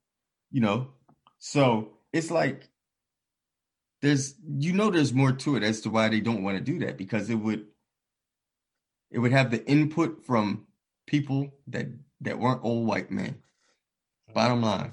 You 0.50 0.60
know, 0.60 0.88
so 1.38 1.98
it's 2.12 2.30
like 2.30 2.68
there's 4.00 4.34
you 4.46 4.72
know 4.72 4.90
there's 4.90 5.12
more 5.12 5.32
to 5.32 5.56
it 5.56 5.62
as 5.62 5.80
to 5.82 5.90
why 5.90 6.08
they 6.08 6.20
don't 6.20 6.42
want 6.42 6.56
to 6.58 6.64
do 6.64 6.78
that 6.80 6.96
because 6.96 7.28
it 7.30 7.34
would 7.34 7.66
it 9.10 9.18
would 9.18 9.32
have 9.32 9.50
the 9.50 9.64
input 9.66 10.24
from 10.24 10.66
people 11.06 11.52
that 11.68 11.86
that 12.24 12.38
weren't 12.38 12.62
all 12.64 12.84
white 12.84 13.10
men. 13.10 13.38
Bottom 14.34 14.62
line. 14.62 14.92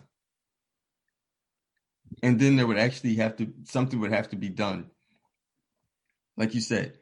And 2.23 2.39
then 2.39 2.55
there 2.55 2.67
would 2.67 2.77
actually 2.77 3.15
have 3.15 3.37
to 3.37 3.51
something 3.63 3.99
would 3.99 4.13
have 4.13 4.29
to 4.29 4.35
be 4.35 4.49
done. 4.49 4.91
Like 6.37 6.53
you 6.53 6.61
said 6.61 6.97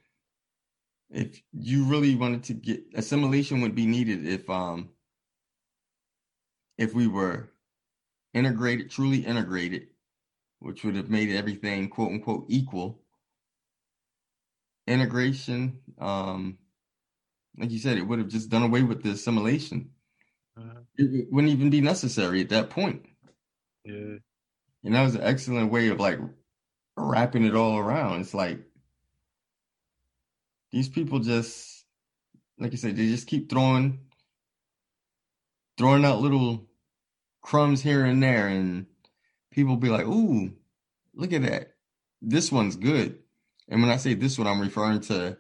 if 1.10 1.42
you 1.52 1.86
really 1.86 2.16
wanted 2.16 2.44
to 2.44 2.54
get 2.54 2.84
assimilation 2.96 3.62
would 3.62 3.76
be 3.76 3.86
needed 3.86 4.28
if 4.28 4.50
um 4.50 4.90
if 6.78 6.94
we 6.94 7.08
were 7.08 7.50
integrated 8.34 8.90
truly 8.92 9.20
integrated 9.20 9.88
which 10.60 10.84
would 10.84 10.96
have 10.96 11.10
made 11.10 11.34
everything 11.36 11.90
quote 11.90 12.12
unquote 12.12 12.46
equal. 12.50 13.00
Integration 14.88 15.80
um 16.00 16.58
like 17.58 17.72
you 17.72 17.80
said 17.80 17.98
it 17.98 18.08
would 18.08 18.20
have 18.20 18.28
just 18.28 18.50
done 18.50 18.64
away 18.64 18.84
with 18.84 19.04
the 19.04 19.12
assimilation 19.12 19.90
uh-huh. 20.60 20.80
it, 20.98 21.04
it 21.04 21.28
wouldn't 21.32 21.54
even 21.54 21.70
be 21.70 21.82
necessary 21.82 22.42
at 22.42 22.50
that 22.50 22.70
point 22.70 23.06
yeah 23.86 24.18
and 24.84 24.96
that 24.96 25.04
was 25.04 25.16
an 25.16 25.22
excellent 25.22 25.72
way 25.72 25.90
of 25.90 26.00
like 26.00 26.20
wrapping 26.96 27.46
it 27.46 27.56
all 27.56 27.78
around. 27.78 28.22
It's 28.22 28.34
like 28.34 28.60
these 30.72 30.90
people 30.90 31.20
just, 31.20 31.86
like 32.58 32.74
I 32.74 32.76
said, 32.76 32.96
they 32.96 33.08
just 33.08 33.28
keep 33.28 33.50
throwing, 33.50 34.00
throwing 35.78 36.06
out 36.06 36.22
little 36.22 36.68
crumbs 37.42 37.82
here 37.82 38.06
and 38.06 38.22
there, 38.22 38.48
and 38.48 38.86
people 39.52 39.78
be 39.78 39.90
like, 39.90 40.06
"Ooh, 40.06 40.52
look 41.14 41.34
at 41.34 41.42
that! 41.44 41.74
This 42.22 42.52
one's 42.52 42.76
good." 42.76 43.20
And 43.68 43.82
when 43.82 43.92
I 43.92 43.98
say 43.98 44.14
this 44.14 44.38
one, 44.38 44.48
I'm 44.48 44.62
referring 44.62 45.02
to 45.02 45.38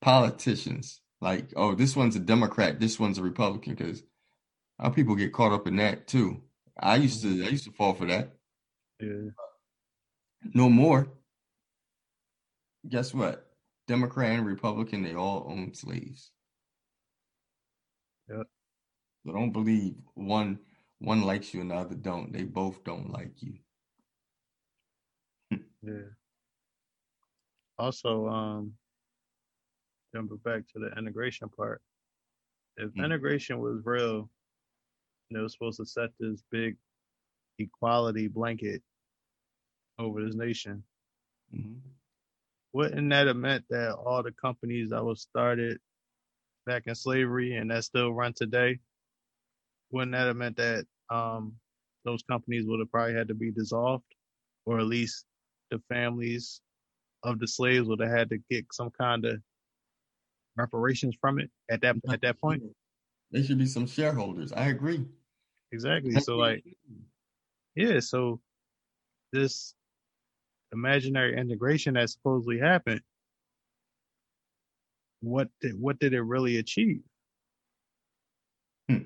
politicians. 0.00 1.00
Like, 1.20 1.52
oh, 1.56 1.74
this 1.74 1.96
one's 1.96 2.14
a 2.14 2.20
Democrat, 2.20 2.78
this 2.78 3.00
one's 3.00 3.18
a 3.18 3.22
Republican, 3.22 3.74
because 3.74 4.02
our 4.78 4.90
people 4.90 5.14
get 5.14 5.32
caught 5.32 5.52
up 5.52 5.66
in 5.66 5.76
that 5.76 6.06
too. 6.06 6.42
I 6.78 6.96
used 6.96 7.22
to, 7.22 7.44
I 7.44 7.48
used 7.48 7.64
to 7.64 7.72
fall 7.72 7.94
for 7.94 8.06
that. 8.06 8.32
Yeah. 9.00 9.30
No 10.54 10.68
more. 10.68 11.08
Guess 12.88 13.12
what? 13.12 13.46
Democrat 13.88 14.32
and 14.32 14.46
Republican, 14.46 15.02
they 15.02 15.14
all 15.14 15.46
own 15.50 15.74
slaves. 15.74 16.30
Yep. 18.28 18.46
So 19.26 19.32
don't 19.32 19.52
believe 19.52 19.96
one 20.14 20.58
one 21.00 21.22
likes 21.22 21.54
you 21.54 21.60
and 21.60 21.70
the 21.70 21.76
other 21.76 21.94
don't. 21.94 22.32
They 22.32 22.42
both 22.42 22.82
don't 22.84 23.10
like 23.10 23.32
you. 23.40 23.54
yeah. 25.82 26.10
Also, 27.78 28.26
um, 28.26 28.72
jumping 30.14 30.38
back 30.38 30.62
to 30.72 30.80
the 30.80 30.90
integration 30.98 31.48
part, 31.48 31.80
if 32.76 32.90
mm-hmm. 32.90 33.04
integration 33.04 33.60
was 33.60 33.80
real, 33.84 34.28
and 35.30 35.38
it 35.38 35.42
was 35.42 35.52
supposed 35.52 35.78
to 35.78 35.86
set 35.86 36.10
this 36.18 36.42
big 36.50 36.76
equality 37.58 38.28
blanket 38.28 38.82
over 39.98 40.24
this 40.24 40.34
nation. 40.34 40.82
Mm-hmm. 41.54 41.78
Wouldn't 42.72 43.10
that 43.10 43.26
have 43.26 43.36
meant 43.36 43.64
that 43.70 43.94
all 43.94 44.22
the 44.22 44.32
companies 44.32 44.90
that 44.90 45.04
was 45.04 45.22
started 45.22 45.78
back 46.66 46.84
in 46.86 46.94
slavery 46.94 47.56
and 47.56 47.70
that 47.70 47.84
still 47.84 48.12
run 48.12 48.34
today, 48.34 48.78
wouldn't 49.90 50.12
that 50.12 50.26
have 50.26 50.36
meant 50.36 50.56
that 50.58 50.84
um, 51.10 51.54
those 52.04 52.22
companies 52.22 52.64
would 52.66 52.80
have 52.80 52.90
probably 52.90 53.14
had 53.14 53.28
to 53.28 53.34
be 53.34 53.50
dissolved, 53.50 54.04
or 54.66 54.78
at 54.78 54.86
least 54.86 55.24
the 55.70 55.80
families 55.88 56.60
of 57.22 57.38
the 57.38 57.48
slaves 57.48 57.88
would 57.88 58.00
have 58.00 58.10
had 58.10 58.30
to 58.30 58.38
get 58.50 58.66
some 58.72 58.90
kind 58.90 59.24
of 59.24 59.40
reparations 60.56 61.16
from 61.20 61.38
it 61.38 61.50
at 61.70 61.80
that 61.80 61.96
at 62.10 62.20
that 62.20 62.38
point. 62.38 62.62
There 63.30 63.42
should 63.42 63.58
be 63.58 63.66
some 63.66 63.86
shareholders. 63.86 64.52
I 64.52 64.66
agree. 64.66 65.04
Exactly. 65.72 66.18
So 66.20 66.36
like, 66.36 66.64
yeah. 67.74 68.00
So 68.00 68.40
this 69.32 69.74
imaginary 70.72 71.36
integration 71.36 71.94
that 71.94 72.08
supposedly 72.10 72.58
happened, 72.58 73.02
what 75.20 75.48
did 75.60 75.78
what 75.78 75.98
did 75.98 76.14
it 76.14 76.22
really 76.22 76.56
achieve? 76.56 77.02
Hmm. 78.88 78.98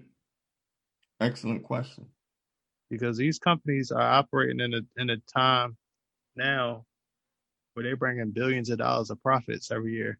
Excellent 1.21 1.65
question. 1.65 2.07
Because 2.91 3.17
these 3.17 3.39
companies 3.39 3.91
are 3.91 4.01
operating 4.01 4.61
in 4.61 4.75
a 4.75 5.01
in 5.01 5.11
a 5.11 5.17
time 5.37 5.77
now 6.37 6.85
where 7.75 7.85
they 7.85 7.95
bring 7.95 8.19
in 8.19 8.31
billions 8.31 8.71
of 8.71 8.79
dollars 8.79 9.11
of 9.11 9.21
profits 9.23 9.71
every 9.71 9.95
year. 9.95 10.19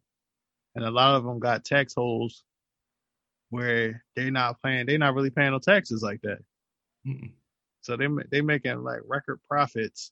and 0.75 0.83
a 0.83 0.91
lot 0.91 1.15
of 1.15 1.23
them 1.23 1.39
got 1.39 1.63
tax 1.63 1.93
holes 1.93 2.43
where 3.53 4.03
they're 4.15 4.31
not 4.31 4.59
paying, 4.63 4.87
they're 4.87 4.97
not 4.97 5.13
really 5.13 5.29
paying 5.29 5.51
no 5.51 5.59
taxes 5.59 6.01
like 6.01 6.19
that. 6.23 6.39
Mm-mm. 7.05 7.33
So 7.81 7.95
they 7.95 8.07
they 8.31 8.41
making 8.41 8.83
like 8.83 9.01
record 9.05 9.39
profits, 9.47 10.11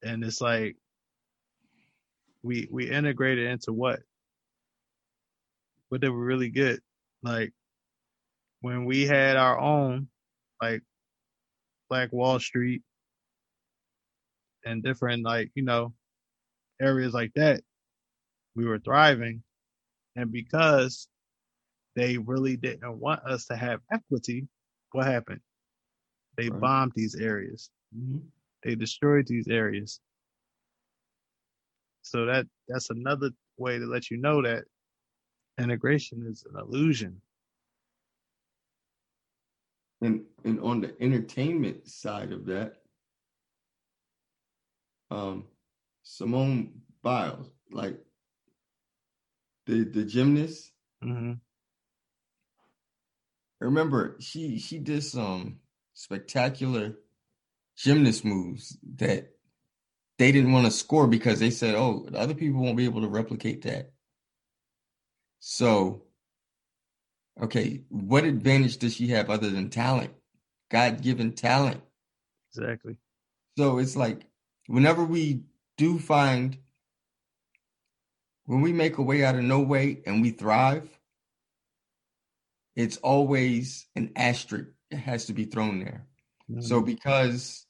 and 0.00 0.22
it's 0.22 0.40
like 0.40 0.76
we 2.44 2.68
we 2.70 2.88
integrated 2.88 3.48
into 3.48 3.72
what 3.72 3.98
what 5.88 6.00
did 6.00 6.10
we 6.10 6.16
really 6.16 6.48
get? 6.48 6.80
Like 7.24 7.52
when 8.60 8.84
we 8.84 9.04
had 9.04 9.36
our 9.36 9.58
own, 9.58 10.06
like 10.62 10.82
Black 11.88 12.12
Wall 12.12 12.38
Street 12.38 12.82
and 14.64 14.80
different 14.80 15.24
like 15.24 15.50
you 15.56 15.64
know 15.64 15.92
areas 16.80 17.14
like 17.14 17.32
that, 17.34 17.62
we 18.54 18.64
were 18.64 18.78
thriving, 18.78 19.42
and 20.14 20.30
because 20.30 21.08
they 21.98 22.18
really 22.18 22.56
didn't 22.56 22.98
want 22.98 23.24
us 23.24 23.46
to 23.46 23.56
have 23.56 23.80
equity, 23.92 24.48
what 24.92 25.06
happened? 25.06 25.40
They 26.36 26.48
Right. 26.48 26.60
bombed 26.60 26.92
these 26.94 27.16
areas. 27.16 27.70
Mhm. 27.96 28.22
They 28.62 28.74
destroyed 28.74 29.26
these 29.26 29.48
areas. 29.48 30.00
So 32.02 32.26
that 32.26 32.46
that's 32.68 32.90
another 32.90 33.30
way 33.56 33.78
to 33.78 33.86
let 33.86 34.10
you 34.10 34.16
know 34.18 34.42
that 34.42 34.64
integration 35.58 36.26
is 36.26 36.44
an 36.44 36.58
illusion. 36.58 37.20
And 40.00 40.24
and 40.44 40.60
on 40.60 40.80
the 40.80 40.94
entertainment 41.02 41.88
side 41.88 42.32
of 42.32 42.46
that, 42.46 42.82
um, 45.10 45.46
Simone 46.02 46.82
Biles, 47.02 47.50
like 47.70 47.98
the 49.66 49.84
the 49.84 50.04
gymnast. 50.04 50.72
hmm 51.02 51.32
Remember, 53.60 54.16
she 54.20 54.58
she 54.58 54.78
did 54.78 55.02
some 55.04 55.58
spectacular 55.94 56.94
gymnast 57.76 58.24
moves 58.24 58.78
that 58.96 59.30
they 60.18 60.32
didn't 60.32 60.52
want 60.52 60.66
to 60.66 60.70
score 60.72 61.06
because 61.06 61.40
they 61.40 61.50
said, 61.50 61.74
"Oh, 61.74 62.06
the 62.10 62.18
other 62.18 62.34
people 62.34 62.62
won't 62.62 62.76
be 62.76 62.84
able 62.84 63.02
to 63.02 63.08
replicate 63.08 63.62
that." 63.62 63.92
So, 65.40 66.04
okay, 67.40 67.84
what 67.88 68.24
advantage 68.24 68.78
does 68.78 68.94
she 68.94 69.08
have 69.08 69.30
other 69.30 69.50
than 69.50 69.70
talent? 69.70 70.12
God-given 70.70 71.32
talent. 71.32 71.80
Exactly. 72.54 72.96
So 73.56 73.78
it's 73.78 73.96
like 73.96 74.26
whenever 74.66 75.04
we 75.04 75.42
do 75.76 75.98
find 75.98 76.58
when 78.46 78.60
we 78.62 78.72
make 78.72 78.98
a 78.98 79.02
way 79.02 79.24
out 79.24 79.34
of 79.34 79.42
no 79.42 79.60
way 79.60 80.02
and 80.06 80.22
we 80.22 80.30
thrive, 80.30 80.97
it's 82.78 82.96
always 82.98 83.88
an 83.96 84.12
asterisk 84.14 84.70
that 84.92 84.98
has 84.98 85.26
to 85.26 85.32
be 85.32 85.44
thrown 85.44 85.80
there. 85.80 86.06
So 86.60 86.80
because 86.80 87.66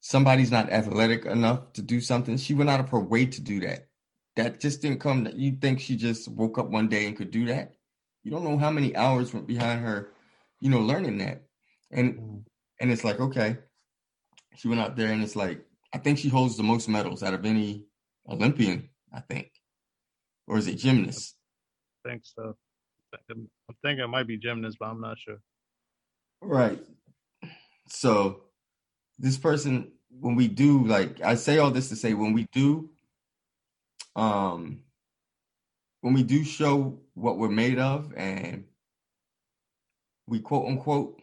somebody's 0.00 0.52
not 0.52 0.70
athletic 0.70 1.26
enough 1.26 1.72
to 1.74 1.82
do 1.82 2.00
something, 2.00 2.36
she 2.36 2.54
went 2.54 2.70
out 2.70 2.78
of 2.78 2.88
her 2.90 3.00
way 3.00 3.26
to 3.26 3.40
do 3.40 3.60
that. 3.60 3.88
That 4.36 4.60
just 4.60 4.82
didn't 4.82 5.00
come. 5.00 5.24
That 5.24 5.34
you 5.34 5.56
think 5.60 5.80
she 5.80 5.96
just 5.96 6.28
woke 6.28 6.58
up 6.58 6.70
one 6.70 6.88
day 6.88 7.06
and 7.06 7.16
could 7.16 7.32
do 7.32 7.46
that? 7.46 7.74
You 8.22 8.30
don't 8.30 8.44
know 8.44 8.56
how 8.56 8.70
many 8.70 8.94
hours 8.94 9.34
went 9.34 9.48
behind 9.48 9.80
her, 9.80 10.12
you 10.60 10.70
know, 10.70 10.80
learning 10.80 11.18
that. 11.18 11.42
And 11.90 12.14
Mhm. 12.14 12.44
and 12.80 12.92
it's 12.92 13.04
like, 13.04 13.18
okay, 13.18 13.58
she 14.56 14.68
went 14.68 14.80
out 14.80 14.94
there 14.96 15.12
and 15.12 15.22
it's 15.22 15.36
like, 15.36 15.66
I 15.92 15.98
think 15.98 16.18
she 16.18 16.28
holds 16.28 16.56
the 16.56 16.62
most 16.62 16.88
medals 16.88 17.22
out 17.22 17.34
of 17.34 17.44
any 17.44 17.86
Olympian, 18.28 18.90
I 19.12 19.20
think. 19.20 19.50
Or 20.46 20.56
is 20.56 20.68
it 20.68 20.76
gymnast? 20.76 21.36
I 22.04 22.10
think 22.10 22.22
so. 22.24 22.56
I'm 23.68 23.76
thinking 23.82 24.04
it 24.04 24.08
might 24.08 24.26
be 24.26 24.36
gymnast, 24.36 24.76
but 24.78 24.86
I'm 24.86 25.00
not 25.00 25.18
sure. 25.18 25.38
Right. 26.40 26.80
So 27.88 28.42
this 29.18 29.38
person, 29.38 29.92
when 30.20 30.36
we 30.36 30.48
do 30.48 30.84
like 30.86 31.20
I 31.22 31.34
say 31.34 31.58
all 31.58 31.70
this 31.70 31.88
to 31.88 31.96
say 31.96 32.14
when 32.14 32.32
we 32.32 32.46
do 32.52 32.90
um 34.14 34.80
when 36.02 36.14
we 36.14 36.22
do 36.22 36.44
show 36.44 37.00
what 37.14 37.38
we're 37.38 37.48
made 37.48 37.78
of 37.78 38.12
and 38.16 38.64
we 40.28 40.38
quote 40.38 40.68
unquote 40.68 41.20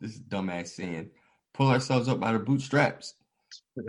this 0.00 0.12
is 0.12 0.20
dumbass 0.20 0.68
saying 0.68 1.10
pull 1.52 1.68
ourselves 1.68 2.08
up 2.08 2.20
by 2.20 2.32
the 2.32 2.38
bootstraps. 2.38 3.14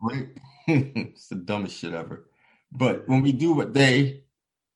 Right? 0.00 0.28
it's 0.66 1.28
the 1.28 1.36
dumbest 1.36 1.78
shit 1.78 1.94
ever. 1.94 2.28
But 2.72 3.08
when 3.08 3.22
we 3.22 3.32
do 3.32 3.52
what 3.52 3.74
they 3.74 4.24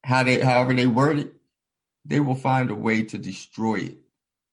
how 0.05 0.23
they 0.23 0.41
however 0.41 0.75
they 0.75 0.87
word 0.87 1.19
it, 1.19 1.35
they 2.09 2.21
will 2.21 2.35
find 2.35 2.71
a 2.71 2.75
way 2.75 3.03
to 3.05 3.19
destroy 3.19 3.77
it 3.77 3.99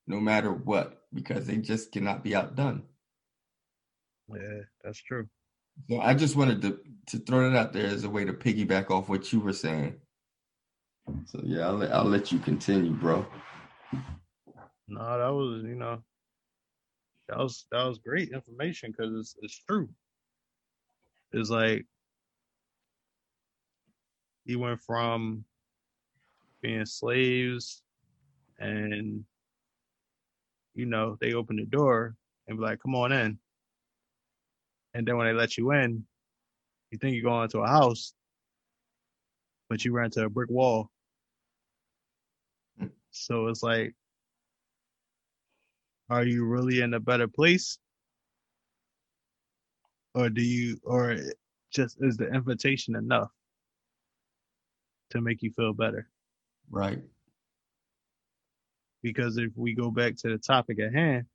no 0.05 0.19
matter 0.19 0.51
what, 0.51 1.01
because 1.13 1.47
they 1.47 1.57
just 1.57 1.91
cannot 1.91 2.23
be 2.23 2.35
outdone. 2.35 2.83
Yeah, 4.29 4.61
that's 4.83 5.01
true. 5.01 5.27
So 5.89 5.99
I 5.99 6.13
just 6.13 6.35
wanted 6.35 6.61
to 6.61 6.79
to 7.07 7.19
throw 7.19 7.49
that 7.49 7.57
out 7.57 7.73
there 7.73 7.87
as 7.87 8.03
a 8.03 8.09
way 8.09 8.25
to 8.25 8.33
piggyback 8.33 8.91
off 8.91 9.09
what 9.09 9.31
you 9.31 9.39
were 9.39 9.53
saying. 9.53 9.95
So 11.25 11.39
yeah, 11.43 11.67
I'll 11.67 11.77
let, 11.77 11.91
I'll 11.91 12.05
let 12.05 12.31
you 12.31 12.39
continue, 12.39 12.91
bro. 12.91 13.25
No, 14.87 15.17
that 15.17 15.33
was 15.33 15.63
you 15.63 15.75
know 15.75 16.03
that 17.29 17.37
was 17.37 17.65
that 17.71 17.83
was 17.83 17.99
great 17.99 18.29
information 18.29 18.91
because 18.91 19.13
it's 19.13 19.35
it's 19.41 19.63
true. 19.67 19.89
It's 21.31 21.49
like 21.49 21.85
he 24.45 24.55
went 24.55 24.81
from 24.81 25.45
being 26.65 26.85
slaves 26.85 27.83
and 28.57 29.23
you 30.73 30.87
know 30.87 31.15
they 31.21 31.33
open 31.33 31.57
the 31.57 31.65
door 31.65 32.15
and 32.47 32.57
be 32.57 32.63
like, 32.63 32.79
"Come 32.81 32.95
on 32.95 33.11
in," 33.11 33.37
and 34.95 35.07
then 35.07 35.15
when 35.15 35.27
they 35.27 35.33
let 35.33 35.57
you 35.57 35.71
in, 35.71 36.03
you 36.89 36.97
think 36.97 37.13
you're 37.13 37.23
going 37.23 37.49
to 37.49 37.59
a 37.59 37.67
house, 37.67 38.13
but 39.69 39.85
you 39.85 39.93
ran 39.93 40.09
to 40.11 40.25
a 40.25 40.29
brick 40.29 40.49
wall. 40.49 40.89
Mm. 42.81 42.89
So 43.11 43.47
it's 43.47 43.61
like 43.61 43.93
are 46.09 46.25
you 46.25 46.45
really 46.45 46.81
in 46.81 46.93
a 46.93 46.99
better 46.99 47.27
place 47.27 47.79
or 50.13 50.29
do 50.29 50.41
you 50.41 50.79
or 50.83 51.17
just 51.71 51.97
is 52.01 52.17
the 52.17 52.27
invitation 52.27 52.95
enough 52.95 53.31
to 55.09 55.19
make 55.21 55.41
you 55.41 55.51
feel 55.51 55.73
better 55.73 56.07
Right. 56.69 56.99
because 59.01 59.37
if 59.37 59.51
we 59.55 59.75
go 59.75 59.91
back 59.91 60.15
to 60.17 60.29
the 60.29 60.37
topic 60.37 60.79
at 60.79 60.93
hand 60.93 61.25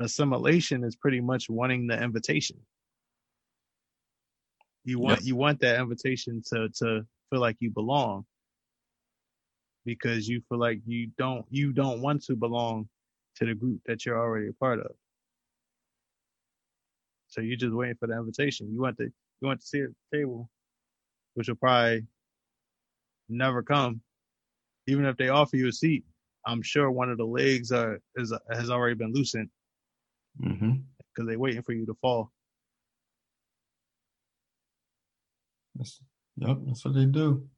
assimilation 0.00 0.84
is 0.84 0.96
pretty 0.96 1.20
much 1.20 1.48
wanting 1.48 1.86
the 1.86 2.00
invitation 2.02 2.58
you 4.84 4.98
want 4.98 5.22
you 5.22 5.36
want 5.36 5.60
that 5.60 5.80
invitation 5.80 6.42
to 6.46 6.68
to 6.70 7.06
feel 7.30 7.40
like 7.40 7.56
you 7.60 7.70
belong 7.70 8.24
because 9.86 10.28
you 10.28 10.42
feel 10.48 10.58
like 10.58 10.80
you 10.86 11.08
don't 11.16 11.46
you 11.48 11.72
don't 11.72 12.02
want 12.02 12.22
to 12.24 12.36
belong 12.36 12.88
to 13.36 13.46
the 13.46 13.54
group 13.54 13.80
that 13.86 14.04
you're 14.04 14.18
already 14.18 14.48
a 14.48 14.52
part 14.54 14.80
of. 14.80 14.90
So 17.28 17.40
you're 17.40 17.56
just 17.56 17.74
waiting 17.74 17.96
for 17.98 18.08
the 18.08 18.14
invitation. 18.16 18.72
You 18.72 18.80
want 18.82 18.98
the 18.98 19.04
you 19.04 19.48
want 19.48 19.60
to 19.60 19.66
sit 19.66 19.82
at 19.82 19.90
the 20.10 20.18
table, 20.18 20.50
which 21.34 21.48
will 21.48 21.56
probably 21.56 22.06
never 23.28 23.62
come. 23.62 24.00
Even 24.86 25.04
if 25.04 25.16
they 25.16 25.28
offer 25.28 25.56
you 25.56 25.68
a 25.68 25.72
seat, 25.72 26.04
I'm 26.46 26.62
sure 26.62 26.90
one 26.90 27.10
of 27.10 27.18
the 27.18 27.26
legs 27.26 27.72
are 27.72 28.00
is 28.16 28.32
has 28.50 28.70
already 28.70 28.94
been 28.94 29.12
loosened 29.12 29.50
Mm-hmm. 30.42 30.72
because 30.98 31.26
they're 31.26 31.38
waiting 31.38 31.62
for 31.62 31.72
you 31.72 31.86
to 31.86 31.94
fall. 32.02 32.30
That's, 35.74 36.00
yep, 36.36 36.58
that's 36.66 36.84
what 36.84 36.94
they 36.94 37.06
do. 37.06 37.48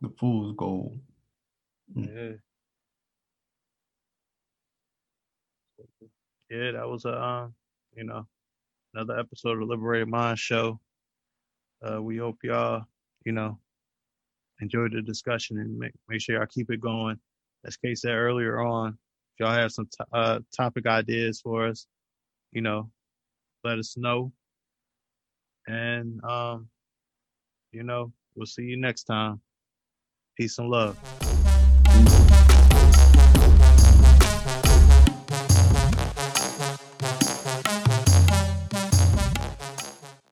The 0.00 0.08
fool's 0.18 0.54
gold. 0.56 0.98
Yeah. 1.94 2.32
Yeah, 6.50 6.72
that 6.72 6.88
was 6.88 7.04
a 7.04 7.20
um, 7.22 7.54
you 7.96 8.04
know, 8.04 8.26
another 8.94 9.18
episode 9.18 9.60
of 9.62 9.68
Liberated 9.68 10.08
Mind 10.08 10.38
Show. 10.38 10.80
Uh, 11.82 12.02
we 12.02 12.16
hope 12.16 12.38
y'all, 12.42 12.84
you 13.24 13.32
know, 13.32 13.58
enjoyed 14.60 14.92
the 14.92 15.02
discussion 15.02 15.58
and 15.58 15.78
make 15.78 15.92
make 16.08 16.20
sure 16.20 16.36
y'all 16.36 16.46
keep 16.46 16.70
it 16.70 16.80
going. 16.80 17.18
As 17.64 17.76
Kay 17.76 17.94
said 17.94 18.12
earlier 18.12 18.60
on, 18.60 18.90
if 18.90 19.40
y'all 19.40 19.54
have 19.54 19.72
some 19.72 19.88
uh 20.12 20.40
topic 20.56 20.86
ideas 20.86 21.40
for 21.40 21.66
us, 21.66 21.86
you 22.52 22.62
know, 22.62 22.90
let 23.64 23.78
us 23.78 23.96
know. 23.96 24.32
And 25.66 26.22
um, 26.24 26.68
you 27.72 27.82
know, 27.82 28.12
we'll 28.34 28.46
see 28.46 28.62
you 28.62 28.76
next 28.76 29.04
time. 29.04 29.40
Peace 30.36 30.58
and 30.58 30.68
love. 30.68 31.25